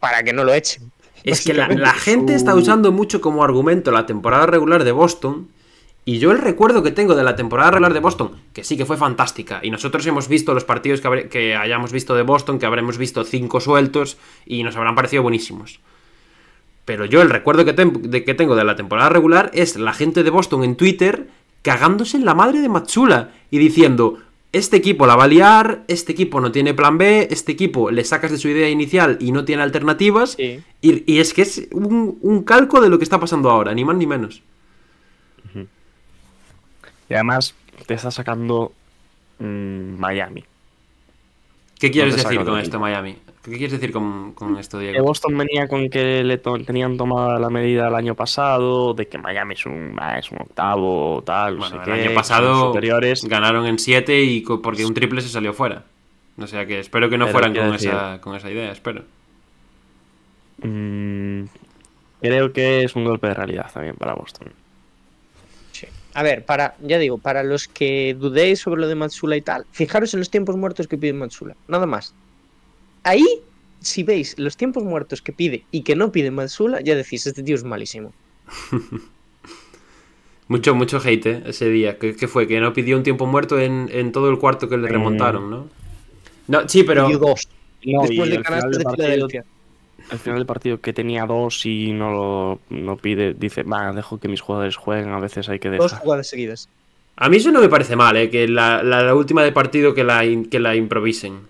para 0.00 0.22
que 0.22 0.32
no 0.32 0.44
lo 0.44 0.52
echen. 0.54 0.90
Es 1.24 1.44
que 1.44 1.54
la, 1.54 1.92
gente 1.94 2.34
está 2.34 2.54
usando 2.54 2.90
mucho 2.90 3.20
como 3.20 3.44
argumento 3.44 3.92
la 3.92 4.06
temporada 4.06 4.46
regular 4.46 4.82
de 4.84 4.92
Boston. 4.92 5.48
Y 6.04 6.18
yo 6.18 6.32
el 6.32 6.38
recuerdo 6.38 6.82
que 6.82 6.90
tengo 6.90 7.14
de 7.14 7.22
la 7.22 7.36
temporada 7.36 7.70
regular 7.70 7.94
de 7.94 8.00
Boston, 8.00 8.32
que 8.52 8.64
sí 8.64 8.76
que 8.76 8.84
fue 8.86 8.96
fantástica, 8.96 9.60
y 9.62 9.70
nosotros 9.70 10.04
hemos 10.06 10.26
visto 10.28 10.52
los 10.52 10.64
partidos 10.64 11.00
que, 11.00 11.06
habré- 11.08 11.28
que 11.28 11.54
hayamos 11.54 11.92
visto 11.92 12.16
de 12.16 12.22
Boston, 12.22 12.58
que 12.58 12.66
habremos 12.66 12.98
visto 12.98 13.22
cinco 13.22 13.60
sueltos, 13.60 14.16
y 14.44 14.64
nos 14.64 14.74
habrán 14.74 14.96
parecido 14.96 15.22
buenísimos. 15.22 15.78
Pero 16.84 17.04
yo 17.04 17.22
el 17.22 17.30
recuerdo 17.30 17.64
que, 17.64 17.74
tem- 17.76 17.92
de, 18.00 18.24
que 18.24 18.34
tengo 18.34 18.56
de 18.56 18.64
la 18.64 18.74
temporada 18.74 19.10
regular 19.10 19.50
es 19.54 19.76
la 19.76 19.92
gente 19.92 20.24
de 20.24 20.30
Boston 20.30 20.64
en 20.64 20.74
Twitter 20.74 21.28
cagándose 21.62 22.16
en 22.16 22.24
la 22.24 22.34
madre 22.34 22.58
de 22.60 22.68
Matsula 22.68 23.30
y 23.52 23.58
diciendo, 23.58 24.18
este 24.50 24.76
equipo 24.78 25.06
la 25.06 25.14
va 25.14 25.24
a 25.24 25.28
liar, 25.28 25.84
este 25.86 26.10
equipo 26.10 26.40
no 26.40 26.50
tiene 26.50 26.74
plan 26.74 26.98
B, 26.98 27.28
este 27.30 27.52
equipo 27.52 27.92
le 27.92 28.02
sacas 28.04 28.32
de 28.32 28.38
su 28.38 28.48
idea 28.48 28.68
inicial 28.68 29.16
y 29.20 29.30
no 29.30 29.44
tiene 29.44 29.62
alternativas. 29.62 30.32
Sí. 30.32 30.60
Y, 30.80 31.10
y 31.12 31.20
es 31.20 31.32
que 31.32 31.42
es 31.42 31.68
un, 31.70 32.18
un 32.20 32.42
calco 32.42 32.80
de 32.80 32.88
lo 32.90 32.98
que 32.98 33.04
está 33.04 33.20
pasando 33.20 33.48
ahora, 33.48 33.72
ni 33.72 33.84
más 33.84 33.96
ni 33.96 34.08
menos. 34.08 34.42
Y 37.12 37.14
además 37.14 37.54
te 37.86 37.92
está 37.92 38.10
sacando 38.10 38.72
Miami. 39.38 40.42
¿Qué 41.78 41.90
quieres 41.90 42.16
decir 42.16 42.42
con 42.42 42.58
esto, 42.58 42.80
Miami? 42.80 43.18
¿Qué 43.42 43.50
quieres 43.50 43.72
decir 43.72 43.92
con, 43.92 44.32
con 44.32 44.56
esto, 44.56 44.78
Que 44.78 44.84
Diego? 44.92 45.04
Boston 45.04 45.36
venía 45.36 45.68
con 45.68 45.90
que 45.90 46.24
le 46.24 46.38
to- 46.38 46.64
tenían 46.64 46.96
tomada 46.96 47.38
la 47.38 47.50
medida 47.50 47.88
el 47.88 47.94
año 47.96 48.14
pasado, 48.14 48.94
de 48.94 49.08
que 49.08 49.18
Miami 49.18 49.52
es 49.54 49.66
un, 49.66 50.00
es 50.16 50.30
un 50.30 50.38
octavo, 50.40 51.22
tal, 51.26 51.54
no 51.58 51.58
Bueno, 51.68 51.84
sé 51.84 51.90
el 51.90 51.96
qué, 51.98 52.06
año 52.06 52.14
pasado 52.14 52.68
superiores. 52.68 53.24
ganaron 53.24 53.66
en 53.66 53.78
7 53.78 54.22
y 54.22 54.40
porque 54.40 54.86
un 54.86 54.94
triple 54.94 55.20
se 55.20 55.28
salió 55.28 55.52
fuera. 55.52 55.84
O 56.38 56.46
sea 56.46 56.64
que 56.64 56.78
espero 56.78 57.10
que 57.10 57.18
no 57.18 57.26
Pero 57.26 57.32
fueran 57.32 57.54
con 57.54 57.72
decir- 57.72 57.90
esa, 57.90 58.20
con 58.22 58.36
esa 58.36 58.50
idea, 58.50 58.72
espero. 58.72 59.02
Mm, 60.62 61.42
creo 62.22 62.52
que 62.54 62.84
es 62.84 62.96
un 62.96 63.04
golpe 63.04 63.26
de 63.26 63.34
realidad 63.34 63.70
también 63.70 63.96
para 63.96 64.14
Boston. 64.14 64.48
A 66.14 66.22
ver, 66.22 66.44
para, 66.44 66.74
ya 66.82 66.98
digo, 66.98 67.18
para 67.18 67.42
los 67.42 67.68
que 67.68 68.14
dudéis 68.18 68.60
sobre 68.60 68.80
lo 68.82 68.88
de 68.88 68.94
Matsula 68.94 69.36
y 69.36 69.42
tal, 69.42 69.64
fijaros 69.70 70.12
en 70.14 70.20
los 70.20 70.30
tiempos 70.30 70.56
muertos 70.56 70.86
que 70.86 70.98
pide 70.98 71.12
Matsula, 71.14 71.56
nada 71.68 71.86
más. 71.86 72.14
Ahí, 73.02 73.24
si 73.80 74.02
veis 74.02 74.38
los 74.38 74.56
tiempos 74.56 74.84
muertos 74.84 75.22
que 75.22 75.32
pide 75.32 75.64
y 75.70 75.82
que 75.82 75.96
no 75.96 76.12
pide 76.12 76.30
Matsula, 76.30 76.80
ya 76.82 76.94
decís, 76.94 77.26
este 77.26 77.42
tío 77.42 77.54
es 77.56 77.64
malísimo. 77.64 78.12
Mucho, 80.48 80.74
mucho 80.74 81.00
hate 81.02 81.26
¿eh? 81.26 81.42
ese 81.46 81.70
día. 81.70 81.98
¿Qué, 81.98 82.14
qué 82.14 82.28
fue? 82.28 82.46
Que 82.46 82.60
no 82.60 82.74
pidió 82.74 82.96
un 82.96 83.02
tiempo 83.02 83.26
muerto 83.26 83.58
en, 83.58 83.88
en 83.90 84.12
todo 84.12 84.28
el 84.28 84.38
cuarto 84.38 84.68
que 84.68 84.76
le 84.76 84.88
Mm. 84.88 84.92
remontaron, 84.92 85.50
¿no? 85.50 85.68
No, 86.48 86.68
sí, 86.68 86.82
pero. 86.82 87.06
Pidió 87.06 87.18
dos, 87.18 87.48
No, 87.84 88.02
después 88.02 88.28
de 88.28 88.36
del 88.36 88.42
de 88.42 88.90
Filadelfia. 88.90 89.44
Al 90.10 90.18
final 90.18 90.38
del 90.38 90.46
partido 90.46 90.80
que 90.80 90.92
tenía 90.92 91.24
dos 91.26 91.64
y 91.66 91.92
no 91.92 92.10
lo 92.12 92.60
no 92.70 92.96
pide, 92.96 93.34
dice, 93.34 93.62
va, 93.62 93.92
dejo 93.92 94.18
que 94.18 94.28
mis 94.28 94.40
jugadores 94.40 94.76
jueguen, 94.76 95.10
a 95.10 95.20
veces 95.20 95.48
hay 95.48 95.58
que 95.58 95.70
Dos 95.70 95.90
dejar. 95.90 96.00
jugadas 96.00 96.26
seguidas. 96.28 96.68
A 97.16 97.28
mí 97.28 97.36
eso 97.36 97.50
no 97.52 97.60
me 97.60 97.68
parece 97.68 97.94
mal, 97.96 98.16
¿eh? 98.16 98.30
Que 98.30 98.48
la, 98.48 98.82
la- 98.82 99.02
la 99.02 99.14
última 99.14 99.42
de 99.42 99.52
partido 99.52 99.94
que 99.94 100.04
la, 100.04 100.24
in- 100.24 100.46
que 100.48 100.58
la 100.58 100.74
improvisen. 100.74 101.40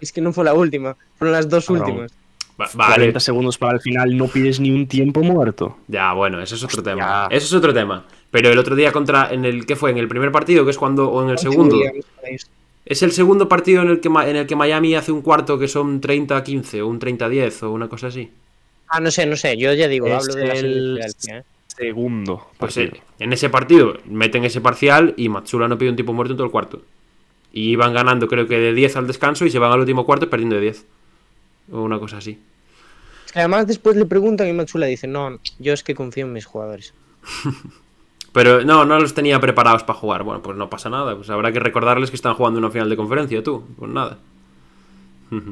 Es 0.00 0.12
que 0.12 0.20
no 0.20 0.32
fue 0.32 0.44
la 0.44 0.54
última, 0.54 0.96
fueron 1.16 1.32
las 1.32 1.48
dos 1.48 1.66
Cabrón. 1.66 1.86
últimas. 1.88 2.12
Va- 2.60 2.68
vale. 2.74 2.94
40 2.96 3.20
segundos 3.20 3.56
para 3.56 3.74
el 3.74 3.80
final, 3.80 4.16
no 4.16 4.26
pides 4.26 4.60
ni 4.60 4.70
un 4.70 4.86
tiempo 4.86 5.22
muerto. 5.22 5.78
Ya, 5.88 6.12
bueno, 6.12 6.40
eso 6.42 6.56
es 6.56 6.64
otro 6.64 6.78
Hostia. 6.78 6.92
tema. 6.94 7.28
Eso 7.30 7.46
es 7.46 7.52
otro 7.54 7.72
tema. 7.72 8.04
Pero 8.30 8.50
el 8.50 8.58
otro 8.58 8.74
día 8.76 8.92
contra. 8.92 9.32
¿En 9.32 9.44
el 9.44 9.64
qué 9.64 9.74
fue? 9.76 9.90
¿En 9.90 9.98
el 9.98 10.08
primer 10.08 10.30
partido? 10.30 10.64
que 10.64 10.72
es 10.72 10.76
cuando. 10.78 11.08
o 11.10 11.22
en 11.24 11.30
el 11.30 11.38
segundo? 11.38 11.76
Es 12.88 13.02
el 13.02 13.12
segundo 13.12 13.48
partido 13.50 13.82
en 13.82 13.88
el 13.90 14.00
que, 14.00 14.08
en 14.08 14.36
el 14.36 14.46
que 14.46 14.56
Miami 14.56 14.94
hace 14.94 15.12
un 15.12 15.20
cuarto 15.20 15.58
que 15.58 15.68
son 15.68 16.00
30-15 16.00 16.80
o 16.80 16.86
un 16.88 16.98
30-10 16.98 17.62
o 17.64 17.70
una 17.70 17.86
cosa 17.88 18.06
así. 18.06 18.30
Ah, 18.88 19.00
no 19.00 19.10
sé, 19.10 19.26
no 19.26 19.36
sé, 19.36 19.56
yo 19.58 19.72
ya 19.74 19.88
digo, 19.88 20.06
Es 20.06 20.14
hablo 20.14 20.34
de 20.34 20.46
la 20.46 20.56
serie 20.56 20.80
de 20.80 21.12
¿eh? 21.28 21.44
Segundo 21.66 22.48
Pues 22.58 22.74
partido. 22.74 22.92
eh, 22.94 23.02
en 23.18 23.32
ese 23.34 23.50
partido 23.50 23.98
meten 24.06 24.44
ese 24.44 24.60
parcial 24.62 25.14
y 25.18 25.28
Matsula 25.28 25.68
no 25.68 25.76
pide 25.78 25.90
un 25.90 25.96
tipo 25.96 26.14
muerto 26.14 26.32
en 26.32 26.38
todo 26.38 26.46
el 26.46 26.50
cuarto. 26.50 26.82
Y 27.52 27.70
iban 27.70 27.92
ganando 27.92 28.26
creo 28.28 28.46
que 28.48 28.58
de 28.58 28.72
10 28.72 28.96
al 28.96 29.06
descanso 29.06 29.44
y 29.44 29.50
se 29.50 29.58
van 29.58 29.72
al 29.72 29.80
último 29.80 30.06
cuarto 30.06 30.30
perdiendo 30.30 30.56
de 30.56 30.62
10. 30.62 30.86
O 31.72 31.82
una 31.82 31.98
cosa 31.98 32.18
así. 32.18 32.38
Es 33.26 33.32
que 33.32 33.40
además 33.40 33.66
después 33.66 33.96
le 33.96 34.06
preguntan 34.06 34.48
y 34.48 34.52
Matsula 34.54 34.86
dice, 34.86 35.06
no, 35.06 35.38
yo 35.58 35.72
es 35.74 35.82
que 35.84 35.94
confío 35.94 36.26
en 36.26 36.32
mis 36.32 36.46
jugadores. 36.46 36.94
Pero 38.38 38.64
no, 38.64 38.84
no 38.84 39.00
los 39.00 39.14
tenía 39.14 39.40
preparados 39.40 39.82
para 39.82 39.98
jugar. 39.98 40.22
Bueno, 40.22 40.40
pues 40.40 40.56
no 40.56 40.70
pasa 40.70 40.88
nada. 40.88 41.16
Pues 41.16 41.28
habrá 41.28 41.50
que 41.50 41.58
recordarles 41.58 42.08
que 42.08 42.14
están 42.14 42.34
jugando 42.34 42.60
una 42.60 42.70
final 42.70 42.88
de 42.88 42.96
conferencia, 42.96 43.42
tú. 43.42 43.64
Pues 43.76 43.90
nada. 43.90 44.16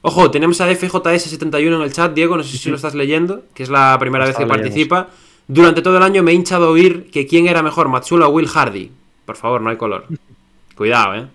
Ojo, 0.00 0.30
tenemos 0.30 0.58
a 0.62 0.70
FJS71 0.70 1.76
en 1.76 1.82
el 1.82 1.92
chat, 1.92 2.14
Diego, 2.14 2.38
no 2.38 2.42
sé 2.42 2.56
si 2.56 2.70
lo 2.70 2.76
estás 2.76 2.94
leyendo, 2.94 3.42
que 3.52 3.62
es 3.62 3.68
la 3.68 3.94
primera 4.00 4.24
vez 4.24 4.38
que 4.38 4.46
participa. 4.46 5.08
Durante 5.48 5.82
todo 5.82 5.98
el 5.98 6.02
año 6.02 6.22
me 6.22 6.30
he 6.30 6.34
hinchado 6.34 6.68
a 6.68 6.70
oír 6.70 7.10
que 7.10 7.26
quién 7.26 7.46
era 7.46 7.62
mejor, 7.62 7.90
Matsula 7.90 8.26
o 8.26 8.30
Will 8.30 8.48
Hardy. 8.48 8.90
Por 9.26 9.36
favor, 9.36 9.60
no 9.60 9.68
hay 9.68 9.76
color. 9.76 10.06
Cuidado, 10.76 11.14
eh. 11.14 11.26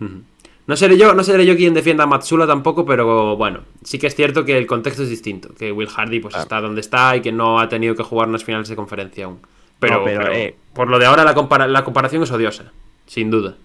No 0.66 0.76
seré 0.76 0.96
yo, 0.96 1.12
no 1.14 1.24
seré 1.24 1.44
yo 1.44 1.56
quien 1.56 1.74
defienda 1.74 2.04
a 2.04 2.06
Matsula 2.06 2.46
tampoco, 2.46 2.86
pero 2.86 3.36
bueno, 3.36 3.60
sí 3.82 3.98
que 3.98 4.06
es 4.06 4.14
cierto 4.14 4.44
que 4.44 4.56
el 4.56 4.66
contexto 4.66 5.02
es 5.02 5.08
distinto, 5.10 5.52
que 5.58 5.72
Will 5.72 5.88
Hardy 5.88 6.20
pues 6.20 6.32
Claro. 6.34 6.42
está 6.44 6.60
donde 6.60 6.80
está 6.80 7.16
y 7.16 7.20
que 7.20 7.32
no 7.32 7.58
ha 7.58 7.68
tenido 7.68 7.94
que 7.96 8.04
jugar 8.04 8.28
unas 8.28 8.44
finales 8.44 8.68
de 8.68 8.76
conferencia 8.76 9.24
aún. 9.24 9.38
Pero, 9.80 9.98
No, 9.98 10.04
pero, 10.04 10.20
pero, 10.20 10.32
eh. 10.34 10.54
por 10.72 10.88
lo 10.88 10.98
de 11.00 11.06
ahora 11.06 11.24
la, 11.24 11.34
compara- 11.34 11.66
la 11.66 11.82
comparación 11.82 12.22
es 12.22 12.30
odiosa, 12.30 12.72
sin 13.06 13.30
duda. 13.30 13.56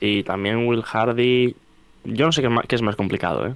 Y 0.00 0.22
también 0.22 0.66
Will 0.66 0.82
Hardy. 0.82 1.54
Yo 2.04 2.24
no 2.26 2.32
sé 2.32 2.40
qué, 2.40 2.74
es 2.76 2.82
más 2.82 2.96
complicado, 2.96 3.46
¿eh? 3.48 3.54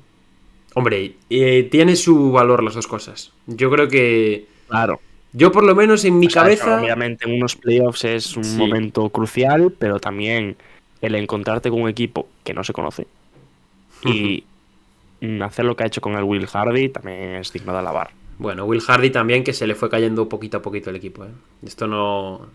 Hombre, 0.75 1.15
eh, 1.31 1.69
tiene 1.71 1.97
su 1.97 2.31
valor 2.33 2.63
las 2.63 2.75
dos 2.75 2.87
cosas. 2.87 3.33
Yo 3.47 3.71
creo 3.71 3.89
que 3.89 4.47
Claro. 4.69 5.01
yo 5.33 5.51
por 5.51 5.65
lo 5.65 5.75
menos 5.75 6.05
en 6.05 6.19
mi 6.19 6.27
O 6.27 6.31
sea, 6.31 6.43
cabeza 6.43 6.81
Obviamente 6.81 7.27
en 7.29 7.37
unos 7.37 7.57
playoffs 7.57 8.05
es 8.05 8.37
un 8.37 8.45
Sí. 8.45 8.57
momento 8.59 9.09
crucial, 9.09 9.73
pero 9.79 9.99
también 9.99 10.57
el 11.03 11.15
encontrarte 11.15 11.71
con 11.71 11.83
un 11.83 11.89
equipo 11.89 12.29
que 12.45 12.53
no 12.55 12.63
se 12.65 12.73
conoce 12.73 13.07
y 14.05 14.45
mm, 15.21 15.43
hacer 15.43 15.65
lo 15.65 15.77
que 15.77 15.85
ha 15.85 15.87
hecho 15.87 16.01
con 16.01 16.15
el 16.15 16.25
Will 16.25 16.47
Hardy 16.47 16.89
también 16.89 17.37
es 17.37 17.53
digno 17.53 17.73
de 17.73 17.79
alabar. 17.79 18.11
Bueno, 18.39 18.65
Will 18.65 18.81
Hardy 18.81 19.11
también, 19.11 19.45
que 19.45 19.53
se 19.53 19.67
le 19.67 19.75
fue 19.75 19.91
cayendo 19.91 20.29
poquito 20.29 20.59
a 20.59 20.63
poquito 20.63 20.89
el 20.91 20.97
equipo. 20.97 21.25
¿eh? 21.25 21.29
Esto 21.67 21.87
no, 21.87 22.49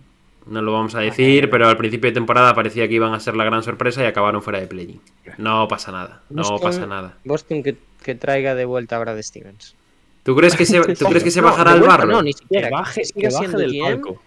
no 0.47 0.61
lo 0.61 0.71
vamos 0.73 0.95
a 0.95 0.99
decir, 0.99 1.49
pero 1.49 1.67
al 1.67 1.77
principio 1.77 2.09
de 2.09 2.13
temporada 2.15 2.55
parecía 2.55 2.87
que 2.87 2.95
iban 2.95 3.13
a 3.13 3.19
ser 3.19 3.35
la 3.35 3.43
gran 3.43 3.61
sorpresa 3.61 4.03
y 4.03 4.07
acabaron 4.07 4.41
fuera 4.41 4.59
de 4.59 4.67
play 4.67 4.99
No 5.37 5.67
pasa 5.67 5.91
nada, 5.91 6.23
no 6.29 6.41
Boston- 6.41 6.61
pasa 6.61 6.85
nada. 6.87 7.17
Boston 7.23 7.61
que, 7.61 7.75
que 8.03 8.15
traiga 8.15 8.55
de 8.55 8.65
vuelta 8.65 8.95
a 8.95 8.99
Brad 8.99 9.21
Stevens. 9.21 9.75
¿Tú 10.23 10.35
crees 10.35 10.55
que 10.55 10.65
se, 10.65 10.81
¿tú 10.95 11.05
crees 11.05 11.23
que 11.23 11.29
se 11.29 11.41
No, 11.41 11.47
bajará 11.47 11.73
de 11.73 11.77
al 11.81 11.83
barro? 11.87 12.07
No, 12.07 12.23
ni 12.23 12.33
siquiera. 12.33 12.69
Que 12.69 12.73
baje, 12.73 13.01
que 13.03 13.27
baje 13.27 13.37
siendo 13.37 13.57
del 13.59 13.71
GM, 13.73 13.83
palco. 13.83 14.21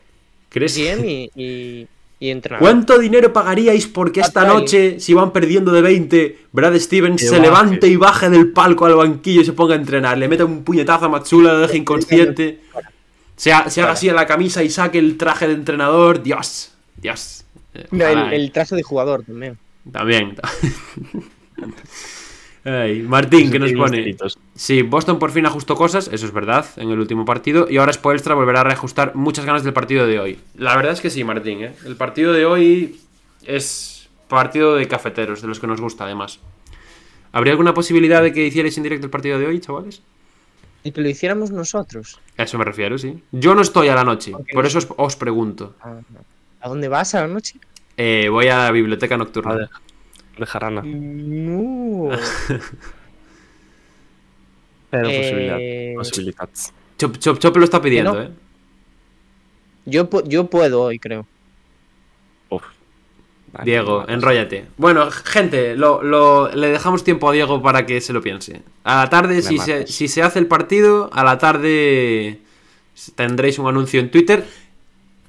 ¿Crees? 0.48 0.76
GM 0.78 1.04
y, 1.10 1.30
y, 1.34 1.88
y 2.20 2.30
entrenador. 2.30 2.68
¿Cuánto 2.68 2.98
dinero 2.98 3.32
pagaríais 3.32 3.86
porque 3.86 4.20
esta 4.20 4.44
noche, 4.44 4.98
si 5.00 5.14
van 5.14 5.32
perdiendo 5.32 5.70
de 5.72 5.82
20, 5.82 6.38
Brad 6.52 6.76
Stevens 6.78 7.20
se 7.20 7.30
baje. 7.30 7.40
levante 7.42 7.86
y 7.88 7.96
baje 7.96 8.28
del 8.28 8.52
palco 8.52 8.86
al 8.86 8.94
banquillo 8.94 9.42
y 9.42 9.44
se 9.44 9.52
ponga 9.52 9.74
a 9.74 9.78
entrenar? 9.78 10.18
Le 10.18 10.26
meta 10.28 10.44
un 10.44 10.64
puñetazo 10.64 11.04
a 11.04 11.08
Matsula, 11.08 11.52
lo 11.52 11.60
deje 11.60 11.76
inconsciente. 11.78 12.60
Se, 13.36 13.52
ha- 13.52 13.70
se 13.70 13.82
haga 13.82 13.92
así 13.92 14.08
a 14.08 14.14
la 14.14 14.26
camisa 14.26 14.64
y 14.64 14.70
saque 14.70 14.98
el 14.98 15.16
traje 15.16 15.46
de 15.46 15.54
entrenador. 15.54 16.22
Dios, 16.22 16.72
Dios. 16.96 17.44
No, 17.92 18.04
el, 18.06 18.18
ojalá, 18.18 18.34
el 18.34 18.50
traje 18.50 18.74
de 18.74 18.82
jugador 18.82 19.22
también. 19.24 19.56
También. 19.92 20.34
Ay, 22.68 23.02
Martín, 23.02 23.50
que 23.50 23.58
nos 23.58 23.72
pone. 23.72 24.16
Sí, 24.54 24.82
Boston 24.82 25.18
por 25.18 25.30
fin 25.30 25.46
ajustó 25.46 25.74
cosas, 25.74 26.10
eso 26.12 26.26
es 26.26 26.32
verdad, 26.32 26.66
en 26.76 26.90
el 26.90 26.98
último 26.98 27.24
partido. 27.24 27.66
Y 27.70 27.78
ahora 27.78 27.92
Spoelstra 27.92 28.34
volverá 28.34 28.60
a 28.60 28.64
reajustar 28.64 29.14
muchas 29.14 29.46
ganas 29.46 29.64
del 29.64 29.72
partido 29.72 30.06
de 30.06 30.20
hoy. 30.20 30.38
La 30.56 30.76
verdad 30.76 30.92
es 30.92 31.00
que 31.00 31.10
sí, 31.10 31.24
Martín. 31.24 31.62
¿eh? 31.62 31.72
El 31.86 31.96
partido 31.96 32.32
de 32.32 32.44
hoy 32.44 33.00
es 33.44 34.08
partido 34.28 34.74
de 34.74 34.86
cafeteros, 34.86 35.40
de 35.40 35.48
los 35.48 35.60
que 35.60 35.66
nos 35.66 35.80
gusta 35.80 36.04
además. 36.04 36.40
¿Habría 37.32 37.52
alguna 37.52 37.74
posibilidad 37.74 38.22
de 38.22 38.32
que 38.32 38.46
hicierais 38.46 38.76
en 38.76 38.82
directo 38.82 39.06
el 39.06 39.10
partido 39.10 39.38
de 39.38 39.46
hoy, 39.46 39.60
chavales? 39.60 40.02
Y 40.84 40.92
que 40.92 41.00
lo 41.00 41.08
hiciéramos 41.08 41.50
nosotros. 41.50 42.20
A 42.36 42.42
eso 42.42 42.58
me 42.58 42.64
refiero, 42.64 42.98
sí. 42.98 43.22
Yo 43.32 43.54
no 43.54 43.62
estoy 43.62 43.88
a 43.88 43.94
la 43.94 44.04
noche, 44.04 44.32
por 44.52 44.66
eso 44.66 44.78
os, 44.78 44.88
os 44.96 45.16
pregunto. 45.16 45.74
Ah, 45.80 46.00
¿A 46.60 46.68
dónde 46.68 46.88
vas 46.88 47.14
a 47.14 47.22
la 47.22 47.28
noche? 47.28 47.58
Eh, 47.96 48.28
voy 48.30 48.48
a 48.48 48.58
la 48.58 48.70
biblioteca 48.70 49.16
nocturna. 49.16 49.52
A 49.52 49.56
ver, 49.56 49.68
de 50.38 50.46
Jarana. 50.46 50.82
No. 50.84 52.10
Pero 54.90 55.08
Eh, 55.08 55.18
posibilidad. 55.18 55.58
Posibilidad. 55.98 56.48
Chop, 56.98 57.18
Chop, 57.18 57.38
Chop 57.38 57.56
lo 57.56 57.64
está 57.64 57.80
pidiendo, 57.80 58.14
no. 58.14 58.22
¿eh? 58.22 58.30
Yo, 59.86 60.08
yo 60.24 60.48
puedo 60.50 60.82
hoy, 60.82 60.98
creo. 60.98 61.26
Uf. 62.50 62.62
Diego, 63.64 64.04
enróllate. 64.08 64.66
Bueno, 64.76 65.10
gente, 65.10 65.74
lo, 65.76 66.02
lo- 66.02 66.50
le 66.54 66.68
dejamos 66.68 67.02
tiempo 67.04 67.28
a 67.28 67.32
Diego 67.32 67.62
para 67.62 67.86
que 67.86 68.00
se 68.00 68.12
lo 68.12 68.20
piense. 68.20 68.62
A 68.84 68.96
la 69.04 69.10
tarde, 69.10 69.40
si 69.42 69.58
se, 69.58 69.74
matas. 69.80 69.90
si 69.94 70.08
se 70.08 70.22
hace 70.22 70.38
el 70.38 70.46
partido, 70.46 71.08
a 71.12 71.24
la 71.24 71.38
tarde 71.38 72.40
tendréis 73.14 73.58
un 73.58 73.66
anuncio 73.68 74.00
en 74.00 74.10
Twitter. 74.10 74.44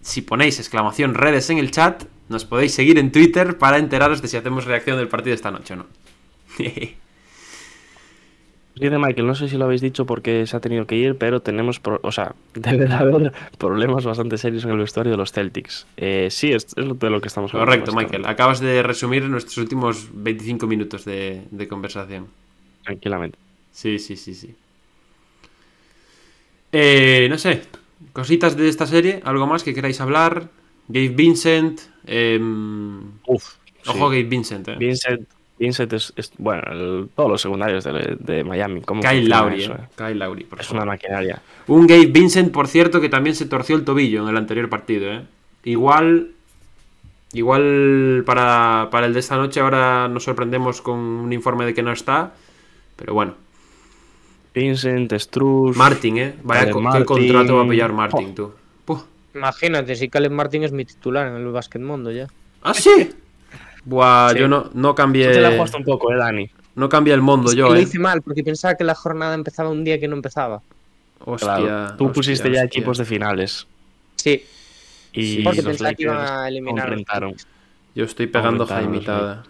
Si 0.01 0.21
ponéis 0.21 0.59
exclamación 0.59 1.13
redes 1.13 1.49
en 1.49 1.57
el 1.59 1.71
chat, 1.71 2.03
nos 2.29 2.45
podéis 2.45 2.73
seguir 2.73 2.97
en 2.97 3.11
Twitter 3.11 3.57
para 3.57 3.77
enteraros 3.77 4.21
de 4.21 4.27
si 4.27 4.37
hacemos 4.37 4.65
reacción 4.65 4.97
del 4.97 5.07
partido 5.07 5.33
esta 5.35 5.51
noche 5.51 5.73
o 5.73 5.77
no. 5.77 5.85
Dice 8.75 8.97
Michael, 8.97 9.27
no 9.27 9.35
sé 9.35 9.49
si 9.49 9.57
lo 9.57 9.65
habéis 9.65 9.81
dicho 9.81 10.05
porque 10.05 10.47
se 10.47 10.55
ha 10.55 10.61
tenido 10.61 10.85
que 10.87 10.95
ir, 10.95 11.17
pero 11.17 11.41
tenemos, 11.41 11.81
pro- 11.81 11.99
o 12.01 12.13
sea, 12.13 12.33
debe 12.53 12.85
de 12.85 12.93
haber 12.93 13.33
problemas 13.57 14.05
bastante 14.05 14.37
serios 14.37 14.63
en 14.63 14.69
el 14.71 14.77
vestuario 14.77 15.11
de 15.11 15.17
los 15.17 15.33
Celtics. 15.33 15.85
Eh, 15.97 16.27
sí, 16.31 16.53
es, 16.53 16.67
es 16.77 16.97
de 16.99 17.09
lo 17.09 17.19
que 17.19 17.27
estamos 17.27 17.53
hablando. 17.53 17.71
Correcto, 17.71 17.93
Michael. 17.93 18.25
Acabas 18.25 18.61
de 18.61 18.81
resumir 18.81 19.23
nuestros 19.23 19.57
últimos 19.57 20.07
25 20.13 20.65
minutos 20.65 21.03
de, 21.03 21.41
de 21.51 21.67
conversación. 21.67 22.27
Tranquilamente. 22.85 23.37
Sí, 23.73 23.99
sí, 23.99 24.15
sí, 24.15 24.33
sí. 24.33 24.55
Eh, 26.71 27.27
no 27.29 27.37
sé. 27.37 27.63
Cositas 28.13 28.55
de 28.55 28.69
esta 28.69 28.85
serie, 28.87 29.19
algo 29.25 29.45
más 29.45 29.63
que 29.63 29.73
queráis 29.73 29.99
hablar. 29.99 30.47
Gabe 30.89 31.09
Vincent. 31.09 31.79
em, 32.05 32.99
Uf. 33.27 33.53
Ojo, 33.87 33.93
sí. 33.93 33.99
Gabe 33.99 34.23
Vincent, 34.23 34.67
eh. 34.67 34.75
Vincent, 34.77 35.27
Vincent 35.57 35.93
es, 35.93 36.11
es- 36.17 36.31
bueno, 36.37 36.61
el- 36.71 37.09
todos 37.15 37.29
los 37.29 37.41
secundarios 37.41 37.83
de, 37.85 38.17
de 38.19 38.43
Miami. 38.43 38.81
¿cómo 38.81 39.01
Kyle 39.01 39.27
Lowry, 39.29 39.63
eso, 39.63 39.73
eh. 39.73 39.77
eh? 39.81 39.87
Kyle 39.95 40.15
Lowry, 40.19 40.43
por 40.45 40.59
Es 40.59 40.67
favor. 40.67 40.83
una 40.83 40.91
maquinaria. 40.93 41.41
Un 41.67 41.85
Gabe 41.87 42.07
Vincent, 42.07 42.51
por 42.51 42.67
cierto, 42.67 42.99
que 42.99 43.09
también 43.09 43.35
se 43.35 43.45
torció 43.45 43.75
el 43.75 43.85
tobillo 43.85 44.23
en 44.23 44.29
el 44.29 44.37
anterior 44.37 44.67
partido, 44.69 45.11
¿eh? 45.11 45.21
Igual. 45.63 46.31
Igual 47.31 48.23
para, 48.25 48.87
para 48.89 49.05
el 49.05 49.13
de 49.13 49.19
esta 49.19 49.37
noche 49.37 49.59
ahora 49.59 50.07
nos 50.07 50.23
sorprendemos 50.23 50.81
con 50.81 50.97
un 50.97 51.31
informe 51.31 51.63
de 51.65 51.75
que 51.75 51.83
no 51.83 51.91
está. 51.91 52.33
Pero 52.95 53.13
bueno. 53.13 53.35
Vincent, 54.55 55.13
Struz. 55.13 55.77
Martin, 55.77 56.17
¿eh? 56.17 56.35
Vaya 56.43 56.65
qué 56.71 56.73
Martin. 56.79 57.05
contrato 57.05 57.55
va 57.57 57.63
a 57.63 57.67
pillar 57.67 57.93
Martin, 57.93 58.29
Oh. 58.31 58.33
tú. 58.33 58.51
Imagínate, 59.33 59.95
si 59.95 60.09
Caleb 60.09 60.31
Martin 60.31 60.63
es 60.63 60.71
mi 60.71 60.85
titular 60.85 61.27
en 61.27 61.35
el 61.35 61.45
básquet 61.47 61.81
mundo 61.81 62.11
ya. 62.11 62.27
¿Ah, 62.61 62.73
sí? 62.73 63.09
Buah, 63.85 64.31
Sí. 64.33 64.39
yo 64.39 64.47
no, 64.47 64.69
no 64.73 64.89
Tú 64.89 64.95
cambié. 64.95 65.31
te 65.31 65.41
la 65.41 65.51
jugaste 65.51 65.77
un 65.77 65.83
poco, 65.83 66.11
eh, 66.11 66.17
Dani. 66.17 66.49
No 66.75 66.87
cambié 66.89 67.13
el 67.13 67.21
mundo 67.21 67.49
Es 67.49 67.55
que 67.55 67.59
yo, 67.59 67.69
lo 67.69 67.75
¿eh? 67.75 67.81
hice 67.81 67.99
mal 67.99 68.21
porque 68.21 68.43
pensaba 68.43 68.75
que 68.75 68.83
la 68.83 68.95
jornada 68.95 69.33
empezaba 69.35 69.69
un 69.69 69.83
día 69.83 69.99
que 69.99 70.07
no 70.07 70.15
empezaba. 70.15 70.61
Hostia. 71.25 71.55
Claro. 71.55 71.95
Tú 71.97 72.05
hostia, 72.05 72.13
pusiste 72.13 72.51
ya 72.51 72.63
equipos 72.63 72.97
de 72.97 73.05
finales. 73.05 73.67
Sí, 74.15 74.43
Y 75.13 75.35
Sí, 75.37 75.41
porque 75.43 75.63
pensaba 75.63 75.93
que 75.93 76.03
iban 76.03 76.17
a 76.17 76.47
eliminar. 76.47 76.97
Yo 77.95 78.05
estoy 78.05 78.27
pegando 78.27 78.65
jaimitada. 78.67 79.43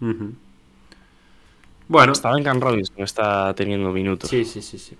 Ujú. 0.00 0.32
Bueno, 1.88 2.12
Hasta 2.12 2.30
Duncan 2.30 2.60
Robinson 2.60 3.02
está 3.02 3.52
teniendo 3.54 3.90
minutos. 3.90 4.30
sí, 4.30 4.44
sí, 4.44 4.62
sí, 4.62 4.78
sí. 4.78 4.96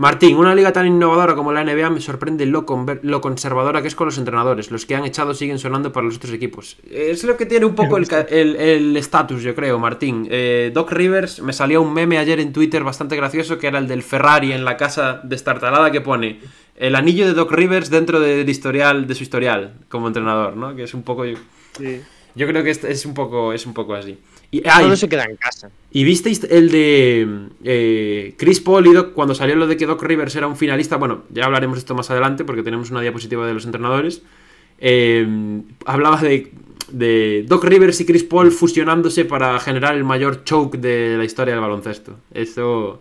Martín, 0.00 0.38
una 0.38 0.54
liga 0.54 0.72
tan 0.72 0.86
innovadora 0.86 1.34
como 1.34 1.52
la 1.52 1.62
NBA 1.62 1.90
me 1.90 2.00
sorprende 2.00 2.46
lo, 2.46 2.64
lo 3.02 3.20
conservadora 3.20 3.82
que 3.82 3.88
es 3.88 3.94
con 3.94 4.06
los 4.06 4.16
entrenadores. 4.16 4.70
Los 4.70 4.86
que 4.86 4.94
han 4.94 5.04
echado 5.04 5.34
siguen 5.34 5.58
sonando 5.58 5.92
para 5.92 6.06
los 6.06 6.16
otros 6.16 6.32
equipos. 6.32 6.78
Es 6.90 7.22
lo 7.24 7.36
que 7.36 7.44
tiene 7.44 7.66
un 7.66 7.74
poco 7.74 7.98
el 7.98 8.08
ca- 8.08 8.22
el 8.22 8.56
el 8.56 8.96
estatus, 8.96 9.42
yo 9.42 9.54
creo, 9.54 9.78
Martín. 9.78 10.26
Eh, 10.30 10.70
Doc 10.72 10.90
Rivers, 10.92 11.42
me 11.42 11.52
salió 11.52 11.82
un 11.82 11.92
meme 11.92 12.16
ayer 12.16 12.40
en 12.40 12.54
Twitter 12.54 12.82
bastante 12.82 13.14
gracioso 13.14 13.58
que 13.58 13.66
era 13.66 13.78
el 13.78 13.88
del 13.88 14.02
Ferrari 14.02 14.52
en 14.52 14.64
la 14.64 14.78
casa 14.78 15.20
destartalada 15.22 15.90
que 15.92 16.00
pone 16.00 16.40
el 16.76 16.96
anillo 16.96 17.26
de 17.26 17.34
Doc 17.34 17.52
Rivers 17.52 17.90
dentro 17.90 18.20
del 18.20 18.48
historial, 18.48 19.06
de 19.06 19.14
su 19.14 19.22
historial 19.22 19.74
como 19.90 20.06
entrenador, 20.06 20.56
¿no? 20.56 20.74
Que 20.74 20.84
es 20.84 20.94
un 20.94 21.02
poco... 21.02 21.24
Yo 21.26 22.46
creo 22.46 22.64
que 22.64 22.70
es, 22.70 22.82
es 22.84 23.04
un 23.04 23.12
poco 23.12 23.52
es 23.52 23.66
un 23.66 23.74
poco 23.74 23.94
así. 23.94 24.16
Y, 24.52 24.62
ah, 24.66 24.96
se 24.96 25.08
queda 25.08 25.24
en 25.24 25.36
casa. 25.36 25.70
¿y 25.92 26.02
visteis 26.02 26.42
el 26.42 26.70
de 26.70 27.48
eh, 27.62 28.34
Chris 28.36 28.60
Paul 28.60 28.86
y 28.86 28.92
Doc, 28.92 29.12
cuando 29.12 29.34
salió 29.34 29.54
lo 29.54 29.68
de 29.68 29.76
que 29.76 29.86
Doc 29.86 30.02
Rivers 30.02 30.34
era 30.34 30.48
un 30.48 30.56
finalista? 30.56 30.96
Bueno, 30.96 31.22
ya 31.30 31.44
hablaremos 31.44 31.76
de 31.76 31.80
esto 31.80 31.94
más 31.94 32.10
adelante 32.10 32.44
porque 32.44 32.62
tenemos 32.62 32.90
una 32.90 33.00
diapositiva 33.00 33.46
de 33.46 33.54
los 33.54 33.64
entrenadores. 33.64 34.22
Eh, 34.78 35.62
hablaba 35.84 36.20
de, 36.20 36.52
de 36.90 37.44
Doc 37.46 37.64
Rivers 37.64 38.00
y 38.00 38.06
Chris 38.06 38.24
Paul 38.24 38.50
fusionándose 38.50 39.24
para 39.24 39.58
generar 39.60 39.94
el 39.94 40.04
mayor 40.04 40.44
choke 40.44 40.78
de 40.78 41.16
la 41.16 41.24
historia 41.24 41.54
del 41.54 41.62
baloncesto. 41.62 42.16
Eso 42.32 43.00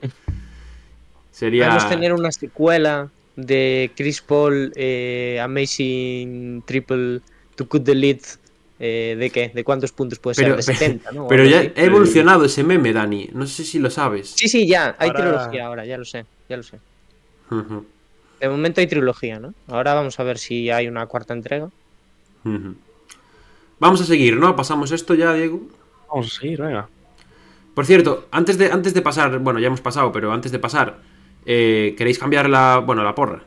sería... 1.32 1.68
Podemos 1.68 1.90
tener 1.90 2.14
una 2.14 2.32
secuela 2.32 3.10
de 3.36 3.92
Chris 3.96 4.22
Paul 4.22 4.72
eh, 4.76 5.40
Amazing 5.42 6.64
Triple 6.66 7.22
to 7.56 7.68
Cut 7.68 7.84
the 7.84 7.96
Lead. 7.96 8.20
Eh, 8.80 9.16
¿De 9.20 9.30
qué? 9.30 9.52
¿De 9.54 9.64
cuántos 9.64 9.92
puntos 9.92 10.20
puede 10.20 10.36
Pero, 10.36 10.62
ser? 10.62 10.74
De 10.76 10.80
70, 10.86 11.12
¿no? 11.12 11.28
Pero 11.28 11.46
ya 11.46 11.60
ha 11.60 11.64
evolucionado 11.84 12.46
ese 12.46 12.64
meme, 12.64 12.94
Dani. 12.94 13.30
No 13.34 13.46
sé 13.46 13.64
si 13.66 13.78
lo 13.80 13.90
sabes. 13.90 14.30
Sí, 14.36 14.48
sí, 14.48 14.68
ya. 14.68 14.96
Hay 15.00 15.10
Ahora- 15.10 15.20
trilogía 15.22 15.66
ahora, 15.66 15.86
ya 15.86 15.98
lo 15.98 16.06
sé. 16.06 16.26
Ya 16.48 16.58
lo 16.58 16.64
sé. 16.64 16.80
De 18.40 18.48
momento 18.48 18.80
hay 18.80 18.88
trilogía, 18.88 19.40
¿no? 19.40 19.54
Ahora 19.68 19.94
vamos 19.96 20.20
a 20.20 20.24
ver 20.24 20.38
si 20.38 20.70
hay 20.70 20.88
una 20.88 21.06
cuarta 21.08 21.34
entrega. 21.34 21.70
Vamos 23.80 24.02
a 24.02 24.06
seguir, 24.06 24.38
¿no? 24.38 24.56
Pasamos 24.56 24.92
esto 24.92 25.14
ya, 25.16 25.34
Diego. 25.34 25.62
Vamos 26.10 26.28
a 26.38 26.40
seguir, 26.42 26.62
venga. 26.62 26.88
Por 27.74 27.86
cierto, 27.86 28.28
antes 28.32 28.58
de, 28.58 28.72
antes 28.72 28.94
de 28.94 29.02
pasar, 29.02 29.40
bueno, 29.40 29.60
ya 29.60 29.68
hemos 29.68 29.82
pasado, 29.82 30.12
pero 30.12 30.32
antes 30.34 30.52
de 30.52 30.60
pasar, 30.60 31.00
eh, 31.46 31.96
¿queréis 31.98 32.20
cambiar 32.20 32.50
la, 32.50 32.80
bueno, 32.86 33.04
la 33.04 33.16
porra? 33.16 33.44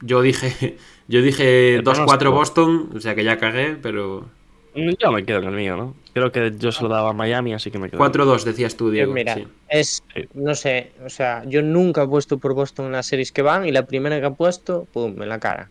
Yo 0.00 0.22
dije, 0.22 0.78
yo 1.08 1.22
dije 1.22 1.76
El 1.76 1.84
2-4 1.84 1.94
pronóstico. 1.94 2.30
Boston, 2.32 2.90
o 2.94 3.00
sea 3.00 3.14
que 3.14 3.24
ya 3.24 3.38
cagué, 3.38 3.76
pero 3.80 4.26
Yo 4.74 5.10
me 5.10 5.24
quedo 5.24 5.40
con 5.40 5.50
el 5.50 5.56
mío, 5.56 5.76
¿no? 5.76 5.96
Creo 6.12 6.30
que 6.30 6.54
yo 6.56 6.70
se 6.70 6.82
lo 6.82 6.88
daba 6.88 7.10
a 7.10 7.12
Miami, 7.12 7.54
así 7.54 7.70
que 7.70 7.78
me 7.78 7.90
quedo. 7.90 8.00
4-2 8.00 8.44
decías 8.44 8.76
tú, 8.76 8.90
Diego. 8.90 9.12
Pues 9.12 9.24
mira, 9.24 9.34
sí. 9.34 9.46
es, 9.68 10.02
no 10.34 10.54
sé, 10.54 10.92
o 11.04 11.08
sea, 11.08 11.44
yo 11.46 11.62
nunca 11.62 12.02
he 12.04 12.06
puesto 12.06 12.38
por 12.38 12.54
Boston 12.54 12.86
en 12.86 12.92
las 12.92 13.06
series 13.06 13.32
que 13.32 13.42
van 13.42 13.66
y 13.66 13.72
la 13.72 13.86
primera 13.86 14.20
que 14.20 14.26
he 14.26 14.30
puesto, 14.30 14.86
pum, 14.92 15.20
en 15.20 15.28
la 15.28 15.40
cara. 15.40 15.68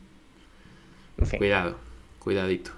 En 1.17 1.25
fin. 1.25 1.37
Cuidado, 1.39 1.75
cuidadito. 2.19 2.71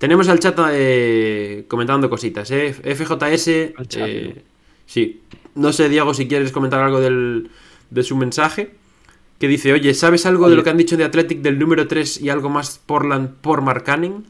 Tenemos 0.00 0.30
al 0.30 0.40
chat 0.40 0.58
eh, 0.72 1.66
comentando 1.68 2.08
cositas, 2.08 2.50
¿eh? 2.52 2.72
FJS. 2.72 3.48
Eh, 3.48 4.42
sí. 4.86 5.20
No 5.54 5.74
sé, 5.74 5.90
Diego, 5.90 6.14
si 6.14 6.26
quieres 6.26 6.52
comentar 6.52 6.80
algo 6.80 7.00
del, 7.00 7.50
de 7.90 8.02
su 8.02 8.16
mensaje. 8.16 8.70
Que 9.40 9.48
dice, 9.48 9.72
oye, 9.72 9.94
¿sabes 9.94 10.26
algo 10.26 10.50
de 10.50 10.54
lo 10.54 10.62
que 10.62 10.68
han 10.70 10.76
dicho 10.76 10.98
de 10.98 11.04
Athletic 11.04 11.40
del 11.40 11.58
número 11.58 11.88
3 11.88 12.20
y 12.20 12.28
algo 12.28 12.50
más 12.50 12.78
Portland 12.78 13.36
por 13.40 13.62
Mark 13.62 13.84
Canning? 13.84 14.26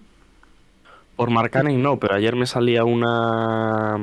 Por 1.16 1.28
Marcanen 1.30 1.82
no, 1.82 1.98
pero 1.98 2.14
ayer 2.14 2.34
me 2.34 2.46
salía 2.46 2.84
una. 2.84 3.98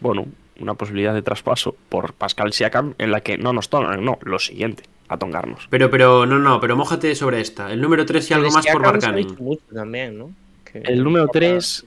Bueno, 0.00 0.26
una 0.60 0.74
posibilidad 0.74 1.12
de 1.12 1.20
traspaso 1.20 1.76
por 1.90 2.14
Pascal 2.14 2.52
Siakam 2.54 2.94
en 2.96 3.10
la 3.10 3.20
que 3.20 3.36
no 3.36 3.52
nos 3.52 3.68
tocan, 3.68 4.02
no, 4.02 4.18
lo 4.22 4.38
siguiente, 4.38 4.84
a 5.08 5.18
tongarnos. 5.18 5.66
Pero, 5.68 5.90
pero, 5.90 6.24
no, 6.24 6.38
no, 6.38 6.58
pero 6.60 6.74
mójate 6.76 7.14
sobre 7.14 7.40
esta. 7.42 7.70
El 7.70 7.82
número 7.82 8.06
3 8.06 8.30
y 8.30 8.34
algo 8.34 8.46
Pero 8.46 8.54
más 8.54 8.66
por 8.66 9.00
Siakam 9.00 9.36
mucho 9.40 9.62
también, 9.74 10.16
¿no? 10.18 10.30
Que- 10.64 10.78
El 10.78 11.04
número 11.04 11.28
3 11.28 11.84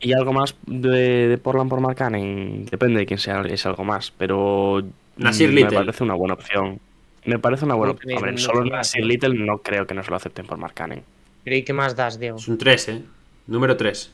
y 0.00 0.12
algo 0.12 0.32
más 0.32 0.54
de, 0.66 1.28
de 1.28 1.38
Portland 1.38 1.70
por 1.70 1.80
Marcanen, 1.80 2.66
depende 2.66 2.98
de 2.98 3.06
quién 3.06 3.20
sea, 3.20 3.40
es 3.42 3.64
algo 3.66 3.84
más, 3.84 4.10
pero. 4.10 4.82
Nasir 5.16 5.50
Little. 5.50 5.70
Me 5.78 5.84
parece 5.86 6.04
una 6.04 6.14
buena 6.14 6.34
opción. 6.34 6.78
Me 7.24 7.38
parece 7.38 7.64
una 7.64 7.74
buena 7.74 7.92
No 7.92 7.96
opción. 7.98 8.30
mucho 8.32 8.44
solo 8.44 8.60
más, 8.62 8.70
Nasir 8.70 9.02
¿no? 9.02 9.06
Little 9.08 9.34
no 9.34 9.58
creo 9.58 9.86
que 9.86 9.94
nos 9.94 10.08
lo 10.10 10.16
acepten 10.16 10.46
por 10.46 10.58
Marcanen. 10.58 11.02
Pero 11.44 11.56
¿y 11.56 11.62
qué 11.62 11.72
más 11.72 11.94
das, 11.96 12.18
Diego? 12.18 12.36
Es 12.38 12.48
un 12.48 12.58
3, 12.58 12.88
¿eh? 12.88 13.02
Número 13.46 13.76
3. 13.76 14.12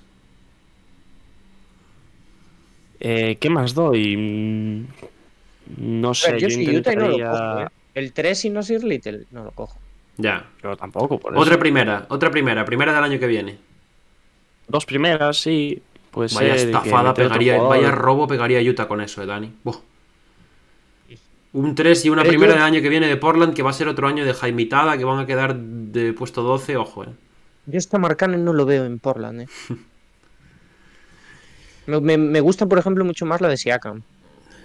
Eh, 3.01 3.37
¿Qué 3.41 3.51
más 3.51 3.75
doy? 3.75 4.17
Mm, 4.17 4.87
No 6.01 6.15
sé, 6.15 6.33
ver, 6.33 6.41
yo 6.41 6.49
yo 6.49 6.55
sí, 6.57 6.77
Utah 6.77 6.95
no 6.95 7.09
lo 7.09 7.17
intentaría... 7.17 7.31
cojo, 7.31 7.61
¿eh? 7.61 7.69
El 7.95 8.13
3 8.13 8.45
y 8.47 8.51
no 8.51 8.63
Sir 8.63 8.85
Little, 8.85 9.25
no 9.31 9.45
lo 9.45 9.51
cojo. 9.53 9.79
Ya. 10.17 10.47
Yo 10.63 10.77
tampoco, 10.77 11.19
por 11.19 11.37
Otra 11.37 11.53
eso. 11.55 11.61
primera, 11.61 12.07
otra 12.09 12.31
primera, 12.31 12.65
primera 12.65 12.93
del 12.95 13.05
año 13.05 13.19
que 13.19 13.27
viene. 13.27 13.59
Dos 14.67 14.85
primeras, 14.87 15.37
sí. 15.39 15.81
Pues 16.11 16.35
Vaya 16.35 16.55
estafada 16.55 17.15
pegaría, 17.15 17.59
vaya 17.61 17.91
robo 17.91 18.27
pegaría 18.27 18.61
Utah 18.69 18.89
con 18.89 19.01
eso, 19.01 19.23
eh, 19.23 19.27
Dani. 19.27 19.53
Buah. 19.63 19.77
Un 21.53 21.75
3 21.75 22.05
y 22.05 22.11
una 22.11 22.23
primera 22.25 22.53
yo- 22.53 22.59
del 22.59 22.63
año 22.65 22.83
que 22.83 22.89
viene 22.89 23.09
de 23.09 23.17
Portland, 23.17 23.55
que 23.55 23.63
va 23.63 23.71
a 23.71 23.73
ser 23.73 23.89
otro 23.89 24.07
año 24.07 24.25
de 24.25 24.35
jaimitada, 24.35 24.99
que 24.99 25.05
van 25.05 25.19
a 25.19 25.27
quedar 25.27 25.57
de 25.57 26.13
puesto 26.13 26.43
12, 26.43 26.77
ojo, 26.77 27.05
eh. 27.05 27.09
Yo 27.67 27.79
esta 27.79 27.99
Marcanen 27.99 28.45
no 28.45 28.53
lo 28.53 28.67
veo 28.67 28.85
en 28.85 28.99
Portland, 28.99 29.43
¿eh? 29.43 29.47
me, 31.87 32.01
me- 32.01 32.19
me 32.19 32.41
gusta, 32.41 32.67
por 32.67 32.79
ejemplo, 32.79 33.05
mucho 33.05 33.27
más 33.27 33.41
la 33.41 33.49
de 33.49 33.57
Siakam. 33.57 34.03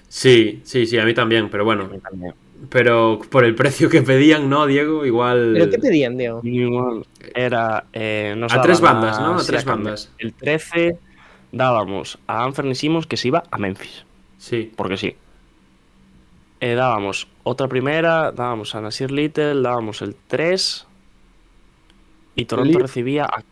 Sí, 0.10 0.62
sí, 0.64 0.86
sí, 0.86 0.98
a 1.00 1.06
mí 1.06 1.14
también, 1.14 1.50
pero 1.50 1.66
bueno. 1.66 1.90
también. 2.10 2.34
Pero 2.70 3.20
por 3.30 3.44
el 3.44 3.56
precio 3.56 3.90
que 3.90 4.02
pedían, 4.02 4.50
¿no, 4.50 4.66
Diego? 4.68 5.06
Igual. 5.06 5.52
¿Pero 5.54 5.70
qué 5.70 5.80
pedían, 5.80 6.18
Diego? 6.18 6.40
Igual 6.44 7.06
Era. 7.36 7.86
eh, 7.92 8.36
nos 8.38 8.54
A 8.54 8.62
tres 8.62 8.80
bandas, 8.80 9.20
¿no? 9.20 9.36
A 9.38 9.44
tres 9.44 9.66
bandas. 9.66 10.12
El 10.18 10.34
13 10.34 10.98
dábamos 11.52 12.20
a 12.28 12.44
Anthony 12.44 12.76
Simmons 12.76 13.06
que 13.08 13.18
se 13.18 13.28
iba 13.30 13.44
a 13.52 13.58
Memphis. 13.58 14.06
Sí. 14.38 14.72
Porque 14.76 14.98
sí. 14.98 15.16
Eh, 16.64 16.76
dábamos 16.76 17.28
otra 17.44 17.68
primera, 17.68 18.32
dábamos 18.32 18.74
a 18.74 18.80
Nasir 18.80 19.12
Little, 19.12 19.62
dábamos 19.62 20.02
el 20.02 20.16
3. 20.28 20.88
Y 22.36 22.46
Toronto 22.46 22.80
recibía 22.80 23.26
a, 23.26 23.44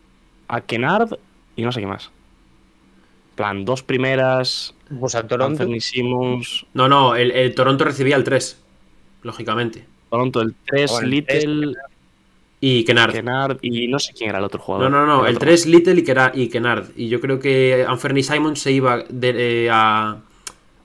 a 0.48 0.60
Kennard 0.62 1.18
y 1.54 1.62
no 1.62 1.72
sé 1.72 1.80
qué 1.80 1.86
más. 1.86 2.10
plan, 3.36 3.66
dos 3.66 3.82
primeras, 3.82 4.74
Pues 4.98 5.14
a 5.14 5.26
Toronto. 5.26 5.66
Simmons, 5.80 6.64
No, 6.72 6.88
no, 6.88 7.14
el, 7.14 7.32
el 7.32 7.54
Toronto 7.54 7.84
recibía 7.84 8.16
el 8.16 8.24
3, 8.24 8.58
lógicamente. 9.24 9.84
Toronto 10.08 10.40
el 10.40 10.54
3, 10.64 10.90
O 10.92 11.00
el 11.00 11.10
Little, 11.10 11.74
Y 12.60 12.84
Kennard. 12.84 13.12
Kennard 13.12 13.58
y 13.60 13.88
no 13.88 13.98
sé 13.98 14.14
quién 14.14 14.30
era 14.30 14.38
el 14.38 14.44
otro 14.44 14.58
No, 14.58 14.64
jugador. 14.64 14.90
no, 14.90 15.04
no, 15.06 15.26
el 15.26 15.36
otro 15.36 15.46
3 15.48 15.66
Little 15.66 15.94
y, 16.34 16.48
Kennard. 16.48 16.86
Y 16.96 17.08
yo 17.08 17.20
creo 17.20 17.38
que 17.38 17.84
Anthony 17.86 18.22
Simon 18.22 18.56
se 18.56 18.72
iba 18.72 19.04
de- 19.08 19.64
eh, 19.66 19.70
a, 19.70 20.16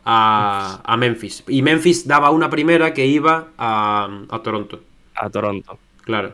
a, 0.09 0.81
a 0.85 0.95
Memphis. 0.97 1.43
Y 1.49 1.61
Memphis 1.61 2.07
daba 2.07 2.31
una 2.31 2.49
primera 2.49 2.93
que 2.93 3.05
iba 3.05 3.49
a, 3.57 4.07
a 4.29 4.39
Toronto. 4.41 4.79
A 5.15 5.29
Toronto. 5.29 5.77
Claro. 6.05 6.31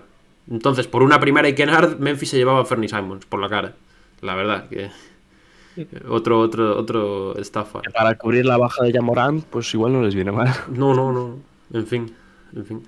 Entonces, 0.50 0.86
por 0.88 1.02
una 1.02 1.20
primera 1.20 1.50
y 1.50 1.56
Kennard, 1.56 1.98
Memphis 1.98 2.30
se 2.30 2.38
llevaba 2.38 2.62
a 2.62 2.66
Fernie 2.66 2.88
Simons 2.88 3.26
por 3.26 3.40
la 3.40 3.50
cara. 3.50 3.74
La 4.22 4.36
verdad, 4.36 4.70
que. 4.70 4.92
Otro, 6.08 6.40
otro, 6.40 6.78
otro 6.78 7.36
estafa. 7.40 7.82
Para 7.96 8.16
cubrir 8.16 8.46
la 8.46 8.58
baja 8.58 8.84
de 8.84 8.92
Yamorán, 8.92 9.42
pues 9.42 9.74
igual 9.74 9.94
no 9.94 10.04
les 10.04 10.14
viene 10.14 10.32
mal. 10.32 10.54
No, 10.72 10.94
no, 10.94 11.12
no. 11.12 11.40
En 11.74 11.88
fin, 11.88 12.14
en 12.56 12.64
fin. 12.66 12.88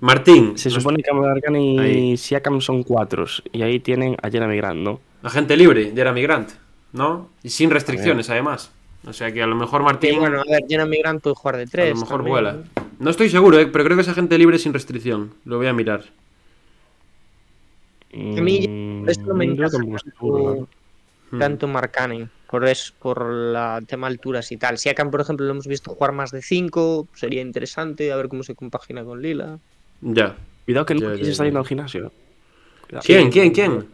Martín, 0.00 0.56
Se 0.56 0.70
nos- 0.70 0.78
supone 0.82 1.02
que 1.02 1.12
Marcan 1.12 1.56
y 1.56 1.78
Ahí. 1.78 2.16
Siakam 2.16 2.60
son 2.62 2.82
cuatros. 2.84 3.42
Y 3.52 3.60
ahí 3.62 3.80
tienen 3.80 4.16
a 4.22 4.30
Jeremy 4.30 4.56
Grant, 4.56 4.80
¿no? 4.80 5.00
agente 5.22 5.56
libre, 5.58 5.92
Jeremy 5.94 6.22
Grant, 6.22 6.50
¿no? 6.92 7.28
Y 7.42 7.50
sin 7.50 7.68
restricciones, 7.70 8.30
además. 8.30 8.72
O 9.06 9.12
sea 9.12 9.32
que 9.32 9.42
a 9.42 9.46
lo 9.46 9.54
mejor 9.56 9.80
Sí, 9.80 9.84
Martín 9.84 10.18
bueno, 10.18 10.40
a 10.40 10.44
ver, 10.50 10.64
Jeremy 10.68 10.98
Grant 10.98 11.22
puede 11.22 11.36
jugar 11.36 11.56
de 11.56 11.62
a 11.62 11.66
tres. 11.66 11.94
lo 11.94 12.00
mejor 12.00 12.16
también, 12.16 12.32
vuela. 12.32 12.52
¿no? 12.52 12.62
No 12.98 13.10
estoy 13.10 13.28
seguro, 13.30 13.58
¿eh? 13.58 13.66
pero 13.66 13.84
creo 13.84 13.96
que 13.96 14.02
es 14.02 14.08
agente 14.08 14.36
libre 14.38 14.58
sin 14.58 14.72
restricción. 14.72 15.34
Lo 15.44 15.56
voy 15.58 15.68
a 15.68 15.72
mirar. 15.72 16.04
A 18.12 18.16
mí 18.40 19.00
por 19.00 19.10
eso 19.10 19.20
no 19.22 19.34
me 19.34 19.46
verdad. 19.46 20.66
Hmm. 21.30 21.38
tanto 21.38 21.68
Markkanen, 21.68 22.30
por 22.50 22.66
eso, 22.66 22.94
por 22.98 23.30
la 23.30 23.82
tema 23.86 24.06
alturas 24.06 24.50
y 24.50 24.56
tal. 24.56 24.78
Si 24.78 24.84
Siakam, 24.84 25.10
por 25.10 25.20
ejemplo, 25.20 25.44
lo 25.44 25.52
hemos 25.52 25.66
visto 25.66 25.90
jugar 25.92 26.12
más 26.12 26.30
de 26.30 26.40
5, 26.40 27.06
sería 27.14 27.42
interesante 27.42 28.10
a 28.12 28.16
ver 28.16 28.28
cómo 28.28 28.42
se 28.42 28.54
compagina 28.54 29.04
con 29.04 29.20
Lila. 29.20 29.58
Ya. 30.00 30.36
Cuidado 30.64 30.86
que 30.86 30.94
Nurkic 30.94 31.22
ya, 31.24 31.30
está 31.30 31.44
yendo 31.44 31.60
al 31.60 31.66
gimnasio. 31.66 32.10
Cuidado. 32.86 33.02
¿Quién? 33.04 33.30
¿Quién? 33.30 33.52
¿Quién? 33.52 33.86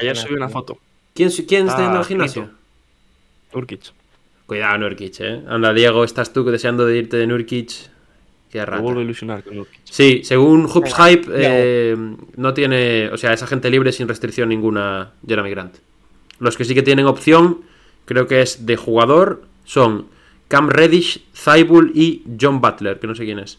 Ayer 0.00 0.16
subí 0.16 0.34
una 0.34 0.48
foto. 0.48 0.78
¿Quién, 1.14 1.30
quién 1.30 1.68
está 1.68 1.78
Ah, 1.78 1.84
yendo 1.84 1.98
al 1.98 2.04
gimnasio? 2.04 2.50
Quito. 3.66 3.90
Cuidado, 4.46 4.78
Nurkic, 4.78 5.20
¿eh? 5.20 5.42
Anda, 5.48 5.72
Diego, 5.72 6.04
estás 6.04 6.32
tú 6.32 6.44
deseando 6.44 6.84
de 6.86 6.98
irte 6.98 7.16
de 7.16 7.26
Nurkic. 7.26 7.70
Qué 8.50 8.58
Me 8.58 8.66
rata. 8.66 8.82
vuelvo 8.82 9.00
a 9.00 9.02
ilusionar 9.04 9.42
con 9.42 9.56
Nurkic. 9.56 9.80
Sí, 9.84 10.20
según 10.24 10.66
Hoops 10.66 10.92
Venga, 10.96 11.08
Hype, 11.08 11.26
eh, 11.34 11.96
no 12.36 12.52
tiene. 12.52 13.08
O 13.10 13.16
sea, 13.16 13.32
es 13.32 13.42
agente 13.42 13.70
libre 13.70 13.92
sin 13.92 14.08
restricción 14.08 14.48
ninguna 14.50 15.12
Jeremy 15.26 15.50
Grant. 15.50 15.76
Los 16.38 16.56
que 16.56 16.64
sí 16.64 16.74
que 16.74 16.82
tienen 16.82 17.06
opción, 17.06 17.60
creo 18.04 18.26
que 18.26 18.42
es 18.42 18.66
de 18.66 18.76
jugador, 18.76 19.44
son 19.64 20.08
Cam 20.48 20.68
Reddish, 20.68 21.24
Thibault 21.32 21.96
y 21.96 22.24
John 22.38 22.60
Butler, 22.60 22.98
que 22.98 23.06
no 23.06 23.14
sé 23.14 23.24
quién 23.24 23.38
es. 23.38 23.58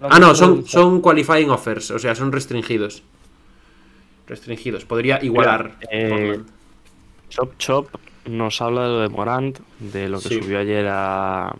Ah, 0.00 0.18
no, 0.18 0.34
son, 0.34 0.66
son 0.66 1.00
qualifying 1.00 1.50
offers, 1.50 1.90
o 1.90 1.98
sea, 1.98 2.14
son 2.14 2.32
restringidos. 2.32 3.02
Restringidos. 4.26 4.84
Podría 4.84 5.22
igualar. 5.22 5.76
eh, 5.90 6.08
Portland. 6.08 6.46
Chop 7.28 7.52
Chop 7.58 7.88
nos 8.26 8.60
habla 8.62 8.82
de 8.82 8.88
lo 8.88 9.00
de 9.00 9.08
Morant, 9.08 9.58
de 9.78 10.08
lo 10.08 10.20
que 10.20 10.28
Sí. 10.28 10.40
subió 10.42 10.58
ayer 10.58 10.86
a, 10.88 11.54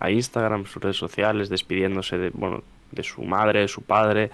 a 0.00 0.10
Instagram, 0.10 0.66
sus 0.66 0.82
redes 0.82 0.96
sociales, 0.96 1.48
despidiéndose 1.48 2.18
de, 2.18 2.30
bueno, 2.30 2.62
de 2.90 3.02
su 3.02 3.22
madre, 3.22 3.60
de 3.60 3.68
su 3.68 3.82
padre, 3.82 4.30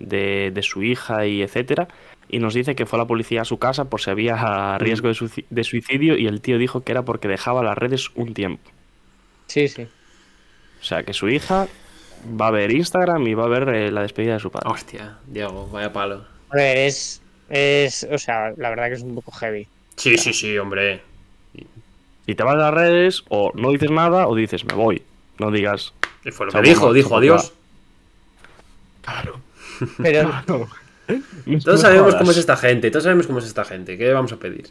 de, 0.00 0.50
de 0.52 0.62
su 0.62 0.82
hija 0.82 1.26
y 1.26 1.42
etcétera. 1.42 1.88
Y 2.30 2.40
nos 2.40 2.52
dice 2.54 2.74
que 2.74 2.84
fue 2.84 2.98
a 2.98 3.02
la 3.02 3.06
policía 3.06 3.40
a 3.42 3.44
su 3.46 3.58
casa 3.58 3.86
por 3.86 4.00
si 4.00 4.10
había 4.10 4.76
riesgo 4.78 5.08
de, 5.08 5.14
suici- 5.14 5.46
de 5.48 5.64
suicidio 5.64 6.16
y 6.18 6.26
el 6.26 6.40
tío 6.42 6.58
dijo 6.58 6.82
que 6.82 6.92
era 6.92 7.02
porque 7.02 7.26
dejaba 7.26 7.62
las 7.62 7.78
redes 7.78 8.10
un 8.16 8.34
tiempo. 8.34 8.70
Sí, 9.46 9.66
sí. 9.68 9.82
O 10.80 10.84
sea, 10.84 11.02
que 11.04 11.14
su 11.14 11.28
hija 11.30 11.66
va 12.38 12.48
a 12.48 12.50
ver 12.50 12.70
Instagram 12.70 13.26
y 13.26 13.34
va 13.34 13.44
a 13.44 13.48
ver 13.48 13.68
eh, 13.70 13.90
la 13.90 14.02
despedida 14.02 14.34
de 14.34 14.40
su 14.40 14.50
padre. 14.50 14.68
Hostia, 14.70 15.18
Diego, 15.26 15.68
vaya 15.68 15.92
palo. 15.92 16.24
A 16.50 16.56
ver, 16.56 16.76
es, 16.76 17.22
es. 17.48 18.06
O 18.12 18.18
sea, 18.18 18.52
la 18.56 18.68
verdad 18.70 18.88
que 18.88 18.94
es 18.94 19.02
un 19.02 19.14
poco 19.14 19.32
heavy. 19.32 19.66
Sí, 19.98 20.16
sí, 20.16 20.32
sí, 20.32 20.56
hombre. 20.56 21.02
Si 22.26 22.34
te 22.34 22.42
vas 22.42 22.54
a 22.54 22.58
las 22.58 22.74
redes, 22.74 23.24
o 23.28 23.52
no 23.54 23.70
dices 23.70 23.90
nada 23.90 24.28
o 24.28 24.34
dices 24.34 24.64
me 24.64 24.74
voy. 24.74 25.02
No 25.38 25.50
digas. 25.50 25.92
Y 26.24 26.30
fue 26.30 26.46
lo 26.46 26.52
que 26.52 26.62
dijo, 26.62 26.92
dijo 26.92 27.16
adiós. 27.16 27.52
Claro. 29.02 29.40
Pero 30.02 30.30
Todos 31.64 31.80
sabemos 31.80 32.14
cómo 32.14 32.30
es 32.30 32.36
esta 32.36 32.56
gente, 32.56 32.90
todos 32.90 33.04
sabemos 33.04 33.26
cómo 33.26 33.38
es 33.38 33.46
esta 33.46 33.64
gente. 33.64 33.96
¿Qué 33.96 34.12
vamos 34.12 34.32
a 34.32 34.36
pedir? 34.36 34.68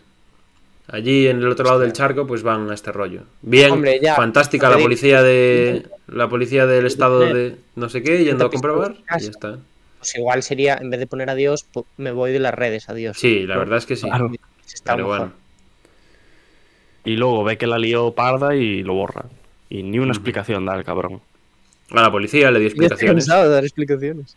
Allí 0.87 1.27
en 1.27 1.37
el 1.39 1.47
otro 1.47 1.65
lado 1.65 1.79
del 1.79 1.91
charco, 1.93 2.25
pues 2.25 2.43
van 2.43 2.69
a 2.69 2.73
este 2.73 2.91
rollo. 2.91 3.23
Bien, 3.41 3.71
Hombre, 3.71 3.99
ya, 4.01 4.15
fantástica 4.15 4.69
la 4.69 4.77
policía 4.77 5.21
de. 5.21 5.85
La 6.07 6.29
policía 6.29 6.65
del 6.65 6.85
estado 6.85 7.19
de 7.19 7.57
no 7.75 7.89
sé 7.89 8.01
qué, 8.01 8.23
yendo 8.23 8.45
a 8.45 8.49
comprobar. 8.49 8.95
Y 9.17 9.23
ya 9.23 9.29
está. 9.29 9.57
pues 9.97 10.15
igual 10.15 10.41
sería, 10.41 10.75
en 10.75 10.89
vez 10.89 11.01
de 11.01 11.07
poner 11.07 11.29
adiós, 11.29 11.65
me 11.97 12.13
voy 12.13 12.31
de 12.31 12.39
las 12.39 12.53
redes, 12.53 12.87
adiós. 12.87 13.17
Sí, 13.17 13.45
la 13.45 13.57
verdad 13.57 13.79
es 13.79 13.85
que 13.85 13.97
sí. 13.97 14.07
Claro. 14.07 14.31
Está 14.73 14.95
Pero 14.95 15.07
mejor. 15.07 15.19
bueno. 15.19 15.33
Y 17.05 17.15
luego 17.15 17.43
ve 17.43 17.57
que 17.57 17.67
la 17.67 17.77
lió 17.77 18.11
parda 18.11 18.55
y 18.55 18.83
lo 18.83 18.93
borra. 18.93 19.25
Y 19.69 19.83
ni 19.83 19.99
una 19.99 20.11
explicación 20.11 20.65
da 20.65 20.75
el 20.75 20.83
cabrón. 20.83 21.21
A 21.91 22.01
la 22.01 22.11
policía 22.11 22.51
le 22.51 22.59
dio 22.59 22.67
explicaciones. 22.67 23.25
cansado 23.25 23.43
de 23.43 23.55
dar 23.55 23.63
explicaciones. 23.63 24.35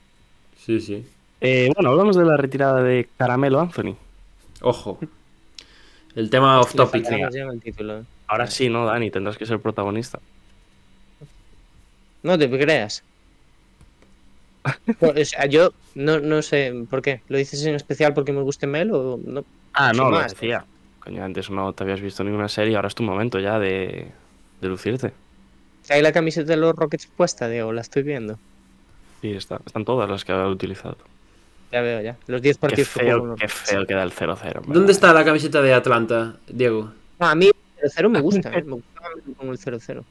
Sí, 0.57 0.81
sí. 0.81 1.05
Eh, 1.41 1.71
bueno, 1.75 1.91
hablamos 1.91 2.17
de 2.17 2.25
la 2.25 2.37
retirada 2.37 2.83
de 2.83 3.09
Caramelo 3.17 3.61
Anthony. 3.61 3.97
Ojo. 4.61 4.99
El 6.15 6.31
tema 6.31 6.61
off 6.61 6.75
topic. 6.75 7.07
el. 7.11 7.91
¿eh? 7.91 8.03
Ahora 8.27 8.47
sí, 8.47 8.69
¿no, 8.69 8.87
Dani? 8.87 9.11
Tendrás 9.11 9.37
que 9.37 9.47
ser 9.47 9.59
protagonista. 9.59 10.21
No 12.23 12.39
te 12.39 12.49
creas. 12.49 13.03
Pues, 14.99 15.13
o 15.19 15.25
sea, 15.25 15.47
yo 15.47 15.73
no, 15.95 16.21
no 16.21 16.43
sé 16.43 16.85
por 16.91 17.01
qué. 17.01 17.23
¿Lo 17.29 17.39
dices 17.39 17.65
en 17.65 17.75
especial 17.75 18.13
porque 18.13 18.33
me 18.33 18.43
guste 18.43 18.67
Mel 18.67 18.93
o 18.93 19.19
no? 19.25 19.43
Ah, 19.89 19.93
no, 19.95 20.11
lo 20.11 20.19
más. 20.19 20.33
decía. 20.35 20.65
Coño, 21.01 21.25
antes 21.25 21.51
no 21.51 21.73
te 21.73 21.85
habías 21.85 22.01
visto 22.01 22.23
ninguna 22.25 22.49
serie, 22.49 22.77
ahora 22.77 22.89
es 22.89 22.95
tu 22.95 23.03
momento 23.03 23.39
ya 23.39 23.59
de, 23.59 24.09
de 24.61 24.69
lucirte. 24.69 25.13
¿Hay 25.89 26.03
la 26.03 26.13
camiseta 26.13 26.51
de 26.53 26.57
los 26.59 26.75
Rockets 26.77 27.07
puesta, 27.07 27.49
Diego? 27.49 27.73
La 27.73 27.81
estoy 27.81 28.03
viendo. 28.03 28.39
Sí, 29.23 29.33
está, 29.33 29.61
están 29.65 29.85
todas 29.85 30.09
las 30.09 30.25
que 30.25 30.33
ha 30.33 30.47
utilizado. 30.47 30.97
Ya 31.73 31.81
veo, 31.81 32.01
ya. 32.03 32.17
Los 32.27 32.43
10 32.43 32.57
Qué 32.57 32.61
partidos 32.61 32.89
con 32.91 33.03
feo, 33.03 33.35
qué 33.37 33.49
feo 33.49 33.87
queda 33.87 34.03
el 34.03 34.13
0-0. 34.13 34.65
en 34.67 34.73
¿Dónde 34.73 34.93
está 34.93 35.13
la 35.13 35.25
camiseta 35.25 35.63
de 35.63 35.73
Atlanta, 35.73 36.37
Diego? 36.49 36.93
No, 37.19 37.27
a 37.27 37.35
mí 37.35 37.51
el 37.83 37.91
0 37.91 38.09
me 38.11 38.21
gusta. 38.21 38.51
¿eh? 38.51 38.63
Me 38.63 38.73
gusta 38.73 39.01
con 39.37 39.49
el 39.49 39.59
0-0. 39.59 40.03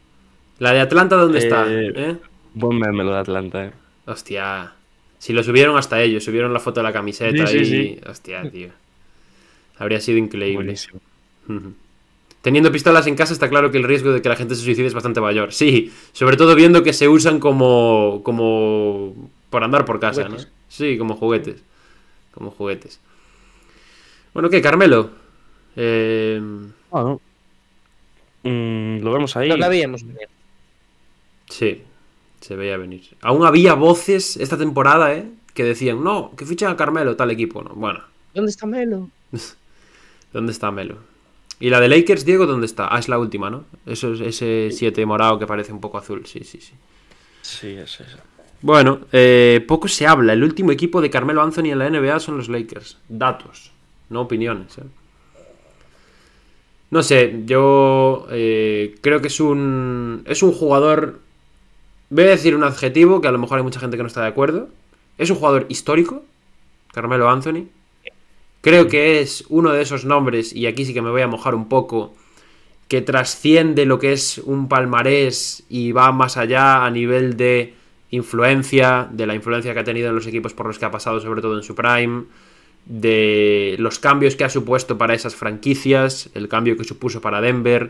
La 0.59 0.71
de 0.73 0.79
Atlanta, 0.79 1.15
¿dónde 1.15 1.39
está? 1.39 1.65
Eh, 1.69 1.93
¿Eh? 1.95 2.17
Buen 2.53 2.79
meme 2.79 3.03
lo 3.03 3.11
de 3.13 3.19
Atlanta, 3.19 3.65
eh. 3.65 3.71
Hostia. 4.05 4.71
Si 5.17 5.33
lo 5.33 5.43
subieron 5.43 5.77
hasta 5.77 6.01
ellos, 6.01 6.23
subieron 6.23 6.53
la 6.53 6.59
foto 6.59 6.79
de 6.79 6.85
la 6.85 6.93
camiseta 6.93 7.45
Sí, 7.45 7.65
sí, 7.65 7.75
y. 7.75 7.95
sí. 7.95 8.01
Hostia, 8.09 8.49
tío. 8.49 8.69
Habría 9.79 9.99
sido 9.99 10.17
increíble. 10.19 10.55
Buenísimo. 10.55 10.99
Teniendo 12.41 12.71
pistolas 12.71 13.07
en 13.07 13.15
casa 13.15 13.33
está 13.33 13.49
claro 13.49 13.71
que 13.71 13.77
el 13.77 13.83
riesgo 13.83 14.11
de 14.11 14.21
que 14.21 14.29
la 14.29 14.35
gente 14.35 14.55
se 14.55 14.61
suicide 14.63 14.85
es 14.87 14.93
bastante 14.93 15.19
mayor. 15.19 15.51
Sí, 15.51 15.91
sobre 16.13 16.37
todo 16.37 16.53
viendo 16.55 16.83
que 16.83 16.93
se 16.93 17.07
usan 17.07 17.39
como 17.39 18.21
como 18.23 19.13
por 19.49 19.63
andar 19.63 19.85
por 19.85 19.99
casa, 19.99 20.23
Juguetes. 20.25 20.45
¿no? 20.47 20.51
Sí, 20.67 20.97
como 20.97 21.15
juguetes. 21.15 21.63
Como 22.33 22.51
juguetes. 22.51 22.99
Bueno, 24.33 24.49
¿qué, 24.49 24.61
Carmelo? 24.61 25.09
Eh, 25.75 26.39
Bueno. 26.91 27.19
Mm, 28.43 28.99
lo 29.01 29.11
vemos 29.11 29.35
ahí. 29.35 29.49
No 29.49 29.57
la 29.57 29.67
veíamos 29.67 30.03
venir. 30.05 30.29
sí, 31.49 31.81
se 32.39 32.55
veía 32.55 32.77
venir. 32.77 33.01
Aún 33.21 33.45
había 33.45 33.73
voces 33.73 34.37
esta 34.37 34.57
temporada, 34.57 35.13
¿eh? 35.13 35.25
Que 35.53 35.63
decían, 35.63 36.03
no, 36.03 36.31
que 36.37 36.45
fichan 36.45 36.71
a 36.71 36.77
Carmelo, 36.77 37.15
tal 37.17 37.31
equipo, 37.31 37.61
¿no? 37.63 37.71
Bueno, 37.71 38.01
¿Dónde 38.33 38.51
está 38.51 38.65
Melo? 38.65 39.09
¿dónde 40.33 40.51
está 40.51 40.71
Melo? 40.71 40.97
¿Y 41.59 41.69
la 41.69 41.81
de 41.81 41.89
Lakers, 41.89 42.23
Diego, 42.25 42.45
dónde 42.45 42.65
está? 42.65 42.93
Ah, 42.93 42.99
es 42.99 43.09
la 43.09 43.19
última, 43.19 43.49
¿no? 43.49 43.65
Eso 43.85 44.13
es 44.13 44.21
ese 44.21 44.69
7 44.71 45.05
morado 45.05 45.37
que 45.39 45.45
parece 45.45 45.73
un 45.73 45.81
poco 45.81 45.97
azul, 45.97 46.25
sí, 46.25 46.43
sí, 46.43 46.61
sí. 46.61 46.73
Sí, 47.41 47.67
es 47.67 47.99
eso. 47.99 48.17
Bueno, 48.61 49.01
eh, 49.11 49.63
poco 49.67 49.87
se 49.87 50.07
habla. 50.07 50.33
El 50.33 50.43
último 50.43 50.71
equipo 50.71 51.01
de 51.01 51.09
Carmelo 51.09 51.41
Anthony 51.41 51.71
en 51.71 51.79
la 51.79 51.89
NBA 51.89 52.19
son 52.19 52.37
los 52.37 52.49
Lakers. 52.49 52.97
Datos, 53.07 53.71
no 54.09 54.21
opiniones. 54.21 54.77
¿eh? 54.77 54.83
No 56.91 57.03
sé, 57.03 57.43
yo 57.45 58.27
eh, 58.31 58.95
creo 59.01 59.21
que 59.21 59.27
es 59.27 59.39
un, 59.39 60.23
es 60.25 60.43
un 60.43 60.51
jugador... 60.51 61.19
Voy 62.09 62.23
a 62.23 62.27
decir 62.27 62.55
un 62.55 62.63
adjetivo 62.63 63.21
que 63.21 63.27
a 63.27 63.31
lo 63.31 63.37
mejor 63.37 63.59
hay 63.59 63.63
mucha 63.63 63.79
gente 63.79 63.95
que 63.95 64.03
no 64.03 64.07
está 64.07 64.21
de 64.21 64.27
acuerdo. 64.27 64.69
Es 65.17 65.29
un 65.29 65.35
jugador 65.35 65.65
histórico, 65.69 66.23
Carmelo 66.91 67.29
Anthony. 67.29 67.67
Creo 68.69 68.87
que 68.87 69.19
es 69.19 69.45
uno 69.49 69.71
de 69.71 69.81
esos 69.81 70.05
nombres, 70.05 70.55
y 70.55 70.67
aquí 70.67 70.85
sí 70.85 70.93
que 70.93 71.01
me 71.01 71.09
voy 71.09 71.23
a 71.23 71.27
mojar 71.27 71.55
un 71.55 71.67
poco, 71.67 72.13
que 72.87 73.01
trasciende 73.01 73.87
lo 73.87 73.97
que 73.97 74.11
es 74.11 74.37
un 74.37 74.67
palmarés 74.69 75.63
y 75.69 75.91
va 75.91 76.11
más 76.11 76.37
allá 76.37 76.85
a 76.85 76.91
nivel 76.91 77.35
de 77.35 77.73
influencia, 78.11 79.09
de 79.11 79.25
la 79.25 79.33
influencia 79.33 79.73
que 79.73 79.79
ha 79.79 79.83
tenido 79.83 80.09
en 80.09 80.13
los 80.13 80.27
equipos 80.27 80.53
por 80.53 80.67
los 80.67 80.77
que 80.77 80.85
ha 80.85 80.91
pasado, 80.91 81.19
sobre 81.19 81.41
todo 81.41 81.57
en 81.57 81.63
su 81.63 81.73
prime, 81.73 82.25
de 82.85 83.75
los 83.79 83.97
cambios 83.97 84.35
que 84.35 84.43
ha 84.43 84.49
supuesto 84.49 84.99
para 84.99 85.15
esas 85.15 85.33
franquicias, 85.33 86.29
el 86.35 86.47
cambio 86.47 86.77
que 86.77 86.83
supuso 86.83 87.21
para 87.21 87.41
Denver, 87.41 87.89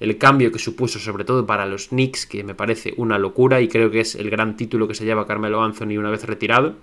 el 0.00 0.16
cambio 0.16 0.50
que 0.52 0.58
supuso 0.58 0.98
sobre 1.00 1.26
todo 1.26 1.44
para 1.44 1.66
los 1.66 1.88
Knicks, 1.88 2.24
que 2.24 2.44
me 2.44 2.54
parece 2.54 2.94
una 2.96 3.18
locura 3.18 3.60
y 3.60 3.68
creo 3.68 3.90
que 3.90 4.00
es 4.00 4.14
el 4.14 4.30
gran 4.30 4.56
título 4.56 4.88
que 4.88 4.94
se 4.94 5.04
lleva 5.04 5.26
Carmelo 5.26 5.62
Anthony 5.62 5.98
una 5.98 6.08
vez 6.08 6.24
retirado, 6.24 6.76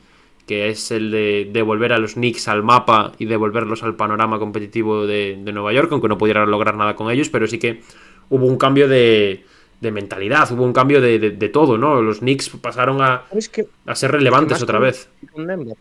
que 0.51 0.67
es 0.67 0.91
el 0.91 1.11
de 1.11 1.49
devolver 1.53 1.93
a 1.93 1.97
los 1.97 2.15
Knicks 2.15 2.49
al 2.49 2.61
mapa 2.61 3.13
y 3.17 3.23
devolverlos 3.25 3.83
al 3.83 3.95
panorama 3.95 4.37
competitivo 4.37 5.07
de, 5.07 5.39
de 5.41 5.51
Nueva 5.53 5.71
York, 5.71 5.87
aunque 5.93 6.09
no 6.09 6.17
pudiera 6.17 6.45
lograr 6.45 6.75
nada 6.75 6.97
con 6.97 7.09
ellos, 7.09 7.29
pero 7.29 7.47
sí 7.47 7.57
que 7.57 7.79
hubo 8.29 8.45
un 8.47 8.57
cambio 8.57 8.89
de, 8.89 9.45
de 9.79 9.91
mentalidad, 9.91 10.51
hubo 10.51 10.65
un 10.65 10.73
cambio 10.73 10.99
de, 10.99 11.31
todo, 11.53 11.77
¿no? 11.77 12.01
Los 12.01 12.19
Knicks 12.19 12.49
pasaron 12.61 13.01
a, 13.01 13.23
a 13.85 13.95
ser 13.95 14.11
relevantes 14.11 14.61
otra 14.61 14.77
vez. 14.79 15.07
Con 15.31 15.47
Denver. 15.47 15.77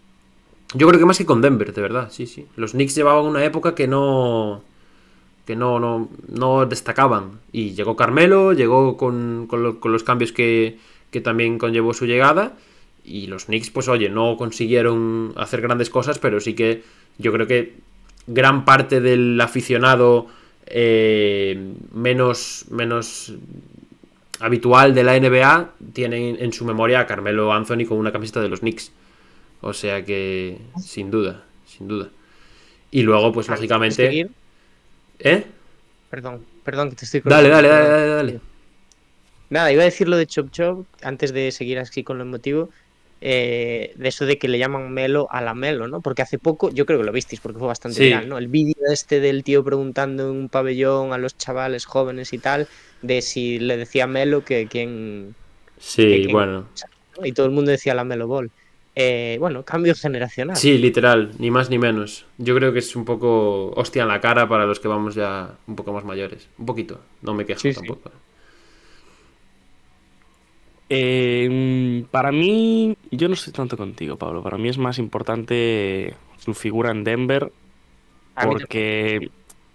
Yo 0.74 0.86
creo 0.86 1.00
que 1.00 1.06
más 1.06 1.18
que 1.18 1.26
con 1.26 1.40
Denver, 1.40 1.72
de 1.72 1.82
verdad, 1.82 2.08
sí, 2.12 2.26
sí. 2.28 2.46
Los 2.54 2.70
Knicks 2.70 2.94
llevaban 2.94 3.24
una 3.26 3.44
época 3.44 3.74
que 3.74 3.88
no. 3.88 4.62
que 5.46 5.56
no, 5.56 5.80
no, 5.80 6.08
no 6.28 6.64
destacaban. 6.66 7.40
Y 7.50 7.72
llegó 7.74 7.96
Carmelo, 7.96 8.52
llegó 8.52 8.96
con, 8.96 9.46
con 9.48 9.64
lo- 9.64 9.80
con 9.80 9.90
los 9.90 10.04
cambios 10.04 10.30
que, 10.32 10.78
que 11.10 11.20
también 11.20 11.58
conllevó 11.58 11.92
su 11.92 12.06
llegada. 12.06 12.52
Y 13.04 13.26
los 13.26 13.46
Knicks, 13.46 13.70
pues 13.70 13.88
oye, 13.88 14.08
no 14.08 14.36
consiguieron 14.36 15.32
hacer 15.36 15.60
grandes 15.60 15.90
cosas, 15.90 16.18
pero 16.18 16.40
sí 16.40 16.54
que 16.54 16.82
yo 17.18 17.32
creo 17.32 17.46
que 17.46 17.74
gran 18.26 18.64
parte 18.64 19.00
del 19.00 19.40
aficionado 19.40 20.26
eh, 20.66 21.74
menos, 21.92 22.66
menos 22.70 23.34
habitual 24.38 24.94
de 24.94 25.04
la 25.04 25.18
NBA 25.18 25.70
tiene 25.92 26.42
en 26.42 26.52
su 26.52 26.64
memoria 26.64 27.00
a 27.00 27.06
Carmelo 27.06 27.52
Anthony 27.52 27.86
con 27.86 27.98
una 27.98 28.12
camiseta 28.12 28.40
de 28.40 28.48
los 28.48 28.60
Knicks. 28.60 28.92
O 29.60 29.72
sea 29.72 30.04
que, 30.04 30.58
sin 30.82 31.10
duda, 31.10 31.44
sin 31.66 31.88
duda. 31.88 32.08
Y 32.90 33.02
luego, 33.02 33.32
pues 33.32 33.48
lógicamente. 33.48 34.28
¿Eh? 35.18 35.44
Perdón, 36.08 36.44
perdón 36.64 36.90
que 36.90 36.96
te 36.96 37.04
estoy 37.04 37.22
Dale, 37.24 37.48
dale, 37.48 37.68
dale, 37.68 37.88
dale, 37.88 38.08
dale. 38.08 38.40
Nada, 39.50 39.72
iba 39.72 39.82
a 39.82 39.84
decir 39.84 40.08
lo 40.08 40.16
de 40.16 40.26
Chop 40.26 40.50
Chop 40.50 40.86
antes 41.02 41.32
de 41.32 41.50
seguir 41.52 41.78
así 41.78 42.02
con 42.02 42.18
lo 42.18 42.24
emotivo. 42.24 42.70
Eh, 43.22 43.92
de 43.96 44.08
eso 44.08 44.24
de 44.24 44.38
que 44.38 44.48
le 44.48 44.58
llaman 44.58 44.92
Melo 44.92 45.28
a 45.30 45.42
la 45.42 45.54
Melo, 45.54 45.88
¿no? 45.88 46.00
Porque 46.00 46.22
hace 46.22 46.38
poco, 46.38 46.70
yo 46.70 46.86
creo 46.86 46.98
que 47.00 47.04
lo 47.04 47.12
visteis 47.12 47.40
porque 47.40 47.58
fue 47.58 47.68
bastante 47.68 47.98
Sí. 47.98 48.04
viral, 48.04 48.28
¿no? 48.28 48.38
El 48.38 48.48
vídeo 48.48 48.74
este 48.90 49.20
del 49.20 49.44
tío 49.44 49.62
preguntando 49.62 50.30
en 50.30 50.36
un 50.36 50.48
pabellón 50.48 51.12
a 51.12 51.18
los 51.18 51.36
chavales 51.36 51.84
jóvenes 51.84 52.32
y 52.32 52.38
tal, 52.38 52.66
de 53.02 53.20
si 53.20 53.58
le 53.58 53.76
decía 53.76 54.06
Melo 54.06 54.42
que 54.44 54.66
quién. 54.68 55.34
Sí, 55.78 56.26
que- 56.26 56.32
bueno. 56.32 56.66
¿no? 57.18 57.26
Y 57.26 57.32
todo 57.32 57.44
el 57.46 57.52
mundo 57.52 57.70
decía 57.70 57.94
la 57.94 58.04
Melo 58.04 58.26
Ball. 58.26 58.50
Eh, 58.96 59.36
bueno, 59.38 59.62
cambio 59.64 59.94
generacional. 59.94 60.56
Sí, 60.56 60.78
literal, 60.78 61.30
ni 61.38 61.50
más 61.50 61.70
ni 61.70 61.78
menos. 61.78 62.24
Yo 62.38 62.54
creo 62.56 62.72
que 62.72 62.80
es 62.80 62.96
un 62.96 63.04
poco 63.04 63.70
hostia 63.76 64.02
en 64.02 64.08
la 64.08 64.20
cara 64.20 64.48
para 64.48 64.64
los 64.66 64.80
que 64.80 64.88
vamos 64.88 65.14
ya 65.14 65.50
un 65.66 65.76
poco 65.76 65.92
más 65.92 66.04
mayores. 66.04 66.48
Un 66.58 66.66
poquito, 66.66 67.00
no 67.22 67.34
me 67.34 67.44
quejo 67.46 67.60
Sí, 67.60 67.72
sí. 67.74 67.80
Eh, 70.92 72.04
para 72.10 72.32
mí, 72.32 72.96
yo 73.12 73.28
no 73.28 73.34
estoy 73.34 73.52
tanto 73.52 73.76
contigo, 73.76 74.16
Pablo. 74.16 74.42
Para 74.42 74.58
mí 74.58 74.68
es 74.68 74.76
más 74.76 74.98
importante 74.98 76.14
su 76.38 76.52
figura 76.52 76.90
en 76.90 77.04
Denver 77.04 77.52
porque 78.48 79.30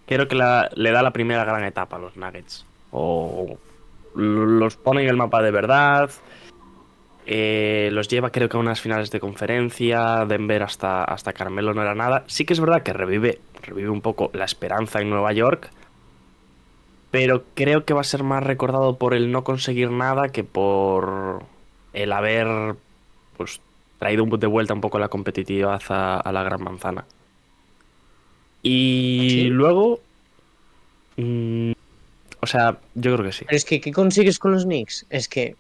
creo 0.05 0.27
que 0.27 0.35
la- 0.35 0.69
le 0.75 0.91
da 0.91 1.01
la 1.01 1.11
primera 1.11 1.45
gran 1.45 1.63
etapa 1.63 1.95
a 1.95 1.99
los 1.99 2.17
Nuggets. 2.17 2.65
O 2.91 3.57
los 4.15 4.75
pone 4.77 5.03
en 5.03 5.09
el 5.09 5.17
mapa 5.17 5.41
de 5.41 5.51
verdad. 5.51 6.09
eh, 7.27 7.89
los 7.91 8.07
lleva 8.07 8.29
creo 8.29 8.47
que 8.49 8.55
a 8.55 8.59
unas 8.59 8.79
finales 8.79 9.09
de 9.09 9.19
conferencia. 9.19 10.25
Denver 10.25 10.61
hasta, 10.61 11.03
hasta 11.05 11.33
Carmelo 11.33 11.73
no 11.73 11.81
era 11.81 11.95
nada. 11.95 12.23
Sí 12.27 12.45
que 12.45 12.53
es 12.53 12.59
verdad 12.59 12.83
que 12.83 12.93
revive, 12.93 13.39
revive 13.63 13.89
un 13.89 14.01
poco 14.01 14.29
la 14.33 14.45
esperanza 14.45 15.01
en 15.01 15.09
Nueva 15.09 15.33
York. 15.33 15.71
Pero 17.11 17.43
creo 17.53 17.85
que 17.85 17.93
va 17.93 18.01
a 18.01 18.05
ser 18.05 18.23
más 18.23 18.43
recordado 18.43 18.97
por 18.97 19.13
el 19.13 19.31
no 19.31 19.43
conseguir 19.43 19.89
nada 19.91 20.29
que 20.29 20.43
por 20.43 21.43
el 21.93 22.11
haber 22.11 22.75
pues 23.37 23.61
traído 23.99 24.25
de 24.25 24.47
vuelta 24.47 24.73
un 24.73 24.81
poco 24.81 24.99
la 24.99 25.07
competitividad 25.07 25.81
a, 25.89 26.19
a 26.19 26.31
la 26.31 26.43
gran 26.43 26.61
manzana. 26.63 27.05
Y 28.63 29.27
¿Sí? 29.29 29.43
luego. 29.45 29.99
mm, 31.17 31.71
o 32.41 32.47
sea, 32.47 32.77
yo 32.95 33.13
creo 33.15 33.25
que 33.25 33.31
sí. 33.31 33.45
Pero 33.45 33.57
es 33.57 33.65
que, 33.65 33.79
¿qué 33.79 33.91
consigues 33.91 34.39
con 34.39 34.51
los 34.51 34.65
Knicks? 34.65 35.05
Es 35.09 35.27
que. 35.27 35.55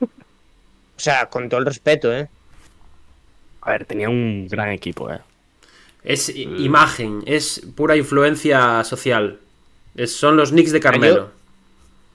O 0.00 1.00
sea, 1.00 1.26
con 1.26 1.48
todo 1.48 1.60
el 1.60 1.66
respeto, 1.66 2.12
¿eh? 2.12 2.28
A 3.62 3.70
ver, 3.72 3.84
tenía 3.84 4.08
un 4.08 4.46
gran 4.48 4.70
equipo, 4.70 5.10
¿eh? 5.10 5.20
Es 6.04 6.28
i- 6.28 6.42
imagen, 6.58 7.22
es 7.26 7.62
pura 7.74 7.96
influencia 7.96 8.84
social. 8.84 9.40
Es- 9.96 10.16
son 10.16 10.36
los 10.36 10.50
Knicks 10.50 10.72
de 10.72 10.80
Carmelo. 10.80 11.30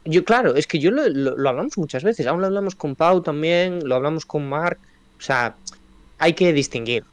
Yo, 0.06 0.24
claro, 0.24 0.56
es 0.56 0.66
que 0.68 0.80
yo 0.80 0.92
lo, 0.92 1.08
lo- 1.10 1.38
lo 1.38 1.50
hablamos 1.50 1.78
muchas 1.78 2.04
veces. 2.04 2.26
Aún 2.28 2.42
lo 2.42 2.48
hablamos 2.48 2.76
con 2.76 2.96
Pau 2.96 3.22
también, 3.22 3.80
lo 3.88 3.96
hablamos 3.96 4.26
con 4.26 4.48
Mark. 4.48 4.80
O 5.18 5.22
sea, 5.22 5.56
hay 6.18 6.34
que 6.34 6.52
distinguir. 6.54 7.04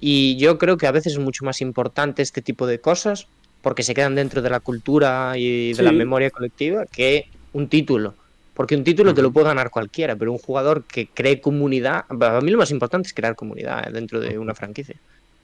Y 0.00 0.36
yo 0.36 0.58
creo 0.58 0.76
que 0.76 0.86
a 0.86 0.92
veces 0.92 1.14
es 1.14 1.18
mucho 1.18 1.44
más 1.44 1.60
importante 1.60 2.22
este 2.22 2.42
tipo 2.42 2.66
de 2.66 2.80
cosas 2.80 3.26
porque 3.62 3.82
se 3.82 3.94
quedan 3.94 4.14
dentro 4.14 4.42
de 4.42 4.50
la 4.50 4.60
cultura 4.60 5.32
y 5.36 5.70
de 5.70 5.74
Sí. 5.76 5.82
la 5.82 5.92
memoria 5.92 6.30
colectiva 6.30 6.86
que 6.86 7.26
un 7.52 7.68
título. 7.68 8.14
Porque 8.54 8.76
un 8.76 8.84
título 8.84 9.14
te 9.14 9.22
lo 9.22 9.30
puede 9.32 9.46
ganar 9.46 9.70
cualquiera, 9.70 10.16
pero 10.16 10.32
un 10.32 10.38
jugador 10.38 10.84
que 10.84 11.06
cree 11.06 11.40
comunidad. 11.40 12.04
A 12.08 12.40
mí 12.40 12.50
lo 12.50 12.58
más 12.58 12.70
importante 12.72 13.06
es 13.08 13.14
crear 13.14 13.34
comunidad 13.36 13.88
eh, 13.88 13.92
dentro 13.92 14.20
de 14.20 14.36
una 14.38 14.54
franquicia. 14.54 14.96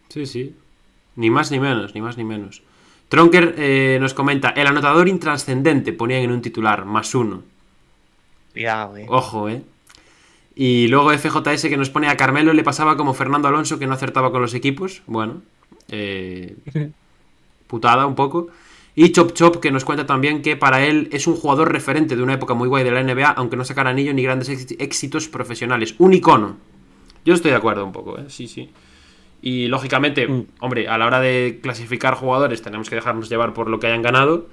Sí, 0.09 0.27
sí. 0.27 0.55
Ni 1.17 1.31
más 1.31 1.51
ni 1.53 1.61
menos, 1.61 1.95
ni 1.95 2.01
más 2.01 2.17
ni 2.17 2.25
menos. 2.25 2.63
Tronker 3.09 3.55
eh, 3.59 3.99
nos 4.01 4.15
comenta, 4.15 4.51
el 4.51 4.67
anotador 4.67 5.09
intrascendente 5.09 5.93
ponían 5.93 6.23
en 6.23 6.33
un 6.33 6.43
titular, 6.43 6.85
más 6.85 7.15
uno. 7.15 7.43
Cuidado, 8.53 8.97
eh. 8.97 9.07
Ojo, 9.09 9.49
eh. 9.49 9.63
Y 10.57 10.87
luego 10.89 11.11
FJS 11.13 11.69
que 11.69 11.77
nos 11.77 11.91
pone 11.91 12.09
a 12.09 12.17
Carmelo 12.17 12.53
le 12.53 12.63
pasaba 12.63 12.97
como 12.97 13.13
Fernando 13.15 13.49
Alonso 13.49 13.79
que 13.79 13.87
no 13.87 13.95
acertaba 13.95 14.31
con 14.31 14.41
los 14.41 14.55
equipos. 14.55 15.03
Bueno, 15.07 15.43
eh, 15.89 16.57
putada 17.67 18.07
un 18.07 18.15
poco. 18.15 18.49
Y 18.95 19.11
Chop 19.11 19.33
Chop 19.33 19.57
que 19.57 19.73
nos 19.73 19.85
cuenta 19.85 20.07
también 20.07 20.41
que 20.43 20.57
para 20.57 20.85
él 20.85 21.09
es 21.11 21.27
un 21.27 21.35
jugador 21.35 21.73
referente 21.73 22.15
de 22.15 22.23
una 22.23 22.35
época 22.35 22.55
muy 22.55 22.69
guay 22.69 22.85
de 22.85 22.93
la 22.93 23.03
NBA, 23.03 23.29
aunque 23.31 23.57
no 23.57 23.65
sacara 23.65 23.91
anillo 23.91 24.15
ni 24.15 24.23
grandes 24.23 24.49
éxi- 24.49 24.77
éxitos 24.79 25.27
profesionales. 25.29 25.97
Un 25.99 26.13
icono. 26.15 26.57
Yo 27.25 27.35
estoy 27.35 27.51
de 27.51 27.57
acuerdo 27.57 27.85
un 27.85 27.91
poco, 27.93 28.19
¿eh? 28.19 28.27
Sí, 28.29 28.47
sí. 28.47 28.71
Y 29.47 29.69
lógicamente, 29.69 30.27
Mm. 30.27 30.47
hombre, 30.61 30.89
a 30.89 30.97
la 30.97 31.05
hora 31.07 31.21
de 31.21 31.59
clasificar 31.63 32.15
jugadores 32.15 32.63
tenemos 32.63 32.89
que 32.89 32.95
dejarnos 32.95 33.29
llevar 33.29 33.53
por 33.53 33.69
lo 33.69 33.79
que 33.79 33.89
hayan 33.89 34.01
ganado. 34.01 34.47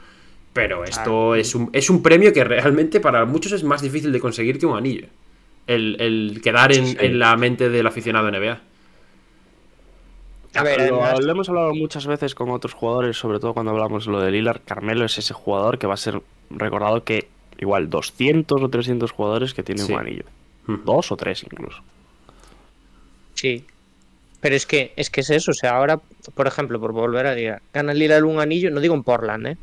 Pero 0.52 0.84
esto 0.84 1.34
es, 1.36 1.56
un, 1.56 1.70
es 1.72 1.90
un 1.90 2.04
premio 2.04 2.34
que 2.34 2.44
realmente 2.44 3.00
para 3.00 3.24
muchos 3.24 3.54
es 3.54 3.64
más 3.64 3.82
difícil 3.82 4.12
de 4.12 4.20
conseguir 4.20 4.60
que 4.60 4.66
un 4.66 4.76
anillo. 4.78 5.08
El, 5.66 5.96
el 6.02 6.42
quedar 6.44 6.74
en, 6.74 6.88
Sí. 6.88 6.98
en 7.00 7.20
la 7.20 7.38
mente 7.38 7.70
del 7.70 7.88
aficionado 7.88 8.28
NBA. 8.30 8.60
A 10.56 10.64
ver, 10.64 10.90
lo, 10.90 11.02
además- 11.02 11.24
lo 11.24 11.32
hemos 11.32 11.48
hablado 11.48 11.74
muchas 11.74 12.06
veces 12.06 12.36
con 12.36 12.50
otros 12.50 12.74
jugadores, 12.74 13.16
sobre 13.16 13.40
todo 13.40 13.54
cuando 13.54 13.72
hablamos 13.72 14.08
lo 14.08 14.20
de 14.20 14.30
Lillard. 14.32 14.60
Carmelo 14.66 15.06
es 15.06 15.18
ese 15.18 15.34
jugador 15.34 15.80
que 15.80 15.88
va 15.88 15.94
a 15.94 15.98
ser 15.98 16.22
recordado 16.50 17.06
que 17.06 17.30
igual 17.60 17.90
200 17.90 18.62
o 18.62 18.68
300 18.70 19.12
jugadores 19.14 19.54
que 19.54 19.64
tienen 19.64 19.86
Sí. 19.86 19.94
un 19.94 20.00
anillo. 20.00 20.26
Mm. 20.68 20.84
Dos 20.84 21.14
o 21.14 21.16
tres 21.16 21.44
incluso. 21.44 21.82
Sí. 23.36 23.64
Pero 24.42 24.56
es 24.56 24.66
que, 24.66 24.92
es 24.96 25.10
que 25.10 25.22
es 25.22 25.30
eso, 25.30 25.52
o 25.52 25.54
sea, 25.54 25.78
ahora, 25.78 26.00
por 26.36 26.48
ejemplo, 26.48 26.80
por 26.80 26.92
volver 26.94 27.28
a 27.28 27.36
ligar, 27.36 27.62
gana 27.74 27.94
Lillard 27.94 28.24
un 28.24 28.40
anillo, 28.40 28.72
no 28.72 28.80
digo 28.82 28.96
en 28.96 29.04
Portland, 29.04 29.48
¿eh? 29.48 29.58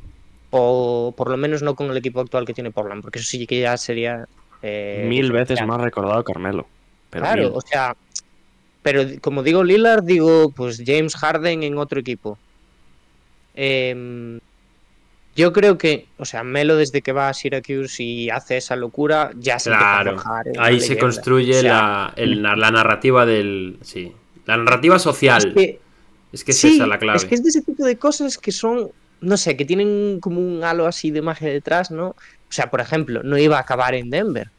O 0.50 1.12
por 1.16 1.28
lo 1.30 1.36
menos 1.36 1.62
no 1.62 1.74
con 1.74 1.90
el 1.90 1.96
equipo 1.96 2.20
actual 2.20 2.46
que 2.46 2.54
tiene 2.54 2.70
Portland, 2.70 3.02
porque 3.02 3.18
eso 3.18 3.28
sí 3.28 3.46
que 3.46 3.60
ya 3.60 3.76
sería... 3.76 4.26
eh, 4.62 5.04
mil 5.08 5.30
veces 5.32 5.60
más 5.66 5.80
recordado 5.80 6.22
Carmelo. 6.24 6.66
Pero 7.10 7.24
Claro, 7.24 7.42
mil. 7.42 7.52
o 7.54 7.60
sea, 7.60 7.96
pero 8.82 9.02
como 9.20 9.42
digo 9.42 9.64
Lillard, 9.64 10.04
digo 10.04 10.50
pues 10.54 10.82
James 10.86 11.16
Harden 11.16 11.64
en 11.64 11.76
otro 11.76 11.98
equipo. 12.00 12.38
Em, 13.54 14.38
yo 15.36 15.52
creo 15.52 15.78
que, 15.78 16.06
o 16.18 16.24
sea, 16.24 16.42
Melo 16.44 16.76
desde 16.76 17.02
que 17.02 17.12
va 17.12 17.28
a 17.28 17.34
Syracuse 17.34 18.02
y 18.02 18.30
hace 18.30 18.56
esa 18.56 18.76
locura, 18.76 19.30
ya 19.36 19.58
se 19.58 19.70
a 19.72 19.78
Claro. 19.78 20.12
forjar 20.14 20.46
una 20.48 20.64
Ahí 20.64 20.76
se 20.80 20.90
leyenda. 20.90 21.00
construye 21.00 21.58
O 21.58 21.60
sea, 21.62 21.72
la, 21.72 22.12
el- 22.16 22.42
la 22.42 22.70
narrativa 22.70 23.26
del. 23.26 23.78
Sí. 23.82 24.12
La 24.48 24.56
narrativa 24.56 24.98
social. 24.98 25.48
es 25.48 25.54
que- 25.54 25.80
Es 26.32 26.44
que 26.44 26.50
es 26.50 26.58
sí, 26.58 26.74
esa 26.76 26.86
la 26.86 26.98
clave. 26.98 27.16
Es 27.18 27.24
que 27.24 27.34
es 27.36 27.42
de 27.42 27.48
ese 27.50 27.62
tipo 27.62 27.84
de 27.84 27.96
cosas 27.96 28.36
que 28.36 28.50
son, 28.52 28.90
no 29.20 29.36
sé, 29.36 29.56
que 29.56 29.64
tienen 29.64 30.18
como 30.20 30.40
un 30.40 30.62
halo 30.64 30.86
así 30.86 31.10
de 31.10 31.22
magia 31.22 31.48
detrás, 31.48 31.90
¿no? 31.90 32.08
O 32.08 32.16
sea, 32.52 32.70
por 32.70 32.80
ejemplo, 32.80 33.22
no 33.22 33.38
iba 33.38 33.56
a 33.56 33.60
acabar 33.60 33.94
en 33.94 34.10
Denver. 34.10 34.50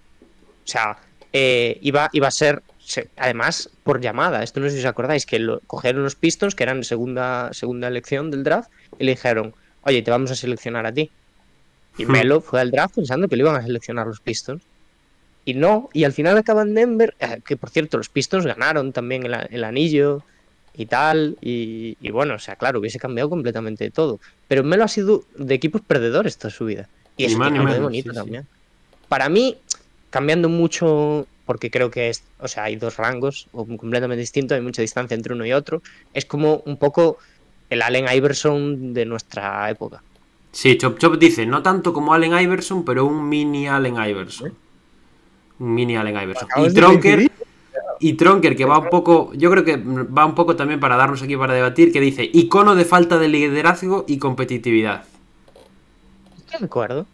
O 0.64 0.68
sea, 0.68 0.98
eh, 1.34 1.78
iba, 1.82 2.10
iba 2.12 2.28
a 2.28 2.32
ser, 2.32 2.64
se- 2.80 3.10
además, 3.18 3.70
por 3.84 4.00
llamada. 4.02 4.42
Esto 4.44 4.60
no 4.60 4.68
sé 4.68 4.74
si 4.76 4.80
os 4.80 4.86
acordáis, 4.86 5.26
que 5.28 5.38
lo, 5.40 5.60
cogieron 5.68 6.02
los 6.04 6.16
Pistons, 6.16 6.56
que 6.56 6.64
eran 6.64 6.84
segunda, 6.84 7.50
segunda 7.54 7.88
elección 7.88 8.32
del 8.32 8.44
draft, 8.44 8.70
y 8.98 9.04
le 9.06 9.12
dijeron, 9.12 9.54
oye, 9.84 10.02
te 10.02 10.10
vamos 10.12 10.32
a 10.32 10.36
seleccionar 10.36 10.86
a 10.88 10.92
ti. 10.94 11.12
Y 12.00 12.06
Hmm. 12.06 12.12
Melo 12.12 12.42
fue 12.42 12.62
al 12.62 12.72
draft 12.72 12.96
pensando 12.96 13.28
que 13.28 13.36
le 13.36 13.42
iban 13.44 13.56
a 13.56 13.62
seleccionar 13.64 14.08
los 14.08 14.20
Pistons. 14.22 14.64
Y 15.46 15.54
no, 15.54 15.90
y 15.94 16.04
al 16.04 16.14
final 16.14 16.38
acaba 16.38 16.62
en 16.62 16.74
Denver, 16.74 17.16
eh, 17.20 17.42
que 17.46 17.58
por 17.58 17.70
cierto, 17.70 17.98
los 17.98 18.10
Pistons 18.10 18.46
ganaron 18.46 18.92
también 18.92 19.26
el, 19.26 19.64
anillo 19.64 20.24
y 20.76 20.86
tal, 20.86 21.38
y, 21.42 21.98
y 22.02 22.12
bueno, 22.12 22.36
o 22.36 22.40
sea, 22.40 22.56
claro, 22.56 22.80
hubiese 22.80 23.00
cambiado 23.00 23.30
completamente 23.30 23.90
todo. 23.90 24.20
Pero 24.48 24.64
Melo 24.64 24.84
ha 24.84 24.88
sido 24.88 25.24
de 25.36 25.56
equipos 25.56 25.82
perdedores 25.82 26.38
toda 26.38 26.52
su 26.52 26.66
vida. 26.66 26.88
Y 27.18 27.28
de 27.28 27.36
menos, 27.36 27.80
bonito 27.80 28.10
sí, 28.10 28.16
sí. 28.16 28.16
también. 28.16 28.48
Para 29.08 29.28
mí, 29.28 29.58
cambiando 30.10 30.50
mucho, 30.50 31.28
porque 31.46 31.70
creo 31.72 31.92
que 31.92 32.10
es, 32.10 32.24
o 32.40 32.48
sea, 32.48 32.66
hay 32.66 32.76
dos 32.76 32.98
rangos 32.98 33.48
o 33.52 33.66
completamente 33.66 34.22
distintos, 34.22 34.56
hay 34.56 34.62
mucha 34.62 34.82
distancia 34.82 35.16
entre 35.16 35.34
uno 35.34 35.46
y 35.46 35.52
otro, 35.52 35.82
es 36.14 36.26
como 36.26 36.62
un 36.66 36.78
poco 36.78 37.18
el 37.70 37.82
Allen 37.82 38.06
Iverson 38.16 38.94
de 38.94 39.06
nuestra 39.06 39.70
época. 39.70 40.02
Sí, 40.52 40.78
Chop 40.78 40.98
Chop 40.98 41.18
dice, 41.18 41.46
no 41.46 41.62
tanto 41.62 41.94
como 41.94 42.14
Allen 42.14 42.40
Iverson, 42.40 42.84
pero 42.84 43.06
un 43.06 43.28
mini 43.28 43.68
Allen 43.68 43.96
Iverson. 43.96 44.50
Un 44.50 44.56
mini 45.60 45.96
Allen 45.96 46.22
Iverson. 46.22 46.50
Y 46.58 46.74
Tronker, 46.74 47.32
y 48.00 48.14
Tronker, 48.14 48.56
que 48.56 48.66
va 48.66 48.80
un 48.80 48.90
poco, 48.90 49.32
yo 49.34 49.52
creo 49.52 49.64
que 49.64 49.78
va 49.78 50.26
un 50.26 50.36
poco 50.36 50.56
también 50.56 50.80
para 50.80 50.96
darnos 50.96 51.22
aquí 51.22 51.36
para 51.38 51.54
debatir, 51.54 51.92
que 51.92 52.00
dice, 52.00 52.30
icono 52.34 52.76
de 52.76 52.86
falta 52.86 53.18
de 53.18 53.28
liderazgo 53.28 54.06
y 54.08 54.18
competitividad. 54.18 55.04
Estoy 56.38 56.60
de 56.60 56.66
acuerdo. 56.66 57.06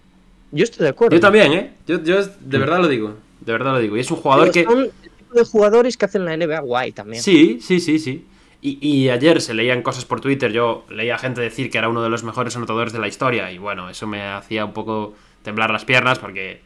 Yo 0.52 0.64
estoy 0.64 0.84
de 0.84 0.90
acuerdo. 0.90 1.16
Yo 1.16 1.20
también, 1.20 1.54
¿eh? 1.54 1.74
Yo, 1.88 2.02
yo 2.02 2.24
de 2.24 2.58
verdad 2.58 2.80
lo 2.80 2.88
digo. 2.88 3.16
De 3.42 3.52
verdad 3.52 3.74
lo 3.74 3.80
digo. 3.80 3.98
Y 3.98 4.00
es 4.00 4.12
un 4.12 4.18
jugador 4.18 4.52
que. 4.52 4.64
Son 4.64 4.80
el 4.84 4.92
tipo 4.92 5.34
de 5.34 5.44
jugadores 5.44 5.98
que 5.98 6.06
hacen 6.06 6.24
la 6.24 6.38
NBA 6.38 6.60
guay 6.62 6.92
también. 6.92 7.22
Sí, 7.22 7.60
sí, 7.62 7.80
sí, 7.80 8.00
sí. 8.00 8.26
Y, 8.62 8.78
y 8.82 9.10
ayer 9.10 9.42
se 9.42 9.54
leían 9.54 9.82
cosas 9.82 10.06
por 10.06 10.22
Twitter. 10.22 10.52
Yo 10.52 10.86
leía 10.90 11.18
gente 11.18 11.42
decir 11.42 11.70
que 11.70 11.78
era 11.78 11.90
uno 11.90 12.02
de 12.02 12.10
los 12.10 12.24
mejores 12.24 12.56
anotadores 12.56 12.94
de 12.94 13.00
la 13.00 13.08
historia. 13.08 13.52
Y 13.52 13.58
bueno, 13.58 13.90
eso 13.90 14.08
me 14.08 14.22
hacía 14.24 14.64
un 14.66 14.74
poco 14.74 15.14
temblar 15.44 15.72
las 15.72 15.84
piernas 15.84 16.20
porque, 16.20 16.62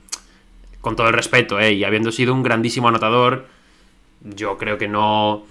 con 0.81 0.95
todo 0.95 1.07
el 1.07 1.13
respeto, 1.13 1.59
¿eh? 1.59 1.73
y 1.73 1.83
habiendo 1.83 2.11
sido 2.11 2.33
un 2.33 2.43
grandísimo 2.43 2.87
anotador, 2.87 3.47
yo 4.21 4.57
creo 4.57 4.77
que 4.77 4.87
no. 4.87 5.43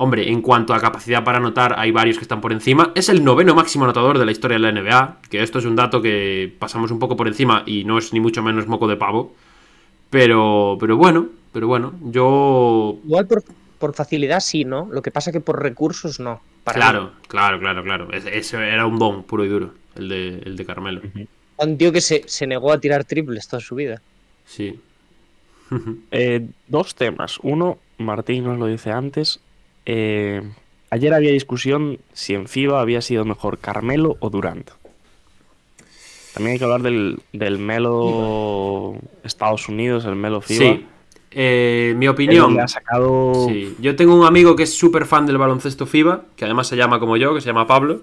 Hombre, 0.00 0.30
en 0.30 0.42
cuanto 0.42 0.74
a 0.74 0.80
capacidad 0.80 1.24
para 1.24 1.38
anotar, 1.38 1.74
hay 1.76 1.90
varios 1.90 2.18
que 2.18 2.22
están 2.22 2.40
por 2.40 2.52
encima. 2.52 2.92
Es 2.94 3.08
el 3.08 3.24
noveno 3.24 3.54
máximo 3.56 3.84
anotador 3.84 4.18
de 4.18 4.26
la 4.26 4.30
historia 4.32 4.56
de 4.58 4.60
la 4.60 4.70
NBA, 4.72 5.18
que 5.28 5.42
esto 5.42 5.58
es 5.58 5.64
un 5.64 5.74
dato 5.74 6.00
que 6.00 6.54
pasamos 6.58 6.92
un 6.92 7.00
poco 7.00 7.16
por 7.16 7.26
encima 7.26 7.64
y 7.66 7.82
no 7.84 7.98
es 7.98 8.12
ni 8.12 8.20
mucho 8.20 8.42
menos 8.42 8.68
moco 8.68 8.86
de 8.86 8.96
pavo. 8.96 9.34
Pero, 10.10 10.76
pero 10.80 10.96
bueno, 10.96 11.28
pero 11.52 11.66
bueno, 11.66 11.94
yo... 12.02 12.96
Igual 13.04 13.26
por, 13.26 13.42
por 13.78 13.94
facilidad 13.94 14.40
sí, 14.40 14.64
¿no? 14.64 14.88
Lo 14.90 15.02
que 15.02 15.10
pasa 15.10 15.32
que 15.32 15.40
por 15.40 15.60
recursos 15.62 16.20
no. 16.20 16.40
para 16.64 16.76
claro, 16.76 17.02
mí. 17.04 17.10
claro, 17.28 17.58
claro, 17.60 17.82
claro. 17.82 18.12
Es- 18.12 18.26
Eso 18.26 18.60
era 18.60 18.86
un 18.86 18.98
don 18.98 19.24
puro 19.24 19.44
y 19.44 19.48
duro, 19.48 19.74
el 19.96 20.08
de, 20.08 20.28
el 20.44 20.56
de 20.56 20.64
Carmelo. 20.64 21.02
Un 21.56 21.76
tío 21.76 21.92
que 21.92 22.00
se, 22.00 22.22
se 22.26 22.46
negó 22.46 22.72
a 22.72 22.78
tirar 22.80 23.04
triples 23.04 23.48
toda 23.48 23.60
su 23.60 23.74
vida. 23.74 24.00
Sí. 24.48 24.80
Eh, 26.10 26.48
dos 26.66 26.94
temas. 26.94 27.38
Uno, 27.42 27.76
Martín 27.98 28.44
nos 28.44 28.58
lo 28.58 28.66
dice 28.66 28.90
antes. 28.90 29.38
eh, 29.84 30.42
ayer 30.90 31.12
había 31.12 31.30
discusión 31.30 31.98
si 32.14 32.32
en 32.32 32.48
FIBA 32.48 32.80
había 32.80 33.02
sido 33.02 33.26
mejor 33.26 33.58
Carmelo 33.58 34.16
o 34.20 34.30
Durant. 34.30 34.70
También 36.32 36.52
hay 36.54 36.58
que 36.58 36.64
hablar 36.64 36.80
del, 36.80 37.18
del 37.34 37.58
Melo 37.58 38.96
Estados 39.24 39.68
Unidos, 39.68 40.06
el 40.06 40.16
Melo 40.16 40.40
FIBA. 40.40 40.76
Sí. 40.76 40.86
Eh, 41.32 41.92
mi 41.98 42.08
opinión... 42.08 42.58
ha 42.60 42.68
sacado. 42.68 43.46
Sí, 43.48 43.76
yo 43.80 43.94
tengo 43.96 44.14
un 44.18 44.24
amigo 44.24 44.56
que 44.56 44.62
es 44.62 44.72
súper 44.74 45.04
fan 45.04 45.26
del 45.26 45.36
baloncesto 45.36 45.84
FIBA, 45.84 46.24
que 46.36 46.46
además 46.46 46.68
se 46.68 46.76
llama 46.76 46.98
como 46.98 47.18
yo, 47.18 47.34
que 47.34 47.42
se 47.42 47.48
llama 47.48 47.66
Pablo, 47.66 48.02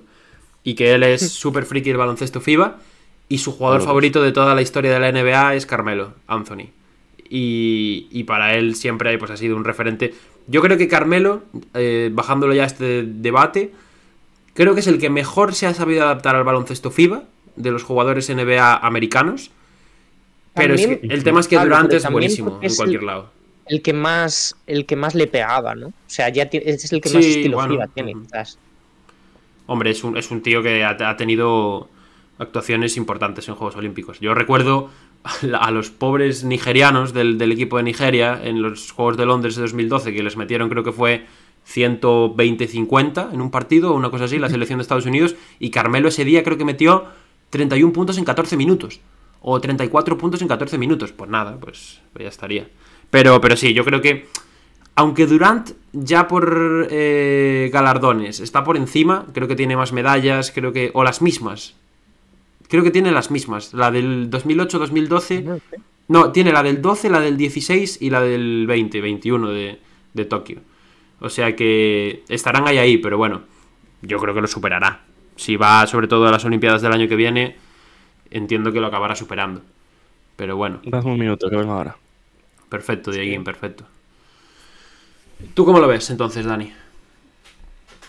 y 0.63 0.75
que 0.75 0.93
él 0.93 1.01
es 1.01 1.29
súper 1.31 1.65
friki 1.65 1.89
del 1.89 1.97
baloncesto 1.97 2.41
FIBA, 2.41 2.77
y 3.29 3.39
su 3.39 3.51
jugador 3.51 3.81
favorito 3.81 4.21
de 4.21 4.31
toda 4.31 4.53
la 4.55 4.61
historia 4.61 4.93
de 4.93 4.99
la 4.99 5.11
NBA 5.11 5.55
es 5.55 5.65
Carmelo, 5.65 6.13
Anthony. 6.27 6.69
Y, 7.29 8.07
y 8.11 8.23
para 8.25 8.55
él 8.55 8.75
siempre 8.75 9.17
pues, 9.17 9.31
ha 9.31 9.37
sido 9.37 9.55
un 9.55 9.63
referente. 9.63 10.13
Yo 10.47 10.61
creo 10.61 10.77
que 10.77 10.87
Carmelo, 10.87 11.43
eh, 11.73 12.09
bajándolo 12.13 12.53
ya 12.53 12.63
a 12.63 12.67
este 12.67 13.03
debate, 13.03 13.71
creo 14.53 14.75
que 14.75 14.81
es 14.81 14.87
el 14.87 14.99
que 14.99 15.09
mejor 15.09 15.55
se 15.55 15.65
ha 15.65 15.73
sabido 15.73 16.03
adaptar 16.03 16.35
al 16.35 16.43
baloncesto 16.43 16.91
FIBA 16.91 17.23
de 17.55 17.71
los 17.71 17.83
jugadores 17.83 18.29
NBA 18.29 18.75
americanos. 18.77 19.49
Pero 20.53 20.75
es 20.75 20.85
que 20.85 20.99
el 21.03 21.23
tema 21.23 21.39
es 21.39 21.47
que 21.47 21.55
Claro, 21.55 21.69
Durant 21.69 21.93
es 21.93 22.09
buenísimo 22.09 22.59
en 22.61 22.75
cualquier 22.75 23.01
el- 23.01 23.07
lado. 23.07 23.31
El 23.67 23.81
que 23.81 23.93
más, 23.93 24.55
el 24.67 24.85
que 24.85 24.95
más 24.95 25.15
le 25.15 25.25
pegaba, 25.25 25.73
¿no? 25.73 25.87
O 25.87 25.93
sea, 26.05 26.29
ya 26.29 26.43
es 26.43 26.93
el 26.93 27.01
que 27.01 27.09
Sí, 27.09 27.15
más 27.15 27.25
estilo 27.25 27.57
bueno, 27.57 27.71
FIBA 27.73 27.87
tiene, 27.87 28.13
quizás. 28.13 28.59
Hombre, 29.65 29.89
es 29.89 30.03
un, 30.03 30.15
es 30.17 30.29
un 30.29 30.41
tío 30.43 30.61
que 30.61 30.83
ha, 30.83 30.91
ha 30.91 31.17
tenido 31.17 31.89
actuaciones 32.37 32.97
importantes 32.97 33.47
en 33.47 33.55
Juegos 33.55 33.75
Olímpicos. 33.75 34.19
Yo 34.19 34.33
recuerdo 34.33 34.89
a, 35.23 35.71
los 35.71 35.89
pobres 35.89 36.43
nigerianos 36.43 37.13
del, 37.13 37.37
del 37.37 37.51
equipo 37.51 37.77
de 37.77 37.83
Nigeria 37.83 38.39
en 38.43 38.61
los 38.61 38.91
Juegos 38.91 39.17
de 39.17 39.25
Londres 39.25 39.55
de 39.55 39.61
2012, 39.63 40.13
que 40.13 40.23
les 40.23 40.37
metieron 40.37 40.69
creo 40.69 40.83
que 40.83 40.91
fue 40.91 41.25
120-50 41.67 43.33
en 43.33 43.41
un 43.41 43.51
partido 43.51 43.91
o 43.91 43.95
una 43.95 44.09
cosa 44.09 44.25
así, 44.25 44.37
la 44.37 44.49
selección 44.49 44.79
de 44.79 44.83
Estados 44.83 45.05
Unidos, 45.05 45.35
y 45.59 45.71
Carmelo 45.71 46.09
ese 46.09 46.25
día 46.25 46.43
creo 46.43 46.57
que 46.57 46.65
metió 46.65 47.05
31 47.49 47.93
puntos 47.93 48.17
en 48.17 48.25
14 48.25 48.57
minutos. 48.57 48.99
O 49.41 49.61
34 49.61 50.17
puntos 50.17 50.41
en 50.41 50.47
14 50.47 50.77
minutos. 50.77 51.11
Pues 51.11 51.29
nada, 51.29 51.57
pues, 51.59 52.01
pues 52.13 52.23
ya 52.23 52.29
estaría. 52.29 52.67
Pero, 53.11 53.39
pero 53.41 53.55
sí, 53.55 53.73
yo 53.73 53.85
creo 53.85 54.01
que 54.01 54.27
aunque 54.95 55.27
Durant 55.27 55.71
ya 55.91 56.27
por 56.27 56.87
eh, 56.89 57.69
galardones 57.71 58.39
está 58.39 58.63
por 58.63 58.77
encima, 58.77 59.27
creo 59.33 59.47
que 59.47 59.55
tiene 59.55 59.75
más 59.75 59.91
medallas, 59.91 60.51
creo 60.51 60.71
que... 60.71 60.89
o 60.93 61.03
las 61.03 61.21
mismas. 61.21 61.75
Creo 62.67 62.83
que 62.83 62.91
tiene 62.91 63.11
las 63.11 63.31
mismas. 63.31 63.73
La 63.73 63.91
del 63.91 64.29
2008-2012... 64.29 65.43
No 65.43 65.55
sé. 65.57 65.79
No, 66.07 66.31
tiene 66.31 66.51
la 66.51 66.61
del 66.61 66.83
12, 66.83 67.09
la 67.09 67.19
del 67.19 67.35
16 67.35 67.97
y 68.01 68.11
la 68.11 68.21
del 68.21 68.65
20, 68.67 69.01
21 69.01 69.49
de, 69.49 69.79
de 70.13 70.25
Tokio. 70.25 70.61
O 71.19 71.29
sea 71.29 71.55
que 71.55 72.23
estarán 72.29 72.67
ahí 72.67 72.77
ahí, 72.77 72.97
pero 72.97 73.17
bueno, 73.17 73.41
yo 74.03 74.19
creo 74.19 74.35
que 74.35 74.41
lo 74.41 74.47
superará. 74.47 75.03
Si 75.35 75.55
va 75.55 75.87
sobre 75.87 76.07
todo 76.07 76.27
a 76.27 76.31
las 76.31 76.45
Olimpiadas 76.45 76.83
del 76.83 76.93
año 76.93 77.07
que 77.07 77.15
viene, 77.15 77.55
entiendo 78.29 78.71
que 78.71 78.79
lo 78.79 78.87
acabará 78.87 79.15
superando. 79.15 79.61
Pero 80.35 80.57
bueno, 80.57 80.79
Dame 80.85 81.11
un 81.11 81.17
minuto, 81.19 81.49
que 81.49 81.55
vengo 81.55 81.73
ahora. 81.73 81.95
perfecto, 82.69 83.09
Dieguín, 83.09 83.43
perfecto. 83.43 83.85
¿Tú 85.55 85.65
cómo 85.65 85.79
lo 85.79 85.87
ves 85.87 86.09
entonces, 86.11 86.45
Dani? 86.45 86.71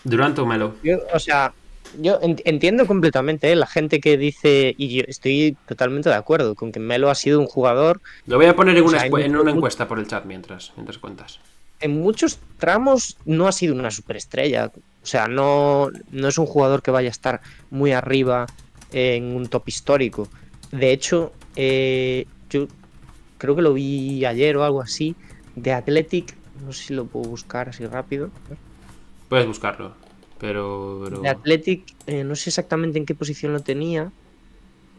¿Durant 0.03 0.37
o 0.39 0.45
Melo? 0.45 0.75
Yo, 0.83 0.97
o 1.13 1.19
sea, 1.19 1.51
yo 1.93 2.19
en- 2.21 2.37
entiendo 2.45 2.85
completamente 2.85 3.51
¿eh? 3.51 3.55
la 3.55 3.67
gente 3.67 3.99
que 3.99 4.17
dice, 4.17 4.73
y 4.77 4.95
yo 4.97 5.03
estoy 5.07 5.57
totalmente 5.67 6.09
de 6.09 6.15
acuerdo 6.15 6.55
con 6.55 6.71
que 6.71 6.79
Melo 6.79 7.09
ha 7.09 7.15
sido 7.15 7.39
un 7.39 7.47
jugador 7.47 8.01
Lo 8.25 8.37
voy 8.37 8.45
a 8.45 8.55
poner 8.55 8.77
en 8.77 8.87
sea, 8.87 9.05
una 9.41 9.51
encuesta 9.51 9.87
por 9.87 9.99
el 9.99 10.07
chat 10.07 10.25
mientras, 10.25 10.73
mientras 10.75 10.97
cuentas. 10.97 11.39
en 11.79 11.99
muchos 12.01 12.39
tramos 12.57 13.17
no 13.25 13.47
ha 13.47 13.51
sido 13.51 13.75
una 13.75 13.91
superestrella. 13.91 14.71
O 14.75 15.05
sea, 15.05 15.27
no, 15.27 15.89
no 16.11 16.27
es 16.27 16.37
un 16.37 16.45
jugador 16.45 16.81
que 16.81 16.91
vaya 16.91 17.09
a 17.09 17.11
estar 17.11 17.41
muy 17.69 17.91
arriba 17.93 18.45
en 18.91 19.35
un 19.35 19.47
top 19.47 19.67
histórico. 19.67 20.27
De 20.71 20.91
hecho, 20.91 21.33
eh, 21.55 22.25
yo 22.49 22.67
creo 23.37 23.55
que 23.55 23.61
lo 23.61 23.73
vi 23.73 24.25
ayer 24.25 24.57
o 24.57 24.63
algo 24.63 24.81
así, 24.81 25.15
de 25.55 25.73
Athletic, 25.73 26.35
no 26.53 26.73
sé 26.73 26.83
si 26.85 26.93
lo 26.93 27.07
puedo 27.07 27.29
buscar 27.29 27.69
así 27.69 27.85
rápido. 27.85 28.31
Puedes 29.29 29.47
buscarlo, 29.47 29.95
pero... 30.39 31.01
pero... 31.03 31.21
De 31.21 31.29
Athletic, 31.29 31.83
eh, 32.07 32.23
no 32.23 32.35
sé 32.35 32.49
exactamente 32.49 32.97
en 32.99 33.05
qué 33.05 33.15
posición 33.15 33.53
lo 33.53 33.61
tenía. 33.61 34.11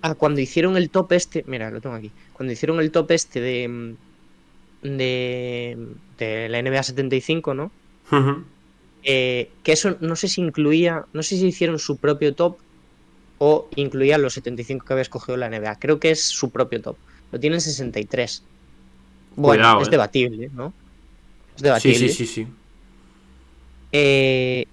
Ah, 0.02 0.14
cuando 0.14 0.40
hicieron 0.40 0.76
el 0.76 0.90
top 0.90 1.12
este, 1.12 1.44
mira, 1.46 1.70
lo 1.70 1.80
tengo 1.80 1.96
aquí. 1.96 2.12
Cuando 2.32 2.52
hicieron 2.52 2.78
el 2.80 2.90
top 2.90 3.10
este 3.12 3.40
de, 3.40 3.68
mm, 3.68 3.96
de, 4.82 5.76
de 6.18 6.48
la 6.48 6.62
NBA 6.62 6.82
75, 6.82 7.54
¿no? 7.54 7.70
Eh, 9.02 9.50
que 9.62 9.72
eso 9.72 9.96
no 10.00 10.16
sé 10.16 10.28
si 10.28 10.40
incluía, 10.40 11.04
no 11.12 11.22
sé 11.22 11.36
si 11.36 11.46
hicieron 11.46 11.78
su 11.78 11.98
propio 11.98 12.34
top 12.34 12.58
o 13.38 13.68
incluía 13.76 14.18
los 14.18 14.34
75 14.34 14.84
que 14.84 14.92
había 14.92 15.02
escogido 15.02 15.36
la 15.36 15.48
NBA. 15.48 15.78
Creo 15.78 16.00
que 16.00 16.10
es 16.10 16.22
su 16.24 16.50
propio 16.50 16.80
top. 16.82 16.96
Lo 17.32 17.40
tienen 17.40 17.60
63. 17.60 18.42
Bueno, 19.36 19.62
Cuidado, 19.62 19.82
es 19.82 19.88
eh. 19.88 19.90
debatible, 19.92 20.50
¿no? 20.54 20.74
Es 21.56 21.62
Sí, 21.64 21.64
debatible. 21.64 22.08
sí, 22.08 22.08
sí, 22.10 22.26
sí. 22.26 22.46
Eh, 23.92 24.66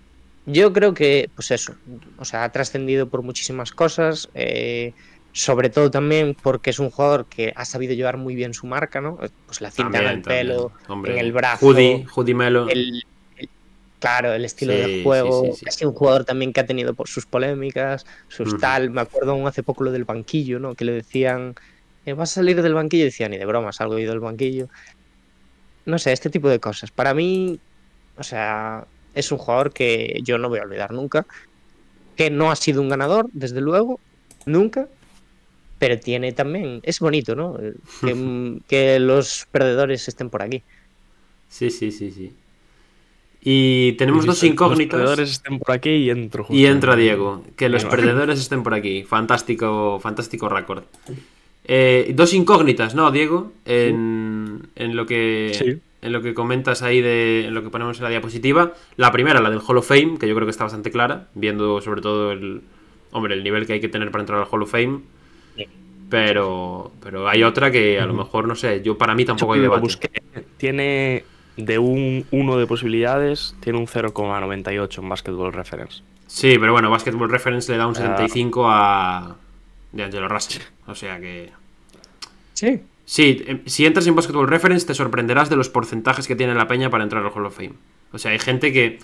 yo 0.45 0.73
creo 0.73 0.93
que, 0.93 1.27
pues 1.35 1.51
eso, 1.51 1.73
o 2.17 2.25
sea, 2.25 2.43
ha 2.43 2.51
trascendido 2.51 3.09
por 3.09 3.23
muchísimas 3.23 3.71
cosas, 3.71 4.27
eh, 4.33 4.93
sobre 5.31 5.69
todo 5.69 5.91
también 5.91 6.35
porque 6.41 6.69
es 6.71 6.79
un 6.79 6.89
jugador 6.91 7.27
que 7.29 7.51
ha 7.55 7.65
sabido 7.65 7.93
llevar 7.93 8.17
muy 8.17 8.35
bien 8.35 8.53
su 8.53 8.67
marca, 8.67 9.01
¿no? 9.01 9.17
Pues 9.45 9.61
la 9.61 9.71
cinta 9.71 9.99
en 9.99 10.07
el 10.07 10.19
También, 10.19 10.23
pelo, 10.23 10.71
también. 10.71 10.73
Hombre, 10.87 11.13
en 11.13 11.17
el 11.17 11.31
brazo, 11.33 12.03
Hoodie, 12.03 12.05
Hoodie 12.15 12.33
Melo. 12.35 12.65
el, 12.65 13.01
el- 13.37 13.49
claro, 13.99 14.33
el 14.33 14.45
estilo 14.45 14.73
Sí, 14.73 14.77
de 14.77 14.87
juego. 14.87 15.31
sí, 15.31 15.51
sí, 15.51 15.51
sí. 15.53 15.65
Ha 15.67 15.71
sido 15.71 15.91
un 15.91 15.97
jugador 15.97 16.25
también 16.25 16.53
que 16.53 16.61
ha 16.61 16.65
tenido 16.67 16.95
por 16.95 17.07
sus 17.09 17.25
polémicas, 17.27 18.03
sus 18.29 18.57
tal. 18.57 18.91
Me 18.91 19.01
acuerdo 19.01 19.31
aún 19.33 19.47
hace 19.47 19.63
poco 19.63 19.83
lo 19.85 19.91
del 19.91 20.05
banquillo, 20.05 20.59
¿no? 20.59 20.75
Que 20.75 20.85
le 20.85 20.93
decían, 20.93 21.53
eh, 22.05 22.13
¿vas 22.13 22.31
a 22.33 22.35
salir 22.35 22.61
del 22.61 22.73
banquillo? 22.75 23.03
Y 23.03 23.05
decía, 23.07 23.29
ni 23.29 23.37
de 23.37 23.45
broma, 23.45 23.71
salgo 23.73 23.99
yo 23.99 24.09
del 24.09 24.19
banquillo. 24.21 24.67
No 25.85 25.99
sé, 25.99 26.11
este 26.13 26.29
tipo 26.29 26.49
de 26.49 26.59
cosas. 26.59 26.91
Para 26.91 27.13
mí, 27.13 27.59
o 28.15 28.23
sea, 28.23 28.85
es 29.15 29.31
un 29.31 29.37
jugador 29.39 29.73
que 29.73 30.19
yo 30.23 30.37
no 30.37 30.49
voy 30.49 30.59
a 30.59 30.63
olvidar 30.63 30.91
nunca. 30.91 31.25
Que 32.15 32.29
no 32.29 32.51
ha 32.51 32.55
sido 32.55 32.81
un 32.81 32.89
ganador, 32.89 33.27
desde 33.33 33.61
luego, 33.61 33.99
nunca. 34.45 34.87
Pero 35.79 35.99
tiene 35.99 36.31
también, 36.31 36.79
es 36.83 36.99
bonito, 36.99 37.35
¿no? 37.35 37.57
Eh, 37.59 37.73
Que, 38.01 38.59
que 38.67 38.99
los 38.99 39.47
perdedores 39.51 40.07
estén 40.07 40.29
por 40.29 40.41
aquí. 40.41 40.61
Sí, 41.49 41.69
sí, 41.69 41.91
sí, 41.91 42.11
sí. 42.11 42.31
Y 43.47 43.91
tenemos 43.93 44.23
Y 44.23 44.27
dos 44.27 44.35
los 44.37 44.43
incógnitas. 44.43 44.99
perdedores 44.99 45.29
estén 45.31 45.59
por 45.59 45.71
aquí 45.75 45.89
y 45.91 46.09
entro 46.09 46.43
justo. 46.45 46.55
Y 46.59 46.65
entra 46.65 46.95
Diego. 46.95 47.43
Que 47.55 47.69
los 47.69 47.83
Venga. 47.83 47.95
perdedores 47.95 48.39
estén 48.39 48.63
por 48.63 48.73
aquí. 48.73 49.03
Fantástico, 49.03 49.99
fantástico 50.01 50.49
récord. 50.49 50.83
Eh, 51.65 52.11
dos 52.15 52.33
incógnitas, 52.33 52.95
¿no, 52.95 53.11
Diego? 53.11 53.51
En, 53.65 54.67
en 54.75 54.95
lo 54.95 55.05
que. 55.05 55.51
Sí. 55.53 55.79
En 56.05 56.11
lo 56.13 56.21
que 56.21 56.33
comentas 56.33 56.81
ahí 56.83 57.01
de 57.01 57.45
en 57.47 57.53
lo 57.53 57.63
que 57.63 57.69
ponemos 57.69 57.97
en 57.97 58.03
la 58.03 58.09
diapositiva. 58.09 58.73
La 58.95 59.11
primera, 59.11 59.41
la 59.41 59.49
del 59.49 59.59
Hall 59.65 59.77
of 59.77 59.87
Fame, 59.87 60.17
que 60.19 60.27
yo 60.27 60.35
creo 60.35 60.45
que 60.45 60.51
está 60.51 60.63
bastante 60.65 60.91
clara, 60.91 61.27
viendo 61.33 61.81
sobre 61.81 62.01
todo 62.01 62.31
el. 62.31 62.61
Hombre, 63.11 63.33
el 63.33 63.43
nivel 63.43 63.65
que 63.65 63.73
hay 63.73 63.79
que 63.79 63.87
tener 63.89 64.11
para 64.11 64.21
entrar 64.21 64.39
al 64.39 64.47
Hall 64.51 64.63
of 64.63 64.71
Fame. 64.71 64.99
Sí. 65.57 65.65
Pero. 66.09 66.91
Pero 67.01 67.27
hay 67.27 67.43
otra 67.43 67.71
que 67.71 67.99
a 67.99 68.05
lo 68.05 68.13
mejor, 68.13 68.47
no 68.47 68.55
sé, 68.55 68.81
yo 68.83 68.97
para 68.97 69.15
mí 69.15 69.25
tampoco 69.25 69.53
hay 69.53 69.61
debate. 69.61 69.81
busqué. 69.81 70.09
Tiene 70.57 71.23
de 71.57 71.79
un 71.79 72.25
1 72.31 72.57
de 72.57 72.67
posibilidades, 72.67 73.55
tiene 73.61 73.79
un 73.79 73.87
0,98 73.87 74.99
en 75.01 75.09
Basketball 75.09 75.53
Reference. 75.53 76.03
Sí, 76.27 76.57
pero 76.59 76.73
bueno, 76.73 76.89
Basketball 76.89 77.29
Reference 77.29 77.71
le 77.71 77.77
da 77.77 77.87
un 77.87 77.93
Ah. 77.95 77.99
75 78.01 78.67
a. 78.69 79.35
de 79.91 80.03
Angelo 80.03 80.27
Russell. 80.27 80.61
O 80.87 80.93
sea 80.95 81.19
que. 81.19 81.51
Sí. 82.53 82.81
Sí, 83.05 83.43
eh, 83.47 83.61
si 83.67 83.85
entras 83.85 84.07
en 84.07 84.15
Basketball 84.15 84.47
Reference 84.47 84.85
te 84.87 84.93
sorprenderás 84.95 85.49
de 85.49 85.55
los 85.55 85.69
porcentajes 85.69 86.27
que 86.27 86.35
tiene 86.35 86.55
la 86.55 86.67
peña 86.67 86.89
para 86.89 87.03
entrar 87.03 87.23
al 87.23 87.31
Hall 87.31 87.45
of 87.45 87.55
Fame. 87.55 87.73
O 88.11 88.17
sea, 88.17 88.31
hay 88.31 88.39
gente 88.39 88.73
que... 88.73 88.99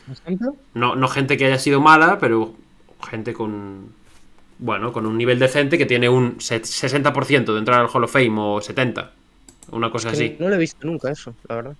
No, 0.73 0.95
no 0.95 1.07
gente 1.07 1.38
que 1.38 1.45
haya 1.45 1.60
sido 1.60 1.82
mala, 1.82 2.18
pero 2.19 2.53
gente 3.10 3.34
con... 3.34 3.90
Bueno, 4.57 4.91
con 4.94 5.06
un 5.06 5.18
nivel 5.18 5.40
decente 5.40 5.78
que 5.78 5.86
tiene 5.86 6.07
un 6.10 6.40
se- 6.40 6.61
60% 6.61 7.52
de 7.53 7.60
entrar 7.60 7.80
al 7.82 7.88
Hall 7.94 8.03
of 8.03 8.11
Fame 8.11 8.34
o 8.38 8.60
70%. 8.60 9.10
Una 9.72 9.90
cosa 9.91 10.10
Que 10.10 10.15
así. 10.15 10.36
No 10.40 10.49
lo 10.49 10.56
he 10.56 10.57
visto 10.57 10.86
nunca 10.86 11.10
eso, 11.11 11.34
la 11.48 11.56
verdad. 11.56 11.76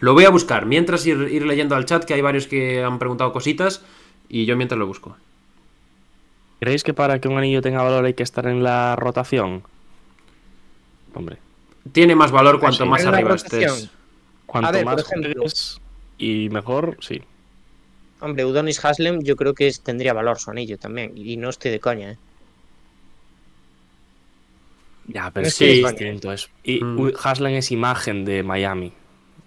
Lo 0.00 0.14
voy 0.14 0.24
a 0.24 0.30
buscar. 0.30 0.66
Mientras 0.66 1.06
ir, 1.06 1.28
ir 1.30 1.46
leyendo 1.46 1.74
al 1.76 1.84
chat, 1.86 2.04
que 2.04 2.14
hay 2.14 2.20
varios 2.20 2.46
que 2.46 2.82
han 2.82 2.98
preguntado 2.98 3.32
cositas. 3.32 3.82
Y 4.28 4.44
yo 4.46 4.56
mientras 4.56 4.78
lo 4.78 4.86
busco. 4.86 5.16
¿Creéis 6.60 6.82
que 6.84 6.94
para 6.94 7.20
que 7.20 7.28
un 7.28 7.38
anillo 7.38 7.62
tenga 7.62 7.82
valor 7.82 8.04
hay 8.04 8.14
que 8.14 8.22
estar 8.22 8.46
en 8.46 8.62
la 8.62 8.94
rotación? 8.96 9.62
Hombre, 11.14 11.38
Tiene 11.92 12.14
más 12.14 12.30
valor 12.30 12.60
cuanto 12.60 12.84
sí, 12.84 12.88
más 12.90 13.04
arriba 13.04 13.34
estés. 13.34 13.90
cuanto 14.46 14.72
ver, 14.72 14.84
más 14.84 15.02
juegues 15.02 15.76
y 16.18 16.48
mejor, 16.50 16.96
sí. 17.00 17.22
Hombre, 18.20 18.44
Udonis 18.44 18.84
Haslem 18.84 19.20
yo 19.22 19.34
creo 19.34 19.52
que 19.52 19.66
es- 19.66 19.80
tendría 19.82 20.12
valor 20.12 20.38
su 20.38 20.50
anillo 20.50 20.78
también. 20.78 21.12
Y 21.16 21.36
no 21.36 21.50
estoy 21.50 21.72
de 21.72 21.80
coña, 21.80 22.12
¿eh? 22.12 22.18
Ya, 25.08 25.30
pero 25.32 25.46
Es 25.46 25.54
es 25.54 25.58
que 25.58 25.66
distinto. 25.74 26.32
Es, 26.32 26.48
y 26.62 26.82
Mm. 26.82 27.10
Haslam 27.22 27.52
es 27.54 27.72
imagen 27.72 28.24
de 28.24 28.42
Miami. 28.42 28.92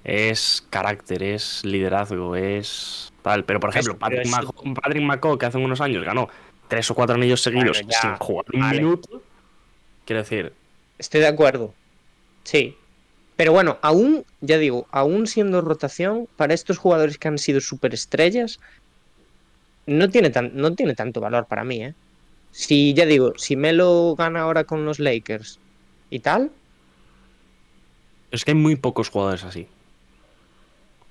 Es 0.04 0.68
carácter, 0.70 1.24
es 1.24 1.64
liderazgo, 1.66 2.36
es 2.36 3.12
tal. 3.22 3.46
Pero 3.46 3.60
por 3.60 3.70
ejemplo, 3.72 3.98
Patrick, 3.98 4.26
es- 4.26 4.36
Patrick 4.82 5.04
McCaw, 5.04 5.38
que 5.38 5.46
hace 5.46 5.58
unos 5.58 5.82
años 5.82 6.04
ganó 6.04 6.28
tres 6.68 6.92
o 6.92 6.96
cuatro 6.96 7.16
anillos 7.16 7.42
seguidos 7.42 7.78
sin 7.78 8.16
jugar 8.18 8.46
un 8.54 8.60
vale. 8.60 8.82
minuto. 8.82 9.22
Quiero 10.06 10.22
decir, 10.22 10.54
Estoy 10.98 11.22
de 11.22 11.28
acuerdo. 11.28 11.74
Sí. 12.44 12.76
Pero 13.36 13.52
bueno, 13.52 13.78
aún, 13.82 14.26
ya 14.42 14.58
digo, 14.58 14.88
aún 14.92 15.28
siendo 15.28 15.62
rotación, 15.62 16.28
para 16.38 16.54
estos 16.54 16.78
jugadores 16.78 17.18
que 17.18 17.28
han 17.28 17.38
sido 17.38 17.60
superestrellas, 17.60 18.60
no 19.86 20.10
tiene, 20.10 20.30
tan, 20.30 20.56
no 20.56 20.74
tiene 20.74 20.96
tanto 20.96 21.20
valor 21.20 21.46
para 21.46 21.64
mí, 21.64 21.84
¿eh? 21.84 21.94
Si, 22.52 22.94
ya 22.94 23.06
digo, 23.06 23.34
si 23.36 23.58
Melo 23.58 24.16
gana 24.18 24.42
ahora 24.42 24.64
con 24.64 24.86
los 24.86 25.00
Lakers 25.00 25.60
y 26.10 26.20
tal, 26.20 26.52
es 28.32 28.46
que 28.46 28.52
hay 28.52 28.56
muy 28.58 28.76
pocos 28.78 29.10
jugadores 29.10 29.44
así. 29.44 29.68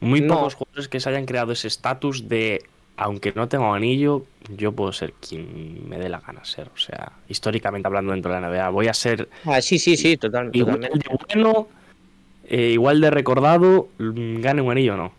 Muy 0.00 0.20
No. 0.22 0.34
pocos 0.34 0.54
jugadores 0.54 0.88
que 0.88 1.00
se 1.00 1.08
hayan 1.08 1.26
creado 1.26 1.52
ese 1.52 1.68
estatus 1.68 2.28
de, 2.28 2.64
aunque 2.96 3.32
no 3.34 3.48
tenga 3.48 3.74
anillo, 3.74 4.24
yo 4.56 4.72
puedo 4.72 4.92
ser 4.92 5.12
quien 5.14 5.88
me 5.88 5.98
dé 5.98 6.08
la 6.08 6.20
gana 6.20 6.44
ser. 6.44 6.68
O 6.74 6.78
sea, 6.78 7.12
históricamente 7.28 7.86
hablando 7.88 8.12
dentro 8.12 8.32
de 8.32 8.40
la 8.40 8.48
NBA, 8.48 8.68
voy 8.70 8.88
a 8.88 8.94
ser 8.94 9.28
ah, 9.44 9.60
sí, 9.60 9.78
sí, 9.78 9.96
sí, 9.96 10.16
total- 10.16 10.50
igual 10.52 10.80
totalmente. 10.80 11.08
de 11.08 11.42
bueno, 11.42 11.68
eh, 12.48 12.70
igual 12.70 13.00
de 13.00 13.10
recordado, 13.10 13.88
gane 13.98 14.62
un 14.62 14.70
anillo 14.70 14.94
o 14.94 14.96
no. 14.96 15.12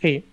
Sí. 0.00 0.24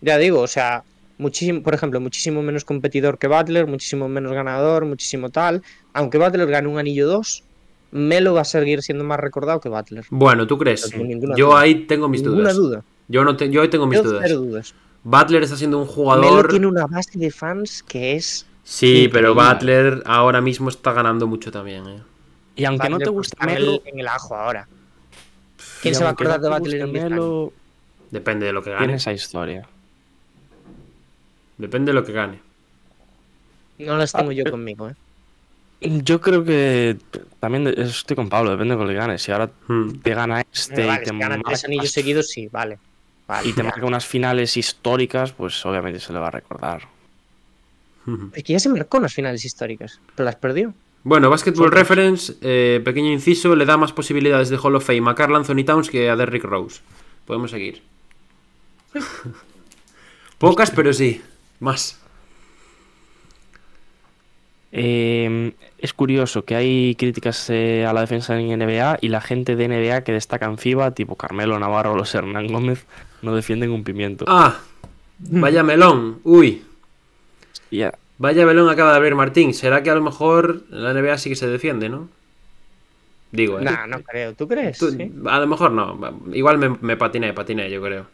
Ya 0.00 0.16
digo, 0.18 0.40
o 0.40 0.46
sea, 0.46 0.82
muchísimo, 1.18 1.62
por 1.62 1.74
ejemplo, 1.74 2.00
muchísimo 2.00 2.42
menos 2.42 2.64
competidor 2.64 3.18
que 3.18 3.28
Butler, 3.28 3.66
muchísimo 3.66 4.08
menos 4.08 4.32
ganador, 4.32 4.84
muchísimo 4.84 5.30
tal. 5.30 5.62
Aunque 5.92 6.18
Butler 6.18 6.46
gane 6.48 6.68
un 6.68 6.78
anillo 6.78 7.06
2, 7.08 7.44
Melo 7.90 8.34
va 8.34 8.42
a 8.42 8.44
seguir 8.44 8.82
siendo 8.82 9.04
más 9.04 9.18
recordado 9.20 9.60
que 9.60 9.68
Butler. 9.68 10.04
Bueno, 10.10 10.46
¿tú 10.46 10.56
crees? 10.58 10.90
No 10.96 11.06
tengo 11.06 11.36
Yo 11.36 11.48
duda. 11.48 11.60
ahí 11.60 11.86
tengo 11.86 12.08
mis 12.08 12.22
Ninguna 12.22 12.52
dudas. 12.52 12.56
duda. 12.56 12.84
Yo, 13.08 13.24
no 13.24 13.36
te- 13.36 13.50
yo 13.50 13.62
ahí 13.62 13.68
tengo 13.68 13.86
mis 13.86 13.98
Yo 13.98 14.04
dudas. 14.04 14.22
cero 14.26 14.40
dudas. 14.40 14.74
Butler 15.04 15.42
está 15.42 15.56
siendo 15.56 15.78
un 15.78 15.84
Melo 15.84 15.94
jugador. 15.94 16.48
tiene 16.48 16.66
una 16.66 16.86
base 16.86 17.18
de 17.18 17.30
fans 17.30 17.82
que 17.82 18.16
es. 18.16 18.46
Sí, 18.64 19.08
pero. 19.12 19.34
Butler 19.34 20.02
ahora 20.06 20.40
mismo 20.40 20.68
está 20.68 20.92
ganando 20.92 21.26
mucho 21.26 21.50
también. 21.50 21.86
¿eh? 21.88 22.02
Y 22.56 22.64
aunque 22.64 22.88
no 22.88 22.98
te 22.98 23.08
guste 23.08 23.36
Melo, 23.46 23.80
el, 23.84 23.92
en 23.92 24.00
el 24.00 24.08
ajo 24.08 24.34
ahora. 24.34 24.68
¿Quién 25.80 25.94
se 25.94 26.02
va 26.02 26.10
a 26.10 26.12
acordar 26.12 26.40
no 26.40 26.48
de 26.50 26.58
Butler 26.58 26.80
en 26.80 26.86
guste 26.86 26.92
10 26.92 27.04
años? 27.04 27.10
Melo, 27.18 27.52
Depende 28.10 28.46
de 28.46 28.52
lo 28.52 28.62
que 28.62 28.70
tiene 28.70 28.80
gane. 28.86 28.94
esa 28.94 29.12
historia. 29.12 29.68
Depende 31.56 31.90
de 31.92 31.94
lo 31.94 32.04
que 32.04 32.12
gane. 32.12 32.40
No 33.78 33.96
las 33.96 34.12
tengo 34.12 34.30
Ah, 34.30 34.34
yo 34.34 34.44
eh. 34.46 34.50
conmigo, 34.50 34.88
¿eh? 34.88 34.94
Yo 35.80 36.20
creo 36.20 36.42
que 36.44 36.96
también 37.38 37.68
estoy 37.68 38.16
con 38.16 38.28
Pablo, 38.28 38.50
depende 38.50 38.74
de 38.76 38.82
lo 38.82 38.88
que 38.88 38.94
gane. 38.94 39.18
Si 39.18 39.30
ahora 39.30 39.50
Hmm. 39.68 40.00
te 40.02 40.14
gana 40.14 40.40
este 40.52 40.84
vale, 40.86 41.02
y 41.02 41.04
te 41.04 41.10
si 41.10 41.18
gana 41.18 41.40
tres 41.44 41.64
anillos 41.64 41.92
seguidos, 41.92 42.28
sí, 42.28 42.48
vale. 42.48 42.78
Vale, 43.28 43.48
y 43.48 43.52
te 43.52 43.62
marca 43.62 43.84
unas 43.84 44.06
finales 44.06 44.56
históricas, 44.56 45.32
pues 45.32 45.64
obviamente 45.66 46.00
se 46.00 46.12
le 46.12 46.18
va 46.18 46.28
a 46.28 46.32
recordar. 46.32 46.88
Es 48.32 48.42
que 48.42 48.54
ya 48.54 48.58
se 48.58 48.70
marcó 48.70 48.96
unas 48.96 49.12
finales 49.12 49.44
históricas, 49.44 50.00
pero 50.14 50.24
las 50.24 50.36
perdió. 50.36 50.72
Bueno, 51.04 51.28
Basketball. 51.28 51.70
Reference, 51.70 52.34
eh, 52.40 52.80
pequeño 52.82 53.12
inciso, 53.12 53.54
le 53.54 53.66
da 53.66 53.76
más 53.76 53.92
posibilidades 53.92 54.48
de 54.48 54.56
Hall 54.56 54.76
of 54.76 54.86
Fame 54.86 55.10
a 55.10 55.14
Carl 55.14 55.36
Anthony 55.36 55.64
Towns 55.64 55.90
que 55.90 56.08
a 56.08 56.16
Derrick 56.16 56.44
Rose. 56.44 56.80
Podemos 57.26 57.50
seguir. 57.50 57.82
Pocas, 60.38 60.70
pero 60.70 60.92
sí. 60.92 61.22
Más. 61.60 62.00
Eh, 64.72 65.52
es 65.78 65.92
curioso 65.92 66.44
que 66.44 66.54
hay 66.54 66.94
críticas 66.96 67.48
eh, 67.50 67.86
a 67.86 67.92
la 67.92 68.00
defensa 68.02 68.38
en 68.38 68.58
NBA 68.58 68.98
y 69.00 69.08
la 69.08 69.20
gente 69.20 69.56
de 69.56 69.68
NBA 69.68 70.02
que 70.02 70.12
destaca 70.12 70.46
en 70.46 70.58
FIBA, 70.58 70.90
tipo 70.92 71.16
Carmelo 71.16 71.58
Navarro 71.58 71.92
o 71.92 71.96
los 71.96 72.14
Hernán 72.14 72.48
Gómez, 72.48 72.84
no 73.22 73.34
defienden 73.34 73.70
un 73.70 73.84
pimiento. 73.84 74.24
Ah, 74.28 74.60
vaya 75.18 75.62
melón. 75.62 76.20
Uy, 76.24 76.62
Ya, 77.70 77.92
vaya 78.18 78.46
melón 78.46 78.68
acaba 78.68 78.90
de 78.92 78.96
abrir 78.96 79.14
Martín. 79.14 79.52
¿Será 79.54 79.82
que 79.82 79.90
a 79.90 79.94
lo 79.94 80.02
mejor 80.02 80.62
la 80.70 80.92
NBA 80.92 81.18
sí 81.18 81.28
que 81.30 81.36
se 81.36 81.46
defiende, 81.48 81.88
no? 81.88 82.08
Digo, 83.30 83.58
¿eh? 83.60 83.64
Nah, 83.64 83.86
no 83.86 84.02
creo. 84.02 84.34
¿Tú 84.34 84.48
crees? 84.48 84.78
Tú- 84.78 84.90
Sí. 84.90 85.12
A 85.26 85.38
lo 85.40 85.46
mejor 85.46 85.70
no. 85.72 85.98
Igual 86.32 86.56
me, 86.58 86.70
me 86.80 86.96
patiné, 86.96 87.32
patiné, 87.34 87.70
yo 87.70 87.82
creo. 87.82 88.06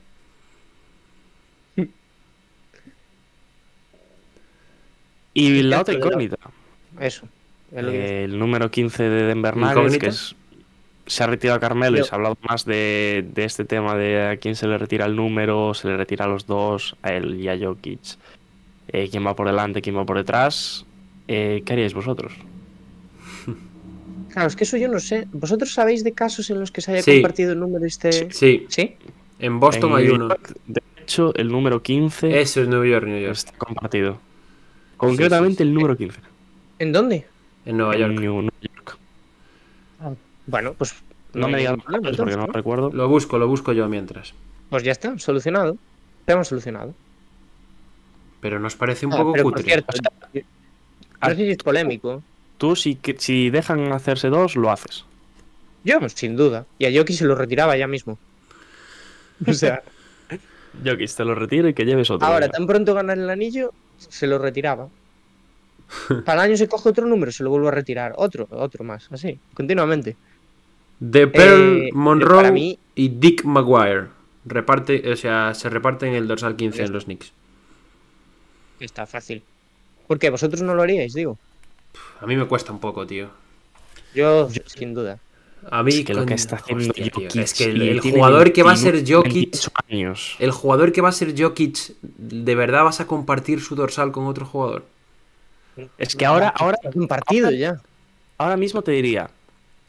Y 5.33 5.63
la 5.63 5.81
otra 5.81 5.95
incógnita, 5.95 6.37
Eso. 7.01 7.27
que- 7.71 7.79
eh, 7.81 8.25
el 8.25 8.39
número 8.39 8.71
15 8.71 9.03
de 9.05 9.23
Denver 9.25 9.57
Nuggets, 9.57 9.73
¿Incógnita? 9.77 9.99
que 10.01 10.07
es, 10.09 10.37
se 11.07 11.23
ha 11.23 11.27
retirado 11.27 11.61
Carmelo 11.61 11.99
y 11.99 12.05
se 12.05 12.11
ha 12.13 12.15
hablado 12.17 12.37
más 12.49 12.65
de, 12.65 13.25
de 13.35 13.45
este 13.45 13.65
tema 13.65 13.95
de 13.97 14.23
a 14.29 14.37
quién 14.39 14.57
se 14.57 14.67
le 14.67 14.79
retira 14.79 15.07
el 15.07 15.15
número, 15.17 15.75
se 15.75 15.89
le 15.89 15.97
retira 15.97 16.25
a 16.25 16.29
los 16.29 16.47
dos, 16.47 16.97
a 17.03 17.13
él 17.13 17.41
y 17.41 17.49
a 17.49 17.59
Jokic. 17.59 18.01
Eh, 18.89 19.09
quién 19.11 19.27
va 19.27 19.35
por 19.37 19.47
delante, 19.47 19.81
quién 19.83 19.97
va 19.97 20.05
por 20.05 20.17
detrás. 20.17 20.85
Eh, 21.29 21.63
¿Qué 21.65 21.73
haríais 21.73 21.95
vosotros? 21.95 22.33
Claro, 24.33 24.49
es 24.49 24.57
que 24.57 24.65
eso 24.65 24.77
yo 24.77 24.89
no 24.89 24.99
sé. 24.99 25.29
¿Vosotros 25.33 25.73
sabéis 25.73 26.03
de 26.03 26.11
casos 26.13 26.51
en 26.51 26.59
los 26.59 26.73
que 26.73 26.81
se 26.81 26.91
haya 26.91 27.03
Sí. 27.03 27.13
compartido 27.21 27.53
el 27.53 27.61
número 27.61 27.85
este? 27.87 28.33
Sí, 28.33 28.67
¿Sí? 28.69 28.97
en 29.39 29.61
Boston 29.61 29.93
En 29.93 29.97
hay 29.97 30.09
uno. 30.09 30.29
York, 30.29 30.57
de 30.67 30.83
hecho, 31.03 31.33
el 31.37 31.49
número 31.53 31.81
15 31.83 32.41
Eso 32.41 32.61
es 32.63 32.67
New 32.69 32.85
York, 32.85 33.07
New 33.07 33.21
York. 33.21 33.35
está 33.35 33.53
compartido. 33.57 34.19
Concretamente 34.97 35.59
sí, 35.59 35.65
sí. 35.65 35.69
el 35.69 35.75
número 35.75 35.97
15. 35.97 36.19
¿En 36.81 36.93
dónde? 36.93 37.27
En 37.65 37.77
Nueva 37.77 37.95
en 37.95 38.01
York. 38.01 38.13
New 38.15 38.23
York. 38.43 38.54
Bueno, 40.47 40.75
pues 40.75 40.95
No, 41.33 41.49
me 41.49 41.55
hay 41.57 41.61
digas 41.61 41.73
ningún 41.73 41.85
problema, 41.85 42.09
nombres 42.09 42.16
porque 42.16 42.37
no 42.37 42.47
recuerdo. 42.53 42.91
Lo 42.93 43.09
busco, 43.09 43.39
lo 43.39 43.49
busco 43.49 43.73
yo 43.73 43.89
mientras. 43.89 44.35
Pues 44.71 44.83
ya 44.83 44.93
está, 44.93 45.19
solucionado. 45.19 45.77
Tema 46.27 46.45
solucionado. 46.45 46.95
Pero 48.41 48.61
nos 48.61 48.77
parece 48.77 49.07
un 49.07 49.12
Ah, 49.12 49.16
poco 49.19 49.33
pero 49.33 49.45
por 49.45 49.53
cutre. 49.55 49.65
cierto, 49.65 49.97
no 51.23 51.29
sé 51.31 51.37
si 51.37 51.51
es 51.51 51.57
polémico. 51.59 52.23
Tú, 52.59 52.77
si, 52.77 52.95
que- 52.97 53.16
si 53.19 53.51
dejan 53.51 53.93
hacerse 53.93 54.29
dos, 54.29 54.57
lo 54.57 54.71
haces. 54.71 55.05
Yo, 55.83 55.99
sin 56.09 56.37
duda. 56.37 56.66
Y 56.79 56.87
a 56.87 56.99
Jokic 56.99 57.16
se 57.16 57.25
lo 57.25 57.35
retiraba 57.35 57.77
ya 57.77 57.87
mismo. 57.87 58.19
O 59.47 59.53
sea, 59.53 59.83
Jokic, 60.85 61.15
te 61.15 61.25
lo 61.25 61.35
retiro 61.35 61.69
y 61.69 61.75
que 61.75 61.85
lleves 61.85 62.11
otro. 62.11 62.27
ahora 62.27 62.49
tan 62.49 62.66
pronto 62.66 62.95
ganar 62.95 63.19
el 63.19 63.29
anillo, 63.31 63.73
se 63.97 64.27
lo 64.27 64.39
retiraba. 64.39 64.89
Para 66.25 66.45
el 66.45 66.51
año 66.51 66.57
se 66.57 66.69
coge 66.69 66.89
otro 66.89 67.07
número, 67.07 67.31
se 67.33 67.45
lo 67.45 67.51
vuelvo 67.51 67.69
a 67.69 67.71
retirar. 67.71 68.12
Otro, 68.16 68.47
otro 68.51 68.85
más, 68.85 69.07
así, 69.11 69.39
continuamente. 69.55 70.16
De 71.01 71.27
Pearl 71.27 71.83
Eh, 71.87 71.91
Monroe 71.93 72.37
para 72.37 72.51
mí- 72.53 72.79
y 72.95 73.09
Dick 73.09 73.45
Maguire. 73.45 74.07
Reparte, 74.45 75.11
o 75.11 75.16
sea, 75.16 75.55
se 75.55 75.69
reparten 75.71 76.15
el 76.15 76.29
dorsal 76.29 76.57
15 76.57 76.83
en 76.83 76.93
los 76.93 77.05
Knicks. 77.05 77.33
Está 78.81 79.07
fácil. 79.07 79.43
¿Por 80.07 80.19
qué? 80.19 80.31
¿Vosotros 80.31 80.62
no 80.62 80.75
lo 80.75 80.83
haríais? 80.83 81.15
Digo. 81.15 81.39
A 82.21 82.27
mí 82.27 82.37
me 82.37 82.47
cuesta 82.47 82.73
un 82.73 82.79
poco, 82.81 83.07
tío. 83.07 83.29
Yo, 84.15 84.49
sin 84.66 84.95
duda. 84.95 85.19
A 85.71 85.83
mí 85.83 85.93
Es 85.95 86.05
que 86.05 86.12
lo 86.15 86.27
que 86.27 86.35
está 86.35 86.57
haciendo 86.57 86.89
hostia, 86.91 87.05
tío, 87.05 87.12
Jokic. 87.15 87.37
Es 87.37 87.55
que 87.55 87.65
el, 87.65 88.01
jugador 88.01 88.53
que 88.53 88.62
va 88.62 88.73
a 88.73 88.75
21, 88.75 88.99
ser 89.03 89.15
Jokic. 89.15 89.33
28 89.35 89.71
años. 89.91 90.37
El 90.39 90.51
jugador 90.51 90.93
que 90.93 91.01
va 91.01 91.09
a 91.09 91.12
ser 91.12 91.35
Jokic, 91.41 91.95
¿de 92.03 92.55
verdad 92.55 92.85
vas 92.85 93.01
a 93.01 93.07
compartir 93.07 93.62
su 93.62 93.75
dorsal 93.75 94.12
con 94.12 94.27
otro 94.27 94.45
jugador? 94.45 94.85
Es 95.97 96.15
que 96.15 96.27
ahora, 96.27 96.51
ahora, 96.51 96.79
Un 96.95 97.09
partido 97.09 97.51
ya. 97.51 97.81
ahora 98.37 98.57
mismo 98.59 98.83
te 98.83 98.93
diría. 98.93 99.31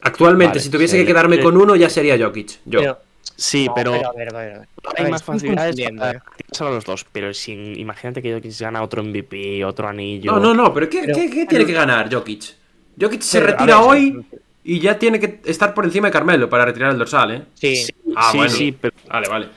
Actualmente, 0.00 0.50
Vale, 0.58 0.60
si 0.60 0.70
tuviese 0.70 0.96
sí. 0.96 1.02
que 1.02 1.06
quedarme 1.06 1.40
con 1.40 1.56
uno, 1.56 1.74
ya 1.76 1.88
sería 1.90 2.16
Jokic. 2.18 2.60
Yo. 2.64 2.80
Pero, 2.80 2.98
Sí, 3.38 3.66
no, 3.66 3.74
pero, 3.74 3.92
a 3.94 4.12
ver, 4.12 4.34
a 4.34 4.38
ver, 4.38 4.52
a 4.54 4.58
ver. 4.60 4.68
A 4.86 5.02
hay 5.02 5.10
más 5.10 5.22
facilidades 5.22 5.76
para 5.98 6.22
a 6.60 6.70
los 6.70 6.84
dos. 6.84 7.04
Pero 7.12 7.34
sin, 7.34 7.78
imagínate 7.78 8.22
que 8.22 8.32
Jokic 8.32 8.58
gana 8.60 8.82
otro 8.82 9.02
MVP, 9.02 9.62
otro 9.64 9.88
anillo. 9.88 10.32
No, 10.32 10.40
no, 10.40 10.54
no, 10.54 10.72
pero 10.72 10.88
¿qué, 10.88 11.02
Pero- 11.04 11.14
qué- 11.18 11.30
qué 11.30 11.46
tiene 11.46 11.66
que 11.66 11.72
ganar 11.72 12.12
Jokic? 12.12 12.54
Jokic 12.98 13.20
se 13.20 13.40
Pero, 13.40 13.52
retira 13.52 13.78
ver, 13.80 13.88
hoy 13.88 14.24
y 14.64 14.80
ya 14.80 14.98
tiene 14.98 15.20
que 15.20 15.40
estar 15.44 15.74
por 15.74 15.84
encima 15.84 16.08
de 16.08 16.12
Carmelo 16.12 16.48
para 16.48 16.64
retirar 16.64 16.92
el 16.92 16.98
dorsal, 16.98 17.30
¿eh? 17.32 17.42
Sí. 17.54 17.86
Ah, 18.16 18.30
sí, 18.32 18.36
bueno. 18.38 18.52
sí, 18.52 18.72
pero, 18.80 18.94
Vale, 19.08 19.28
vale. 19.28 19.48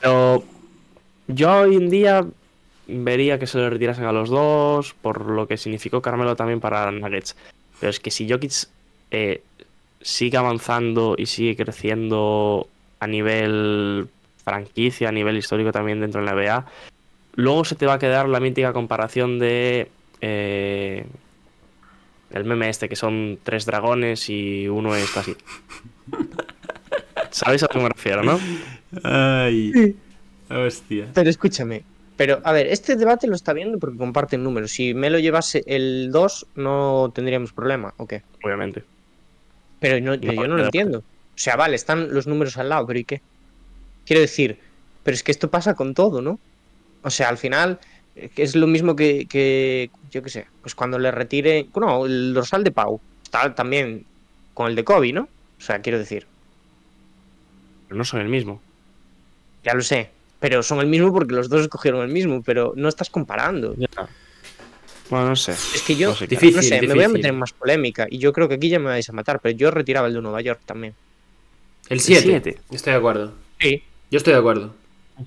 pero 0.00 0.44
yo 1.26 1.52
hoy 1.60 1.74
en 1.76 1.90
día 1.90 2.24
vería 2.86 3.38
que 3.38 3.46
se 3.48 3.58
le 3.58 3.68
retirasen 3.68 4.04
a 4.04 4.12
los 4.12 4.28
dos, 4.30 4.94
por 5.02 5.26
lo 5.28 5.48
que 5.48 5.56
significó 5.56 6.00
Carmelo 6.00 6.36
también 6.36 6.60
para 6.60 6.90
Nuggets. 6.92 7.34
Pero 7.80 7.90
es 7.90 7.98
que 8.00 8.10
si 8.12 8.30
Jokic 8.30 8.52
eh, 9.10 9.42
sigue 10.00 10.38
avanzando 10.38 11.14
y 11.18 11.26
sigue 11.26 11.56
creciendo 11.56 12.68
a 13.00 13.06
nivel 13.06 14.08
franquicia, 14.44 15.08
a 15.08 15.12
nivel 15.12 15.36
histórico 15.36 15.72
también 15.72 16.00
dentro 16.00 16.20
de 16.20 16.26
la 16.26 16.34
NBA, 16.34 16.66
luego 17.34 17.64
se 17.64 17.74
te 17.74 17.86
va 17.86 17.94
a 17.94 17.98
quedar 17.98 18.28
la 18.28 18.40
mítica 18.40 18.72
comparación 18.72 19.38
de 19.38 19.90
eh, 20.20 21.06
el 22.30 22.44
meme 22.44 22.68
este, 22.68 22.88
que 22.88 22.96
son 22.96 23.38
tres 23.42 23.66
dragones 23.66 24.28
y 24.28 24.68
uno 24.68 24.94
es 24.94 25.16
así. 25.16 25.36
¿Sabéis 27.30 27.62
a 27.62 27.68
que 27.68 27.78
me 27.78 27.88
refiero, 27.88 28.22
no? 28.22 28.38
Ay. 29.02 29.96
Hostia. 30.50 31.08
Pero 31.12 31.28
escúchame. 31.28 31.82
Pero, 32.16 32.40
a 32.42 32.52
ver, 32.52 32.66
este 32.66 32.96
debate 32.96 33.28
lo 33.28 33.34
está 33.34 33.52
viendo 33.52 33.78
porque 33.78 33.96
comparten 33.96 34.42
números. 34.42 34.72
Si 34.72 34.92
me 34.92 35.08
lo 35.08 35.18
llevase 35.18 35.62
el 35.66 36.10
2, 36.10 36.46
no 36.56 37.12
tendríamos 37.14 37.52
problema, 37.52 37.94
¿o 37.96 38.06
qué? 38.06 38.22
Obviamente. 38.42 38.82
Pero 39.80 40.00
no, 40.00 40.14
yo, 40.14 40.32
No, 40.32 40.42
yo 40.42 40.42
no 40.42 40.48
lo 40.48 40.54
pero- 40.56 40.64
entiendo. 40.66 40.98
O 40.98 41.40
sea, 41.40 41.56
vale, 41.56 41.76
están 41.76 42.12
los 42.12 42.26
números 42.26 42.56
al 42.58 42.68
lado, 42.68 42.86
pero 42.86 42.98
¿y 42.98 43.04
qué? 43.04 43.20
Quiero 44.06 44.20
decir, 44.20 44.58
pero 45.04 45.14
es 45.14 45.22
que 45.22 45.30
esto 45.30 45.50
pasa 45.50 45.74
con 45.74 45.94
todo, 45.94 46.20
¿no? 46.20 46.38
O 47.02 47.10
sea, 47.10 47.28
al 47.28 47.38
final 47.38 47.78
eh, 48.16 48.30
es 48.36 48.56
lo 48.56 48.66
mismo 48.66 48.96
que, 48.96 49.26
que, 49.26 49.90
yo 50.10 50.22
qué 50.22 50.30
sé, 50.30 50.46
pues 50.62 50.74
cuando 50.74 50.98
le 50.98 51.10
retire, 51.12 51.68
no, 51.78 52.06
el 52.06 52.34
dorsal 52.34 52.64
de 52.64 52.72
Pau 52.72 53.00
está 53.22 53.54
también 53.54 54.04
con 54.54 54.66
el 54.68 54.74
de 54.74 54.82
Kobe, 54.84 55.12
¿no? 55.12 55.22
O 55.58 55.60
sea, 55.60 55.80
quiero 55.80 55.98
decir, 55.98 56.26
Pero 57.86 57.98
no 57.98 58.04
son 58.04 58.20
el 58.20 58.28
mismo. 58.28 58.60
ya 59.62 59.74
lo 59.74 59.82
sé, 59.82 60.10
pero 60.40 60.62
son 60.64 60.80
el 60.80 60.86
mismo 60.88 61.12
porque 61.12 61.34
los 61.34 61.48
dos 61.48 61.62
escogieron 61.62 62.02
el 62.02 62.08
mismo, 62.12 62.42
pero 62.42 62.72
no 62.76 62.88
estás 62.88 63.10
comparando. 63.10 63.74
Ya. 63.76 63.88
Bueno, 65.10 65.28
no 65.28 65.36
sé. 65.36 65.52
Es 65.52 65.82
que 65.86 65.96
yo, 65.96 66.10
No 66.10 66.14
sé, 66.14 66.26
Difícil, 66.26 66.56
no 66.56 66.62
sé, 66.62 66.80
me 66.82 66.94
voy 66.94 67.04
a 67.04 67.08
meter 67.08 67.30
en 67.30 67.38
más 67.38 67.52
polémica 67.52 68.06
y 68.10 68.18
yo 68.18 68.32
creo 68.32 68.48
que 68.48 68.54
aquí 68.54 68.68
ya 68.68 68.78
me 68.78 68.86
vais 68.86 69.08
a 69.08 69.12
matar, 69.12 69.40
pero 69.40 69.56
yo 69.56 69.70
retiraba 69.70 70.08
el 70.08 70.14
de 70.14 70.20
Nueva 70.22 70.40
York 70.40 70.60
también. 70.66 70.94
El 71.88 72.00
7. 72.00 72.22
siete. 72.22 72.58
Estoy 72.70 72.92
de 72.92 72.98
acuerdo. 72.98 73.32
Sí. 73.60 73.82
Yo 74.10 74.16
estoy 74.18 74.32
de 74.34 74.38
acuerdo. 74.38 74.74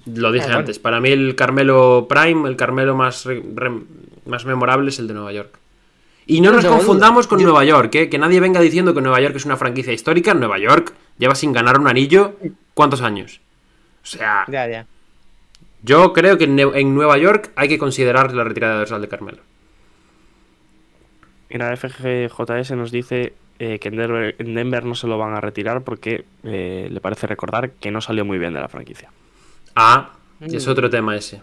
Lo 0.05 0.31
dije 0.31 0.43
Ah, 0.45 0.47
bueno. 0.47 0.59
antes. 0.59 0.79
Para 0.79 0.99
mí 1.01 1.09
el 1.09 1.35
Carmelo 1.35 2.05
Prime, 2.07 2.47
el 2.47 2.55
Carmelo 2.55 2.95
más, 2.95 3.25
re- 3.25 3.43
re- 3.55 3.81
más 4.25 4.45
memorable 4.45 4.89
es 4.89 4.99
el 4.99 5.07
de 5.07 5.13
Nueva 5.15 5.33
York. 5.33 5.57
Y 6.27 6.39
no 6.39 6.51
No 6.51 6.57
nos 6.57 6.65
confundamos 6.65 7.27
con 7.27 7.39
Yo- 7.39 7.45
Nueva 7.47 7.65
York, 7.65 7.93
¿eh? 7.95 8.09
que 8.09 8.17
nadie 8.17 8.39
venga 8.39 8.61
diciendo 8.61 8.93
que 8.93 9.01
Nueva 9.01 9.19
York 9.19 9.35
es 9.35 9.45
una 9.45 9.57
franquicia 9.57 9.91
histórica. 9.91 10.33
Nueva 10.33 10.59
York 10.59 10.93
lleva 11.17 11.35
sin 11.35 11.51
ganar 11.51 11.79
un 11.79 11.87
anillo 11.87 12.35
¿cuántos 12.73 13.01
años? 13.01 13.41
O 14.03 14.05
sea, 14.07 14.45
Ya, 14.47 14.67
ya. 14.69 14.85
yo 15.83 16.13
creo 16.13 16.37
que 16.37 16.45
en 16.45 16.57
Nue- 16.57 16.75
en 16.79 16.93
Nueva 16.95 17.17
York 17.17 17.51
hay 17.55 17.67
que 17.67 17.77
considerar 17.77 18.33
la 18.33 18.43
retirada 18.43 18.77
dorsal 18.77 19.01
de 19.01 19.07
Carmelo. 19.09 19.39
Mira, 21.51 21.75
FGJS 21.75 22.71
nos 22.71 22.91
dice 22.91 23.33
eh, 23.59 23.79
que 23.79 23.89
en 23.89 23.95
Denver, 23.97 24.35
en 24.39 24.53
Denver 24.55 24.85
no 24.85 24.95
se 24.95 25.07
lo 25.07 25.17
van 25.17 25.33
a 25.35 25.41
retirar 25.41 25.81
porque 25.83 26.25
eh, 26.43 26.87
le 26.91 26.99
parece 27.01 27.27
recordar 27.27 27.71
que 27.71 27.91
no 27.91 28.01
salió 28.01 28.25
muy 28.25 28.37
bien 28.39 28.53
de 28.53 28.59
la 28.61 28.67
franquicia. 28.67 29.09
Ah, 29.75 30.11
es 30.41 30.67
otro 30.67 30.89
tema 30.89 31.15
ese. 31.15 31.41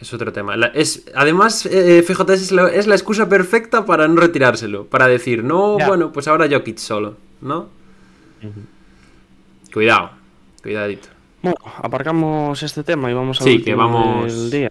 Es 0.00 0.12
otro 0.12 0.30
tema. 0.32 0.56
La- 0.56 0.66
es, 0.68 1.06
además, 1.14 1.64
eh, 1.66 2.02
FJS 2.06 2.30
es 2.42 2.52
la, 2.52 2.68
es 2.68 2.86
la 2.86 2.94
excusa 2.94 3.28
perfecta 3.28 3.86
para 3.86 4.06
no 4.08 4.20
retirárselo. 4.20 4.84
Para 4.86 5.06
decir, 5.08 5.42
no, 5.42 5.78
Ya. 5.78 5.88
bueno, 5.88 6.12
pues 6.12 6.28
ahora 6.28 6.46
Jokic 6.50 6.76
solo, 6.78 7.16
¿no? 7.40 7.68
Cuidado, 9.72 10.10
cuidadito. 10.62 11.08
Bueno, 11.42 11.56
aparcamos 11.82 12.62
este 12.62 12.82
tema 12.82 13.10
y 13.10 13.14
vamos 13.14 13.40
al 13.40 13.46
Sí, 13.46 13.62
que 13.62 13.74
vamos- 13.74 14.32
del 14.34 14.50
día. 14.50 14.70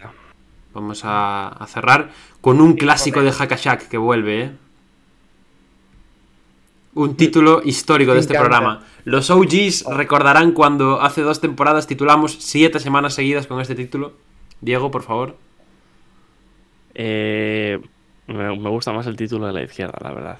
Vamos 0.73 1.01
a, 1.05 1.47
a 1.47 1.67
cerrar 1.67 2.09
con 2.41 2.59
un 2.59 2.73
clásico 2.73 3.21
de 3.23 3.31
Hackashack 3.31 3.87
que 3.87 3.97
vuelve, 3.97 4.41
¿eh? 4.43 4.51
Un 6.95 7.15
título 7.15 7.61
histórico 7.63 8.13
de 8.13 8.21
este 8.21 8.33
programa. 8.33 8.83
Los 9.03 9.29
OGs 9.29 9.85
recordarán 9.85 10.53
cuando 10.53 11.01
hace 11.01 11.21
dos 11.21 11.41
temporadas 11.41 11.87
titulamos 11.87 12.37
siete 12.39 12.79
semanas 12.79 13.13
seguidas 13.13 13.47
con 13.47 13.61
este 13.61 13.75
título. 13.75 14.13
Diego, 14.61 14.89
por 14.89 15.03
favor. 15.03 15.35
Eh, 16.95 17.79
me, 18.27 18.57
me 18.57 18.69
gusta 18.69 18.91
más 18.93 19.05
el 19.07 19.15
título 19.15 19.45
de 19.45 19.53
la 19.53 19.63
izquierda, 19.63 19.99
la 20.01 20.11
verdad. 20.11 20.39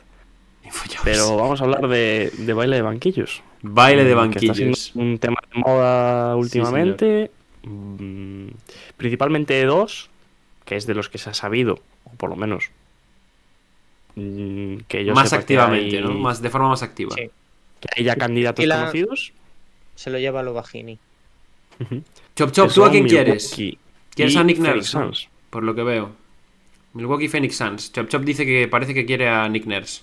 Pero 1.03 1.37
vamos 1.37 1.61
a 1.61 1.65
hablar 1.65 1.87
de, 1.87 2.31
de 2.37 2.53
baile 2.53 2.77
de 2.77 2.81
banquillos. 2.81 3.43
Baile 3.61 4.03
de 4.03 4.09
que 4.09 4.09
está 4.11 4.21
banquillos. 4.21 4.79
siendo 4.79 5.11
un 5.11 5.17
tema 5.19 5.37
de 5.53 5.59
moda 5.59 6.35
últimamente. 6.35 7.31
Mm, 7.63 8.47
principalmente 8.97 9.53
de 9.53 9.65
dos, 9.65 10.09
que 10.65 10.75
es 10.75 10.87
de 10.87 10.95
los 10.95 11.09
que 11.09 11.17
se 11.17 11.29
ha 11.29 11.33
sabido, 11.33 11.79
o 12.05 12.11
por 12.11 12.29
lo 12.29 12.35
menos. 12.35 12.71
Mm, 14.15 14.77
que 14.87 15.05
yo 15.05 15.13
Más 15.13 15.33
activamente, 15.33 15.97
hay- 15.97 16.03
¿no? 16.03 16.13
Más, 16.13 16.41
de 16.41 16.49
forma 16.49 16.69
más 16.69 16.83
activa. 16.83 17.13
Sí. 17.15 17.29
Que 17.81 17.87
hay 17.97 18.03
ya 18.03 18.15
candidatos 18.15 18.63
Y 18.63 18.67
la- 18.67 18.79
conocidos. 18.79 19.33
Se 19.95 20.09
lo 20.09 20.17
lleva 20.19 20.43
lo 20.43 20.53
Bajini. 20.53 20.99
Chop 22.35 22.51
Chop, 22.51 22.71
¿tú 22.73 22.83
a 22.85 22.91
quién 22.91 23.07
quieres? 23.07 23.51
Milwaukee 23.57 23.77
¿Quieres 24.15 24.35
a 24.37 24.43
Nick 24.43 24.59
Nurse? 24.59 24.97
no? 24.97 25.11
Por 25.49 25.63
lo 25.63 25.75
que 25.75 25.83
veo. 25.83 26.11
Milwaukee 26.93 27.27
Phoenix 27.27 27.57
Suns. 27.57 27.91
Chop 27.91 28.07
Chop 28.07 28.23
dice 28.23 28.45
que 28.45 28.67
parece 28.69 28.93
que 28.93 29.05
quiere 29.05 29.27
a 29.27 29.47
Nick 29.49 29.65
Nurse. 29.65 30.01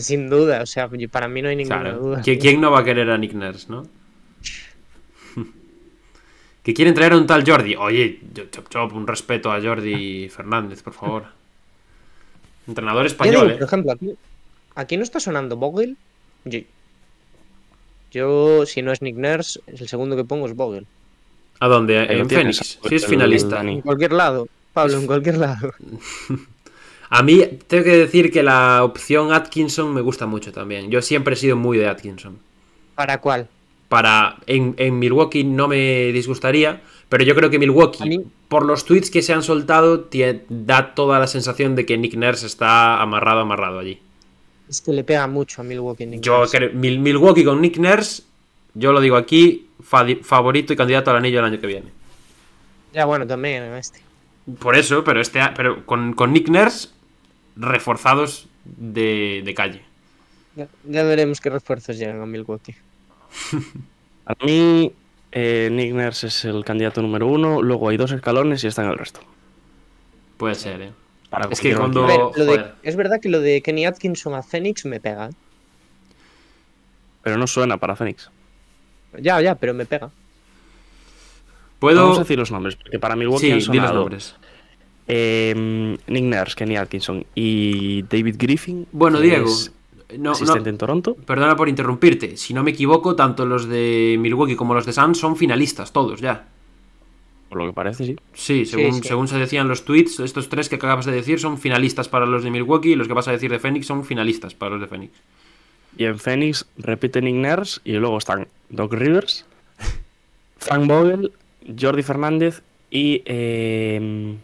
Sin 0.00 0.28
duda, 0.30 0.62
o 0.62 0.66
sea, 0.66 0.88
para 1.10 1.28
mí 1.28 1.40
no 1.42 1.48
hay 1.50 1.56
ninguna 1.56 1.80
Claro. 1.80 1.98
duda. 1.98 2.22
¿Qui- 2.22 2.38
¿Quién 2.40 2.60
no 2.60 2.70
va 2.70 2.80
a 2.80 2.84
querer 2.84 3.10
a 3.10 3.18
Nick 3.18 3.32
Nurse, 3.34 3.66
no? 3.68 3.86
que 6.62 6.74
quieren 6.74 6.94
traer 6.94 7.12
a 7.12 7.16
un 7.16 7.26
tal 7.26 7.44
Jordi. 7.48 7.76
Oye, 7.76 8.20
yo- 8.34 8.46
Chop 8.50 8.68
Chop, 8.68 8.92
un 8.94 9.06
respeto 9.06 9.50
a 9.52 9.60
Jordi 9.60 10.28
Fernández, 10.28 10.82
por 10.82 10.92
favor. 10.94 11.26
Entrenador 12.68 13.06
español, 13.06 13.46
digo, 13.46 13.54
por 13.54 13.62
¿eh? 13.62 13.64
ejemplo, 13.64 13.92
aquí, 13.92 14.14
aquí 14.74 14.96
no 14.96 15.02
está 15.02 15.18
sonando 15.18 15.56
Vogel. 15.56 15.96
Yo, 16.44 16.60
yo, 18.12 18.66
si 18.66 18.82
no 18.82 18.92
es 18.92 19.02
Nick 19.02 19.16
Nurse, 19.16 19.60
el 19.66 19.88
segundo 19.88 20.16
que 20.16 20.24
pongo 20.24 20.46
es 20.46 20.54
Vogel. 20.54 20.86
¿A 21.60 21.66
dónde? 21.66 22.02
En 22.02 22.28
tienes, 22.28 22.58
Phoenix. 22.58 22.78
Si 22.88 22.94
es 22.94 23.06
finalista. 23.06 23.60
En 23.62 23.80
cualquier 23.80 24.12
lado, 24.12 24.46
Pablo, 24.72 24.98
en 24.98 25.06
cualquier 25.06 25.38
lado. 25.38 25.72
A 27.10 27.22
mí 27.22 27.42
tengo 27.66 27.84
que 27.84 27.96
decir 27.96 28.30
que 28.30 28.42
la 28.42 28.84
opción 28.84 29.32
Atkinson 29.32 29.94
me 29.94 30.02
gusta 30.02 30.26
mucho 30.26 30.52
también. 30.52 30.90
Yo 30.90 31.00
siempre 31.00 31.34
he 31.34 31.36
sido 31.36 31.56
muy 31.56 31.78
de 31.78 31.88
Atkinson. 31.88 32.38
¿Para 32.94 33.18
cuál? 33.18 33.48
Para 33.88 34.36
en, 34.46 34.74
en 34.76 34.98
Milwaukee 34.98 35.44
no 35.44 35.66
me 35.66 36.12
disgustaría, 36.12 36.82
pero 37.08 37.24
yo 37.24 37.34
creo 37.34 37.48
que 37.48 37.58
Milwaukee, 37.58 38.20
por 38.48 38.66
los 38.66 38.84
tweets 38.84 39.10
que 39.10 39.22
se 39.22 39.32
han 39.32 39.42
soltado, 39.42 40.08
da 40.50 40.94
toda 40.94 41.18
la 41.18 41.26
sensación 41.26 41.74
de 41.74 41.86
que 41.86 41.96
Nick 41.96 42.14
Nurse 42.14 42.46
está 42.46 43.00
amarrado, 43.00 43.40
amarrado 43.40 43.78
allí. 43.78 43.98
Es 44.68 44.82
que 44.82 44.92
le 44.92 45.04
pega 45.04 45.26
mucho 45.26 45.62
a 45.62 45.64
Milwaukee. 45.64 46.04
Nick 46.04 46.20
Yo 46.20 46.40
Nurse. 46.40 46.56
creo, 46.58 46.70
Mil- 46.74 46.98
Milwaukee 46.98 47.44
con 47.44 47.62
Nick 47.62 47.78
Nurse, 47.78 48.24
yo 48.74 48.92
lo 48.92 49.00
digo 49.00 49.16
aquí, 49.16 49.68
fa- 49.82 50.04
favorito 50.22 50.74
y 50.74 50.76
candidato 50.76 51.10
al 51.10 51.16
anillo 51.16 51.38
el 51.38 51.46
año 51.46 51.58
que 51.58 51.66
viene. 51.66 51.88
Ya, 52.92 53.06
bueno, 53.06 53.26
también 53.26 53.62
este. 53.74 54.00
Por 54.58 54.76
eso, 54.76 55.02
pero 55.04 55.20
este, 55.22 55.40
pero 55.56 55.86
con, 55.86 56.12
con 56.12 56.34
Nick 56.34 56.48
Nurse 56.48 56.88
reforzados 57.56 58.48
de, 58.64 59.40
de 59.44 59.54
calle. 59.54 59.82
Ya, 60.56 60.68
ya 60.84 61.02
veremos 61.04 61.40
qué 61.40 61.48
refuerzos 61.50 61.96
llegan 61.98 62.20
a 62.20 62.26
Milwaukee. 62.26 62.74
A 64.26 64.34
mí, 64.44 64.92
eh, 65.32 65.68
Nick 65.72 65.92
Nurse 65.94 66.26
es 66.28 66.44
el 66.44 66.64
candidato 66.64 67.00
número 67.02 67.26
uno. 67.26 67.62
Luego 67.62 67.88
hay 67.88 67.96
dos 67.96 68.12
escalones 68.12 68.62
y 68.64 68.66
están 68.66 68.86
el 68.88 68.98
resto. 68.98 69.20
Puede 70.36 70.54
ser, 70.54 70.80
¿eh? 70.82 70.92
Para 71.30 71.46
Es 71.50 71.60
que 71.60 71.74
cuando- 71.74 72.06
ver, 72.06 72.20
de- 72.46 72.64
es 72.82 72.96
verdad 72.96 73.20
que 73.20 73.28
lo 73.28 73.40
de 73.40 73.60
Kenny 73.62 73.84
Atkinson 73.86 74.34
a 74.34 74.42
Phoenix 74.42 74.84
me 74.86 74.98
pega. 75.00 75.28
¿eh? 75.28 75.32
Pero 77.22 77.36
no 77.36 77.46
suena 77.46 77.76
para 77.76 77.96
Phoenix. 77.96 78.30
Ya, 79.20 79.40
ya, 79.40 79.54
pero 79.54 79.74
me 79.74 79.84
pega. 79.86 80.10
Puedo. 81.78 82.02
Vamos 82.02 82.18
a 82.18 82.22
decir 82.22 82.38
los 82.38 82.50
nombres, 82.50 82.76
porque 82.76 82.98
para 82.98 83.14
Milwaukee 83.16 83.46
Sí, 83.60 83.66
han 83.68 83.72
di 83.72 83.80
los 83.80 83.92
nombres. 83.94 84.34
eh, 85.06 85.96
Nick 86.06 86.24
Nurse, 86.24 86.54
Kenny 86.56 86.76
Atkinson 86.76 87.24
y 87.34 88.02
David 88.02 88.36
Griffin. 88.38 88.86
Bueno, 88.92 89.20
Diego, 89.20 89.46
es 89.48 89.72
no, 90.16 90.30
asistente 90.32 90.64
no- 90.64 90.68
en 90.70 90.78
Toronto. 90.78 91.14
perdona 91.26 91.56
por 91.56 91.68
interrumpirte. 91.68 92.36
Si 92.36 92.54
no 92.54 92.62
me 92.62 92.70
equivoco, 92.70 93.16
tanto 93.16 93.44
los 93.46 93.66
de 93.68 94.16
Milwaukee 94.18 94.56
como 94.56 94.74
los 94.74 94.86
de 94.86 94.92
Suns 94.92 95.18
son 95.18 95.36
finalistas, 95.36 95.92
todos 95.92 96.20
ya. 96.20 96.46
Por 97.48 97.58
lo 97.58 97.66
que 97.66 97.72
parece, 97.72 98.04
sí. 98.04 98.16
Sí, 98.34 98.66
según, 98.66 98.94
sí. 98.94 99.08
según 99.08 99.26
se 99.26 99.38
decían 99.38 99.68
los 99.68 99.84
tweets, 99.86 100.20
estos 100.20 100.48
tres 100.50 100.68
que 100.68 100.76
acabas 100.76 101.06
de 101.06 101.12
decir 101.12 101.40
son 101.40 101.56
finalistas 101.58 102.06
para 102.08 102.26
los 102.26 102.44
de 102.44 102.50
Milwaukee 102.50 102.92
y 102.92 102.94
los 102.94 103.08
que 103.08 103.14
vas 103.14 103.26
a 103.28 103.32
decir 103.32 103.50
de 103.50 103.58
Phoenix 103.58 103.86
son 103.86 104.04
finalistas 104.04 104.54
para 104.54 104.72
los 104.72 104.80
de 104.82 104.86
Phoenix. 104.86 105.12
Y 105.96 106.04
en 106.04 106.18
Phoenix 106.18 106.66
repite 106.76 107.22
Nick 107.22 107.36
Nurse 107.36 107.80
y 107.84 107.92
luego 107.94 108.18
están 108.18 108.48
Doc 108.68 108.92
Rivers, 108.92 109.46
Frank 110.58 110.86
Vogel, 110.86 111.32
Jordi 111.80 112.02
Fernández 112.02 112.62
y 112.90 113.22
eh, 113.24 114.36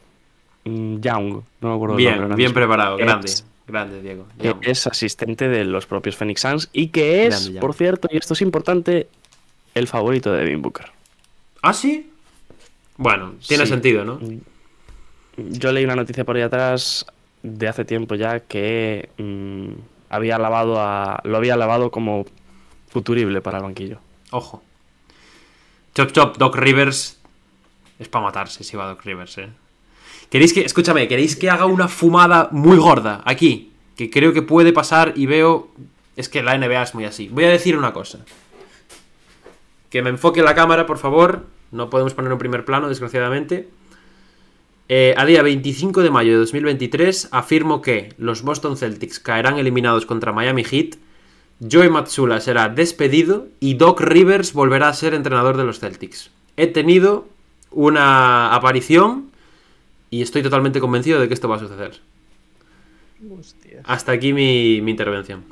mm, 0.65 0.97
Young. 1.01 1.43
No 1.61 1.69
me 1.69 1.75
acuerdo 1.75 1.95
nombre 1.95 1.97
Bien, 1.97 2.19
bien 2.21 2.37
mismo. 2.37 2.55
preparado, 2.55 2.97
grande. 2.97 3.31
Grande, 3.67 4.03
Diego. 4.03 4.27
que 4.39 4.71
es 4.71 4.87
asistente 4.87 5.49
de 5.49 5.65
los 5.65 5.87
propios 5.87 6.17
Phoenix 6.17 6.43
Suns 6.43 6.69
y 6.73 6.89
que 6.89 7.27
es, 7.27 7.45
Grande, 7.45 7.61
por 7.61 7.75
cierto, 7.75 8.09
y 8.11 8.17
esto 8.19 8.35
es 8.35 8.43
importante, 8.43 9.09
el 9.75 9.89
favorito 9.89 10.33
de 10.33 10.41
Devin 10.45 10.61
Booker. 10.63 10.87
¿Ah, 11.63 11.73
sí? 11.73 12.11
Bueno, 12.97 13.35
tiene 13.47 13.65
Sí. 13.65 13.71
sentido, 13.73 14.05
¿no? 14.05 14.21
Yo 15.37 15.73
leí 15.73 15.85
una 15.85 15.97
noticia 15.97 16.25
por 16.25 16.37
ahí 16.37 16.43
atrás 16.43 17.07
de 17.43 17.67
hace 17.69 17.85
tiempo 17.85 18.15
ya 18.15 18.41
que 18.41 19.09
mm, 19.19 19.69
había 20.11 20.39
lavado 20.39 20.81
a, 20.81 21.21
lo 21.25 21.37
había 21.39 21.57
lavado 21.57 21.91
como 21.91 22.25
futurible 22.89 23.41
para 23.41 23.59
el 23.59 23.65
banquillo. 23.65 23.99
Ojo. 24.31 24.63
Chop 25.95 26.13
Chop, 26.13 26.37
Doc 26.37 26.55
Rivers. 26.57 27.19
Es 27.99 28.09
para 28.09 28.27
matarse 28.27 28.63
si 28.63 28.77
va 28.77 28.87
Doc 28.87 29.03
Rivers, 29.05 29.39
eh. 29.39 29.49
¿Queréis 30.35 30.53
que, 30.53 30.65
escúchame, 30.65 31.07
queréis 31.07 31.37
que 31.37 31.49
haga 31.49 31.67
una 31.67 31.87
fumada 31.87 32.49
muy 32.51 32.77
gorda 32.77 33.23
aquí? 33.25 33.71
Que 33.95 34.11
creo 34.11 34.33
que 34.33 34.43
puede 34.43 34.73
pasar 34.73 35.13
y 35.15 35.27
veo. 35.27 35.69
Es 36.17 36.29
que 36.29 36.43
la 36.43 36.59
NBA 36.59 36.83
es 36.83 36.93
muy 36.93 37.05
así. 37.05 37.29
Voy 37.29 37.45
a 37.45 37.51
decir 37.51 37.79
una 37.79 37.93
cosa. 37.93 38.19
Que 39.91 40.03
me 40.03 40.11
enfoque 40.11 40.43
la 40.43 40.57
cámara, 40.57 40.87
por 40.87 40.99
favor. 40.99 41.47
No 41.71 41.89
podemos 41.89 42.15
poner 42.15 42.33
un 42.33 42.41
primer 42.41 42.65
plano, 42.65 42.89
desgraciadamente. 42.89 43.69
Eh, 44.89 45.15
a 45.17 45.25
día 45.25 45.41
25 45.41 46.03
de 46.03 46.11
mayo 46.11 46.33
de 46.33 46.39
2023 46.39 47.29
afirmo 47.31 47.81
que 47.81 48.13
los 48.19 48.43
Boston 48.43 48.77
Celtics 48.77 49.21
caerán 49.21 49.59
eliminados 49.59 50.05
contra 50.05 50.33
Miami 50.33 50.65
Heat, 50.65 50.97
Joey 51.61 51.91
Matsula 51.91 52.41
será 52.41 52.69
despedido 52.69 53.47
y 53.61 53.75
Doc 53.75 54.01
Rivers 54.01 54.53
volverá 54.53 54.89
a 54.89 54.95
ser 54.95 55.15
entrenador 55.15 55.57
de 55.57 55.63
los 55.63 55.79
Celtics. 55.79 56.33
He 56.57 56.67
tenido 56.67 57.29
una 57.71 58.53
aparición 58.53 59.33
y 60.15 60.23
estoy 60.23 60.45
totalmente 60.45 60.79
convencido 60.79 61.19
de 61.19 61.27
que 61.27 61.35
esto 61.35 61.49
va 61.49 61.57
a 61.57 61.59
suceder. 61.59 61.99
Hostia. 63.37 63.81
Hasta 63.83 64.13
aquí 64.13 64.33
mi, 64.33 64.81
mi 64.81 64.93
intervención. 64.93 65.43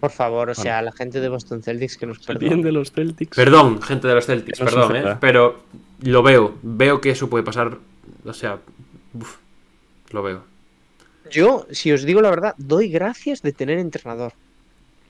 Por 0.00 0.10
favor, 0.10 0.50
o 0.50 0.54
sea, 0.54 0.82
la 0.82 0.90
gente 0.90 1.20
de 1.20 1.28
Boston 1.28 1.62
Celtics 1.62 1.96
que 1.96 2.06
nos 2.06 2.18
perdone. 2.18 2.62
de 2.62 2.72
los 2.72 2.90
Celtics. 2.90 3.36
Perdón, 3.36 3.80
gente 3.82 4.08
de 4.08 4.14
los 4.14 4.26
Celtics, 4.26 4.58
perdón, 4.58 4.96
eh, 4.96 5.16
pero 5.20 5.60
lo 6.02 6.24
veo. 6.24 6.58
Veo 6.62 7.00
que 7.00 7.10
eso 7.10 7.30
puede 7.30 7.44
pasar. 7.44 7.78
O 8.24 8.32
sea, 8.32 8.58
uf, 9.14 9.36
lo 10.10 10.22
veo. 10.24 10.42
Yo, 11.30 11.66
si 11.70 11.92
os 11.92 12.02
digo 12.02 12.20
la 12.20 12.30
verdad, 12.30 12.54
doy 12.58 12.88
gracias 12.88 13.42
de 13.42 13.52
tener 13.52 13.78
entrenador. 13.78 14.32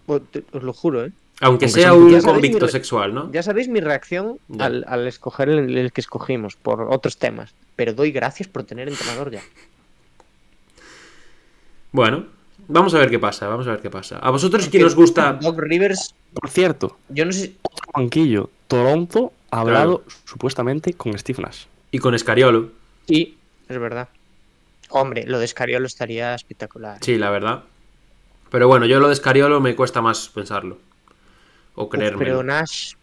Os 0.07 0.21
os 0.53 0.63
lo 0.63 0.73
juro, 0.75 1.07
¿eh? 1.07 1.13
Aunque, 1.41 1.67
Aunque 1.67 1.69
sea 1.69 1.95
un 1.95 2.21
convicto 2.21 2.67
mi 2.67 2.73
sexual, 2.73 3.15
¿no? 3.15 3.31
Ya 3.33 3.43
sabéis 3.45 3.69
mi 3.69 3.81
reacción 3.81 4.39
al, 4.59 4.85
al 4.89 5.07
escoger 5.07 5.49
el, 5.49 5.79
el 5.79 5.93
que 5.93 6.01
escogimos 6.01 6.57
por 6.57 6.83
otros 6.93 7.17
temas. 7.17 7.55
Pero 7.77 7.93
doy 7.93 8.11
gracias 8.11 8.49
por 8.49 8.65
tener 8.65 8.89
entrenador 8.89 9.31
ya. 9.31 9.41
Bueno, 11.93 12.27
vamos 12.67 12.95
a 12.95 12.99
ver 12.99 13.11
qué 13.11 13.19
pasa, 13.19 13.47
vamos 13.49 13.67
a 13.67 13.71
ver 13.73 13.81
qué 13.81 13.91
pasa. 13.91 14.19
¿A 14.19 14.31
vosotros 14.31 14.69
quién 14.69 14.85
os 14.85 14.95
gusta? 14.95 15.33
Doc 15.35 15.59
Rivers, 15.59 16.15
Por 16.35 16.51
cierto, 16.51 16.99
yo 17.09 17.25
no 17.25 17.33
sé. 17.33 17.55
otro 17.63 17.87
banquillo. 17.95 18.51
Toronto 18.67 19.33
ha 19.51 19.61
hablado 19.61 20.05
supuestamente 20.25 20.93
con 20.93 21.17
Steve 21.19 21.43
Nash. 21.43 21.65
Y 21.91 21.99
con 21.99 22.15
Escariolo. 22.15 22.71
Sí, 23.07 23.39
es 23.69 23.79
verdad. 23.79 24.09
Hombre, 24.91 25.25
lo 25.27 25.39
de 25.39 25.47
Scariolo 25.47 25.87
estaría 25.87 26.35
espectacular. 26.35 26.99
Sí, 27.03 27.17
la 27.17 27.31
verdad. 27.31 27.65
Pero 28.51 28.69
bueno, 28.69 28.87
yo 28.87 29.01
lo 29.01 29.07
de 29.09 29.15
Escariolo 29.15 29.61
me 29.61 29.75
cuesta 29.77 30.01
más 30.03 30.29
pensarlo. 30.29 30.79
O 31.81 31.89
creérmelo. 31.89 32.19
pero 32.19 32.43
Nash, 32.43 32.95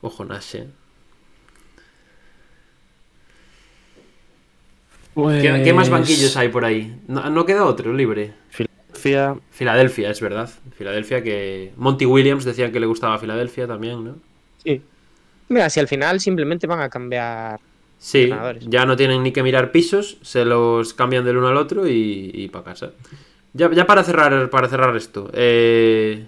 Ojo, 0.00 0.24
Nash, 0.24 0.54
eh. 0.56 0.68
¿Qué, 5.14 5.62
qué 5.64 5.72
más 5.72 5.88
Pues, 5.88 5.90
banquillos 5.90 6.36
hay 6.36 6.48
por 6.48 6.64
ahí? 6.64 7.00
¿No, 7.08 7.28
no 7.30 7.46
queda 7.46 7.64
otro 7.64 7.92
libre? 7.92 8.34
Filadelfia. 8.50 9.36
Filadelfia, 9.50 10.10
es 10.10 10.20
verdad. 10.20 10.50
Filadelfia 10.76 11.22
que... 11.22 11.72
Monty 11.76 12.04
Williams 12.06 12.44
decían 12.44 12.70
que 12.72 12.80
le 12.80 12.86
gustaba 12.86 13.18
Filadelfia 13.18 13.66
también, 13.66 14.04
¿no? 14.04 14.16
sí. 14.62 14.82
Mira, 15.48 15.70
si 15.70 15.78
al 15.78 15.86
final 15.86 16.18
simplemente 16.18 16.66
van 16.66 16.80
a 16.80 16.88
cambiar. 16.88 17.60
Sí, 17.98 18.30
ya 18.62 18.84
no 18.84 18.96
tienen 18.96 19.22
ni 19.22 19.32
que 19.32 19.44
mirar 19.44 19.70
pisos, 19.70 20.18
se 20.22 20.44
los 20.44 20.92
cambian 20.92 21.24
del 21.24 21.36
uno 21.36 21.46
al 21.46 21.56
otro 21.56 21.86
y, 21.86 22.32
y 22.34 22.48
para 22.48 22.64
casa. 22.64 22.90
Ya, 23.52 23.70
ya 23.70 23.86
para 23.86 24.02
cerrar 24.02 24.50
para 24.50 24.68
cerrar 24.68 24.96
esto, 24.96 25.30
eh, 25.32 26.26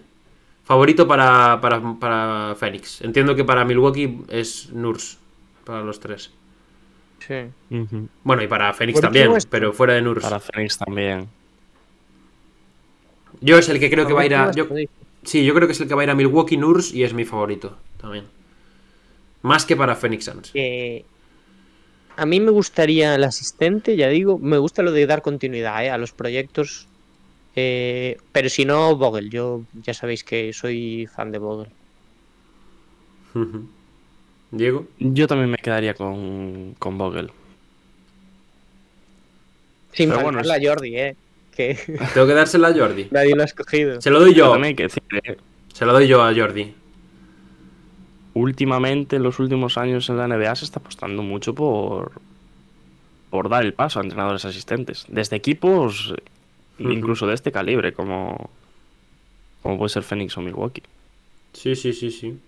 favorito 0.69 1.09
para, 1.09 1.59
para, 1.63 1.81
para 1.99 2.55
Phoenix. 2.55 3.01
Entiendo 3.01 3.35
que 3.35 3.43
para 3.43 3.65
Milwaukee 3.65 4.21
es 4.29 4.71
Nurse, 4.71 5.17
para 5.65 5.83
los 5.83 5.99
tres. 5.99 6.31
Sí. 7.27 7.35
Bueno, 8.23 8.43
y 8.43 8.47
para 8.47 8.75
Phoenix 8.75 9.01
¿Por 9.01 9.11
qué 9.11 9.21
también, 9.23 9.43
pero 9.49 9.73
fuera 9.73 9.95
de 9.95 10.03
Nurse. 10.03 10.29
Para 10.29 10.41
Phoenix 10.41 10.77
también. 10.77 11.27
Yo 13.41 13.57
es 13.57 13.69
el 13.71 13.81
que 13.81 13.91
creo 13.91 14.07
que 14.07 14.13
va 14.13 14.21
a 14.21 14.27
ir 14.27 14.35
a... 14.35 14.53
Yo- 14.53 14.69
sí, 15.23 15.45
yo 15.45 15.55
creo 15.55 15.67
que 15.67 15.73
es 15.73 15.81
el 15.81 15.89
que 15.89 15.95
va 15.95 16.03
a 16.03 16.05
ir 16.05 16.11
a 16.11 16.15
Milwaukee 16.15 16.59
Nurse 16.59 16.95
y 16.95 17.03
es 17.03 17.15
mi 17.15 17.25
favorito 17.25 17.79
también. 17.99 18.27
Más 19.41 19.65
que 19.65 19.75
para 19.75 19.97
Phoenix 19.97 20.27
Suns. 20.27 20.51
que 20.51 21.07
a 22.17 22.27
mí 22.27 22.41
me 22.41 22.51
gustaría 22.51 23.15
el 23.15 23.25
asistente, 23.25 23.97
ya 23.97 24.09
digo, 24.09 24.39
me 24.39 24.59
gusta 24.59 24.83
lo 24.83 24.93
de 24.93 25.07
dar 25.07 25.23
continuidad 25.23 25.83
¿eh? 25.85 25.91
a 25.91 25.97
los 25.99 26.13
proyectos. 26.13 26.89
Eh, 27.61 28.19
pero 28.33 28.49
si 28.49 28.65
no, 28.65 28.97
Vogel. 28.97 29.31
Yo 29.31 29.63
ya 29.83 29.93
sabéis 29.95 30.23
que 30.25 30.53
soy 30.53 31.07
fan 31.15 31.33
de 31.33 31.39
Vogel. 31.39 31.73
Diego. 34.51 34.87
Yo 34.99 35.27
también 35.27 35.51
me 35.51 35.59
quedaría 35.59 35.95
con, 35.95 36.75
con 36.79 36.97
Vogel. 36.99 37.31
Sin 39.93 40.11
Pero 40.11 40.23
bueno, 40.23 40.41
la 40.43 40.59
Jordi, 40.63 40.97
¿eh? 40.97 41.17
Que 41.55 41.75
Tengo 42.15 42.27
que 42.27 42.35
dársela 42.35 42.69
a 42.69 42.75
Jordi. 42.75 43.09
nadie 43.11 43.35
lo 43.35 43.43
ha 43.43 43.47
escogido. 43.47 44.01
Se 44.01 44.11
lo 44.11 44.21
doy 44.21 44.35
yo. 44.35 44.51
también 44.53 44.71
hay 44.71 44.75
que 44.77 44.83
decir, 44.85 45.03
eh, 45.25 45.37
Se 45.75 45.85
lo 45.85 45.93
doy 45.93 46.07
yo 46.07 46.23
a 46.23 46.33
Jordi. 46.35 46.75
últimamente, 48.35 49.17
en 49.17 49.23
los 49.25 49.39
últimos 49.41 49.77
años 49.79 50.09
en 50.09 50.17
la 50.19 50.29
NBA 50.29 50.55
se 50.57 50.65
está 50.65 50.79
apostando 50.81 51.23
mucho 51.23 51.55
por, 51.55 52.13
por 53.31 53.49
dar 53.49 53.65
el 53.65 53.75
paso 53.75 53.99
a 53.99 54.03
entrenadores 54.03 54.45
asistentes. 54.45 55.05
Desde 55.09 55.37
equipos, 55.37 56.15
Incluso 56.79 57.27
de 57.27 57.35
este 57.35 57.51
calibre, 57.53 57.93
como, 57.93 58.51
como 59.63 59.79
puede 59.79 59.89
ser 59.89 60.03
Phoenix 60.03 60.37
o 60.39 60.41
Milwaukee. 60.41 60.83
Sí, 61.53 61.75
sí, 61.75 61.93
sí, 61.93 62.11
sí. 62.11 62.39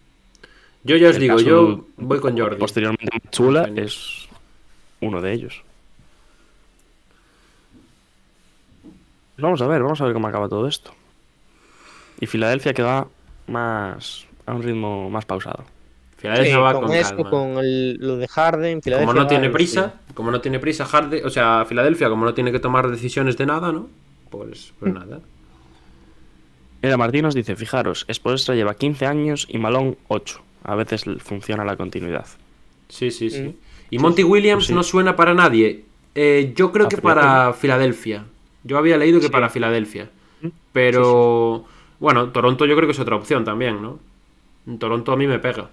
Yo 0.85 0.97
ya 0.97 1.09
os 1.11 1.16
El 1.16 1.23
digo, 1.23 1.40
yo 1.40 1.85
voy 1.97 2.20
con 2.20 2.39
Jordi. 2.39 2.57
Posteriormente, 2.57 3.19
Chula 3.31 3.70
es 3.77 4.28
uno 5.01 5.20
de 5.20 5.32
ellos. 5.32 5.62
Pues 9.35 9.43
Vamos 9.43 9.61
a 9.62 9.66
ver, 9.66 9.82
vamos 9.82 10.01
a 10.01 10.05
ver 10.05 10.12
cómo 10.15 10.28
acaba 10.28 10.48
todo 10.48 10.66
esto. 10.66 10.93
Y 12.20 12.27
Filadelfia 12.27 12.74
que 12.74 12.82
va 12.82 13.07
más 13.47 14.27
a 14.47 14.55
un 14.55 14.62
ritmo 14.62 15.11
más 15.11 15.24
pausado. 15.24 15.65
Filadelfia 16.19 16.55
Sí, 16.57 16.61
va 16.61 16.73
con, 16.74 16.82
con 16.85 16.93
esto, 16.94 17.16
calma. 17.16 17.31
con 17.31 17.59
el- 17.59 17.94
lo 17.97 18.16
de 18.16 18.28
Harden, 18.28 18.73
Como 18.81 18.82
Filadelfia 18.82 19.15
no 19.15 19.23
va 19.23 19.28
tiene 19.28 19.51
prisa, 19.51 19.94
como 20.15 20.31
no 20.31 20.40
tiene 20.40 20.59
prisa 20.59 20.85
Harden, 20.85 21.24
o 21.24 21.31
sea, 21.31 21.65
Filadelfia, 21.66 22.09
como 22.11 22.27
no 22.27 22.35
tiene 22.35 22.52
que 22.52 22.61
tomar 22.61 22.90
decisiones 22.90 23.36
de 23.39 23.47
nada, 23.47 23.73
¿no? 23.73 23.89
Pues, 24.31 24.73
pues 24.78 24.93
nada. 24.94 25.20
Mira, 26.82 26.97
Martín 26.97 27.23
nos 27.23 27.35
dice, 27.35 27.57
fijaros, 27.57 28.07
Spoelstra 28.11 28.55
lleva 28.55 28.74
15 28.74 29.07
años 29.07 29.47
y 29.51 29.59
Malone 29.59 29.97
8. 30.09 30.40
A 30.65 30.74
veces 30.74 31.05
funciona 31.19 31.65
la 31.65 31.77
continuidad. 31.77 32.27
Sí, 32.89 33.11
sí, 33.11 33.31
sí. 33.31 33.43
Mm. 33.43 33.55
Y 33.90 33.98
Monty 33.98 34.24
Williams 34.24 34.66
sí. 34.66 34.73
no 34.74 34.82
suena 34.82 35.16
para 35.16 35.35
nadie. 35.35 35.85
Eh, 36.15 36.52
yo 36.57 36.73
creo 36.73 36.86
A 36.86 36.89
que 36.89 36.97
priori. 36.97 37.15
para 37.20 37.52
Filadelfia. 37.52 38.24
Yo 38.65 38.78
había 38.78 38.97
leído 38.97 39.20
que 39.20 39.27
Sí. 39.27 39.32
para 39.32 39.48
Filadelfia. 39.51 40.09
Mm. 40.43 40.48
Pero, 40.73 41.65
bueno, 41.98 42.28
Toronto 42.31 42.66
yo 42.66 42.77
creo 42.77 42.86
que 42.86 42.93
es 42.93 42.98
otra 43.01 43.16
opción 43.16 43.44
también, 43.44 43.82
¿no? 43.82 43.98
Toronto 44.78 45.12
a 45.12 45.16
mí 45.16 45.27
me 45.27 45.39
pega. 45.39 45.69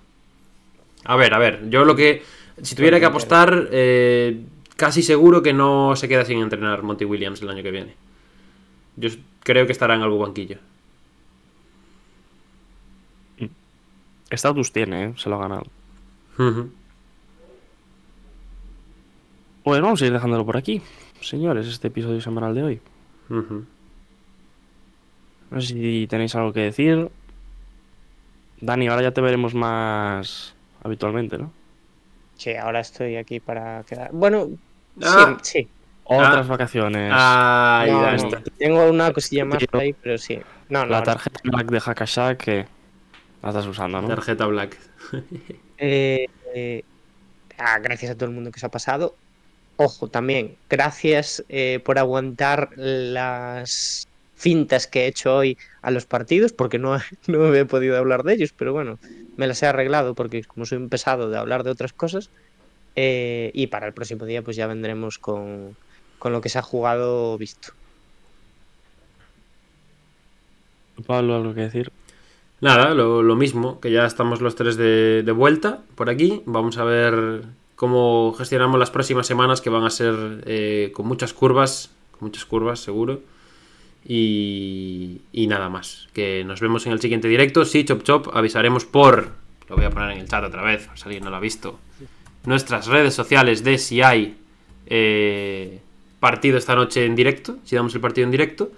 A 1.06 1.16
ver, 1.16 1.34
a 1.34 1.38
ver, 1.38 1.70
yo 1.70 1.86
lo 1.86 1.96
que... 1.96 2.24
Si 2.62 2.76
tuviera 2.76 3.00
que 3.00 3.06
apostar, 3.06 3.68
eh, 3.72 4.42
casi 4.76 5.04
seguro 5.04 5.44
que 5.44 5.54
no 5.54 5.96
se 5.96 6.08
queda 6.08 6.26
sin 6.26 6.40
entrenar 6.40 6.82
Monty 6.82 7.06
Williams 7.06 7.42
el 7.44 7.50
año 7.50 7.62
que 7.62 7.72
viene. 7.72 7.94
Yo 8.98 9.10
creo 9.44 9.66
que 9.66 9.72
estará 9.72 9.96
en 9.96 10.02
algún 10.02 10.22
banquillo. 10.22 10.58
Status 14.30 14.74
tiene, 14.74 15.06
¿eh? 15.06 15.14
se 15.16 15.30
lo 15.30 15.38
ha 15.38 15.40
ganado. 15.40 15.64
Ujú. 16.38 16.70
Pues 19.64 19.82
vamos 19.82 20.02
a 20.02 20.06
ir 20.06 20.12
dejándolo 20.14 20.46
por 20.46 20.58
aquí, 20.58 20.82
señores, 21.22 21.66
este 21.68 21.88
episodio 21.88 22.20
semanal 22.22 22.54
de 22.54 22.64
hoy. 22.64 22.82
No 23.30 23.66
sé 25.62 25.68
si 25.68 26.08
tenéis 26.10 26.36
algo 26.36 26.52
que 26.54 26.60
decir. 26.62 27.10
Dani, 28.60 28.88
ahora 28.88 29.04
ya 29.04 29.12
te 29.12 29.22
veremos 29.22 29.54
más 29.54 30.56
habitualmente, 30.84 31.38
¿no? 31.38 31.52
Sí, 32.38 32.54
ahora 32.56 32.80
estoy 32.82 33.16
aquí 33.16 33.40
para 33.40 33.84
quedar. 33.84 34.12
Bueno, 34.12 34.50
Ah. 35.02 35.38
sí, 35.44 35.64
sí. 35.64 35.70
Otras 36.10 36.46
Ah. 36.46 36.50
vacaciones. 36.50 37.12
No, 37.12 38.42
Tengo 38.58 38.90
una 38.90 39.12
cosilla 39.12 39.46
más 39.46 39.64
por 39.66 39.82
ahí, 39.82 39.94
pero 39.94 40.18
sí. 40.18 40.40
No, 40.70 40.86
no. 40.86 40.92
la 40.92 41.00
no. 41.00 41.04
tarjeta 41.04 41.40
Black 41.44 41.68
de 41.70 41.82
Hakashak 41.86 42.38
que 42.38 42.66
la 43.44 43.50
estás 43.50 43.66
usando, 43.68 44.02
¿no? 44.02 44.08
Tarjeta 44.08 44.46
black. 44.46 44.78
Eh, 45.80 46.26
eh, 46.56 46.84
ah, 47.60 47.78
gracias 47.78 48.10
a 48.12 48.16
todo 48.16 48.26
el 48.30 48.34
mundo 48.34 48.50
que 48.52 48.60
se 48.60 48.66
ha 48.66 48.70
pasado. 48.70 49.16
ojo, 49.76 50.08
también, 50.08 50.56
gracias 50.72 51.44
eh, 51.50 51.80
por 51.86 52.00
aguantar 52.00 52.72
las 52.76 54.08
fintas 54.36 54.88
que 54.88 55.02
he 55.04 55.08
hecho 55.08 55.36
hoy 55.36 55.56
a 55.84 55.92
los 55.92 56.08
partidos, 56.08 56.52
porque 56.52 56.80
no, 56.80 56.98
no 57.28 57.54
he 57.54 57.66
podido 57.66 57.96
hablar 57.96 58.24
de 58.24 58.34
ellos, 58.34 58.54
pero 58.58 58.74
bueno, 58.74 58.98
me 59.36 59.46
las 59.46 59.62
he 59.62 59.68
arreglado 59.68 60.16
porque 60.16 60.44
como 60.46 60.66
soy 60.66 60.80
un 60.80 60.90
pesado 60.90 61.30
de 61.30 61.38
hablar 61.38 61.64
de 61.64 61.70
otras 61.70 61.94
cosas, 61.94 62.32
eh, 62.96 63.52
y 63.54 63.68
para 63.68 63.86
el 63.86 63.94
próximo 63.94 64.26
día 64.26 64.42
pues 64.42 64.58
ya 64.58 64.66
vendremos 64.66 65.20
con, 65.20 65.76
con 66.20 66.32
lo 66.32 66.42
que 66.42 66.50
se 66.50 66.60
ha 66.60 66.62
jugado 66.62 67.38
visto. 67.38 67.74
Pablo, 71.06 71.36
¿algo 71.36 71.54
que 71.54 71.62
decir? 71.62 71.92
Nada, 72.60 72.94
lo, 72.96 73.22
lo 73.22 73.36
mismo, 73.36 73.80
que 73.80 73.92
ya 73.92 74.06
estamos 74.06 74.42
los 74.42 74.56
tres 74.56 74.78
de, 74.78 75.22
de 75.24 75.32
vuelta 75.32 75.84
por 75.96 76.10
aquí. 76.10 76.42
Vamos 76.46 76.78
a 76.80 76.84
ver 76.84 77.44
cómo 77.76 78.34
gestionamos 78.36 78.80
las 78.80 78.90
próximas 78.90 79.28
semanas, 79.28 79.62
que 79.62 79.70
van 79.70 79.84
a 79.84 79.92
ser 79.92 80.44
eh, 80.48 80.92
con 80.96 81.08
muchas 81.08 81.34
curvas, 81.34 81.92
con 82.12 82.30
muchas 82.30 82.46
curvas 82.46 82.80
seguro. 82.80 83.22
Y, 84.10 85.22
y 85.34 85.48
nada 85.48 85.70
más, 85.70 86.08
que 86.14 86.44
nos 86.46 86.62
vemos 86.62 86.86
en 86.88 86.94
el 86.94 87.02
siguiente 87.02 87.28
directo. 87.28 87.66
Sí, 87.66 87.84
Chop 87.86 88.04
Chop, 88.04 88.30
avisaremos 88.34 88.86
por, 88.86 89.34
lo 89.68 89.76
voy 89.76 89.86
a 89.86 89.92
poner 89.92 90.12
en 90.12 90.20
el 90.20 90.28
chat 90.28 90.44
otra 90.44 90.64
vez, 90.64 90.88
por 90.88 90.98
si 90.98 91.04
alguien 91.04 91.26
no 91.26 91.30
lo 91.30 91.36
ha 91.36 91.42
visto, 91.42 91.78
nuestras 92.46 92.88
redes 92.88 93.14
sociales 93.14 93.64
de 93.64 93.78
si 93.78 94.02
hay 94.02 94.38
eh, 94.86 95.82
partido 96.20 96.58
esta 96.58 96.76
noche 96.76 97.06
en 97.06 97.16
directo, 97.16 97.58
si 97.64 97.76
damos 97.76 97.94
el 97.96 98.02
partido 98.02 98.26
en 98.26 98.32
directo. 98.32 98.72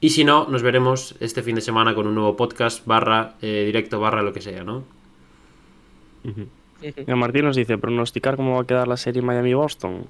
Y 0.00 0.10
si 0.10 0.24
no, 0.24 0.46
nos 0.48 0.62
veremos 0.62 1.14
este 1.20 1.42
fin 1.42 1.54
de 1.54 1.60
semana 1.60 1.94
con 1.94 2.06
un 2.06 2.14
nuevo 2.14 2.36
podcast, 2.36 2.86
barra, 2.86 3.34
eh, 3.42 3.64
directo, 3.66 4.00
barra, 4.00 4.22
lo 4.22 4.32
que 4.32 4.40
sea, 4.40 4.64
¿no? 4.64 4.84
Mira, 6.82 7.16
Martín 7.16 7.44
nos 7.44 7.56
dice, 7.56 7.76
pronosticar 7.76 8.36
cómo 8.36 8.54
va 8.54 8.62
a 8.62 8.66
quedar 8.66 8.88
la 8.88 8.96
serie 8.96 9.20
Miami-Boston. 9.20 10.06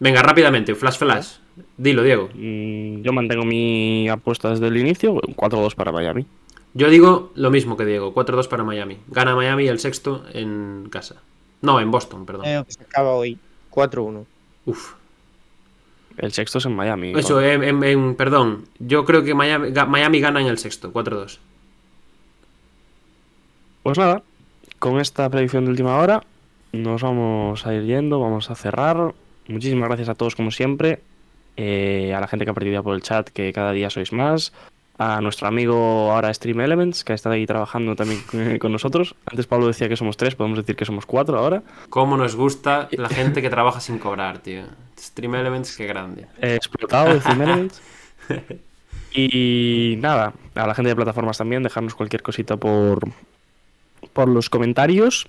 Venga, 0.00 0.22
rápidamente, 0.22 0.74
flash, 0.74 0.98
flash. 0.98 1.36
Dilo, 1.76 2.02
Diego. 2.02 2.28
Mm, 2.34 3.02
Yo 3.02 3.12
mantengo 3.12 3.44
mi 3.44 4.08
apuesta 4.08 4.50
desde 4.50 4.66
el 4.66 4.76
inicio, 4.76 5.14
4-2 5.14 5.74
para 5.74 5.92
Miami. 5.92 6.26
Yo 6.72 6.88
digo 6.88 7.32
lo 7.34 7.50
mismo 7.50 7.76
que 7.76 7.84
Diego, 7.84 8.14
4-2 8.14 8.48
para 8.48 8.64
Miami. 8.64 8.98
Gana 9.08 9.34
Miami 9.36 9.68
el 9.68 9.78
sexto 9.78 10.24
en 10.32 10.88
casa. 10.90 11.16
No, 11.62 11.80
en 11.80 11.90
Boston, 11.90 12.26
perdón. 12.26 12.46
Eh, 12.46 12.64
se 12.68 12.82
acaba 12.82 13.10
hoy, 13.12 13.38
4-1. 13.70 14.24
Uf. 14.66 14.94
El 16.16 16.32
sexto 16.32 16.58
es 16.58 16.66
en 16.66 16.74
Miami. 16.76 17.12
Eso, 17.16 17.40
en, 17.40 17.62
en- 17.64 17.82
en- 17.84 18.14
perdón. 18.14 18.66
Yo 18.78 19.04
creo 19.04 19.22
que 19.24 19.34
Miami, 19.34 19.68
ga- 19.70 19.86
Miami 19.86 20.20
gana 20.20 20.40
en 20.40 20.48
el 20.48 20.58
sexto, 20.58 20.92
4-2. 20.92 21.38
Pues 23.82 23.98
nada, 23.98 24.22
con 24.78 25.00
esta 25.00 25.28
predicción 25.30 25.64
de 25.64 25.70
última 25.70 25.96
hora 25.98 26.22
nos 26.72 27.02
vamos 27.02 27.66
a 27.66 27.74
ir 27.74 27.84
yendo, 27.84 28.20
vamos 28.20 28.50
a 28.50 28.54
cerrar. 28.54 29.14
Muchísimas 29.48 29.88
gracias 29.88 30.08
a 30.08 30.14
todos 30.14 30.36
como 30.36 30.50
siempre, 30.50 31.00
eh, 31.56 32.12
a 32.14 32.20
la 32.20 32.28
gente 32.28 32.44
que 32.44 32.50
ha 32.50 32.54
participado 32.54 32.84
por 32.84 32.94
el 32.94 33.02
chat, 33.02 33.28
que 33.30 33.52
cada 33.52 33.72
día 33.72 33.90
sois 33.90 34.12
más, 34.12 34.52
a 35.02 35.20
nuestro 35.22 35.48
amigo 35.48 36.12
ahora 36.12 36.32
Stream 36.34 36.60
Elements, 36.60 37.04
que 37.04 37.12
ha 37.12 37.14
estado 37.14 37.34
ahí 37.34 37.46
trabajando 37.46 37.96
también 37.96 38.20
con- 38.30 38.58
con 38.58 38.70
nosotros. 38.72 39.14
Antes 39.24 39.46
Pablo 39.46 39.66
decía 39.66 39.88
que 39.88 39.96
somos 39.96 40.18
tres, 40.18 40.34
podemos 40.34 40.58
decir 40.58 40.76
que 40.76 40.84
somos 40.84 41.06
cuatro 41.06 41.38
ahora. 41.38 41.62
Cómo 41.88 42.18
nos 42.18 42.36
gusta 42.36 42.88
la 42.92 43.08
gente 43.08 43.40
que 43.40 43.48
trabaja 43.48 43.80
sin 43.80 43.98
cobrar, 43.98 44.40
tío. 44.40 44.64
Stream 44.98 45.34
Elements, 45.36 45.74
qué 45.76 45.86
grande. 45.86 46.26
Eh, 46.42 46.54
explotado 46.54 47.14
de 47.14 47.20
Stream 47.20 47.42
Elements. 47.42 47.80
Y 49.12 49.96
nada, 49.98 50.32
a 50.54 50.66
la 50.68 50.74
gente 50.74 50.90
de 50.90 50.94
plataformas 50.96 51.36
también, 51.38 51.62
dejarnos 51.64 51.94
cualquier 51.96 52.22
cosita 52.22 52.56
por, 52.56 53.00
por 54.12 54.28
los 54.28 54.48
comentarios. 54.48 55.28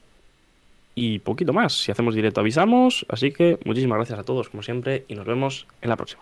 Y 0.94 1.18
poquito 1.20 1.52
más. 1.54 1.74
Si 1.74 1.92
hacemos 1.92 2.14
directo 2.14 2.42
avisamos. 2.42 3.06
Así 3.10 3.32
que 3.32 3.58
muchísimas 3.66 3.96
gracias 3.98 4.20
a 4.20 4.24
todos, 4.24 4.50
como 4.50 4.62
siempre, 4.62 5.06
y 5.08 5.16
nos 5.16 5.26
vemos 5.26 5.66
en 5.82 5.90
la 5.90 5.96
próxima. 5.96 6.22